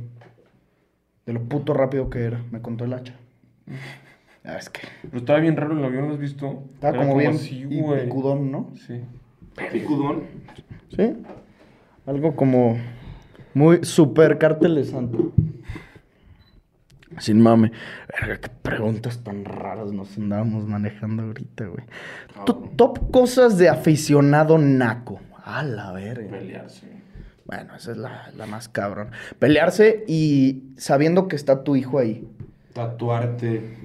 De 1.26 1.34
lo 1.34 1.42
puto 1.46 1.74
rápido 1.74 2.12
que 2.12 2.20
era, 2.26 2.44
me 2.52 2.62
contó 2.62 2.86
el 2.86 2.94
hacha. 2.94 3.16
Ah, 4.46 4.58
es 4.58 4.70
que 4.70 4.82
Pero 5.04 5.18
estaba 5.18 5.40
bien 5.40 5.56
raro 5.56 5.78
el 5.78 5.84
avión, 5.84 6.08
¿lo 6.08 6.14
has 6.16 6.20
visto? 6.20 6.64
estaba 6.74 6.96
Era 6.98 7.06
como 7.06 7.18
bien 7.18 7.32
así, 7.36 7.66
y- 7.70 7.80
güey. 7.82 8.04
picudón, 8.06 8.52
¿no? 8.52 8.72
Sí. 8.76 9.02
Picudón. 9.72 10.24
Sí. 10.96 11.14
Algo 12.06 12.36
como 12.36 12.78
muy 13.54 13.84
super 13.86 14.38
cártel 14.38 14.76
de 14.76 14.84
santo. 14.84 15.32
Sin 17.20 17.40
mame. 17.42 17.72
Verga, 18.20 18.40
qué 18.42 18.50
preguntas 18.50 19.24
tan 19.24 19.46
raras 19.46 19.92
nos 19.92 20.18
andábamos 20.18 20.66
manejando 20.68 21.24
ahorita, 21.24 21.66
güey. 21.68 21.86
To- 22.46 22.72
Top 22.76 23.12
cosas 23.12 23.58
de 23.58 23.70
aficionado 23.70 24.58
naco. 24.58 25.20
A 25.46 25.62
la 25.64 25.92
verga. 25.92 26.30
Pelearse. 26.32 26.88
Bueno, 27.46 27.76
esa 27.76 27.92
es 27.92 27.98
la, 27.98 28.32
la 28.36 28.46
más 28.48 28.68
cabrón. 28.68 29.10
Pelearse 29.38 30.04
y 30.08 30.64
sabiendo 30.78 31.28
que 31.28 31.36
está 31.36 31.64
tu 31.64 31.76
hijo 31.76 32.00
ahí. 32.00 32.28
Tatuarte 32.74 33.78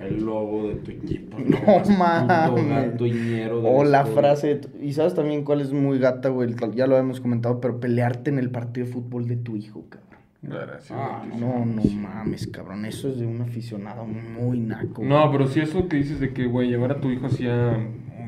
el 0.00 0.24
logo 0.24 0.68
de 0.68 0.74
tu 0.76 0.90
equipo. 0.90 1.36
No 1.48 1.96
más 1.96 2.48
puto 2.50 2.62
mames. 2.62 2.90
gato 2.92 3.06
ñero 3.06 3.60
de 3.62 3.68
O 3.68 3.84
la 3.84 4.02
historia. 4.02 4.20
frase. 4.22 4.60
Y 4.82 4.92
sabes 4.92 5.14
también 5.14 5.44
cuál 5.44 5.60
es 5.60 5.72
muy 5.72 5.98
gata, 5.98 6.28
güey. 6.28 6.54
Ya 6.74 6.86
lo 6.86 6.96
habíamos 6.96 7.20
comentado, 7.20 7.60
pero 7.60 7.80
pelearte 7.80 8.30
en 8.30 8.38
el 8.38 8.50
partido 8.50 8.86
de 8.86 8.92
fútbol 8.92 9.26
de 9.26 9.36
tu 9.36 9.56
hijo, 9.56 9.84
cabrón. 9.88 10.08
Gracias. 10.40 10.92
Ah, 10.92 11.24
No, 11.38 11.64
no 11.66 11.82
mames, 11.84 12.46
cabrón. 12.46 12.84
Eso 12.84 13.08
es 13.08 13.18
de 13.18 13.26
un 13.26 13.40
aficionado 13.40 14.06
muy 14.06 14.60
naco. 14.60 15.02
No, 15.02 15.30
pero 15.32 15.48
sí 15.48 15.60
eso 15.60 15.88
que 15.88 15.96
dices 15.96 16.20
de 16.20 16.32
que, 16.32 16.46
güey, 16.46 16.68
llevar 16.68 16.92
a 16.92 17.00
tu 17.00 17.10
hijo 17.10 17.26
hacia 17.26 17.76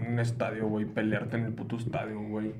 un 0.09 0.19
estadio, 0.19 0.67
güey, 0.69 0.87
pelearte 0.87 1.37
en 1.37 1.45
el 1.45 1.53
puto 1.53 1.77
estadio, 1.77 2.21
güey. 2.21 2.53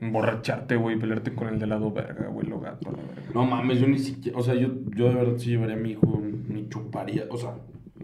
Emborracharte, 0.00 0.76
güey, 0.76 0.98
pelearte 0.98 1.34
con 1.34 1.48
el 1.48 1.58
de 1.58 1.66
lado 1.66 1.90
verga, 1.92 2.26
güey, 2.28 2.46
lo 2.46 2.60
gato, 2.60 2.90
la 2.90 2.98
verga. 2.98 3.30
No 3.34 3.44
mames, 3.46 3.78
yo 3.78 3.86
ni 3.86 3.98
siquiera. 3.98 4.38
O 4.38 4.42
sea, 4.42 4.54
yo, 4.54 4.68
yo 4.96 5.08
de 5.08 5.14
verdad 5.14 5.34
sí 5.38 5.50
llevaría 5.50 5.76
a 5.76 5.78
mi 5.78 5.90
hijo, 5.92 6.20
ni 6.48 6.68
chuparía. 6.68 7.24
O 7.30 7.36
sea, 7.36 7.54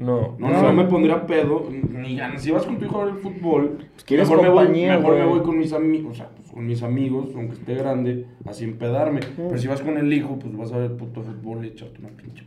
No, 0.01 0.35
no, 0.39 0.63
no, 0.63 0.73
me 0.73 0.85
pondría 0.85 1.27
pedo, 1.27 1.69
ni. 1.71 2.19
Si 2.39 2.51
vas 2.51 2.65
con 2.65 2.79
tu 2.79 2.87
hijo 2.87 3.03
a 3.03 3.05
ver 3.05 3.15
el 3.17 3.21
fútbol, 3.21 3.79
quieres 4.07 4.31
mejor, 4.31 4.43
me 4.43 4.49
voy, 4.49 4.65
compañía, 4.65 4.97
mejor 4.97 5.15
me 5.15 5.27
voy 5.27 5.41
con 5.41 5.59
mis 5.59 5.75
amigos, 5.75 6.13
o 6.13 6.15
sea, 6.15 6.31
pues, 6.35 6.51
con 6.51 6.67
mis 6.67 6.83
amigos, 6.83 7.29
aunque 7.37 7.53
esté 7.53 7.75
grande, 7.75 8.25
así 8.47 8.65
empedarme. 8.65 9.21
Pero 9.37 9.59
si 9.59 9.69
vas 9.69 9.83
con 9.83 9.99
el 9.99 10.11
hijo, 10.11 10.39
pues 10.39 10.57
vas 10.57 10.73
a 10.73 10.79
ver 10.79 10.97
puto 10.97 11.23
fútbol 11.23 11.67
y 11.67 11.69
echarte 11.69 11.99
una 12.01 12.09
pinche. 12.09 12.45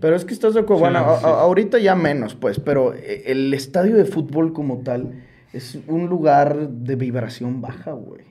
Pero 0.00 0.14
es 0.14 0.24
que 0.24 0.34
estás 0.34 0.54
de 0.54 0.60
acuerdo. 0.60 0.86
Sí, 0.86 0.92
bueno, 0.92 1.16
sí. 1.18 1.26
ahorita 1.26 1.80
ya 1.80 1.96
menos, 1.96 2.36
pues. 2.36 2.60
Pero 2.60 2.94
eh, 2.94 3.24
el 3.26 3.52
estadio 3.52 3.96
de 3.96 4.04
fútbol 4.04 4.52
como 4.52 4.78
tal 4.78 5.14
es 5.54 5.78
un 5.86 6.06
lugar 6.08 6.68
de 6.68 6.96
vibración 6.96 7.60
baja, 7.60 7.92
güey. 7.92 8.22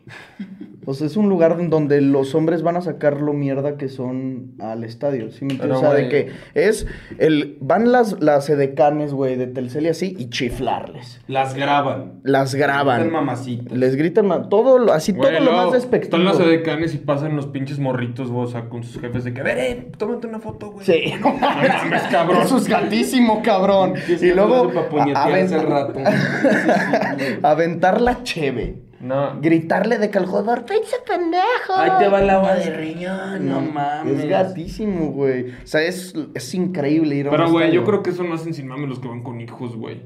O 0.86 0.94
sea, 0.94 1.08
es 1.08 1.16
un 1.16 1.30
lugar 1.30 1.56
en 1.62 1.70
donde 1.70 2.02
los 2.02 2.36
hombres 2.36 2.62
van 2.62 2.76
a 2.76 2.82
sacar 2.82 3.22
lo 3.22 3.32
mierda 3.32 3.78
que 3.78 3.88
son 3.88 4.56
al 4.60 4.84
estadio. 4.84 5.32
¿sí 5.32 5.46
me 5.46 5.54
entiendes? 5.54 5.78
O 5.78 5.80
sea, 5.80 5.94
de 5.94 6.10
que 6.10 6.32
es 6.56 6.86
el. 7.20 7.58
Van 7.62 7.92
las, 7.94 8.22
las 8.22 8.50
edecanes, 8.50 9.14
güey, 9.14 9.38
de 9.38 9.48
Telcel 9.48 9.86
y 9.86 9.88
así, 9.88 10.14
y 10.20 10.30
chiflarles. 10.30 11.22
Las 11.28 11.54
graban. 11.56 12.20
Las 12.24 12.54
graban. 12.56 12.98
Están 13.00 13.14
mamacitas. 13.14 13.78
Les 13.78 13.96
gritan 13.96 14.28
ma- 14.28 14.50
todo, 14.50 14.78
lo- 14.78 14.92
así 14.92 15.14
Güey, 15.14 15.30
todo 15.32 15.40
lo 15.40 15.52
luego 15.52 15.64
más 15.68 15.74
despectivo. 15.74 16.18
Están 16.18 16.26
las 16.26 16.40
edecanes 16.46 16.94
y 16.94 16.98
pasan 16.98 17.38
los 17.38 17.48
pinches 17.48 17.80
morritos, 17.80 18.30
güey, 18.30 18.44
o 18.44 18.48
sea, 18.50 18.68
con 18.68 18.84
sus 18.84 19.00
jefes 19.00 19.24
de 19.24 19.34
que, 19.34 19.40
a 19.40 19.44
ver, 19.46 19.58
eh, 19.60 19.92
tómate 19.98 20.28
una 20.28 20.40
foto, 20.40 20.72
güey. 20.72 20.86
Sí, 20.86 21.14
no 21.22 21.32
mames, 21.34 22.02
cabrón. 22.12 22.42
Eso 22.42 22.58
es 22.58 22.68
gatísimo, 22.68 23.42
cabrón. 23.42 23.94
Y 24.10 24.32
luego 24.34 24.68
para 24.74 24.90
puñetear 24.90 25.28
aven- 25.30 25.46
hace 25.46 25.60
rato. 25.60 26.00
aventar 27.44 28.02
la 28.02 28.24
cheve. 28.24 28.84
No, 29.04 29.42
Gritarle 29.42 29.98
de 29.98 30.10
que 30.10 30.18
el 30.18 30.26
jugador, 30.26 30.64
pinche 30.64 30.96
pendejo. 31.06 31.74
Ahí 31.76 31.92
te 32.00 32.08
va 32.08 32.22
el 32.22 32.30
agua 32.30 32.56
de 32.56 32.70
riñón, 32.70 33.50
no 33.50 33.60
mames. 33.60 34.20
Es 34.24 34.30
gatísimo, 34.30 35.12
güey. 35.12 35.50
O 35.50 35.66
sea, 35.68 35.82
es, 35.82 36.14
es 36.34 36.54
increíble 36.56 37.16
ir 37.16 37.28
a 37.28 37.32
pero, 37.32 37.52
güey, 37.52 37.70
yo 37.74 37.84
creo 37.84 38.02
que 38.02 38.12
eso 38.12 38.24
no 38.24 38.36
hacen 38.36 38.54
sin 38.54 38.66
mames 38.66 38.88
los 38.88 39.00
que 39.00 39.10
van 39.10 39.22
con 39.22 39.42
hijos, 39.42 39.76
güey. 39.76 40.04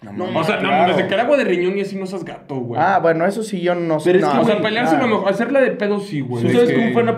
No, 0.00 0.12
No, 0.12 0.24
mames. 0.26 0.40
O 0.40 0.44
sea, 0.44 0.56
no, 0.56 0.68
claro. 0.68 0.94
desde 0.94 1.08
que 1.08 1.14
el 1.14 1.20
agua 1.20 1.36
de 1.36 1.44
riñón 1.44 1.76
y 1.76 1.82
así 1.82 1.94
no 1.96 2.06
seas 2.06 2.24
gato, 2.24 2.56
güey. 2.56 2.80
Ah, 2.82 3.00
bueno, 3.02 3.26
eso 3.26 3.42
sí 3.42 3.60
yo 3.60 3.74
no 3.74 4.00
sé. 4.00 4.12
Pero 4.12 4.18
es 4.20 4.24
no, 4.24 4.32
que, 4.32 4.38
o 4.38 4.44
sea, 4.46 4.62
pelearse 4.62 4.96
ah. 4.96 5.02
lo 5.02 5.08
mejor, 5.08 5.28
hacerla 5.28 5.60
de 5.60 5.72
pedo 5.72 6.00
sí, 6.00 6.20
güey. 6.20 6.42
¿Tú 6.42 6.48
de 6.48 6.54
sabes 6.54 6.70
que- 6.70 6.86
un 6.86 6.94
fan, 6.94 7.08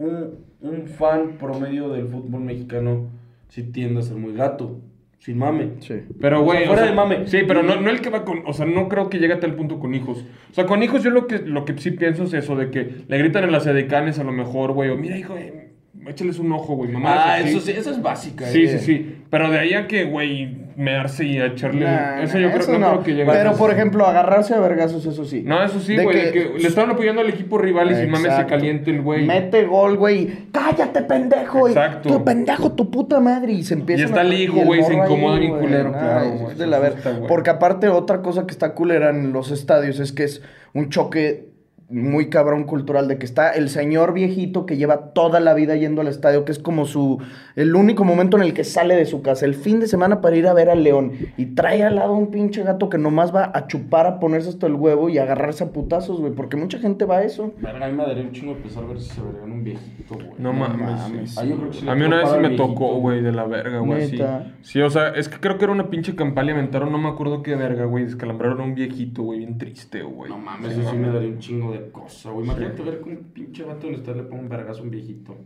un, 0.00 0.44
un 0.62 0.86
fan 0.88 1.36
promedio 1.38 1.90
del 1.90 2.08
fútbol 2.08 2.40
mexicano 2.40 3.06
sí 3.48 3.62
tiende 3.62 4.00
a 4.00 4.02
ser 4.02 4.16
muy 4.16 4.34
gato? 4.34 4.80
Sin 5.20 5.36
mame. 5.36 5.72
Sí. 5.80 5.96
Pero, 6.18 6.42
güey, 6.42 6.60
O 6.60 6.60
sea, 6.60 6.68
fuera 6.68 6.86
de 6.86 6.92
mame. 6.92 7.28
Sí, 7.28 7.40
pero 7.46 7.62
no, 7.62 7.78
no 7.78 7.90
el 7.90 8.00
que 8.00 8.08
va 8.08 8.24
con. 8.24 8.42
O 8.46 8.54
sea, 8.54 8.64
no 8.64 8.88
creo 8.88 9.10
que 9.10 9.18
llegue 9.18 9.34
a 9.34 9.40
tal 9.40 9.54
punto 9.54 9.78
con 9.78 9.94
hijos. 9.94 10.24
O 10.50 10.54
sea, 10.54 10.64
con 10.64 10.82
hijos 10.82 11.02
yo 11.02 11.10
lo 11.10 11.26
que, 11.26 11.40
lo 11.40 11.66
que 11.66 11.76
sí 11.76 11.90
pienso 11.90 12.24
es 12.24 12.32
eso, 12.32 12.56
de 12.56 12.70
que 12.70 13.04
le 13.06 13.18
gritan 13.18 13.44
a 13.44 13.46
las 13.48 13.66
edecanes 13.66 14.18
a 14.18 14.24
lo 14.24 14.32
mejor, 14.32 14.72
güey, 14.72 14.88
o 14.88 14.96
mira, 14.96 15.18
hijo, 15.18 15.36
eh, 15.36 15.72
échales 16.06 16.38
un 16.38 16.50
ojo, 16.52 16.74
güey, 16.74 16.90
mamá. 16.90 17.32
Ah, 17.34 17.40
eso 17.40 17.60
sí, 17.60 17.72
eso 17.72 17.90
es 17.90 18.00
básica. 18.00 18.46
Sí, 18.46 18.62
eh. 18.62 18.78
sí, 18.78 18.78
sí. 18.78 19.16
Pero 19.28 19.50
de 19.50 19.58
ahí 19.58 19.74
a 19.74 19.86
que, 19.86 20.04
güey, 20.04 20.56
mearse 20.76 21.24
y 21.24 21.38
a 21.38 21.46
echarle. 21.46 21.84
Nah, 21.84 22.22
eso 22.22 22.34
nah, 22.34 22.40
yo 22.40 22.48
creo, 22.50 22.60
eso 22.62 22.72
no, 22.72 22.78
no. 22.78 22.90
creo 22.92 23.02
que 23.04 23.10
llegue 23.14 23.30
a 23.30 23.32
Pero, 23.32 23.52
por 23.54 23.70
ejemplo, 23.70 24.06
agarrarse 24.06 24.54
a 24.54 24.60
vergazos, 24.60 25.04
eso 25.06 25.24
sí. 25.24 25.42
No, 25.44 25.62
eso 25.62 25.80
sí, 25.80 25.96
güey, 25.96 26.32
que 26.32 26.52
le 26.58 26.68
estaban 26.68 26.90
apoyando 26.90 27.20
al 27.20 27.28
equipo 27.28 27.58
rival 27.58 27.90
y 27.92 27.96
sin 27.96 28.10
mames 28.10 28.34
se 28.34 28.46
caliente 28.46 28.90
el 28.90 29.02
güey. 29.02 29.26
Mete 29.26 29.64
gol, 29.64 29.96
güey. 29.96 30.46
Cállate, 30.52 31.02
pendejo. 31.02 31.68
Exacto. 31.68 32.08
Tu 32.08 32.24
pendejo, 32.24 32.72
tu 32.72 32.90
puta 32.90 33.20
madre. 33.20 33.52
Y 33.52 33.62
se 33.62 33.74
empieza 33.74 34.02
Y 34.02 34.06
está 34.06 34.22
el 34.22 34.32
hijo, 34.32 34.60
güey, 34.64 34.82
se 34.82 34.94
incomoda 34.94 35.38
bien 35.38 35.58
culero, 35.58 35.92
claro, 35.92 36.30
güey, 36.30 36.52
Es 36.52 36.58
de 36.58 36.66
la 36.66 36.78
ver- 36.78 36.92
asusta, 36.92 37.10
güey. 37.12 37.28
Porque 37.28 37.50
aparte, 37.50 37.88
otra 37.88 38.22
cosa 38.22 38.46
que 38.46 38.52
está 38.52 38.74
culera 38.74 39.10
en 39.10 39.32
los 39.32 39.50
estadios 39.50 40.00
es 40.00 40.12
que 40.12 40.24
es 40.24 40.42
un 40.72 40.88
choque 40.88 41.49
muy 41.90 42.30
cabrón 42.30 42.64
cultural 42.64 43.08
de 43.08 43.18
que 43.18 43.26
está 43.26 43.50
el 43.50 43.68
señor 43.68 44.12
viejito 44.12 44.64
que 44.64 44.76
lleva 44.76 45.12
toda 45.12 45.40
la 45.40 45.54
vida 45.54 45.74
yendo 45.74 46.00
al 46.00 46.06
estadio, 46.06 46.44
que 46.44 46.52
es 46.52 46.58
como 46.58 46.86
su 46.86 47.18
el 47.56 47.74
único 47.74 48.04
momento 48.04 48.36
en 48.36 48.44
el 48.44 48.54
que 48.54 48.64
sale 48.64 48.94
de 48.94 49.06
su 49.06 49.22
casa, 49.22 49.44
el 49.44 49.54
fin 49.54 49.80
de 49.80 49.88
semana 49.88 50.20
para 50.20 50.36
ir 50.36 50.46
a 50.46 50.54
ver 50.54 50.70
al 50.70 50.84
león 50.84 51.12
y 51.36 51.46
trae 51.46 51.82
al 51.82 51.96
lado 51.96 52.12
un 52.12 52.30
pinche 52.30 52.62
gato 52.62 52.88
que 52.88 52.98
nomás 52.98 53.34
va 53.34 53.50
a 53.52 53.66
chupar, 53.66 54.06
a 54.06 54.20
ponerse 54.20 54.50
hasta 54.50 54.66
el 54.68 54.74
huevo 54.74 55.08
y 55.08 55.18
a 55.18 55.24
agarrarse 55.24 55.64
a 55.64 55.72
putazos, 55.72 56.20
güey, 56.20 56.32
porque 56.32 56.56
mucha 56.56 56.78
gente 56.78 57.04
va 57.04 57.18
a 57.18 57.24
eso. 57.24 57.52
A 57.64 57.88
mí 57.88 57.96
me 57.96 58.04
daría 58.04 58.22
un 58.22 58.32
chingo 58.32 58.54
de 58.54 58.60
pesar 58.60 58.86
ver 58.86 59.00
si 59.00 59.10
se 59.10 59.20
verían 59.20 59.50
un 59.50 59.64
viejito, 59.64 60.14
güey. 60.14 60.30
No 60.38 60.52
mames. 60.52 60.80
mames. 60.80 61.38
Ah, 61.38 61.44
yo 61.44 61.56
creo 61.56 61.70
que 61.70 61.78
sí 61.78 61.84
le 61.84 61.90
A 61.90 61.94
mí 61.96 62.02
una 62.04 62.18
vez 62.18 62.30
sí 62.30 62.38
me 62.38 62.50
tocó, 62.50 63.00
güey, 63.00 63.20
de 63.20 63.32
la 63.32 63.44
verga, 63.46 63.80
güey, 63.80 64.06
sí. 64.08 64.18
Sí, 64.62 64.80
o 64.80 64.90
sea, 64.90 65.08
es 65.08 65.28
que 65.28 65.38
creo 65.38 65.58
que 65.58 65.64
era 65.64 65.72
una 65.72 65.90
pinche 65.90 66.14
campaña, 66.14 66.52
aventaron, 66.52 66.92
no 66.92 66.98
me 66.98 67.08
acuerdo 67.08 67.42
qué 67.42 67.56
verga, 67.56 67.84
güey, 67.84 68.04
descalambraron 68.04 68.60
a 68.60 68.64
un 68.64 68.74
viejito, 68.74 69.22
güey, 69.22 69.40
bien 69.40 69.58
triste, 69.58 70.02
güey. 70.02 70.30
No 70.30 70.38
mames, 70.38 70.72
eso 70.72 70.88
sí 70.88 70.96
me 70.96 71.08
daría 71.08 71.28
un 71.28 71.38
chingo 71.38 71.72
de 71.72 71.79
cosa, 71.90 72.30
güey. 72.30 72.44
Imagínate 72.44 72.82
ver 72.82 73.00
con 73.00 73.12
un 73.12 73.24
pinche 73.32 73.64
vato 73.64 73.86
donde 73.86 73.98
está 73.98 74.12
le 74.12 74.24
pone 74.24 74.42
un 74.42 74.48
vergazo 74.48 74.80
a 74.80 74.84
un 74.84 74.90
viejito. 74.90 75.36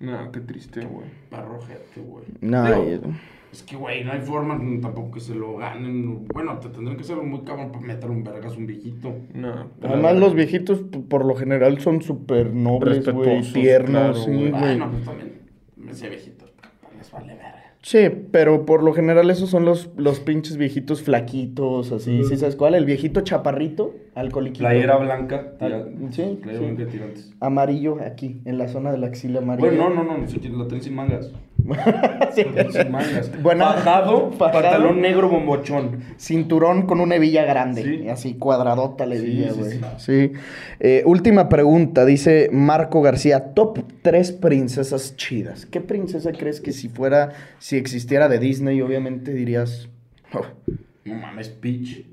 No, 0.00 0.30
qué 0.32 0.40
triste, 0.40 0.84
güey. 0.84 1.06
Parrojete, 1.30 2.00
güey. 2.00 2.24
No, 2.40 2.66
Es 3.52 3.62
que, 3.62 3.76
güey, 3.76 4.04
no 4.04 4.12
hay 4.12 4.20
forma 4.20 4.58
tampoco 4.82 5.12
que 5.12 5.20
se 5.20 5.34
lo 5.34 5.56
ganen. 5.56 6.26
Bueno, 6.26 6.58
te 6.58 6.68
tendrán 6.68 6.96
que 6.96 7.02
hacer 7.02 7.16
muy 7.16 7.40
cabrón 7.40 7.70
para 7.72 7.86
meter 7.86 8.10
un 8.10 8.24
vergas 8.24 8.56
un 8.56 8.66
viejito. 8.66 9.14
No. 9.32 9.70
Además, 9.82 10.16
los 10.16 10.34
viejitos 10.34 10.82
por 11.08 11.24
lo 11.24 11.34
general 11.36 11.80
son 11.80 12.02
súper 12.02 12.52
nobles, 12.52 13.04
güey, 13.04 13.28
Respetuosos, 13.28 13.52
tiernos, 13.52 13.92
claro, 13.92 14.14
sí, 14.14 14.30
güey. 14.30 14.50
Bueno, 14.50 14.90
pues 14.90 15.04
también, 15.04 15.32
ese 15.88 16.08
viejito, 16.08 16.46
les 16.98 17.10
vale 17.10 17.34
verga. 17.34 17.53
Sí, 17.84 17.98
pero 18.30 18.64
por 18.64 18.82
lo 18.82 18.94
general 18.94 19.28
esos 19.28 19.50
son 19.50 19.66
los, 19.66 19.90
los 19.98 20.18
pinches 20.18 20.56
viejitos 20.56 21.02
flaquitos, 21.02 21.92
así, 21.92 22.24
¿sí 22.24 22.36
sabes 22.38 22.56
cuál? 22.56 22.74
El 22.74 22.86
viejito 22.86 23.20
chaparrito, 23.20 23.94
alcohólico. 24.14 24.56
Playera 24.60 24.96
blanca, 24.96 25.52
tira- 25.58 25.84
sí, 26.10 26.38
playera 26.40 26.66
sí. 26.66 26.72
blanca 26.74 26.90
tirantes. 26.90 27.34
Amarillo 27.40 27.98
aquí, 28.00 28.40
en 28.46 28.56
la 28.56 28.68
zona 28.68 28.90
de 28.90 28.96
la 28.96 29.08
axila 29.08 29.40
amarilla. 29.40 29.68
Bueno, 29.68 29.90
no, 29.90 30.02
no, 30.02 30.16
no, 30.16 30.26
la 30.56 30.64
sin 30.82 30.94
mangas. 30.94 31.30
Sí. 32.34 32.42
La 32.44 32.52
traen 32.52 32.72
sin 32.72 32.92
mangas. 32.92 33.42
Buena- 33.42 33.72
Fajado, 33.74 34.32
fajado. 34.32 34.52
pantalón 34.62 35.00
negro 35.00 35.28
bombochón. 35.28 36.00
Cinturón 36.18 36.86
con 36.86 37.00
una 37.00 37.16
hebilla 37.16 37.44
grande, 37.44 37.82
Sí. 37.82 38.08
así 38.08 38.34
cuadradota 38.34 39.06
la 39.06 39.14
Sí, 39.16 39.22
hebilla, 39.22 39.52
sí, 39.52 39.58
güey. 39.60 39.70
sí. 39.72 39.80
Sí. 39.98 40.32
Eh, 40.80 41.02
última 41.06 41.48
pregunta, 41.48 42.04
dice 42.04 42.48
Marco 42.52 43.02
García, 43.02 43.54
top 43.54 43.78
3 44.02 44.32
princesas 44.32 45.16
chidas. 45.16 45.66
¿Qué 45.66 45.80
princesa 45.80 46.32
crees 46.32 46.60
que 46.60 46.72
si 46.72 46.88
fuera, 46.88 47.30
si 47.58 47.76
existiera 47.76 48.28
de 48.28 48.38
Disney, 48.38 48.80
obviamente 48.82 49.32
dirías... 49.32 49.88
oh, 50.32 50.42
No 51.04 51.14
mames, 51.14 51.48
Peach. 51.48 52.04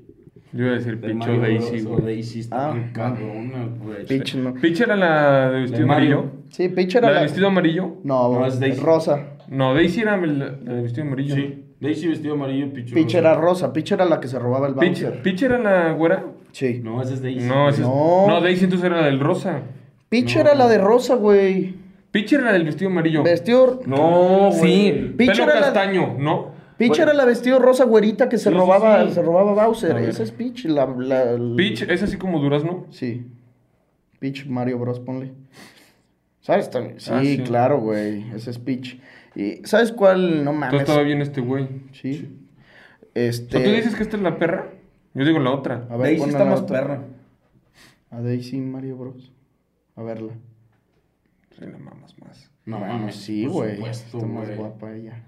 Yo 0.54 0.64
iba 0.66 0.72
a 0.72 0.78
decir 0.78 1.00
De 1.00 1.14
Mario 1.14 1.38
o 1.38 1.40
Daisy, 1.40 1.70
Bros. 1.80 1.86
o 1.86 1.88
güey. 2.02 2.04
Daisy 2.04 2.40
está 2.40 2.68
Ah, 2.68 2.72
bien 2.74 2.90
cabrona, 2.92 3.68
güey. 3.82 4.04
Peach 4.06 4.34
no. 4.34 4.52
Peach 4.52 4.82
era 4.82 4.96
la 4.96 5.50
de 5.50 5.60
vestido 5.60 5.80
De 5.80 5.86
Mario. 5.86 6.18
amarillo. 6.18 6.32
Sí, 6.50 6.68
Peach 6.68 6.94
era 6.96 7.06
¿La 7.08 7.12
la... 7.14 7.18
de 7.20 7.24
vestido 7.24 7.46
amarillo? 7.46 7.96
No, 8.04 8.34
No, 8.38 8.46
es 8.46 8.60
Daisy. 8.60 8.78
rosa. 8.78 9.28
No, 9.52 9.74
Daisy 9.74 10.00
era 10.00 10.16
la, 10.16 10.26
la 10.62 10.72
de 10.74 10.82
vestido 10.82 11.06
amarillo. 11.06 11.34
Sí. 11.34 11.64
Daisy 11.80 12.08
vestido 12.08 12.34
amarillo, 12.34 12.72
Peach. 12.72 12.92
Peach 12.92 13.04
rosa. 13.06 13.18
era 13.18 13.34
rosa, 13.34 13.72
Peach 13.72 13.92
era 13.92 14.04
la 14.04 14.20
que 14.20 14.28
se 14.28 14.38
robaba 14.38 14.66
el 14.68 14.74
Peach, 14.74 15.02
bouncer. 15.02 15.44
Era 15.44 15.58
la 15.58 15.92
güera. 15.92 16.24
Sí. 16.52 16.80
No, 16.82 17.02
esa 17.02 17.14
es 17.14 17.22
Daisy. 17.22 17.46
No, 17.46 17.68
esa 17.68 17.80
es- 17.82 17.86
No. 17.86 18.26
no, 18.28 18.40
Daisy 18.40 18.64
entonces 18.64 18.86
era 18.86 19.00
la 19.00 19.06
del 19.06 19.20
rosa. 19.20 19.62
Peach 20.08 20.34
No. 20.36 20.40
era 20.42 20.54
la 20.54 20.68
de 20.68 20.78
rosa, 20.78 21.14
güey. 21.16 21.74
Peach 22.10 22.32
era 22.34 22.44
la 22.44 22.52
del 22.52 22.64
vestido 22.64 22.90
amarillo. 22.90 23.22
Vestido... 23.22 23.80
No, 23.86 24.50
güey. 24.50 24.60
Sí, 24.60 25.14
Peach 25.16 25.30
pelo 25.32 25.44
era 25.44 25.54
la- 25.54 25.60
castaño, 25.62 26.16
¿no? 26.18 26.52
Peach 26.76 26.88
Bueno. 26.90 27.04
era 27.04 27.14
la 27.14 27.24
vestido 27.24 27.58
rosa 27.58 27.84
güerita 27.84 28.28
que 28.28 28.38
se 28.38 28.44
Sí, 28.44 28.50
sí, 28.50 28.56
robaba, 28.56 29.06
sí. 29.06 29.12
se 29.14 29.22
robaba 29.22 29.52
Bowser. 29.66 29.96
Esa 29.98 30.22
es 30.22 30.30
Peach, 30.32 30.64
la, 30.66 30.86
la- 30.86 31.24
la- 31.38 31.56
Peach 31.56 31.82
es 31.82 32.02
así 32.02 32.16
como 32.16 32.38
durazno. 32.40 32.86
Sí. 32.90 33.26
Peach 34.18 34.46
Mario 34.46 34.78
Bros, 34.78 35.00
ponle. 35.00 35.32
¿Sabes 36.40 36.70
también? 36.70 36.98
Sí, 37.00 37.10
Ah, 37.12 37.20
sí. 37.22 37.38
claro, 37.44 37.80
güey. 37.80 38.24
Ese 38.34 38.50
es 38.50 38.58
Peach. 38.58 38.98
Y 39.34 39.60
¿sabes 39.64 39.92
cuál? 39.92 40.44
No 40.44 40.50
Todo 40.50 40.60
mames. 40.60 40.80
estaba 40.80 41.02
bien 41.02 41.20
este 41.22 41.40
güey. 41.40 41.68
Sí. 41.92 42.38
O 43.00 43.06
Este. 43.14 43.58
sea, 43.58 43.64
¿Tú 43.64 43.70
dices 43.70 43.94
que 43.94 44.02
esta 44.02 44.16
es 44.16 44.22
la 44.22 44.38
perra? 44.38 44.70
Yo 45.14 45.24
digo 45.24 45.38
la 45.38 45.50
otra. 45.50 45.86
A 45.90 45.96
ver, 45.96 46.16
Daisy 46.16 46.24
está 46.30 46.44
la 46.44 46.50
más 46.50 46.60
otra. 46.60 46.80
perra. 46.80 47.02
A 48.10 48.20
Daisy 48.20 48.60
Mario 48.60 48.96
Bros. 48.96 49.32
A 49.96 50.02
verla. 50.02 50.32
Sí, 51.58 51.64
la 51.66 51.78
mamas 51.78 52.18
más. 52.18 52.50
No 52.64 52.78
mames, 52.78 53.16
sí, 53.16 53.44
por 53.44 53.52
güey. 53.54 53.76
supuesto, 53.76 54.16
Está 54.18 54.26
más 54.28 54.56
guapa 54.56 54.92
ella. 54.94 55.22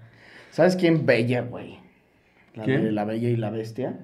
¿Sabes 0.51 0.75
quién? 0.75 1.05
Bella, 1.05 1.41
güey. 1.41 1.79
La 2.53 2.63
¿Quién? 2.63 2.83
de 2.85 2.91
La 2.91 3.03
Bella 3.05 3.29
y 3.29 3.35
la 3.35 3.49
Bestia. 3.49 3.99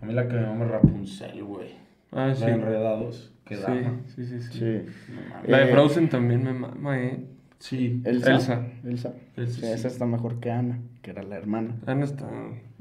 A 0.00 0.06
mí 0.06 0.14
la 0.14 0.26
que 0.26 0.34
me 0.34 0.40
llama 0.42 0.64
Rapunzel, 0.64 1.44
güey. 1.44 1.74
Ah, 2.12 2.28
La 2.28 2.34
sí. 2.34 2.44
de 2.46 2.52
Enredados. 2.52 3.32
Que 3.44 3.56
Sí, 3.56 3.62
da. 3.62 3.92
sí, 4.16 4.24
sí, 4.24 4.40
sí. 4.40 4.52
Sí. 4.52 5.12
No. 5.12 5.48
La 5.48 5.58
de 5.58 5.64
Eh, 5.64 5.72
Frozen 5.72 6.08
también 6.08 6.42
me 6.42 6.52
mama, 6.54 6.98
eh. 6.98 7.24
Sí. 7.60 8.02
Elsa. 8.04 8.32
Elsa. 8.32 8.66
Elsa. 8.84 9.14
Elsa, 9.36 9.54
Sí, 9.54 9.60
sí. 9.60 9.66
esa 9.72 9.86
está 9.88 10.06
mejor 10.06 10.40
que 10.40 10.50
Ana, 10.50 10.80
que 11.02 11.12
era 11.12 11.22
la 11.22 11.36
hermana. 11.36 11.76
Ana 11.86 12.04
está. 12.04 12.26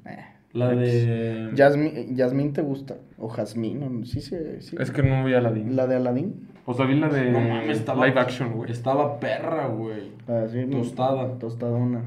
Eh. 0.06 0.26
La 0.54 0.70
de. 0.70 1.52
Yasmín, 1.54 2.16
Yasmín 2.16 2.54
te 2.54 2.62
gusta. 2.64 2.96
O 3.20 3.28
Jazmín, 3.30 3.84
o- 3.84 4.06
sí, 4.06 4.20
sí, 4.22 4.36
sí. 4.62 4.76
Es 4.80 4.90
que 4.90 5.04
no 5.04 5.24
vi 5.24 5.36
a 5.36 5.38
Aladdin. 5.38 5.76
La 5.76 5.86
de 5.86 5.96
Aladín. 5.98 6.48
O 6.66 6.74
sea, 6.74 6.86
vi 6.88 7.00
la 7.00 7.08
de 7.10 7.30
No 7.32 7.40
mames, 7.40 7.78
estaba. 7.78 8.08
live 8.08 8.20
action, 8.20 8.54
güey. 8.54 8.72
Estaba 8.72 9.20
perra, 9.20 9.68
güey. 9.68 10.12
Sí, 10.52 10.66
Tostada. 10.72 11.38
Tostadona. 11.38 12.04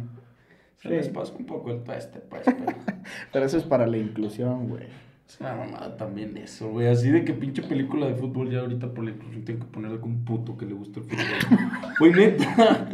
Se 0.78 0.88
Sí. 0.88 0.94
les 0.94 1.08
pasa 1.10 1.32
un 1.38 1.46
poco 1.46 1.70
el 1.70 1.82
tueste, 1.84 2.18
pues. 2.20 2.42
Pero 2.46 2.56
Pero 3.32 3.44
eso 3.46 3.58
es 3.58 3.64
para 3.64 3.86
la 3.86 3.98
inclusión, 3.98 4.68
güey. 4.68 4.84
Es 5.34 5.40
una 5.40 5.54
mamada 5.54 5.96
también 5.96 6.36
eso, 6.36 6.70
güey. 6.70 6.88
Así 6.88 7.10
de 7.10 7.24
que 7.24 7.32
pinche 7.32 7.62
película 7.62 8.06
de 8.06 8.14
fútbol 8.14 8.50
ya 8.50 8.60
ahorita 8.60 8.92
por 8.92 9.04
la 9.04 9.10
inclusión 9.10 9.44
tengo 9.44 9.60
que 9.60 9.66
poner 9.66 9.90
algún 9.90 10.24
puto 10.24 10.56
que 10.56 10.66
le 10.66 10.74
guste 10.74 11.00
el 11.00 11.06
fútbol. 11.06 11.58
Güey, 11.98 12.12
neta. 12.12 12.88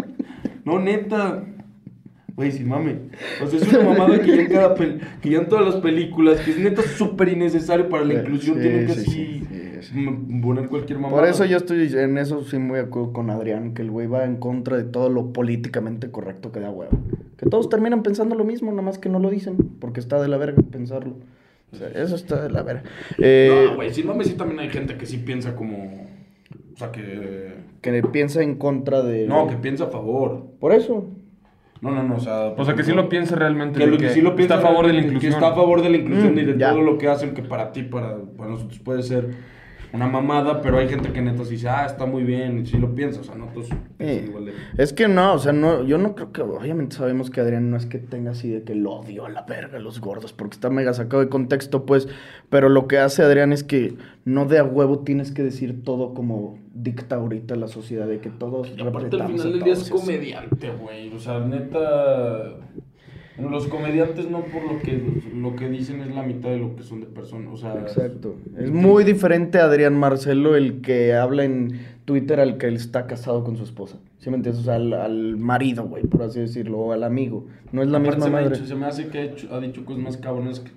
No, 0.64 0.78
neta. 0.78 1.44
Güey, 2.36 2.52
sí, 2.52 2.62
mame. 2.64 2.96
O 3.42 3.46
sea, 3.48 3.58
es 3.58 3.72
una 3.72 3.82
mamada 3.90 4.20
que 4.20 4.28
ya 4.36 4.42
en 4.42 4.48
cada 4.48 4.76
pel- 4.76 5.00
que 5.20 5.30
ya 5.30 5.38
en 5.38 5.48
todas 5.48 5.64
las 5.74 5.82
películas, 5.82 6.38
que 6.40 6.52
es 6.52 6.58
neta 6.58 6.82
súper 6.82 7.28
innecesario 7.30 7.88
para 7.88 8.04
la 8.04 8.14
inclusión, 8.14 8.56
sí, 8.56 8.62
tienen 8.62 8.86
que 8.86 8.92
sí, 8.94 9.42
así 9.80 9.88
sí, 9.92 10.40
poner 10.40 10.68
cualquier 10.68 11.00
mamada. 11.00 11.20
Por 11.22 11.28
eso 11.28 11.44
yo 11.46 11.56
estoy 11.56 11.92
en 11.92 12.16
eso 12.16 12.44
sí 12.44 12.58
muy 12.58 12.76
de 12.78 12.84
acuerdo 12.84 13.12
con 13.12 13.30
Adrián, 13.30 13.74
que 13.74 13.82
el 13.82 13.90
güey 13.90 14.06
va 14.06 14.24
en 14.24 14.36
contra 14.36 14.76
de 14.76 14.84
todo 14.84 15.08
lo 15.08 15.32
políticamente 15.32 16.12
correcto 16.12 16.52
que 16.52 16.60
da 16.60 16.70
huevo. 16.70 16.96
Que 17.36 17.46
todos 17.46 17.68
terminan 17.68 18.04
pensando 18.04 18.36
lo 18.36 18.44
mismo, 18.44 18.70
nada 18.70 18.82
más 18.82 18.98
que 18.98 19.08
no 19.08 19.18
lo 19.18 19.30
dicen, 19.30 19.56
porque 19.80 19.98
está 19.98 20.20
de 20.22 20.28
la 20.28 20.36
verga 20.36 20.62
pensarlo. 20.70 21.16
O 21.72 21.76
sea, 21.76 21.88
eso 21.88 22.16
está 22.16 22.42
de 22.42 22.50
la 22.50 22.62
verga. 22.62 22.82
Eh, 23.18 23.66
No, 23.70 23.76
güey, 23.76 23.92
sí, 23.92 24.02
mame, 24.02 24.24
sí 24.24 24.34
también 24.34 24.60
hay 24.60 24.70
gente 24.70 24.96
que 24.96 25.06
sí 25.06 25.18
piensa 25.18 25.54
como. 25.54 26.06
O 26.74 26.76
sea, 26.76 26.90
que. 26.92 27.54
que 27.82 28.02
piensa 28.04 28.42
en 28.42 28.54
contra 28.56 29.02
de... 29.02 29.26
No, 29.26 29.46
que 29.48 29.56
piensa 29.56 29.84
a 29.84 29.88
favor. 29.88 30.46
Por 30.60 30.72
eso. 30.72 31.10
No, 31.80 31.90
no, 31.90 32.02
no, 32.02 32.16
o 32.16 32.20
sea. 32.20 32.54
O 32.56 32.64
sea, 32.64 32.74
que 32.74 32.82
sí 32.84 32.92
lo 32.92 33.08
piensa 33.08 33.36
realmente. 33.36 33.78
Que, 33.78 33.86
lo, 33.86 33.98
que 33.98 34.08
sí 34.10 34.20
lo 34.20 34.34
piensa 34.34 34.54
Está 34.56 34.66
a 34.66 34.70
favor 34.70 34.86
de 34.86 34.92
la 34.94 35.00
inclusión. 35.00 35.20
Que 35.20 35.28
está 35.36 35.48
a 35.48 35.54
favor 35.54 35.82
de 35.82 35.90
la 35.90 35.96
inclusión 35.96 36.34
Mm, 36.34 36.38
y 36.38 36.44
de 36.44 36.58
ya. 36.58 36.70
todo 36.70 36.82
lo 36.82 36.98
que 36.98 37.08
hacen, 37.08 37.34
que 37.34 37.42
para 37.42 37.70
ti, 37.72 37.82
para, 37.82 38.16
para 38.36 38.50
nosotros 38.50 38.78
puede 38.80 39.02
ser 39.02 39.28
una 39.92 40.06
mamada, 40.06 40.60
pero 40.60 40.78
hay 40.78 40.88
gente 40.88 41.12
que 41.12 41.22
neta 41.22 41.44
sí 41.44 41.52
dice, 41.52 41.68
ah, 41.68 41.86
está 41.86 42.06
muy 42.06 42.24
bien, 42.24 42.58
y 42.58 42.66
sí 42.66 42.78
lo 42.78 42.94
piensa, 42.94 43.20
o 43.20 43.24
sea, 43.24 43.34
no 43.34 43.46
todos 43.46 43.68
de. 43.98 44.52
Es 44.76 44.92
que 44.92 45.08
no, 45.08 45.34
o 45.34 45.38
sea, 45.38 45.52
no, 45.52 45.84
yo 45.84 45.98
no 45.98 46.14
creo 46.14 46.32
que, 46.32 46.42
obviamente 46.42 46.96
sabemos 46.96 47.30
que 47.30 47.40
Adrián 47.40 47.70
no 47.70 47.76
es 47.76 47.86
que 47.86 47.98
tenga 47.98 48.32
así 48.32 48.50
de 48.50 48.62
que 48.62 48.72
el 48.72 48.86
odio 48.86 49.26
a 49.26 49.30
la 49.30 49.42
verga 49.42 49.78
a 49.78 49.80
los 49.80 50.00
gordos, 50.00 50.32
porque 50.32 50.54
está 50.54 50.70
mega 50.70 50.92
sacado 50.94 51.22
de 51.22 51.28
contexto, 51.28 51.86
pues, 51.86 52.08
pero 52.50 52.68
lo 52.68 52.86
que 52.86 52.98
hace 52.98 53.22
Adrián 53.22 53.52
es 53.52 53.64
que 53.64 53.96
no 54.24 54.44
de 54.44 54.58
a 54.58 54.64
huevo 54.64 55.00
tienes 55.00 55.32
que 55.32 55.42
decir 55.42 55.82
todo 55.82 56.12
como 56.14 56.58
dicta 56.74 57.16
ahorita 57.16 57.56
la 57.56 57.68
sociedad, 57.68 58.06
de 58.06 58.20
que 58.20 58.30
todos 58.30 58.72
Y 58.76 58.80
aparte 58.80 59.16
al 59.16 59.28
final 59.28 59.52
del 59.52 59.62
día 59.62 59.72
es 59.72 59.90
comediante, 59.90 60.70
güey. 60.70 61.12
O 61.14 61.18
sea, 61.18 61.40
neta. 61.40 62.56
Los 63.40 63.68
comediantes 63.68 64.28
no 64.30 64.40
por 64.44 64.62
lo 64.64 64.78
que 64.80 65.00
lo 65.34 65.54
que 65.56 65.68
dicen 65.68 66.00
es 66.00 66.14
la 66.14 66.22
mitad 66.22 66.50
de 66.50 66.58
lo 66.58 66.74
que 66.76 66.82
son 66.82 67.00
de 67.00 67.06
personas. 67.06 67.52
O 67.52 67.56
sea, 67.56 67.74
Exacto. 67.74 68.34
Es 68.58 68.70
muy 68.70 69.04
diferente 69.04 69.58
a 69.58 69.64
Adrián 69.64 69.96
Marcelo 69.96 70.56
el 70.56 70.80
que 70.80 71.14
habla 71.14 71.44
en 71.44 71.78
Twitter 72.04 72.40
al 72.40 72.58
que 72.58 72.66
él 72.66 72.76
está 72.76 73.06
casado 73.06 73.44
con 73.44 73.56
su 73.56 73.62
esposa. 73.64 73.98
¿Sí 74.18 74.30
me 74.30 74.36
entiendes? 74.36 74.62
O 74.62 74.64
sea, 74.64 74.74
al, 74.74 74.92
al 74.92 75.36
marido, 75.36 75.84
güey, 75.84 76.04
por 76.04 76.22
así 76.22 76.40
decirlo, 76.40 76.78
o 76.78 76.92
al 76.92 77.04
amigo. 77.04 77.46
No 77.70 77.82
es 77.82 77.88
la 77.88 77.98
Aparte 77.98 78.16
misma 78.16 78.24
se 78.26 78.30
me, 78.32 78.38
ha 78.38 78.40
madre. 78.42 78.56
dicho- 78.56 78.68
se 78.68 78.74
me 78.74 78.86
hace 78.86 79.06
que 79.08 79.18
ha, 79.18 79.22
hecho- 79.24 79.54
ha 79.54 79.60
dicho 79.60 79.84
cosas 79.84 80.02
más 80.02 80.16
cabronas 80.16 80.60
que 80.60 80.70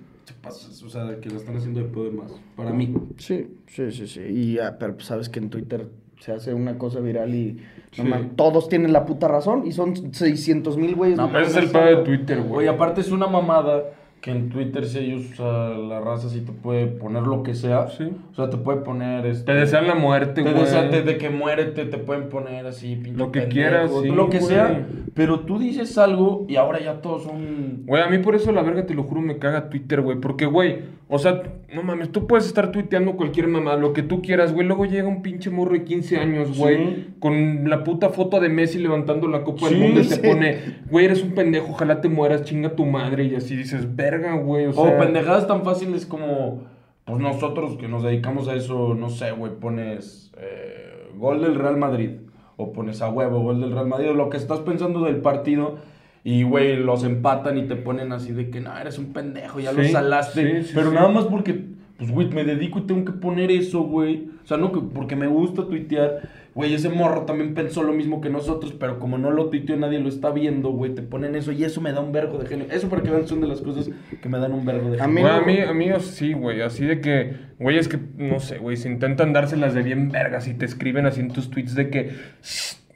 o 0.84 0.88
sea, 0.88 1.18
que 1.20 1.30
la 1.30 1.36
están 1.36 1.56
haciendo 1.56 1.80
de 1.80 1.86
poder 1.86 2.12
más. 2.12 2.32
Para 2.56 2.72
mí. 2.72 2.94
Sí, 3.16 3.48
sí, 3.66 3.90
sí, 3.92 4.06
sí. 4.06 4.20
Y 4.20 4.54
ya, 4.54 4.76
pero 4.78 4.94
pues, 4.94 5.06
sabes 5.06 5.28
que 5.28 5.38
en 5.38 5.50
Twitter 5.50 5.86
se 6.22 6.32
hace 6.32 6.54
una 6.54 6.78
cosa 6.78 7.00
viral 7.00 7.34
y 7.34 7.58
Sí. 7.90 8.02
nomás 8.02 8.22
todos 8.36 8.68
tienen 8.68 8.92
la 8.92 9.04
puta 9.04 9.28
razón 9.28 9.66
y 9.66 9.72
son 9.72 10.14
600 10.14 10.76
mil 10.78 10.94
güeyes. 10.94 11.18
No, 11.18 11.26
Ese 11.38 11.50
es 11.50 11.56
el 11.56 11.70
pedo 11.70 11.84
de 11.84 11.96
Twitter, 12.04 12.40
güey. 12.42 12.60
Oye, 12.60 12.68
aparte 12.68 13.00
es 13.00 13.10
una 13.10 13.26
mamada 13.26 13.82
que 14.22 14.30
en 14.30 14.50
Twitter 14.50 14.86
si 14.86 14.98
ellos, 15.00 15.32
o 15.32 15.34
sea, 15.34 15.76
la 15.76 16.00
raza 16.00 16.28
sí 16.30 16.42
te 16.42 16.52
puede 16.52 16.86
poner 16.86 17.24
lo 17.24 17.42
que 17.42 17.54
sea. 17.54 17.88
Sí. 17.88 18.04
O 18.30 18.34
sea, 18.36 18.48
te 18.48 18.56
puede 18.56 18.78
poner 18.82 19.26
este... 19.26 19.52
Te 19.52 19.58
desean 19.58 19.88
la 19.88 19.96
muerte, 19.96 20.42
Te 20.44 20.50
güey. 20.50 20.54
desean 20.62 20.92
de, 20.92 21.18
que 21.18 21.28
muérete, 21.28 21.86
te 21.86 21.98
pueden 21.98 22.28
poner 22.28 22.64
así, 22.66 22.94
pinche 22.94 23.18
Lo 23.18 23.32
que 23.32 23.40
pendejo, 23.40 23.52
quieras, 23.52 23.90
sí, 24.00 24.08
Lo 24.08 24.30
que 24.30 24.38
güey. 24.38 24.48
sea. 24.54 24.86
Pero 25.12 25.40
tú 25.40 25.58
dices 25.58 25.98
algo 25.98 26.46
y 26.48 26.54
ahora 26.54 26.80
ya 26.80 27.02
todos 27.02 27.24
son... 27.24 27.82
Güey, 27.84 28.00
a 28.00 28.06
mí 28.06 28.18
por 28.18 28.36
eso 28.36 28.52
la 28.52 28.62
verga, 28.62 28.86
te 28.86 28.94
lo 28.94 29.02
juro, 29.02 29.20
me 29.20 29.38
caga 29.38 29.68
Twitter, 29.68 30.00
güey. 30.00 30.16
Porque, 30.20 30.46
güey, 30.46 30.78
o 31.08 31.18
sea, 31.18 31.42
no 31.74 31.82
mames, 31.82 32.12
tú 32.12 32.26
puedes 32.28 32.46
estar 32.46 32.70
tuiteando 32.70 33.16
cualquier 33.16 33.48
mamá, 33.48 33.74
lo 33.76 33.92
que 33.92 34.02
tú 34.04 34.22
quieras, 34.22 34.52
güey. 34.54 34.66
Luego 34.68 34.84
llega 34.86 35.08
un 35.08 35.20
pinche 35.22 35.50
morro 35.50 35.72
de 35.72 35.82
15 35.82 36.16
años, 36.18 36.56
güey, 36.56 36.76
Sí. 36.76 37.06
con 37.18 37.68
la 37.68 37.82
puta 37.82 38.08
foto 38.10 38.38
de 38.40 38.48
Messi 38.48 38.78
levantando 38.78 39.26
la 39.26 39.42
Copa 39.42 39.68
del 39.68 39.78
Mundo 39.78 40.00
y 40.00 40.06
te 40.06 40.16
pone, 40.18 40.58
güey, 40.88 41.06
eres 41.06 41.22
un 41.24 41.32
pendejo, 41.32 41.72
ojalá 41.72 42.00
te 42.00 42.08
mueras, 42.08 42.44
chinga 42.44 42.76
tu 42.76 42.86
madre. 42.86 43.24
Y 43.24 43.34
así 43.34 43.56
dices, 43.56 43.94
verga, 43.96 44.11
güey, 44.18 44.66
o 44.66 44.70
O 44.70 44.72
sea. 44.72 44.98
pendejadas 44.98 45.46
tan 45.46 45.64
fáciles 45.64 46.06
como, 46.06 46.62
pues 47.04 47.18
nosotros 47.18 47.76
que 47.78 47.88
nos 47.88 48.02
dedicamos 48.02 48.48
a 48.48 48.54
eso, 48.54 48.94
no 48.94 49.08
sé, 49.10 49.32
güey, 49.32 49.52
pones 49.52 50.32
eh, 50.38 51.08
gol 51.16 51.42
del 51.42 51.54
Real 51.54 51.76
Madrid, 51.76 52.10
o 52.56 52.72
pones 52.72 53.02
a 53.02 53.08
huevo 53.08 53.40
gol 53.40 53.60
del 53.60 53.72
Real 53.72 53.86
Madrid, 53.86 54.10
o 54.10 54.14
lo 54.14 54.30
que 54.30 54.36
estás 54.36 54.60
pensando 54.60 55.04
del 55.04 55.16
partido, 55.16 55.78
y, 56.24 56.44
güey, 56.44 56.76
los 56.76 57.02
empatan 57.02 57.58
y 57.58 57.66
te 57.66 57.74
ponen 57.74 58.12
así 58.12 58.32
de 58.32 58.50
que, 58.50 58.60
no, 58.60 58.76
eres 58.78 58.98
un 58.98 59.12
pendejo, 59.12 59.58
ya 59.58 59.72
lo 59.72 59.82
Sí, 59.82 59.90
salaste, 59.90 60.62
sí, 60.62 60.68
sí, 60.68 60.72
pero 60.74 60.92
nada 60.92 61.08
más 61.08 61.24
porque, 61.24 61.64
pues, 61.98 62.10
güey, 62.12 62.28
me 62.28 62.44
dedico 62.44 62.78
y 62.78 62.82
tengo 62.82 63.04
que 63.04 63.12
poner 63.12 63.50
eso, 63.50 63.82
güey. 63.82 64.28
O 64.44 64.46
sea, 64.46 64.56
no 64.56 64.72
que 64.72 64.80
porque 64.80 65.16
me 65.16 65.26
gusta 65.26 65.66
tuitear. 65.66 66.28
Güey, 66.54 66.74
ese 66.74 66.90
morro 66.90 67.22
también 67.22 67.54
pensó 67.54 67.82
lo 67.82 67.94
mismo 67.94 68.20
que 68.20 68.28
nosotros, 68.28 68.74
pero 68.78 68.98
como 68.98 69.16
no 69.16 69.30
lo 69.30 69.48
tuiteó, 69.48 69.74
nadie 69.76 70.00
lo 70.00 70.08
está 70.10 70.30
viendo, 70.30 70.70
güey, 70.70 70.94
te 70.94 71.00
ponen 71.00 71.34
eso 71.34 71.50
y 71.50 71.64
eso 71.64 71.80
me 71.80 71.92
da 71.92 72.00
un 72.00 72.12
vergo 72.12 72.36
de 72.38 72.46
genio. 72.46 72.66
Eso 72.70 72.90
para 72.90 73.02
que 73.02 73.10
vean 73.10 73.26
son 73.26 73.40
de 73.40 73.46
las 73.48 73.62
cosas 73.62 73.88
que 74.20 74.28
me 74.28 74.38
dan 74.38 74.52
un 74.52 74.66
vergo 74.66 74.90
de 74.90 75.00
A 75.00 75.06
genio. 75.06 75.24
mí, 75.24 75.28
a 75.30 75.40
mí, 75.40 75.60
a 75.60 75.72
mí 75.72 76.00
sí, 76.00 76.34
güey. 76.34 76.60
Así 76.60 76.84
de 76.84 77.00
que, 77.00 77.36
güey, 77.58 77.78
es 77.78 77.88
que, 77.88 77.98
no 78.18 78.38
sé, 78.38 78.58
güey, 78.58 78.76
se 78.76 78.90
intentan 78.90 79.32
dárselas 79.32 79.72
de 79.72 79.82
bien 79.82 80.10
vergas 80.10 80.46
y 80.46 80.52
te 80.52 80.66
escriben 80.66 81.06
así 81.06 81.20
en 81.20 81.32
tus 81.32 81.50
tweets 81.50 81.74
de 81.74 81.88
que, 81.88 82.10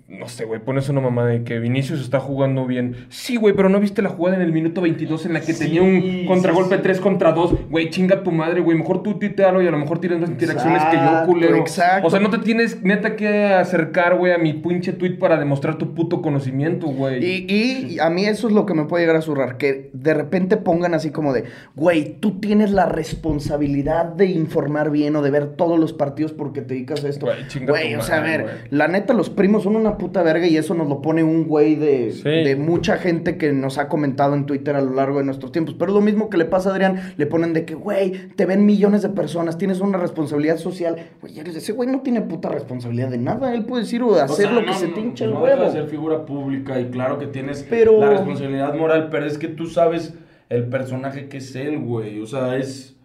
no 0.09 0.29
sé, 0.29 0.45
güey, 0.45 0.61
pones 0.61 0.89
una 0.89 1.01
mamá 1.01 1.27
de 1.27 1.43
que 1.43 1.59
Vinicius 1.59 2.01
está 2.01 2.21
jugando 2.21 2.65
bien. 2.65 2.95
Sí, 3.09 3.35
güey, 3.35 3.55
pero 3.55 3.69
no 3.69 3.81
viste 3.81 4.03
la 4.03 4.09
jugada 4.09 4.37
en 4.37 4.43
el 4.43 4.53
minuto 4.53 4.81
22 4.81 5.27
en 5.27 5.33
la 5.33 5.41
que 5.41 5.53
Sí, 5.53 5.65
tenía 5.65 5.83
un 5.83 6.27
contragolpe 6.27 6.77
sí, 6.77 6.81
sí. 6.81 6.83
3 6.85 7.01
contra 7.01 7.33
2. 7.33 7.69
Güey, 7.71 7.91
chinga 7.91 8.23
tu 8.23 8.31
madre, 8.31 8.61
güey. 8.61 8.79
Mejor 8.79 9.03
tú 9.03 9.19
tuitealo 9.19 9.61
y 9.63 9.67
a 9.67 9.73
lo 9.73 9.79
mejor 9.79 9.99
tienes 9.99 10.21
más 10.21 10.31
interacciones 10.31 10.85
que 10.85 10.97
yo, 10.97 11.27
culero. 11.27 11.57
exacto. 11.57 12.07
O 12.07 12.11
sea, 12.11 12.21
no 12.21 12.31
te 12.31 12.39
tienes 12.39 12.85
neta 12.85 13.17
que 13.17 13.47
acercar, 13.47 14.17
güey, 14.17 14.33
a 14.33 14.39
mi 14.39 14.53
pinche 14.53 14.93
tweet 14.93 15.19
para 15.19 15.39
demostrar 15.39 15.77
tu 15.77 15.93
puto 15.93 16.23
conocimiento, 16.23 16.87
güey. 16.87 17.25
Y, 17.25 17.47
y 17.95 17.99
a 17.99 18.09
mí 18.09 18.27
eso 18.27 18.47
es 18.47 18.55
lo 18.55 18.65
que 18.65 18.75
me 18.75 18.85
puede 18.85 19.03
llegar 19.03 19.17
a 19.17 19.23
zurrar, 19.23 19.57
que 19.57 19.91
de 19.93 20.15
repente 20.15 20.57
pongan 20.57 20.95
así 20.95 21.11
como 21.11 21.33
de, 21.33 21.45
güey, 21.75 22.17
tú 22.21 22.39
tienes 22.39 22.71
la 22.71 22.87
responsabilidad 22.87 24.05
de 24.05 24.27
informar 24.27 24.91
bien 24.91 25.17
o 25.17 25.23
de 25.23 25.31
ver 25.31 25.57
todos 25.57 25.81
los 25.81 25.93
partidos 25.93 26.33
porque 26.33 26.61
te 26.63 26.75
dedicas 26.75 27.05
a 27.05 27.09
esto. 27.09 27.27
Güey, 27.27 27.49
chinga 27.49 27.73
Güey, 27.73 27.95
tu 27.95 27.99
o 28.01 28.03
sea, 28.03 28.19
a 28.19 28.21
ver, 28.21 28.69
la 28.71 28.87
neta, 28.87 29.13
los 29.13 29.31
primos 29.31 29.65
son 29.65 29.75
una 29.75 29.96
puta 29.99 30.23
verga 30.23 30.47
y 30.47 30.57
eso 30.57 30.75
nos 30.75 30.89
lo 30.89 31.03
pone 31.03 31.23
un 31.25 31.45
güey 31.47 31.75
de, 31.75 32.13
Sí. 32.13 32.29
de 32.29 32.57
mucha 32.57 32.97
gente 32.99 33.37
que 33.39 33.53
nos 33.53 33.79
ha 33.79 33.89
comentado 33.89 34.35
en 34.35 34.47
Twitter 34.47 34.77
a 34.77 34.81
lo 34.81 34.93
largo 34.95 35.19
de 35.19 35.25
nuestros 35.25 35.53
tiempos. 35.53 35.75
Pero 35.79 35.93
lo 35.93 36.01
mismo 36.01 36.31
que 36.31 36.37
le 36.39 36.45
pasa 36.45 36.71
a 36.71 36.73
Adrián, 36.73 37.15
le 37.17 37.27
ponen 37.27 37.53
de 37.53 37.65
que, 37.65 37.75
güey, 37.75 38.13
te 38.37 38.47
ven 38.47 38.67
millones 38.67 39.03
de 39.03 39.09
personas, 39.11 39.59
tienes 39.59 39.81
una 39.81 39.99
responsabilidad 39.99 40.57
social. 40.59 40.97
Güey, 41.21 41.39
ese 41.41 41.73
güey 41.73 41.89
no 41.89 42.01
tiene 42.01 42.21
puta 42.23 42.49
responsabilidad 42.49 43.09
de 43.11 43.19
nada, 43.19 43.55
él 43.55 43.65
puede 43.65 43.83
decir 43.83 44.03
o 44.03 44.09
O 44.09 44.15
hacer 44.21 44.47
sea, 44.47 44.53
lo 44.53 44.61
que 44.61 44.67
no, 44.67 44.73
se 44.75 44.89
te 44.89 45.01
hincha 45.01 45.25
el 45.25 45.33
no 45.35 45.43
huevo. 45.43 45.71
ser 45.71 45.87
figura 45.89 46.25
pública 46.27 46.81
y 46.81 46.87
claro 46.87 47.19
que 47.19 47.27
tienes 47.27 47.65
Pero- 47.69 48.01
la 48.01 48.11
responsabilidad 48.11 48.75
moral, 48.75 49.09
pero 49.11 49.27
es 49.27 49.39
que 49.39 49.49
tú 49.49 49.67
sabes 49.67 50.15
el 50.49 50.65
personaje 50.67 51.29
que 51.29 51.39
es 51.39 51.55
él, 51.57 51.79
güey. 51.81 52.21
O 52.21 52.27
sea, 52.27 52.57
es. 52.57 52.96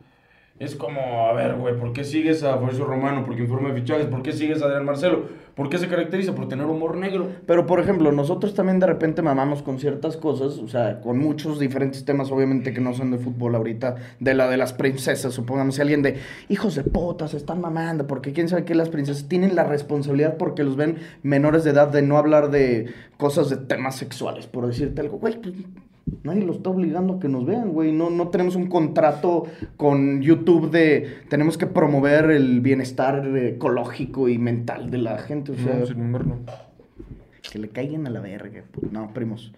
Es 0.62 0.76
como, 0.76 1.26
a 1.26 1.34
ver, 1.34 1.56
güey, 1.56 1.76
¿por 1.76 1.92
qué 1.92 2.04
sigues 2.04 2.44
a 2.44 2.60
Fabricio 2.60 2.86
Romano? 2.86 3.26
¿Por 3.26 3.36
qué 3.36 3.42
informa 3.42 3.70
de 3.70 3.82
fichajes? 3.82 4.06
¿Por 4.06 4.22
qué 4.22 4.32
sigues 4.32 4.62
a 4.62 4.66
Adrián 4.66 4.86
Marcelo? 4.86 5.24
¿Por 5.56 5.70
qué 5.70 5.80
se 5.80 5.88
caracteriza? 5.88 6.36
Por 6.36 6.48
tener 6.48 6.68
humor 6.68 6.98
negro. 6.98 7.30
Pero, 7.48 7.66
por 7.66 7.80
ejemplo, 7.80 8.12
nosotros 8.12 8.54
también 8.54 8.78
de 8.78 8.86
repente 8.86 9.24
mamamos 9.24 9.64
con 9.64 9.80
ciertas 9.80 10.18
cosas, 10.18 10.60
o 10.60 10.68
sea, 10.68 11.02
con 11.02 11.18
muchos 11.18 11.60
diferentes 11.60 12.06
temas, 12.06 12.32
obviamente, 12.32 12.74
que 12.74 12.80
no 12.80 12.94
son 12.94 13.10
de 13.10 13.18
fútbol 13.18 13.56
ahorita, 13.56 13.96
de 14.20 14.36
la 14.36 14.48
de 14.48 14.58
las 14.58 14.72
princesas, 14.74 15.34
supongamos, 15.34 15.74
si 15.74 15.82
alguien 15.82 16.04
de 16.04 16.18
hijos 16.48 16.76
de 16.76 16.84
puta 16.84 17.28
se 17.28 17.38
están 17.38 17.60
mamando, 17.60 18.06
porque 18.06 18.32
quién 18.32 18.48
sabe 18.48 18.64
qué 18.64 18.76
las 18.76 18.90
princesas 18.90 19.28
tienen 19.28 19.56
la 19.56 19.64
responsabilidad 19.64 20.38
porque 20.38 20.64
los 20.64 20.76
ven 20.76 20.98
menores 21.24 21.64
de 21.64 21.72
edad 21.72 21.88
de 21.88 22.04
no 22.04 22.20
hablar 22.20 22.52
de 22.52 22.94
cosas 23.18 23.50
de 23.50 23.58
temas 23.58 23.96
sexuales, 23.96 24.46
por 24.46 24.68
decirte 24.68 25.02
algo, 25.02 25.18
güey, 25.18 25.42
pues 25.42 25.56
nadie 26.24 26.46
los 26.46 26.58
está 26.58 26.70
obligando 26.70 27.16
a 27.16 27.20
que 27.20 27.28
nos 27.28 27.46
vean, 27.46 27.72
güey, 27.72 27.92
no, 27.92 28.10
no 28.10 28.30
tenemos 28.30 28.56
un 28.56 28.68
contrato 28.68 29.46
con 29.78 30.22
YouTube 30.22 30.72
de 30.72 31.20
tenemos 31.30 31.58
que 31.58 31.68
promover 31.68 32.32
el 32.32 32.62
bienestar 32.62 33.26
ecológico 33.38 34.30
y 34.30 34.38
mental 34.38 34.92
de 34.92 34.98
la 34.98 35.18
gente, 35.18 35.52
o 35.52 35.56
sea... 35.56 35.76
No, 35.76 35.86
sin 35.86 36.00
embargo, 36.00 36.38
no. 36.46 36.72
Que 37.52 37.60
le 37.60 37.70
caigan 37.70 38.08
a 38.08 38.10
la 38.10 38.22
verga. 38.22 38.64
pues, 38.72 38.92
No, 38.92 39.14
primos. 39.14 39.52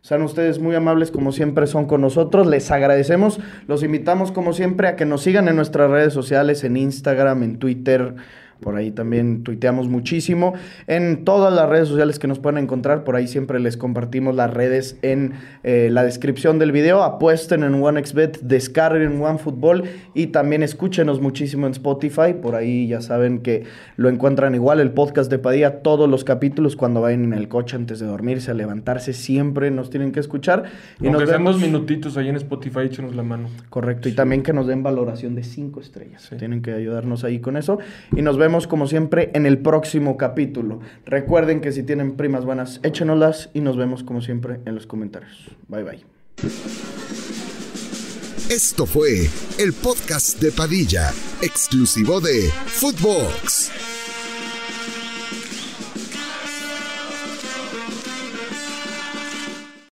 Sean 0.00 0.22
ustedes 0.22 0.58
muy 0.58 0.74
amables 0.74 1.10
como 1.10 1.32
siempre 1.32 1.66
son 1.66 1.86
con 1.86 2.00
nosotros. 2.00 2.46
Les 2.46 2.70
agradecemos. 2.70 3.40
Los 3.66 3.82
invitamos 3.82 4.32
como 4.32 4.52
siempre 4.52 4.88
a 4.88 4.96
que 4.96 5.04
nos 5.04 5.22
sigan 5.22 5.48
en 5.48 5.56
nuestras 5.56 5.90
redes 5.90 6.12
sociales, 6.12 6.64
en 6.64 6.76
Instagram, 6.76 7.42
en 7.42 7.58
Twitter. 7.58 8.14
Por 8.60 8.76
ahí 8.76 8.90
también 8.90 9.42
tuiteamos 9.44 9.88
muchísimo. 9.88 10.54
En 10.86 11.24
todas 11.24 11.52
las 11.52 11.68
redes 11.68 11.88
sociales 11.88 12.18
que 12.18 12.26
nos 12.26 12.38
pueden 12.38 12.58
encontrar, 12.58 13.04
por 13.04 13.16
ahí 13.16 13.28
siempre 13.28 13.60
les 13.60 13.76
compartimos 13.76 14.34
las 14.34 14.52
redes 14.52 14.98
en 15.02 15.34
eh, 15.62 15.88
la 15.92 16.02
descripción 16.02 16.58
del 16.58 16.72
video. 16.72 17.02
Apuesten 17.02 17.62
en 17.62 17.74
OneXBet, 17.74 18.40
descarguen 18.40 19.20
OneFootball 19.20 19.84
y 20.14 20.28
también 20.28 20.62
escúchenos 20.62 21.20
muchísimo 21.20 21.66
en 21.66 21.72
Spotify. 21.72 22.34
Por 22.40 22.54
ahí 22.54 22.88
ya 22.88 23.00
saben 23.00 23.40
que 23.40 23.64
lo 23.96 24.08
encuentran 24.08 24.54
igual 24.54 24.80
el 24.80 24.90
podcast 24.90 25.30
de 25.30 25.38
Padilla, 25.38 25.82
todos 25.82 26.08
los 26.08 26.24
capítulos 26.24 26.76
cuando 26.76 27.00
vayan 27.00 27.24
en 27.24 27.32
el 27.32 27.48
coche 27.48 27.76
antes 27.76 28.00
de 28.00 28.06
dormirse, 28.06 28.50
a 28.50 28.54
levantarse, 28.54 29.12
siempre 29.12 29.70
nos 29.70 29.90
tienen 29.90 30.12
que 30.12 30.20
escuchar. 30.20 30.64
Y 31.00 31.06
Aunque 31.06 31.22
nos 31.22 31.30
vemos. 31.30 31.60
minutitos 31.60 32.16
ahí 32.16 32.28
en 32.28 32.36
Spotify, 32.36 32.80
échenos 32.80 33.14
la 33.14 33.22
mano. 33.22 33.48
Correcto, 33.70 34.08
y 34.08 34.12
también 34.12 34.42
que 34.42 34.52
nos 34.52 34.66
den 34.66 34.82
valoración 34.82 35.34
de 35.34 35.42
cinco 35.42 35.80
estrellas. 35.80 36.30
Tienen 36.38 36.62
que 36.62 36.72
ayudarnos 36.72 37.24
ahí 37.24 37.40
con 37.40 37.56
eso. 37.56 37.78
Y 38.16 38.22
nos 38.22 38.36
vemos 38.48 38.66
como 38.66 38.86
siempre 38.86 39.30
en 39.34 39.44
el 39.44 39.58
próximo 39.58 40.16
capítulo. 40.16 40.80
Recuerden 41.04 41.60
que 41.60 41.70
si 41.70 41.82
tienen 41.82 42.16
primas 42.16 42.46
buenas, 42.46 42.80
échenoslas 42.82 43.50
y 43.52 43.60
nos 43.60 43.76
vemos 43.76 44.02
como 44.02 44.22
siempre 44.22 44.60
en 44.64 44.74
los 44.74 44.86
comentarios. 44.86 45.50
Bye 45.68 45.82
bye. 45.82 46.04
Esto 48.48 48.86
fue 48.86 49.28
el 49.58 49.74
podcast 49.74 50.40
de 50.40 50.50
Padilla, 50.50 51.12
exclusivo 51.42 52.22
de 52.22 52.50
Footbox. 52.66 53.97